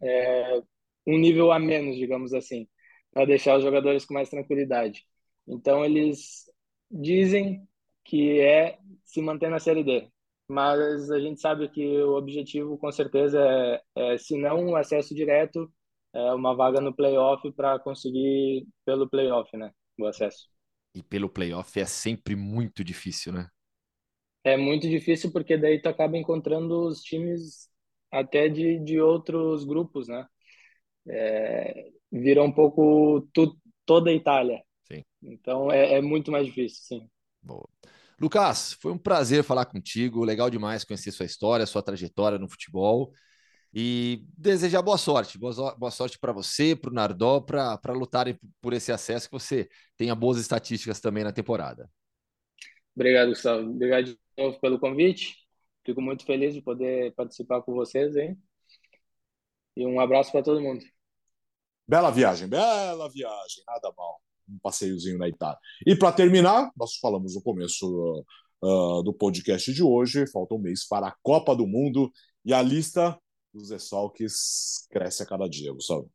é, 0.02 0.60
um 1.06 1.18
nível 1.18 1.52
a 1.52 1.58
menos, 1.58 1.96
digamos 1.96 2.32
assim, 2.34 2.68
para 3.12 3.24
deixar 3.26 3.56
os 3.56 3.64
jogadores 3.64 4.04
com 4.04 4.14
mais 4.14 4.28
tranquilidade. 4.30 5.04
Então 5.46 5.84
eles 5.84 6.44
dizem 6.90 7.66
que 8.04 8.40
é 8.40 8.78
se 9.04 9.20
manter 9.22 9.50
na 9.50 9.58
Série 9.58 9.84
D, 9.84 10.08
mas 10.48 11.10
a 11.10 11.20
gente 11.20 11.40
sabe 11.40 11.68
que 11.68 11.84
o 12.02 12.16
objetivo 12.16 12.78
com 12.78 12.90
certeza 12.92 13.40
é, 13.40 13.82
é 14.14 14.18
se 14.18 14.36
não 14.38 14.66
um 14.66 14.76
acesso 14.76 15.14
direto, 15.14 15.72
é 16.14 16.32
uma 16.34 16.54
vaga 16.54 16.80
no 16.80 16.94
playoff 16.94 17.50
para 17.52 17.78
conseguir 17.78 18.66
pelo 18.84 19.08
playoff, 19.08 19.56
né, 19.56 19.72
o 19.98 20.06
acesso. 20.06 20.51
E 20.94 21.02
pelo 21.02 21.28
playoff 21.28 21.78
é 21.80 21.86
sempre 21.86 22.36
muito 22.36 22.84
difícil, 22.84 23.32
né? 23.32 23.48
É 24.44 24.56
muito 24.56 24.88
difícil 24.88 25.30
porque 25.32 25.56
daí 25.56 25.80
tu 25.80 25.88
acaba 25.88 26.16
encontrando 26.18 26.86
os 26.86 27.00
times 27.02 27.68
até 28.10 28.48
de, 28.48 28.78
de 28.80 29.00
outros 29.00 29.64
grupos, 29.64 30.08
né? 30.08 30.26
É, 31.08 31.90
vira 32.10 32.42
um 32.42 32.52
pouco 32.52 33.28
tu, 33.32 33.56
toda 33.86 34.10
a 34.10 34.14
Itália. 34.14 34.62
Sim. 34.82 35.04
Então 35.22 35.70
é, 35.70 35.94
é 35.94 36.00
muito 36.02 36.30
mais 36.32 36.46
difícil, 36.46 36.82
sim. 36.84 37.10
Boa. 37.42 37.68
Lucas, 38.20 38.74
foi 38.74 38.92
um 38.92 38.98
prazer 38.98 39.42
falar 39.42 39.66
contigo. 39.66 40.24
Legal 40.24 40.50
demais 40.50 40.84
conhecer 40.84 41.10
sua 41.10 41.26
história, 41.26 41.66
sua 41.66 41.82
trajetória 41.82 42.38
no 42.38 42.48
futebol. 42.48 43.12
E 43.74 44.26
desejar 44.36 44.82
boa 44.82 44.98
sorte. 44.98 45.38
Boa, 45.38 45.74
boa 45.74 45.90
sorte 45.90 46.18
para 46.18 46.32
você, 46.32 46.76
para 46.76 46.90
o 46.90 46.94
Nardó, 46.94 47.40
para 47.40 47.92
lutarem 47.92 48.38
por 48.60 48.74
esse 48.74 48.92
acesso, 48.92 49.28
que 49.28 49.32
você 49.32 49.68
tenha 49.96 50.14
boas 50.14 50.38
estatísticas 50.38 51.00
também 51.00 51.24
na 51.24 51.32
temporada. 51.32 51.88
Obrigado, 52.94 53.30
Gustavo. 53.30 53.70
Obrigado 53.70 54.04
de 54.04 54.18
novo 54.36 54.60
pelo 54.60 54.78
convite. 54.78 55.36
Fico 55.84 56.02
muito 56.02 56.24
feliz 56.26 56.52
de 56.52 56.60
poder 56.60 57.14
participar 57.14 57.62
com 57.62 57.72
vocês, 57.72 58.14
hein? 58.14 58.38
E 59.74 59.86
um 59.86 59.98
abraço 59.98 60.30
para 60.30 60.42
todo 60.42 60.60
mundo. 60.60 60.84
Bela 61.88 62.10
viagem, 62.10 62.46
bela 62.46 63.08
viagem, 63.10 63.64
nada 63.66 63.92
mal. 63.96 64.20
Um 64.48 64.58
passeiozinho 64.58 65.18
na 65.18 65.28
Itália. 65.28 65.58
E 65.86 65.96
para 65.96 66.12
terminar, 66.12 66.70
nós 66.76 66.96
falamos 66.96 67.34
no 67.34 67.42
começo 67.42 68.24
uh, 68.62 69.02
do 69.02 69.14
podcast 69.14 69.72
de 69.72 69.82
hoje, 69.82 70.30
falta 70.30 70.54
um 70.54 70.58
mês 70.58 70.86
para 70.86 71.08
a 71.08 71.16
Copa 71.22 71.56
do 71.56 71.66
Mundo 71.66 72.12
e 72.44 72.52
a 72.52 72.60
lista 72.60 73.18
dos 73.52 73.68
desfalques 73.68 74.86
cresce 74.90 75.22
a 75.22 75.26
cada 75.26 75.48
dia, 75.48 75.72
Gustavo. 75.72 76.10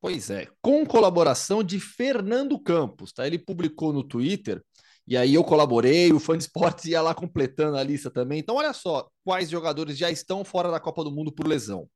Pois 0.00 0.30
é, 0.30 0.48
com 0.60 0.84
colaboração 0.84 1.62
de 1.62 1.78
Fernando 1.78 2.58
Campos, 2.58 3.12
tá? 3.12 3.26
Ele 3.26 3.38
publicou 3.38 3.92
no 3.92 4.02
Twitter 4.02 4.60
e 5.06 5.16
aí 5.16 5.34
eu 5.34 5.44
colaborei, 5.44 6.12
o 6.12 6.20
Fã 6.20 6.36
de 6.36 6.44
Esportes 6.44 6.84
ia 6.86 7.02
lá 7.02 7.14
completando 7.14 7.76
a 7.76 7.82
lista 7.82 8.10
também. 8.10 8.38
Então, 8.38 8.56
olha 8.56 8.72
só 8.72 9.08
quais 9.24 9.50
jogadores 9.50 9.96
já 9.96 10.10
estão 10.10 10.44
fora 10.44 10.70
da 10.70 10.80
Copa 10.80 11.02
do 11.02 11.10
Mundo 11.10 11.32
por 11.32 11.46
lesão. 11.46 11.88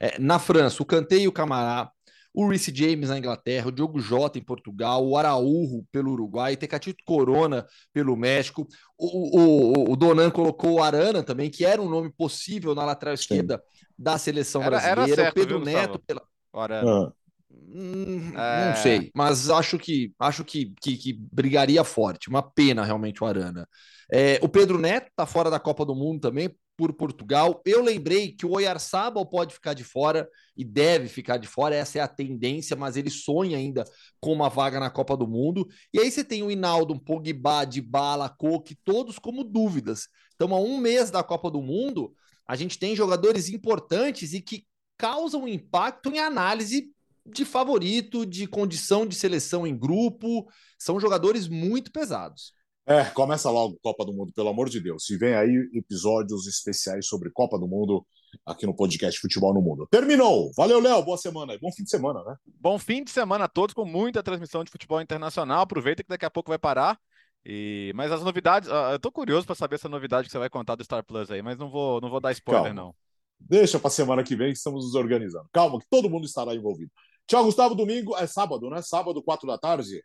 É, 0.00 0.18
na 0.18 0.38
França, 0.38 0.82
o 0.82 0.86
Kanté 0.86 1.16
e 1.16 1.28
o 1.28 1.32
Camará, 1.32 1.90
o 2.32 2.46
Reece 2.48 2.72
James 2.74 3.08
na 3.08 3.18
Inglaterra, 3.18 3.68
o 3.68 3.72
Diogo 3.72 4.00
Jota 4.00 4.38
em 4.38 4.44
Portugal, 4.44 5.06
o 5.06 5.16
Araújo 5.16 5.84
pelo 5.90 6.12
Uruguai, 6.12 6.56
Tecatito 6.56 7.02
Corona 7.04 7.66
pelo 7.92 8.16
México, 8.16 8.66
o, 8.96 9.40
o, 9.40 9.92
o, 9.92 9.96
Donan 9.96 10.30
colocou 10.30 10.74
o 10.74 10.82
Arana 10.82 11.22
também, 11.22 11.50
que 11.50 11.64
era 11.64 11.80
um 11.80 11.88
nome 11.88 12.12
possível 12.12 12.74
na 12.74 12.84
lateral 12.84 13.14
esquerda 13.14 13.62
da 13.98 14.18
seleção 14.18 14.62
era, 14.62 14.70
brasileira, 14.70 15.02
era 15.02 15.14
certo, 15.14 15.30
o 15.30 15.34
Pedro 15.34 15.56
viu, 15.56 15.64
Neto 15.64 15.98
pela... 16.06 16.22
Arana. 16.52 17.08
Ah. 17.08 17.12
Hum, 17.50 18.32
é... 18.36 18.68
Não 18.68 18.76
sei, 18.76 19.10
mas 19.14 19.50
acho 19.50 19.78
que 19.78 20.12
acho 20.18 20.44
que, 20.44 20.72
que, 20.80 20.96
que, 20.96 21.12
brigaria 21.32 21.82
forte. 21.84 22.28
Uma 22.28 22.42
pena 22.42 22.84
realmente 22.84 23.22
o 23.22 23.26
Arana. 23.26 23.68
É, 24.10 24.38
o 24.42 24.48
Pedro 24.48 24.78
Neto 24.78 25.10
tá 25.14 25.26
fora 25.26 25.50
da 25.50 25.60
Copa 25.60 25.84
do 25.84 25.94
Mundo 25.94 26.20
também 26.20 26.54
por 26.78 26.92
Portugal. 26.92 27.60
Eu 27.66 27.82
lembrei 27.82 28.30
que 28.30 28.46
o 28.46 28.52
Oyarzabal 28.52 29.26
pode 29.26 29.52
ficar 29.52 29.74
de 29.74 29.82
fora 29.82 30.30
e 30.56 30.64
deve 30.64 31.08
ficar 31.08 31.36
de 31.36 31.48
fora. 31.48 31.74
Essa 31.74 31.98
é 31.98 32.00
a 32.00 32.06
tendência, 32.06 32.76
mas 32.76 32.96
ele 32.96 33.10
sonha 33.10 33.58
ainda 33.58 33.84
com 34.20 34.32
uma 34.32 34.48
vaga 34.48 34.78
na 34.78 34.88
Copa 34.88 35.16
do 35.16 35.26
Mundo. 35.26 35.68
E 35.92 35.98
aí 35.98 36.08
você 36.08 36.22
tem 36.22 36.44
o 36.44 36.50
Hinaldo, 36.50 36.94
um 36.94 36.98
Pogba, 36.98 37.64
Dybala, 37.64 38.28
Coque, 38.28 38.76
todos 38.84 39.18
como 39.18 39.42
dúvidas. 39.42 40.08
Então, 40.36 40.54
a 40.54 40.60
um 40.60 40.78
mês 40.78 41.10
da 41.10 41.24
Copa 41.24 41.50
do 41.50 41.60
Mundo, 41.60 42.14
a 42.46 42.54
gente 42.54 42.78
tem 42.78 42.94
jogadores 42.94 43.48
importantes 43.48 44.32
e 44.32 44.40
que 44.40 44.64
causam 44.96 45.48
impacto 45.48 46.10
em 46.10 46.20
análise 46.20 46.92
de 47.26 47.44
favorito, 47.44 48.24
de 48.24 48.46
condição 48.46 49.04
de 49.04 49.16
seleção 49.16 49.66
em 49.66 49.76
grupo. 49.76 50.48
São 50.78 51.00
jogadores 51.00 51.48
muito 51.48 51.90
pesados. 51.90 52.52
É, 52.88 53.04
começa 53.10 53.50
logo 53.50 53.78
Copa 53.82 54.02
do 54.02 54.14
Mundo, 54.14 54.32
pelo 54.32 54.48
amor 54.48 54.70
de 54.70 54.80
Deus. 54.80 55.10
E 55.10 55.18
vem 55.18 55.34
aí 55.34 55.68
episódios 55.74 56.46
especiais 56.46 57.06
sobre 57.06 57.28
Copa 57.30 57.58
do 57.58 57.68
Mundo 57.68 58.02
aqui 58.46 58.64
no 58.64 58.74
podcast 58.74 59.20
Futebol 59.20 59.52
no 59.52 59.60
Mundo. 59.60 59.86
Terminou! 59.90 60.50
Valeu, 60.56 60.80
Léo. 60.80 61.04
Boa 61.04 61.18
semana 61.18 61.52
e 61.52 61.58
bom 61.58 61.70
fim 61.70 61.84
de 61.84 61.90
semana, 61.90 62.24
né? 62.24 62.34
Bom 62.46 62.78
fim 62.78 63.04
de 63.04 63.10
semana 63.10 63.44
a 63.44 63.48
todos, 63.48 63.74
com 63.74 63.84
muita 63.84 64.22
transmissão 64.22 64.64
de 64.64 64.70
futebol 64.70 65.02
internacional. 65.02 65.60
Aproveita 65.60 66.02
que 66.02 66.08
daqui 66.08 66.24
a 66.24 66.30
pouco 66.30 66.50
vai 66.50 66.58
parar. 66.58 66.98
E... 67.44 67.92
Mas 67.94 68.10
as 68.10 68.22
novidades, 68.22 68.70
uh, 68.70 68.92
eu 68.92 68.98
tô 68.98 69.12
curioso 69.12 69.44
para 69.44 69.54
saber 69.54 69.74
essa 69.74 69.88
novidade 69.90 70.26
que 70.26 70.32
você 70.32 70.38
vai 70.38 70.48
contar 70.48 70.74
do 70.74 70.82
Star 70.82 71.04
Plus 71.04 71.30
aí, 71.30 71.42
mas 71.42 71.58
não 71.58 71.68
vou, 71.68 72.00
não 72.00 72.08
vou 72.08 72.20
dar 72.20 72.32
spoiler, 72.32 72.74
Calma. 72.74 72.82
não. 72.82 72.94
Deixa 73.38 73.78
para 73.78 73.90
semana 73.90 74.24
que 74.24 74.34
vem 74.34 74.48
que 74.48 74.56
estamos 74.56 74.82
nos 74.86 74.94
organizando. 74.94 75.46
Calma, 75.52 75.78
que 75.78 75.86
todo 75.90 76.08
mundo 76.08 76.24
estará 76.24 76.54
envolvido. 76.54 76.90
Tchau, 77.26 77.44
Gustavo. 77.44 77.74
Domingo 77.74 78.16
é 78.16 78.26
sábado, 78.26 78.70
né? 78.70 78.80
Sábado, 78.80 79.22
quatro 79.22 79.46
da 79.46 79.58
tarde. 79.58 80.02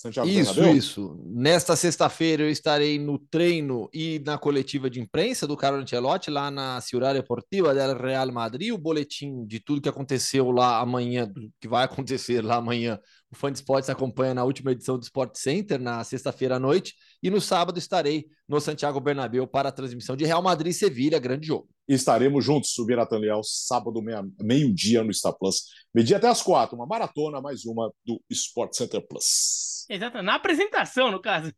Santiago 0.00 0.30
isso, 0.30 0.54
Bernabéu? 0.54 0.78
isso. 0.78 1.20
Nesta 1.26 1.76
sexta-feira 1.76 2.42
eu 2.42 2.50
estarei 2.50 2.98
no 2.98 3.18
treino 3.18 3.86
e 3.92 4.18
na 4.24 4.38
coletiva 4.38 4.88
de 4.88 4.98
imprensa 4.98 5.46
do 5.46 5.58
Carlo 5.58 5.78
Ancelotti 5.78 6.30
lá 6.30 6.50
na 6.50 6.80
Ciudad 6.80 7.12
Deportiva 7.12 7.74
del 7.74 7.94
Real 7.94 8.32
Madrid, 8.32 8.72
o 8.72 8.78
boletim 8.78 9.44
de 9.44 9.60
tudo 9.60 9.82
que 9.82 9.90
aconteceu 9.90 10.50
lá 10.52 10.80
amanhã, 10.80 11.30
que 11.60 11.68
vai 11.68 11.84
acontecer 11.84 12.42
lá 12.42 12.56
amanhã. 12.56 12.98
O 13.30 13.36
Fã 13.36 13.52
de 13.52 13.58
Esportes 13.58 13.90
acompanha 13.90 14.32
na 14.32 14.42
última 14.42 14.72
edição 14.72 14.98
do 14.98 15.02
Sport 15.02 15.36
Center 15.36 15.78
na 15.78 16.02
sexta-feira 16.02 16.56
à 16.56 16.58
noite 16.58 16.94
e 17.22 17.28
no 17.28 17.40
sábado 17.40 17.78
estarei 17.78 18.24
no 18.48 18.58
Santiago 18.58 18.98
Bernabéu 19.00 19.46
para 19.46 19.68
a 19.68 19.72
transmissão 19.72 20.16
de 20.16 20.24
Real 20.24 20.42
Madrid 20.42 20.72
e 20.72 20.74
Sevilha, 20.74 21.18
grande 21.18 21.46
jogo. 21.46 21.68
estaremos 21.86 22.44
juntos, 22.44 22.76
o 22.78 22.86
Biratan 22.86 23.18
Leal, 23.18 23.42
sábado 23.44 24.02
meio-dia 24.40 25.04
no 25.04 25.12
Star 25.12 25.34
Plus. 25.34 25.66
Meio-dia 25.94 26.18
até 26.18 26.28
as 26.28 26.40
quatro, 26.40 26.76
uma 26.76 26.86
maratona, 26.86 27.40
mais 27.40 27.64
uma 27.64 27.92
do 28.06 28.22
Sport 28.30 28.74
Center 28.74 29.04
Plus. 29.06 29.86
Exato, 29.88 30.22
na 30.22 30.36
apresentação, 30.36 31.10
no 31.10 31.20
caso. 31.20 31.52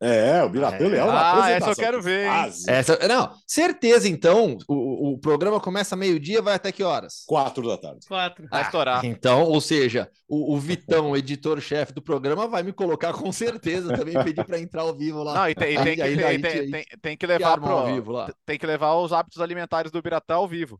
É, 0.00 0.42
o 0.44 0.48
Biratã 0.50 0.84
é. 0.84 0.88
Leão 0.88 1.06
na 1.06 1.44
ah, 1.44 1.50
essa 1.50 1.70
eu 1.70 1.74
quero 1.74 2.02
ver. 2.02 2.28
Essa, 2.68 2.98
não, 3.08 3.34
certeza, 3.46 4.06
então, 4.06 4.58
o, 4.68 5.14
o 5.14 5.18
programa 5.18 5.58
começa 5.58 5.96
meio-dia, 5.96 6.42
vai 6.42 6.54
até 6.54 6.70
que 6.70 6.84
horas? 6.84 7.24
Quatro 7.26 7.66
da 7.66 7.78
tarde. 7.78 8.06
Quatro. 8.06 8.46
Vai 8.48 8.60
ah, 8.60 8.64
estourar. 8.64 9.04
Então, 9.06 9.42
ou 9.42 9.60
seja, 9.60 10.08
o, 10.28 10.54
o 10.54 10.58
Vitão, 10.58 11.16
editor-chefe 11.16 11.94
do 11.94 12.02
programa, 12.02 12.46
vai 12.46 12.62
me 12.62 12.74
colocar 12.74 13.14
com 13.14 13.32
certeza 13.32 13.96
também, 13.96 14.22
pedir 14.22 14.44
para 14.44 14.60
entrar 14.60 14.82
ao 14.82 14.94
vivo 14.94 15.22
lá. 15.22 15.34
Não, 15.34 15.48
e 15.48 15.54
tem, 15.54 15.76
aí, 15.78 15.96
tem, 15.96 16.02
aí, 16.02 16.16
que, 16.16 16.24
aí, 16.24 16.42
tem, 16.42 16.70
tem, 16.70 16.84
tem, 17.00 17.16
que 17.16 17.26
levar 17.26 17.58
pro, 17.58 17.70
ao 17.70 17.86
vivo 17.86 18.12
lá. 18.12 18.30
Tem 18.44 18.58
que 18.58 18.66
levar 18.66 18.94
os 18.96 19.14
hábitos 19.14 19.40
alimentares 19.40 19.90
do 19.90 20.02
Biratã 20.02 20.34
ao 20.34 20.46
vivo. 20.46 20.78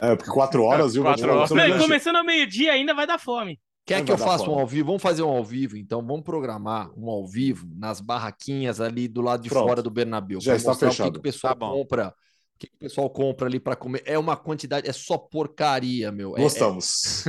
É, 0.00 0.16
porque 0.16 0.30
quatro 0.30 0.62
horas, 0.64 0.94
viu? 0.94 1.02
Quatro 1.02 1.30
horas. 1.30 1.50
Não, 1.50 1.78
começando 1.78 2.16
ao 2.16 2.24
meio-dia 2.24 2.72
ainda 2.72 2.94
vai 2.94 3.06
dar 3.06 3.18
fome. 3.18 3.60
Quer 3.84 4.04
que 4.04 4.12
eu 4.12 4.18
faça 4.18 4.48
um 4.48 4.58
ao 4.58 4.66
vivo? 4.66 4.86
Vamos 4.86 5.02
fazer 5.02 5.22
um 5.22 5.28
ao 5.28 5.44
vivo, 5.44 5.76
então. 5.76 6.00
Vamos 6.06 6.22
programar 6.22 6.90
um 6.96 7.10
ao 7.10 7.26
vivo 7.26 7.68
nas 7.76 8.00
barraquinhas 8.00 8.80
ali 8.80 9.08
do 9.08 9.20
lado 9.20 9.42
de 9.42 9.48
Pronto. 9.48 9.68
fora 9.68 9.82
do 9.82 9.90
Bernabéu. 9.90 10.40
Já 10.40 10.54
está 10.54 10.74
fechado. 10.74 11.08
O 11.08 11.12
que, 11.12 11.14
que 11.14 11.18
o 11.18 11.22
pessoal 11.22 11.54
tá 11.54 11.66
compra? 11.66 12.08
O 12.08 12.58
que, 12.58 12.66
que, 12.68 12.76
o 12.76 12.78
pessoal 12.78 13.10
compra 13.10 13.48
ali 13.48 13.58
para 13.58 13.74
comer? 13.74 14.02
É 14.06 14.16
uma 14.16 14.36
quantidade, 14.36 14.88
é 14.88 14.92
só 14.92 15.18
porcaria, 15.18 16.12
meu. 16.12 16.36
É, 16.36 16.42
Gostamos. 16.42 17.26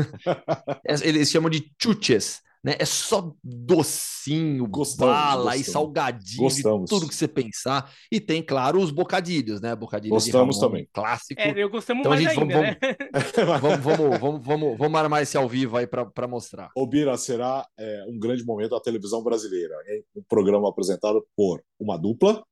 É, 0.86 0.94
é, 0.94 1.08
eles 1.08 1.30
chamam 1.30 1.50
de 1.50 1.72
chuches 1.82 2.40
né? 2.64 2.76
É 2.80 2.86
só 2.86 3.34
docinho, 3.44 4.66
gostamos, 4.68 5.14
bala 5.14 5.44
gostamos. 5.44 5.68
e 5.68 5.72
salgadinho, 5.72 6.44
gostamos. 6.44 6.90
tudo 6.90 7.08
que 7.08 7.16
você 7.16 7.28
pensar. 7.28 7.92
E 8.12 8.20
tem, 8.20 8.42
claro, 8.42 8.80
os 8.80 8.90
bocadilhos, 8.90 9.60
né? 9.60 9.76
Bocadilhos 9.76 10.24
gostamos 10.24 10.56
Ramon, 10.56 10.68
também. 10.68 10.90
Clássico. 10.94 11.42
É, 11.42 11.54
eu 11.56 11.70
gostamos 11.70 12.02
então, 12.02 12.12
mais 12.12 12.24
gente, 12.24 12.40
ainda, 12.40 12.54
vamos, 12.54 12.70
né? 12.70 12.78
vamos, 13.60 13.80
vamos, 13.80 14.20
vamos, 14.20 14.46
vamos, 14.46 14.78
vamos, 14.78 15.00
armar 15.00 15.22
esse 15.22 15.36
ao 15.36 15.50
vivo 15.50 15.76
aí 15.76 15.86
para 15.86 16.28
mostrar. 16.28 16.70
O 16.76 16.88
Bira 16.88 17.18
será 17.18 17.68
é, 17.78 18.06
um 18.08 18.18
grande 18.18 18.46
momento 18.46 18.72
da 18.72 18.80
televisão 18.80 19.22
brasileira. 19.22 19.76
Hein? 19.88 20.04
Um 20.16 20.24
programa 20.24 20.70
apresentado 20.70 21.26
por 21.36 21.62
uma 21.78 21.98
dupla, 21.98 22.44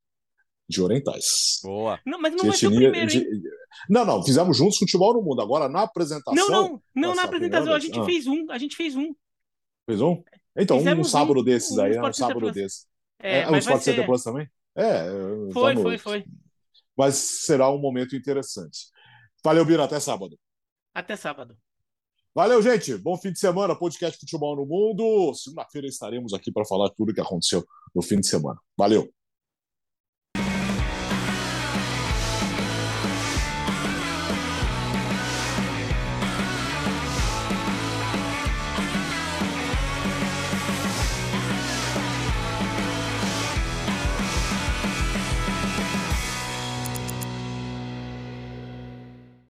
de 0.67 0.81
Orientais. 0.81 1.59
Boa. 1.63 1.99
Não, 2.05 2.19
mas 2.19 2.31
não 2.31 2.43
De 2.43 2.47
vai 2.47 2.57
ser 2.57 2.67
o 2.67 2.71
etnia- 2.71 2.91
primeiro, 2.91 3.11
de-? 3.11 3.41
Não, 3.89 4.05
não, 4.05 4.23
fizemos 4.23 4.57
juntos 4.57 4.77
futebol 4.77 5.13
no 5.13 5.21
mundo. 5.21 5.41
Agora, 5.41 5.67
na 5.67 5.81
apresentação. 5.81 6.33
Não, 6.33 6.49
não, 6.49 6.81
não 6.95 7.09
Nossa, 7.09 7.15
na 7.15 7.23
apresentação. 7.23 7.73
A 7.73 7.77
primeira 7.77 7.79
gente 7.79 7.93
vez? 7.93 8.01
Ah. 8.01 8.05
fez 8.05 8.27
um, 8.27 8.51
a 8.51 8.57
gente 8.57 8.75
fez 8.75 8.95
um. 8.95 9.13
Fez 9.85 10.01
um? 10.01 10.21
Então, 10.57 10.77
um 10.77 10.79
Fizemos 10.79 11.07
um- 11.07 11.09
sábado 11.09 11.43
desses 11.43 11.77
um 11.77 11.81
aí, 11.81 11.93
é 11.95 12.01
um 12.01 12.13
sábado 12.13 12.39
Plus. 12.39 12.53
desse. 12.53 12.85
É, 13.19 13.39
É, 13.41 13.47
um 13.47 13.51
vai 13.51 13.59
Sport 13.59 13.81
Center 13.81 14.01
ser. 14.01 14.05
Plus 14.07 14.23
também? 14.23 14.49
É. 14.75 15.05
Foi, 15.53 15.73
vamos- 15.75 15.81
foi, 15.81 15.97
foi. 15.97 16.25
Mas 16.97 17.15
será 17.15 17.69
um 17.71 17.77
momento 17.77 18.15
interessante. 18.15 18.87
Valeu, 19.43 19.65
Bira, 19.65 19.83
até 19.85 19.99
sábado. 19.99 20.37
Até 20.93 21.15
sábado. 21.15 21.57
Valeu, 22.33 22.61
gente. 22.61 22.97
Bom 22.97 23.17
fim 23.17 23.31
de 23.31 23.39
semana, 23.39 23.75
podcast 23.75 24.17
Futebol 24.19 24.55
no 24.55 24.65
Mundo. 24.65 25.33
Segunda-feira 25.33 25.87
estaremos 25.87 26.33
aqui 26.33 26.51
para 26.51 26.63
falar 26.65 26.89
tudo 26.89 27.11
o 27.11 27.13
que 27.13 27.19
aconteceu 27.21 27.65
no 27.93 28.01
fim 28.01 28.19
de 28.19 28.27
semana. 28.27 28.59
Valeu. 28.77 29.11